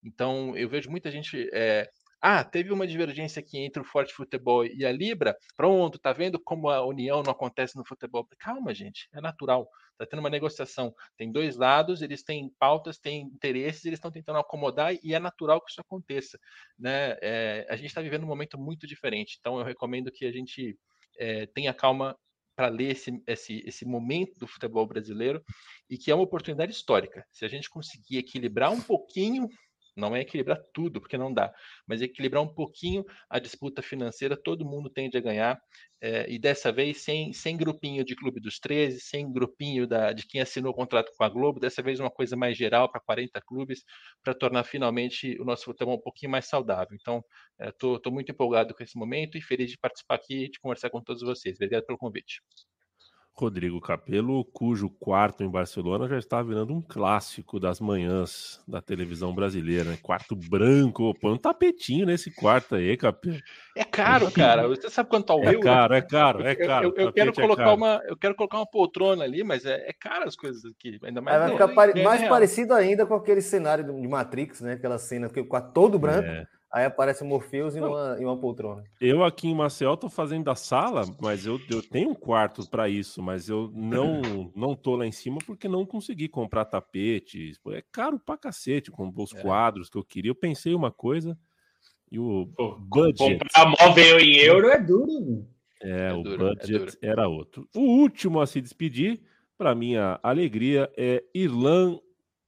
Então, 0.03 0.55
eu 0.55 0.67
vejo 0.69 0.89
muita 0.89 1.11
gente 1.11 1.49
é, 1.53 1.89
ah, 2.22 2.43
teve 2.43 2.72
uma 2.72 2.85
divergência 2.85 3.39
aqui 3.39 3.57
entre 3.57 3.81
o 3.81 3.85
Forte 3.85 4.14
Futebol 4.14 4.64
e 4.64 4.85
a 4.85 4.91
Libra. 4.91 5.35
Pronto, 5.57 5.98
tá 5.98 6.14
vendo 6.14 6.39
como 6.39 6.69
a 6.69 6.85
união 6.85 7.23
não 7.23 7.31
acontece 7.31 7.76
no 7.76 7.84
futebol? 7.84 8.27
Calma, 8.38 8.73
gente, 8.76 9.10
é 9.11 9.19
natural. 9.19 9.68
Tá 9.98 10.06
tendo 10.06 10.19
uma 10.19 10.30
negociação. 10.30 10.93
Tem 11.18 11.31
dois 11.31 11.56
lados, 11.56 12.03
eles 12.03 12.22
têm 12.23 12.53
pautas, 12.60 12.99
têm 12.99 13.22
interesses, 13.23 13.85
eles 13.85 13.98
estão 13.98 14.11
tentando 14.11 14.38
acomodar 14.38 14.93
e 15.03 15.15
é 15.15 15.19
natural 15.19 15.60
que 15.61 15.72
isso 15.72 15.81
aconteça. 15.81 16.39
Né? 16.77 17.18
É, 17.22 17.65
a 17.68 17.76
gente 17.76 17.88
está 17.88 18.02
vivendo 18.02 18.23
um 18.23 18.27
momento 18.27 18.56
muito 18.56 18.85
diferente. 18.85 19.38
Então, 19.39 19.57
eu 19.57 19.65
recomendo 19.65 20.11
que 20.11 20.26
a 20.26 20.31
gente 20.31 20.77
é, 21.18 21.48
tenha 21.48 21.73
calma 21.73 22.15
para 22.56 22.68
ler 22.68 22.91
esse, 22.91 23.19
esse, 23.26 23.64
esse 23.65 23.85
momento 23.85 24.38
do 24.38 24.45
futebol 24.45 24.85
brasileiro 24.85 25.43
e 25.89 25.98
que 25.98 26.11
é 26.11 26.15
uma 26.15 26.23
oportunidade 26.23 26.72
histórica. 26.72 27.26
Se 27.31 27.43
a 27.45 27.48
gente 27.48 27.68
conseguir 27.68 28.18
equilibrar 28.18 28.72
um 28.72 28.81
pouquinho 28.81 29.49
não 29.95 30.15
é 30.15 30.22
equilibrar 30.22 30.59
tudo, 30.73 31.01
porque 31.01 31.18
não 31.18 31.34
dá, 31.34 31.53
mas 31.88 32.01
equilibrar 32.01 32.41
um 32.43 32.53
pouquinho 32.53 33.05
a 33.30 33.39
disputa 33.39 33.81
financeira, 33.81 34.38
todo 34.38 34.65
mundo 34.65 34.89
tende 34.89 35.18
a 35.18 35.22
ganhar, 35.22 35.61
é, 36.01 36.26
e 36.31 36.39
dessa 36.39 36.72
vez 36.72 37.03
sem, 37.03 37.31
sem 37.31 37.55
grupinho 37.55 38.03
de 38.03 38.15
Clube 38.15 38.39
dos 38.39 38.59
13, 38.59 38.99
sem 38.99 39.31
grupinho 39.31 39.85
da, 39.85 40.11
de 40.11 40.26
quem 40.26 40.41
assinou 40.41 40.72
o 40.72 40.76
contrato 40.76 41.11
com 41.15 41.23
a 41.23 41.30
Globo, 41.30 41.59
dessa 41.59 41.81
vez 41.81 41.99
uma 41.99 42.09
coisa 42.09 42.35
mais 42.35 42.57
geral 42.57 42.89
para 42.91 42.99
40 43.01 43.39
clubes, 43.41 43.84
para 44.23 44.34
tornar 44.34 44.63
finalmente 44.63 45.39
o 45.39 45.45
nosso 45.45 45.65
futebol 45.65 45.95
um 45.95 46.01
pouquinho 46.01 46.31
mais 46.31 46.45
saudável. 46.47 46.97
Então, 46.99 47.23
estou 47.59 48.01
é, 48.03 48.09
muito 48.09 48.31
empolgado 48.31 48.73
com 48.73 48.84
esse 48.84 48.97
momento 48.97 49.38
e 49.38 49.41
feliz 49.41 49.69
de 49.69 49.77
participar 49.77 50.15
aqui 50.15 50.45
e 50.45 50.49
de 50.49 50.59
conversar 50.59 50.89
com 50.89 51.01
todos 51.01 51.22
vocês. 51.22 51.55
Obrigado 51.55 51.85
pelo 51.85 51.97
convite. 51.97 52.41
Rodrigo 53.33 53.79
Capello, 53.79 54.45
cujo 54.45 54.89
quarto 54.89 55.43
em 55.43 55.49
Barcelona 55.49 56.07
já 56.07 56.17
está 56.17 56.43
virando 56.43 56.73
um 56.73 56.81
clássico 56.81 57.59
das 57.59 57.79
manhãs 57.79 58.61
da 58.67 58.81
televisão 58.81 59.33
brasileira. 59.33 59.91
Né? 59.91 59.97
Quarto 60.01 60.35
branco, 60.35 61.13
põe 61.19 61.33
um 61.33 61.37
tapetinho 61.37 62.05
nesse 62.05 62.29
quarto 62.29 62.75
aí, 62.75 62.95
Capello. 62.97 63.39
É 63.75 63.83
caro, 63.83 64.29
cara. 64.31 64.67
Você 64.67 64.89
sabe 64.89 65.09
quanto 65.09 65.31
ao 65.31 65.43
é 65.43 65.47
euro? 65.47 65.61
Caro, 65.61 65.95
é 65.95 66.01
caro, 66.01 66.43
é 66.45 66.55
caro, 66.55 66.87
Eu, 66.87 66.93
eu, 66.95 67.05
eu 67.05 67.13
quero 67.13 67.33
colocar 67.33 67.69
é 67.69 67.73
uma, 67.73 68.01
eu 68.05 68.17
quero 68.17 68.35
colocar 68.35 68.57
uma 68.57 68.69
poltrona 68.69 69.23
ali, 69.23 69.43
mas 69.43 69.65
é, 69.65 69.89
é 69.89 69.93
caro 69.93 70.27
as 70.27 70.35
coisas 70.35 70.63
aqui. 70.65 70.99
Ainda 71.03 71.21
mais. 71.21 71.37
É, 71.37 71.39
vai 71.39 71.51
ficar 71.51 71.67
pare... 71.69 72.03
mais 72.03 72.27
parecido 72.27 72.73
ainda 72.73 73.05
com 73.05 73.15
aquele 73.15 73.41
cenário 73.41 73.83
de 73.83 74.07
Matrix, 74.07 74.61
né? 74.61 74.73
Aquela 74.73 74.97
cena 74.97 75.29
que 75.29 75.39
o 75.39 75.47
quarto 75.47 75.73
todo 75.73 75.97
branco. 75.97 76.27
É. 76.27 76.45
Aí 76.72 76.85
aparece 76.85 77.22
o 77.22 77.26
Morpheus 77.26 77.76
e 77.76 77.81
uma, 77.81 78.18
e 78.18 78.23
uma 78.23 78.38
poltrona. 78.38 78.84
Eu 79.02 79.26
aqui 79.26 79.49
em 79.49 79.53
Maceió 79.53 79.98
tô 79.98 80.10
fazendo 80.10 80.49
a 80.49 80.56
sala, 80.56 81.03
mas 81.22 81.45
eu, 81.45 81.60
eu 81.69 81.81
tenho 81.81 82.11
um 82.11 82.15
quarto 82.15 82.65
para 82.69 82.88
isso, 82.88 83.22
mas 83.22 83.49
eu 83.49 83.69
não 83.73 84.22
não 84.56 84.73
tô 84.73 84.95
lá 84.95 85.06
em 85.06 85.11
cima 85.11 85.39
porque 85.45 85.68
não 85.68 85.85
consegui 85.85 86.30
comprar 86.30 86.64
tapetes. 86.64 87.60
É 87.72 87.84
caro 87.91 88.18
pra 88.18 88.38
cacete 88.38 88.89
com 88.89 89.11
os 89.18 89.35
é. 89.35 89.41
quadros 89.41 89.89
que 89.89 89.98
eu 89.98 90.03
queria. 90.03 90.31
Eu 90.31 90.35
pensei 90.35 90.73
uma 90.73 90.91
coisa 90.91 91.38
e 92.10 92.18
o 92.18 92.48
Pô, 92.56 92.77
budget... 92.80 93.39
Comprar 93.39 93.65
móvel 93.65 94.19
em 94.19 94.38
euro 94.38 94.69
é 94.69 94.80
duro. 94.80 95.45
É, 95.81 96.10
é 96.10 96.14
o 96.14 96.23
duro, 96.23 96.48
é 96.48 96.56
budget 96.56 96.98
é 97.02 97.07
era 97.07 97.27
outro. 97.27 97.68
O 97.76 97.81
último 97.81 98.39
a 98.39 98.48
se 98.48 98.61
despedir, 98.61 99.19
para 99.57 99.76
minha 99.76 100.22
alegria, 100.23 100.89
é 100.95 101.22
Irlan 101.34 101.99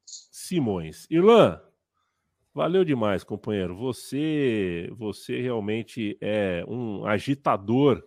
Simões. 0.06 1.08
Irlan, 1.10 1.60
Valeu 2.54 2.86
demais, 2.86 3.24
companheiro. 3.24 3.76
Você, 3.76 4.88
você 4.96 5.42
realmente 5.42 6.16
é 6.22 6.64
um 6.68 7.04
agitador 7.06 8.04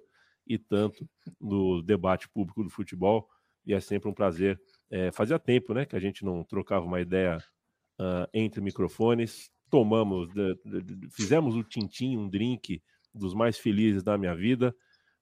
e 0.47 0.57
tanto 0.57 1.09
do 1.41 1.83
debate 1.83 2.29
público 2.29 2.63
do 2.63 2.71
futebol 2.71 3.29
e 3.67 3.75
é 3.75 3.81
sempre 3.81 4.09
um 4.09 4.15
prazer. 4.15 4.61
É, 4.89 5.11
fazia 5.11 5.37
tempo, 5.39 5.75
né, 5.75 5.85
que 5.85 5.97
a 5.97 5.99
gente 5.99 6.25
não 6.25 6.45
trocava 6.45 6.87
uma 6.87 7.01
ideia 7.01 7.39
uh, 8.01 8.29
entre 8.33 8.61
microfones. 8.61 9.51
Tomamos, 9.69 10.31
fizemos 11.11 11.57
o 11.57 11.65
tintim, 11.65 12.17
um 12.17 12.29
drink 12.29 12.81
dos 13.13 13.35
mais 13.35 13.59
felizes 13.59 14.05
da 14.05 14.17
minha 14.17 14.37
vida. 14.37 14.73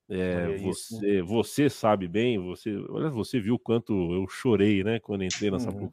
É, 0.07 0.55
você, 0.57 1.23
você 1.23 1.67
sabe 1.67 2.07
bem, 2.07 2.37
você, 2.37 2.77
olha, 2.89 3.09
você 3.09 3.39
viu 3.39 3.57
quanto 3.57 3.91
eu 4.13 4.27
chorei, 4.27 4.83
né, 4.83 4.99
quando 4.99 5.23
entrei 5.23 5.49
na 5.49 5.57
uhum. 5.57 5.89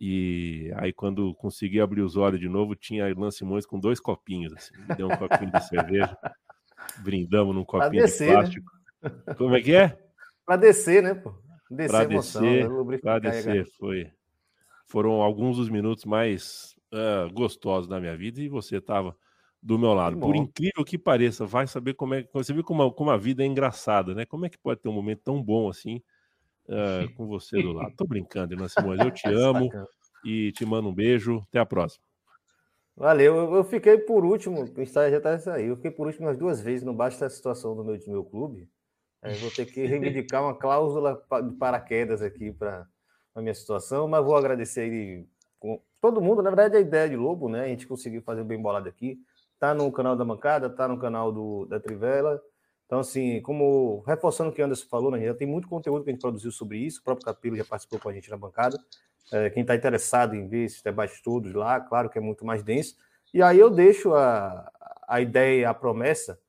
E 0.00 0.72
aí, 0.76 0.92
quando 0.92 1.34
consegui 1.34 1.78
abrir 1.78 2.00
os 2.00 2.16
olhos 2.16 2.40
de 2.40 2.48
novo, 2.48 2.74
tinha 2.74 3.04
a 3.04 3.10
Irlan 3.10 3.30
Simões 3.30 3.66
com 3.66 3.78
dois 3.78 4.00
copinhos. 4.00 4.52
Assim. 4.54 4.72
Me 4.88 4.96
deu 4.96 5.08
um 5.08 5.16
copinho 5.16 5.52
de 5.52 5.68
cerveja. 5.68 6.16
Brindamos 7.04 7.54
num 7.54 7.64
copinho 7.64 8.02
descer, 8.02 8.28
de 8.28 8.32
né? 8.32 8.38
plástico. 8.38 8.72
Né? 9.02 9.34
Como 9.36 9.54
é 9.54 9.60
que 9.60 9.74
é? 9.74 9.98
Para 10.46 10.56
descer, 10.56 11.02
né, 11.02 11.14
pô? 11.14 11.34
Descer 11.70 11.90
para 11.90 12.08
descer, 12.08 12.68
né? 12.68 12.98
para 12.98 13.18
descer 13.18 13.66
foi. 13.78 14.10
Foram 14.86 15.22
alguns 15.22 15.58
dos 15.58 15.68
minutos 15.68 16.04
mais 16.04 16.74
uh, 16.92 17.32
gostosos 17.32 17.86
da 17.86 18.00
minha 18.00 18.16
vida 18.16 18.40
e 18.40 18.48
você 18.48 18.78
estava 18.78 19.14
do 19.62 19.78
meu 19.78 19.92
lado. 19.92 20.18
Por 20.18 20.34
incrível 20.34 20.84
que 20.84 20.98
pareça, 20.98 21.44
vai 21.44 21.66
saber 21.66 21.94
como 21.94 22.14
é. 22.14 22.26
Você 22.32 22.52
viu 22.52 22.64
como 22.64 22.82
a, 22.82 22.92
como 22.92 23.10
a 23.10 23.16
vida 23.16 23.42
é 23.42 23.46
engraçada, 23.46 24.14
né? 24.14 24.24
Como 24.24 24.46
é 24.46 24.48
que 24.48 24.58
pode 24.58 24.80
ter 24.80 24.88
um 24.88 24.92
momento 24.92 25.20
tão 25.22 25.42
bom 25.42 25.68
assim? 25.68 26.02
Uh, 26.70 27.12
com 27.16 27.26
você 27.26 27.60
do 27.60 27.72
lado. 27.72 27.92
Tô 27.96 28.06
brincando, 28.06 28.54
Irmã 28.54 28.68
Simões. 28.68 29.00
Eu 29.00 29.10
te 29.10 29.28
amo 29.34 29.68
e 30.24 30.52
te 30.52 30.64
mando 30.64 30.88
um 30.88 30.94
beijo. 30.94 31.42
Até 31.48 31.58
a 31.58 31.66
próxima. 31.66 32.04
Valeu. 32.96 33.54
Eu 33.54 33.64
fiquei 33.64 33.98
por 33.98 34.24
último, 34.24 34.62
o 34.62 34.82
estágio 34.82 35.20
já 35.20 35.34
está 35.34 35.54
aí. 35.54 35.66
Eu 35.66 35.76
fiquei 35.76 35.90
por 35.90 36.06
último 36.06 36.26
umas 36.26 36.36
duas 36.36 36.60
vezes, 36.60 36.84
não 36.84 36.94
basta 36.94 37.26
a 37.26 37.30
situação 37.30 37.74
do 37.74 37.84
meu, 37.84 37.98
do 37.98 38.10
meu 38.10 38.24
clube. 38.24 38.68
Eu 39.22 39.34
vou 39.34 39.50
ter 39.50 39.66
que 39.66 39.84
reivindicar 39.84 40.42
uma 40.42 40.54
cláusula 40.54 41.22
de 41.42 41.54
paraquedas 41.56 42.22
aqui 42.22 42.52
para 42.52 42.86
a 43.34 43.40
minha 43.40 43.54
situação, 43.54 44.08
mas 44.08 44.24
vou 44.24 44.34
agradecer 44.34 44.80
aí 44.80 45.26
com 45.58 45.80
todo 46.00 46.22
mundo. 46.22 46.42
Na 46.42 46.50
verdade, 46.50 46.76
a 46.76 46.80
ideia 46.80 47.08
de 47.08 47.16
Lobo, 47.16 47.48
né? 47.48 47.64
A 47.64 47.68
gente 47.68 47.86
conseguiu 47.86 48.22
fazer 48.22 48.44
bem 48.44 48.60
bolado 48.60 48.88
aqui. 48.88 49.18
Tá 49.58 49.74
no 49.74 49.92
canal 49.92 50.16
da 50.16 50.24
Mancada, 50.24 50.70
tá 50.70 50.88
no 50.88 50.98
canal 50.98 51.30
do, 51.30 51.66
da 51.66 51.78
Trivela 51.78 52.40
então, 52.90 52.98
assim, 52.98 53.40
como 53.42 54.02
reforçando 54.04 54.50
o 54.50 54.52
que 54.52 54.60
o 54.60 54.64
Anderson 54.64 54.88
falou, 54.88 55.12
né, 55.12 55.24
já 55.24 55.32
tem 55.32 55.46
muito 55.46 55.68
conteúdo 55.68 56.02
que 56.02 56.10
a 56.10 56.12
gente 56.12 56.20
produziu 56.20 56.50
sobre 56.50 56.76
isso, 56.78 56.98
o 56.98 57.04
próprio 57.04 57.24
Capilo 57.24 57.54
já 57.54 57.64
participou 57.64 58.00
com 58.00 58.08
a 58.08 58.12
gente 58.12 58.28
na 58.28 58.36
bancada. 58.36 58.76
É, 59.30 59.48
quem 59.48 59.60
está 59.60 59.76
interessado 59.76 60.34
em 60.34 60.48
ver 60.48 60.64
esses 60.64 60.82
debates 60.82 61.22
todos 61.22 61.54
lá, 61.54 61.78
claro 61.78 62.10
que 62.10 62.18
é 62.18 62.20
muito 62.20 62.44
mais 62.44 62.64
denso. 62.64 62.96
E 63.32 63.40
aí 63.40 63.60
eu 63.60 63.70
deixo 63.70 64.12
a, 64.12 64.72
a 65.06 65.20
ideia, 65.20 65.70
a 65.70 65.74
promessa, 65.74 66.40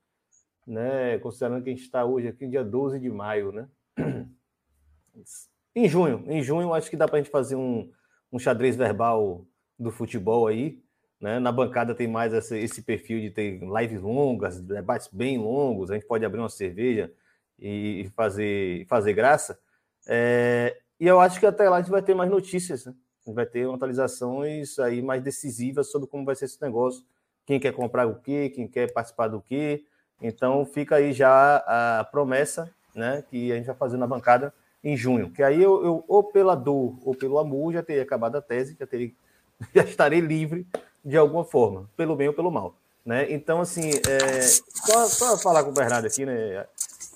né, 0.66 1.20
considerando 1.20 1.64
que 1.64 1.70
a 1.70 1.74
gente 1.74 1.84
está 1.84 2.04
hoje 2.06 2.30
aqui, 2.30 2.48
dia 2.48 2.64
12 2.64 3.00
de 3.00 3.12
maio, 3.12 3.52
né? 3.52 3.70
Em 5.76 5.88
junho, 5.88 6.24
em 6.26 6.42
junho, 6.42 6.74
acho 6.74 6.90
que 6.90 6.98
dá 6.98 7.08
para 7.08 7.18
a 7.20 7.22
gente 7.22 7.32
fazer 7.32 7.56
um, 7.56 7.88
um 8.32 8.40
xadrez 8.40 8.76
verbal 8.76 9.46
do 9.78 9.92
futebol 9.92 10.48
aí. 10.48 10.82
Né? 11.22 11.40
Na 11.40 11.52
bancada 11.52 11.94
tem 11.94 12.08
mais 12.08 12.34
esse, 12.34 12.58
esse, 12.58 12.82
perfil 12.82 13.22
de 13.22 13.30
ter 13.30 13.60
lives 13.60 14.02
longas, 14.02 14.60
debates 14.60 15.08
bem 15.12 15.38
longos. 15.38 15.92
A 15.92 15.94
gente 15.94 16.08
pode 16.08 16.26
abrir 16.26 16.40
uma 16.40 16.50
cerveja 16.50 17.12
e 17.60 18.10
fazer, 18.16 18.88
fazer 18.88 19.14
graça. 19.14 19.60
É, 20.08 20.76
e 21.00 21.06
eu 21.06 21.20
acho 21.20 21.40
que 21.40 21.46
até 21.46 21.70
lá 21.70 21.78
a 21.78 21.82
gente 21.82 21.92
vai 21.92 22.02
ter 22.02 22.16
mais 22.16 22.30
notícias. 22.30 22.86
Né? 22.86 22.94
A 23.22 23.30
gente 23.30 23.36
vai 23.36 23.46
ter 23.46 23.70
atualizações 23.70 24.80
aí 24.80 25.00
mais 25.00 25.22
decisivas 25.22 25.92
sobre 25.92 26.08
como 26.08 26.26
vai 26.26 26.36
ser 26.36 26.46
esse 26.46 26.60
negócio. 26.60 27.06
Quem 27.46 27.60
quer 27.60 27.72
comprar 27.72 28.08
o 28.08 28.16
quê, 28.16 28.50
quem 28.50 28.68
quer 28.68 28.92
participar 28.92 29.28
do 29.28 29.42
quê. 29.42 29.86
Então 30.20 30.66
fica 30.66 30.96
aí 30.96 31.14
já 31.14 31.58
a 31.58 32.04
promessa 32.04 32.74
né, 32.96 33.24
que 33.30 33.52
a 33.52 33.56
gente 33.58 33.68
vai 33.68 33.76
fazer 33.76 33.98
na 33.98 34.08
bancada 34.08 34.52
em 34.84 34.98
junho. 34.98 35.30
Que 35.30 35.44
aí 35.44 35.62
eu, 35.62 35.86
eu, 35.86 36.06
ou 36.08 36.24
pela 36.24 36.56
dor 36.56 36.98
ou 37.06 37.14
pelo 37.14 37.38
amor, 37.38 37.74
já 37.74 37.84
teria 37.84 38.02
acabado 38.02 38.38
a 38.38 38.42
tese, 38.42 38.76
já, 38.80 38.88
teria, 38.88 39.12
já 39.74 39.84
estarei 39.84 40.20
livre 40.20 40.66
de 41.04 41.18
alguma 41.18 41.44
forma, 41.44 41.90
pelo 41.98 42.16
bem 42.16 42.28
ou 42.28 42.34
pelo 42.34 42.52
mal. 42.52 42.76
Né? 43.06 43.32
Então, 43.32 43.62
assim, 43.62 43.90
é, 44.08 44.42
só, 44.42 45.06
só 45.08 45.38
falar 45.38 45.64
com 45.64 45.72
o 45.72 45.74
Bernardo 45.74 46.06
aqui, 46.06 46.26
né? 46.26 46.66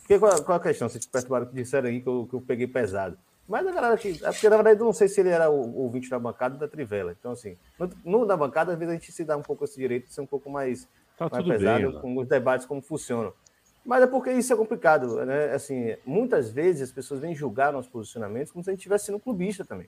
Que, 0.07 0.17
qual, 0.17 0.43
qual 0.43 0.57
a 0.57 0.61
questão? 0.61 0.89
Vocês 0.89 1.05
perturbaram 1.05 1.45
que 1.45 1.53
disseram 1.53 1.89
aí 1.89 2.01
que 2.01 2.07
eu, 2.07 2.27
que 2.27 2.35
eu 2.35 2.41
peguei 2.41 2.67
pesado. 2.67 3.17
Mas 3.47 3.65
a 3.67 3.71
galera 3.71 3.97
que. 3.97 4.19
É 4.23 4.31
porque, 4.31 4.49
na 4.49 4.55
verdade, 4.55 4.79
eu 4.79 4.85
não 4.85 4.93
sei 4.93 5.07
se 5.07 5.19
ele 5.19 5.29
era 5.29 5.49
o 5.49 5.77
ouvinte 5.77 6.09
da 6.09 6.17
bancada 6.17 6.57
da 6.57 6.67
Trivela. 6.67 7.15
Então, 7.19 7.31
assim, 7.31 7.55
no, 7.77 7.89
no, 8.03 8.25
da 8.25 8.35
bancada, 8.35 8.71
às 8.71 8.79
vezes 8.79 8.91
a 8.91 8.97
gente 8.97 9.11
se 9.11 9.23
dá 9.23 9.37
um 9.37 9.43
pouco 9.43 9.63
esse 9.63 9.77
direito 9.77 10.07
de 10.07 10.13
ser 10.13 10.21
um 10.21 10.25
pouco 10.25 10.49
mais, 10.49 10.87
tá 11.15 11.29
mais 11.31 11.45
pesado 11.45 11.91
bem, 11.91 12.01
com 12.01 12.17
os 12.17 12.27
debates, 12.27 12.65
como 12.65 12.81
funcionam. 12.81 13.33
Mas 13.85 14.01
é 14.01 14.07
porque 14.07 14.31
isso 14.31 14.51
é 14.51 14.55
complicado, 14.55 15.23
né? 15.23 15.53
Assim, 15.53 15.95
muitas 16.03 16.49
vezes 16.49 16.81
as 16.81 16.91
pessoas 16.91 17.19
vêm 17.19 17.35
julgar 17.35 17.71
nossos 17.71 17.91
posicionamentos 17.91 18.51
como 18.51 18.63
se 18.63 18.71
a 18.71 18.73
gente 18.73 18.79
estivesse 18.79 19.05
sendo 19.05 19.19
clubista 19.19 19.63
também. 19.63 19.87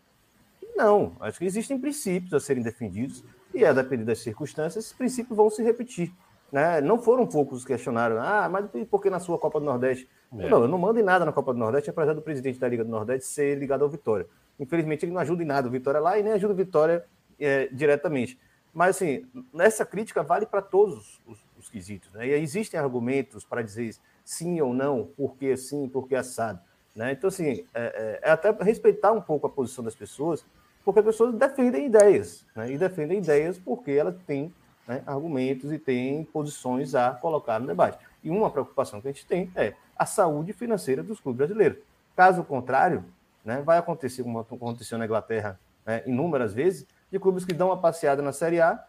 Não, 0.76 1.15
acho 1.19 1.40
que 1.40 1.45
existem 1.45 1.80
princípios 1.80 2.32
a 2.36 2.40
serem 2.40 2.61
defendidos 2.61 3.24
e, 3.57 3.65
a 3.65 3.73
depender 3.73 4.05
das 4.05 4.19
circunstâncias, 4.19 4.85
esses 4.85 4.97
princípios 4.97 5.35
vão 5.35 5.49
se 5.49 5.63
repetir. 5.63 6.13
Né? 6.51 6.79
Não 6.81 6.99
foram 6.99 7.25
poucos 7.25 7.63
que 7.63 7.73
questionaram, 7.73 8.21
ah, 8.21 8.47
mas 8.49 8.65
por 8.89 9.01
que 9.01 9.09
na 9.09 9.19
sua 9.19 9.38
Copa 9.38 9.59
do 9.59 9.65
Nordeste? 9.65 10.07
É. 10.38 10.49
Não, 10.49 10.61
eu 10.61 10.67
não 10.67 10.77
mando 10.77 10.99
em 10.99 11.03
nada 11.03 11.25
na 11.25 11.31
Copa 11.31 11.53
do 11.53 11.59
Nordeste, 11.59 11.89
apesar 11.89 12.13
do 12.13 12.21
presidente 12.21 12.59
da 12.59 12.67
Liga 12.67 12.84
do 12.84 12.89
Nordeste 12.89 13.27
ser 13.27 13.57
ligado 13.57 13.84
ao 13.84 13.89
Vitória. 13.89 14.27
Infelizmente, 14.59 15.05
ele 15.05 15.11
não 15.11 15.21
ajuda 15.21 15.43
em 15.43 15.45
nada 15.45 15.67
o 15.67 15.71
Vitória 15.71 15.99
lá 15.99 16.17
e 16.17 16.23
nem 16.23 16.34
ajuda 16.34 16.53
o 16.53 16.55
Vitória 16.55 17.05
é, 17.39 17.67
diretamente. 17.71 18.39
Mas, 18.73 18.95
assim, 18.95 19.25
essa 19.57 19.85
crítica 19.85 20.21
vale 20.23 20.45
para 20.45 20.61
todos 20.61 21.19
os, 21.25 21.39
os 21.57 21.69
quesitos. 21.69 22.11
Né? 22.11 22.27
E 22.27 22.31
existem 22.34 22.79
argumentos 22.79 23.43
para 23.43 23.61
dizer 23.61 23.95
sim 24.23 24.61
ou 24.61 24.73
não, 24.73 25.05
por 25.17 25.35
que 25.35 25.55
sim, 25.57 25.88
por 25.89 26.07
que 26.07 26.15
assado. 26.15 26.59
Né? 26.95 27.11
Então, 27.11 27.27
assim, 27.27 27.65
é, 27.73 27.81
é, 27.84 28.19
é, 28.23 28.31
até 28.31 28.51
respeitar 28.63 29.11
um 29.11 29.21
pouco 29.21 29.47
a 29.47 29.49
posição 29.49 29.84
das 29.84 29.95
pessoas, 29.95 30.45
porque 30.88 31.01
as 31.01 31.05
pessoas 31.05 31.35
defendem 31.35 31.88
ideias, 31.88 32.45
né? 32.55 32.72
e 32.72 32.77
defendem 32.77 33.18
ideias 33.18 33.59
porque 33.59 33.91
elas 33.91 34.15
têm 34.26 34.53
né, 34.88 35.03
argumentos 35.05 35.69
e 35.73 35.77
têm 35.77 36.23
posições 36.23 36.95
a 36.95 37.11
colocar 37.11 37.59
no 37.59 37.68
debate. 37.68 37.99
E 38.23 38.30
uma 38.30 38.49
preocupação 38.49 39.01
que 39.01 39.09
a 39.09 39.11
gente 39.11 39.26
tem 39.26 39.51
é 39.53 39.73
a 39.97 40.05
saúde 40.05 40.53
financeira 40.53 41.03
dos 41.03 41.19
clubes 41.19 41.39
brasileiros. 41.39 41.80
Caso 42.15 42.41
contrário, 42.41 43.03
né, 43.43 43.61
vai 43.61 43.77
acontecer 43.77 44.23
como 44.23 44.39
aconteceu 44.39 44.97
na 44.97 45.03
Inglaterra 45.03 45.59
né, 45.85 46.03
inúmeras 46.05 46.53
vezes, 46.53 46.88
de 47.11 47.19
clubes 47.19 47.43
que 47.43 47.53
dão 47.53 47.68
uma 47.68 47.81
passeada 47.81 48.22
na 48.22 48.31
Série 48.31 48.61
A, 48.61 48.81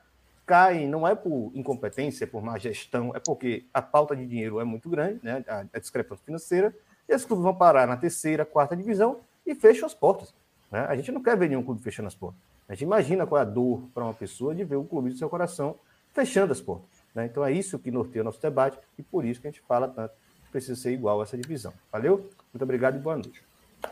caem, 0.46 0.88
não 0.88 1.06
é 1.06 1.16
por 1.16 1.50
incompetência, 1.52 2.22
é 2.22 2.26
por 2.28 2.40
má 2.40 2.58
gestão, 2.58 3.10
é 3.12 3.18
porque 3.18 3.64
a 3.74 3.82
pauta 3.82 4.14
de 4.14 4.24
dinheiro 4.24 4.60
é 4.60 4.64
muito 4.64 4.88
grande, 4.88 5.18
né, 5.20 5.44
a, 5.48 5.64
a 5.74 5.80
discrepância 5.80 6.24
financeira, 6.24 6.72
e 7.08 7.12
esses 7.12 7.26
clubes 7.26 7.42
vão 7.42 7.56
parar 7.56 7.88
na 7.88 7.96
terceira, 7.96 8.44
quarta 8.44 8.76
divisão 8.76 9.18
e 9.44 9.52
fecham 9.52 9.84
as 9.84 9.94
portas. 9.94 10.32
Né? 10.70 10.80
A 10.88 10.96
gente 10.96 11.10
não 11.12 11.22
quer 11.22 11.36
ver 11.36 11.48
nenhum 11.48 11.62
clube 11.62 11.82
fechando 11.82 12.08
as 12.08 12.14
portas. 12.14 12.40
A 12.68 12.74
gente 12.74 12.82
imagina 12.82 13.26
qual 13.26 13.38
é 13.38 13.42
a 13.42 13.46
dor 13.46 13.82
para 13.94 14.04
uma 14.04 14.14
pessoa 14.14 14.54
de 14.54 14.64
ver 14.64 14.76
o 14.76 14.84
clube 14.84 15.10
do 15.10 15.16
seu 15.16 15.28
coração 15.28 15.76
fechando 16.12 16.52
as 16.52 16.60
portas. 16.60 17.02
Né? 17.14 17.26
Então 17.26 17.44
é 17.44 17.52
isso 17.52 17.78
que 17.78 17.90
norteia 17.90 18.22
o 18.22 18.24
nosso 18.24 18.40
debate 18.40 18.78
e 18.98 19.02
por 19.02 19.24
isso 19.24 19.40
que 19.40 19.48
a 19.48 19.50
gente 19.50 19.62
fala 19.62 19.88
tanto 19.88 20.12
que 20.44 20.52
precisa 20.52 20.76
ser 20.76 20.92
igual 20.92 21.22
essa 21.22 21.36
divisão. 21.36 21.72
Valeu? 21.90 22.30
Muito 22.52 22.62
obrigado 22.62 22.96
e 22.96 22.98
boa 22.98 23.16
noite. 23.16 23.42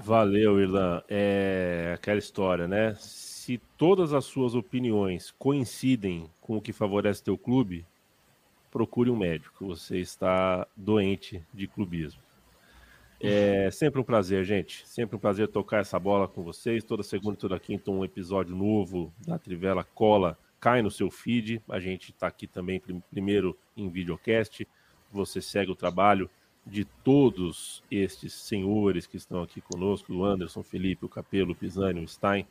Valeu, 0.00 0.60
Irlan. 0.60 1.02
É 1.08 1.92
aquela 1.94 2.18
história, 2.18 2.66
né? 2.66 2.94
Se 2.98 3.58
todas 3.78 4.12
as 4.12 4.24
suas 4.24 4.54
opiniões 4.54 5.32
coincidem 5.38 6.28
com 6.40 6.56
o 6.56 6.60
que 6.60 6.72
favorece 6.72 7.22
teu 7.22 7.38
clube, 7.38 7.86
procure 8.70 9.10
um 9.10 9.16
médico. 9.16 9.66
Você 9.66 9.98
está 9.98 10.66
doente 10.76 11.42
de 11.54 11.66
clubismo. 11.66 12.20
É 13.20 13.70
sempre 13.70 14.00
um 14.00 14.04
prazer, 14.04 14.44
gente. 14.44 14.86
Sempre 14.86 15.16
um 15.16 15.18
prazer 15.18 15.48
tocar 15.48 15.80
essa 15.80 15.98
bola 15.98 16.28
com 16.28 16.42
vocês. 16.42 16.84
Toda 16.84 17.02
segunda 17.02 17.34
e 17.34 17.38
toda 17.38 17.58
quinta, 17.58 17.90
um 17.90 18.04
episódio 18.04 18.54
novo 18.54 19.12
da 19.26 19.38
Trivela 19.38 19.84
Cola 19.84 20.38
cai 20.60 20.82
no 20.82 20.90
seu 20.90 21.10
feed. 21.10 21.62
A 21.68 21.80
gente 21.80 22.10
está 22.10 22.26
aqui 22.26 22.46
também 22.46 22.82
primeiro 23.10 23.56
em 23.76 23.88
videocast. 23.88 24.66
Você 25.10 25.40
segue 25.40 25.70
o 25.70 25.76
trabalho 25.76 26.28
de 26.66 26.84
todos 26.84 27.82
estes 27.90 28.34
senhores 28.34 29.06
que 29.06 29.16
estão 29.16 29.42
aqui 29.42 29.60
conosco: 29.60 30.12
o 30.12 30.24
Anderson, 30.24 30.62
Felipe, 30.62 31.06
o 31.06 31.08
Capelo, 31.08 31.52
o 31.52 31.56
Pisani, 31.56 32.00
o 32.00 32.08
Stein, 32.08 32.46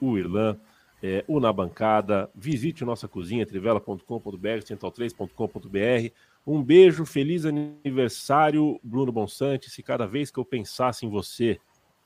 o 0.00 0.16
Irlan, 0.16 0.56
é, 1.02 1.24
o 1.26 1.40
Na 1.40 1.52
Bancada. 1.52 2.30
Visite 2.34 2.84
nossa 2.84 3.08
cozinha, 3.08 3.46
trivela.com.br, 3.46 4.60
central3.com.br. 4.64 6.12
Um 6.46 6.62
beijo, 6.62 7.06
feliz 7.06 7.46
aniversário, 7.46 8.78
Bruno 8.82 9.10
Bonsante. 9.10 9.70
Se 9.70 9.82
cada 9.82 10.06
vez 10.06 10.30
que 10.30 10.38
eu 10.38 10.44
pensasse 10.44 11.06
em 11.06 11.08
você 11.08 11.58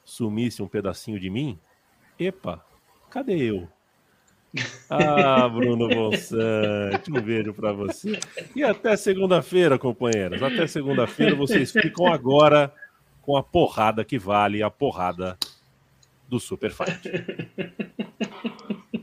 sumisse 0.05 0.63
um 0.63 0.69
pedacinho 0.69 1.19
de 1.19 1.29
mim, 1.29 1.59
epa, 2.19 2.65
cadê 3.11 3.37
eu? 3.37 3.69
Ah, 4.89 5.47
Bruno 5.47 5.89
Bonsante, 5.89 7.13
um 7.13 7.21
beijo 7.21 7.53
para 7.53 7.71
você. 7.71 8.19
E 8.57 8.65
até 8.65 8.97
segunda-feira, 8.97 9.79
companheiras. 9.79 10.43
Até 10.43 10.67
segunda-feira 10.67 11.35
vocês 11.35 11.71
ficam 11.71 12.07
agora 12.07 12.73
com 13.21 13.37
a 13.37 13.43
porrada 13.43 14.03
que 14.07 14.19
vale 14.19 14.63
a 14.63 14.71
porrada 14.71 15.37
do 16.27 16.41
Super 16.41 16.73
Fight. 16.73 17.03